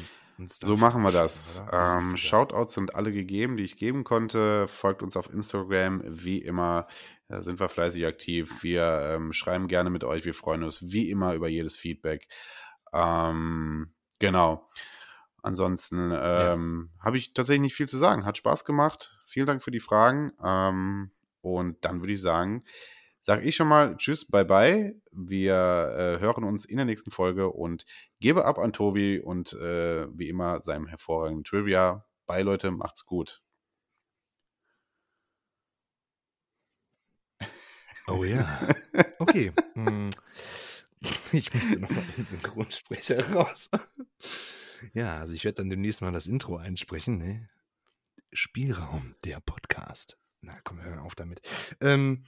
so 0.48 0.78
machen 0.78 1.04
wir 1.04 1.12
das. 1.12 1.64
Ähm, 1.72 2.18
Shoutouts 2.18 2.74
sind 2.74 2.96
alle 2.96 3.12
gegeben, 3.12 3.56
die 3.56 3.64
ich 3.64 3.78
geben 3.78 4.04
konnte. 4.04 4.68
Folgt 4.68 5.04
uns 5.04 5.16
auf 5.16 5.32
Instagram, 5.32 6.02
wie 6.06 6.40
immer. 6.40 6.88
Da 7.28 7.42
sind 7.42 7.60
wir 7.60 7.70
fleißig 7.70 8.06
aktiv. 8.06 8.64
Wir 8.64 9.16
ähm, 9.16 9.34
schreiben 9.34 9.68
gerne 9.68 9.90
mit 9.90 10.04
euch. 10.04 10.26
Wir 10.26 10.34
freuen 10.34 10.64
uns 10.64 10.92
wie 10.92 11.10
immer 11.10 11.34
über 11.36 11.48
jedes 11.48 11.78
Feedback. 11.78 12.28
Ähm, 12.94 13.94
genau. 14.20 14.68
Ansonsten 15.42 16.12
ähm, 16.14 16.90
ja. 16.98 17.06
habe 17.06 17.18
ich 17.18 17.34
tatsächlich 17.34 17.62
nicht 17.62 17.76
viel 17.76 17.88
zu 17.88 17.98
sagen. 17.98 18.26
Hat 18.26 18.38
Spaß 18.38 18.64
gemacht. 18.64 19.20
Vielen 19.26 19.48
Dank 19.48 19.62
für 19.62 19.72
die 19.72 19.82
Fragen. 19.82 20.32
Ähm, 20.44 21.12
und 21.42 21.84
dann 21.84 22.02
würde 22.02 22.14
ich 22.14 22.22
sagen, 22.22 22.64
sage 23.20 23.44
ich 23.44 23.56
schon 23.56 23.68
mal 23.68 23.98
Tschüss, 23.98 24.30
bye 24.30 24.46
bye. 24.46 24.96
Wir 25.12 25.54
äh, 25.54 26.20
hören 26.22 26.44
uns 26.44 26.66
in 26.66 26.78
der 26.78 26.86
nächsten 26.86 27.12
Folge 27.12 27.50
und 27.50 27.86
gebe 28.20 28.46
ab 28.46 28.58
an 28.58 28.74
Tobi 28.74 29.20
und 29.20 29.54
äh, 29.54 30.08
wie 30.18 30.30
immer 30.30 30.62
seinem 30.62 30.88
hervorragenden 30.88 31.44
Trivia. 31.44 32.06
Bye 32.26 32.44
Leute, 32.44 32.72
macht's 32.72 33.06
gut. 33.06 33.42
Oh 38.08 38.24
ja. 38.24 38.68
Okay. 39.20 39.52
Ich 41.32 41.54
musste 41.54 41.80
nochmal 41.80 42.04
den 42.18 42.26
Synchronsprecher 42.26 43.34
raus. 43.34 43.70
ja, 44.94 45.20
also 45.20 45.34
ich 45.34 45.44
werde 45.44 45.58
dann 45.58 45.70
demnächst 45.70 46.02
mal 46.02 46.12
das 46.12 46.28
Intro 46.28 46.58
einsprechen. 46.58 47.18
Ne? 47.18 47.50
Spielraum, 48.32 49.16
der 49.24 49.40
Podcast. 49.40 50.18
Na 50.42 50.60
komm, 50.64 50.82
hören 50.82 51.00
auf 51.00 51.16
damit. 51.16 51.42
Ähm, 51.82 52.26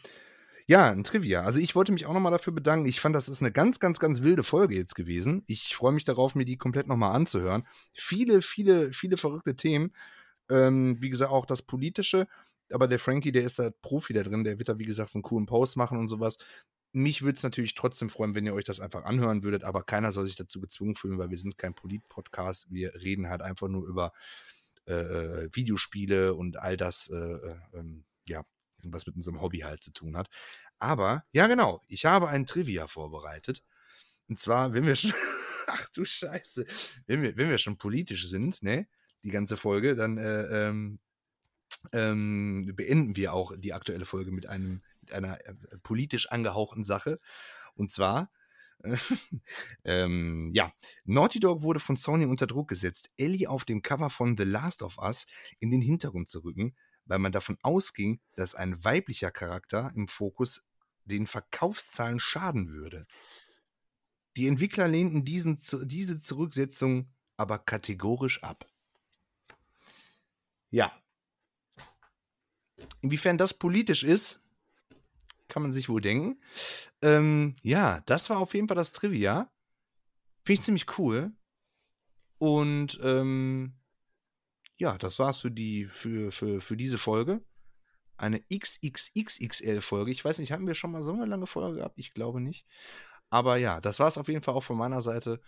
ja, 0.67 0.89
ein 0.89 1.03
Trivia. 1.03 1.43
Also 1.43 1.59
ich 1.59 1.75
wollte 1.75 1.91
mich 1.91 2.05
auch 2.05 2.13
nochmal 2.13 2.31
dafür 2.31 2.53
bedanken. 2.53 2.87
Ich 2.87 2.99
fand, 2.99 3.15
das 3.15 3.29
ist 3.29 3.41
eine 3.41 3.51
ganz, 3.51 3.79
ganz, 3.79 3.99
ganz 3.99 4.21
wilde 4.21 4.43
Folge 4.43 4.75
jetzt 4.75 4.95
gewesen. 4.95 5.43
Ich 5.47 5.75
freue 5.75 5.91
mich 5.91 6.05
darauf, 6.05 6.33
mir 6.33 6.45
die 6.45 6.57
komplett 6.57 6.87
nochmal 6.87 7.15
anzuhören. 7.15 7.67
Viele, 7.93 8.41
viele, 8.41 8.91
viele 8.91 9.17
verrückte 9.17 9.55
Themen. 9.55 9.91
Ähm, 10.49 10.97
wie 11.01 11.09
gesagt, 11.09 11.31
auch 11.31 11.45
das 11.45 11.61
Politische. 11.61 12.27
Aber 12.71 12.87
der 12.87 12.97
Frankie, 12.97 13.31
der 13.31 13.43
ist 13.43 13.59
da 13.59 13.69
Profi 13.69 14.13
da 14.13 14.23
drin. 14.23 14.43
Der 14.43 14.57
wird 14.57 14.69
da, 14.69 14.79
wie 14.79 14.85
gesagt, 14.85 15.13
einen 15.13 15.21
coolen 15.21 15.45
Post 15.45 15.77
machen 15.77 15.99
und 15.99 16.07
sowas. 16.07 16.37
Mich 16.95 17.23
würde 17.23 17.35
es 17.35 17.43
natürlich 17.43 17.75
trotzdem 17.75 18.09
freuen, 18.09 18.35
wenn 18.35 18.45
ihr 18.45 18.53
euch 18.53 18.63
das 18.63 18.79
einfach 18.79 19.03
anhören 19.03 19.43
würdet, 19.43 19.65
aber 19.65 19.83
keiner 19.83 20.13
soll 20.13 20.27
sich 20.27 20.37
dazu 20.37 20.61
gezwungen 20.61 20.95
fühlen, 20.95 21.17
weil 21.17 21.29
wir 21.29 21.37
sind 21.37 21.57
kein 21.57 21.73
Polit-Podcast. 21.73 22.67
Wir 22.71 22.93
reden 22.95 23.27
halt 23.27 23.41
einfach 23.41 23.67
nur 23.67 23.85
über 23.85 24.13
äh, 24.87 24.93
äh 24.93 25.49
Videospiele 25.51 26.33
und 26.33 26.55
all 26.55 26.77
das, 26.77 27.09
äh, 27.09 27.15
äh, 27.15 27.55
ähm, 27.73 28.05
ja, 28.27 28.45
was 28.83 29.05
mit 29.05 29.17
unserem 29.17 29.41
Hobby 29.41 29.59
halt 29.59 29.83
zu 29.83 29.91
tun 29.91 30.15
hat. 30.15 30.29
Aber, 30.79 31.25
ja 31.33 31.47
genau, 31.47 31.81
ich 31.89 32.05
habe 32.05 32.29
ein 32.29 32.45
Trivia 32.45 32.87
vorbereitet. 32.87 33.61
Und 34.29 34.39
zwar, 34.39 34.73
wenn 34.73 34.85
wir 34.85 34.95
schon, 34.95 35.11
ach 35.67 35.89
du 35.89 36.05
Scheiße, 36.05 36.65
wenn 37.07 37.21
wir, 37.21 37.35
wenn 37.35 37.49
wir 37.49 37.57
schon 37.57 37.77
politisch 37.77 38.27
sind, 38.27 38.63
ne, 38.63 38.87
die 39.23 39.31
ganze 39.31 39.57
Folge, 39.57 39.95
dann 39.95 40.17
äh, 40.17 40.67
ähm, 40.69 40.99
ähm, 41.91 42.71
beenden 42.75 43.15
wir 43.17 43.33
auch 43.33 43.53
die 43.57 43.73
aktuelle 43.73 44.05
Folge 44.05 44.31
mit 44.31 44.45
einem 44.45 44.79
einer 45.11 45.39
äh, 45.45 45.53
politisch 45.83 46.29
angehauchten 46.31 46.83
Sache. 46.83 47.19
Und 47.75 47.91
zwar 47.91 48.31
ähm, 49.83 50.49
ja, 50.51 50.73
Naughty 51.05 51.39
Dog 51.39 51.61
wurde 51.61 51.79
von 51.79 51.95
Sony 51.95 52.25
unter 52.25 52.47
Druck 52.47 52.67
gesetzt, 52.67 53.09
Ellie 53.17 53.47
auf 53.47 53.65
dem 53.65 53.81
Cover 53.81 54.09
von 54.09 54.37
The 54.37 54.43
Last 54.43 54.83
of 54.83 54.97
Us 54.97 55.25
in 55.59 55.71
den 55.71 55.81
Hintergrund 55.81 56.29
zu 56.29 56.43
rücken, 56.43 56.75
weil 57.05 57.19
man 57.19 57.31
davon 57.31 57.57
ausging, 57.61 58.19
dass 58.35 58.55
ein 58.55 58.83
weiblicher 58.83 59.31
Charakter 59.31 59.91
im 59.95 60.07
Fokus 60.07 60.65
den 61.05 61.27
Verkaufszahlen 61.27 62.19
schaden 62.19 62.69
würde. 62.69 63.05
Die 64.37 64.47
Entwickler 64.47 64.87
lehnten 64.87 65.23
diesen, 65.23 65.57
diese 65.83 66.19
Zurücksetzung 66.19 67.09
aber 67.37 67.59
kategorisch 67.59 68.43
ab. 68.43 68.69
Ja. 70.71 70.91
Inwiefern 73.01 73.37
das 73.37 73.53
politisch 73.53 74.03
ist, 74.03 74.41
kann 75.47 75.61
man 75.61 75.73
sich 75.73 75.89
wohl 75.89 76.01
denken. 76.01 76.41
Ähm, 77.01 77.55
ja, 77.61 78.01
das 78.05 78.29
war 78.29 78.39
auf 78.39 78.53
jeden 78.53 78.67
Fall 78.67 78.75
das 78.75 78.91
Trivia. 78.91 79.51
Finde 80.43 80.59
ich 80.59 80.65
ziemlich 80.65 80.97
cool. 80.97 81.33
Und 82.37 82.99
ähm, 83.03 83.75
ja, 84.77 84.97
das 84.97 85.19
war's 85.19 85.39
für 85.39 85.51
die, 85.51 85.85
für, 85.85 86.31
für, 86.31 86.61
für 86.61 86.77
diese 86.77 86.97
Folge. 86.97 87.43
Eine 88.17 88.41
XXXXL-Folge. 88.53 90.11
Ich 90.11 90.23
weiß 90.23 90.39
nicht, 90.39 90.51
haben 90.51 90.67
wir 90.67 90.75
schon 90.75 90.91
mal 90.91 91.03
so 91.03 91.13
eine 91.13 91.25
lange 91.25 91.47
Folge 91.47 91.77
gehabt? 91.77 91.97
Ich 91.97 92.13
glaube 92.13 92.41
nicht. 92.41 92.65
Aber 93.29 93.57
ja, 93.57 93.81
das 93.81 93.99
war's 93.99 94.17
auf 94.17 94.27
jeden 94.27 94.41
Fall 94.41 94.53
auch 94.53 94.63
von 94.63 94.77
meiner 94.77 95.01
Seite. 95.01 95.41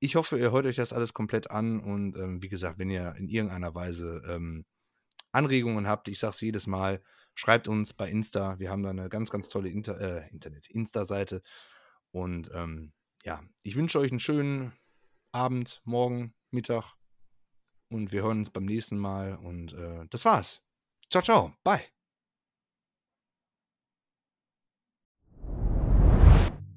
Ich 0.00 0.16
hoffe, 0.16 0.38
ihr 0.38 0.52
hört 0.52 0.66
euch 0.66 0.76
das 0.76 0.92
alles 0.92 1.14
komplett 1.14 1.50
an 1.50 1.80
und 1.80 2.16
ähm, 2.16 2.42
wie 2.42 2.48
gesagt, 2.48 2.78
wenn 2.78 2.90
ihr 2.90 3.14
in 3.16 3.28
irgendeiner 3.28 3.74
Weise 3.74 4.22
ähm, 4.28 4.64
Anregungen 5.30 5.86
habt, 5.86 6.08
ich 6.08 6.18
sage 6.18 6.32
es 6.32 6.40
jedes 6.40 6.66
Mal, 6.66 7.02
schreibt 7.34 7.68
uns 7.68 7.92
bei 7.92 8.10
Insta. 8.10 8.58
Wir 8.58 8.70
haben 8.70 8.82
da 8.82 8.90
eine 8.90 9.08
ganz, 9.08 9.30
ganz 9.30 9.48
tolle 9.48 9.68
Inter 9.68 10.00
äh, 10.00 10.28
Internet, 10.30 10.68
Insta-Seite. 10.70 11.42
Und 12.10 12.50
ähm, 12.54 12.92
ja, 13.24 13.40
ich 13.62 13.76
wünsche 13.76 13.98
euch 13.98 14.10
einen 14.10 14.20
schönen 14.20 14.72
Abend, 15.32 15.80
Morgen, 15.84 16.34
Mittag. 16.50 16.94
Und 17.88 18.12
wir 18.12 18.22
hören 18.22 18.38
uns 18.38 18.50
beim 18.50 18.64
nächsten 18.64 18.98
Mal. 18.98 19.36
Und 19.36 19.72
äh, 19.74 20.06
das 20.10 20.24
war's. 20.24 20.62
Ciao, 21.10 21.22
ciao. 21.22 21.54
Bye. 21.64 21.82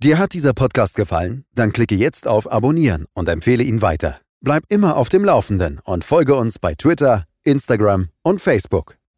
Dir 0.06 0.20
hat 0.20 0.34
dieser 0.34 0.54
Podcast 0.54 0.96
gefallen? 0.96 1.46
Dann 1.54 1.74
klicke 1.74 1.96
jetzt 1.96 2.28
auf 2.28 2.52
Abonnieren 2.52 3.08
und 3.14 3.28
empfehle 3.28 3.64
ihn 3.64 3.82
weiter. 3.82 4.22
Bleib 4.42 4.64
immer 4.70 4.98
auf 4.98 5.10
dem 5.10 5.26
Laufenden 5.26 5.80
und 5.84 6.04
folge 6.04 6.36
uns 6.36 6.60
bei 6.60 6.76
Twitter, 6.76 7.26
Instagram 7.44 8.10
und 8.22 8.40
Facebook. 8.40 8.98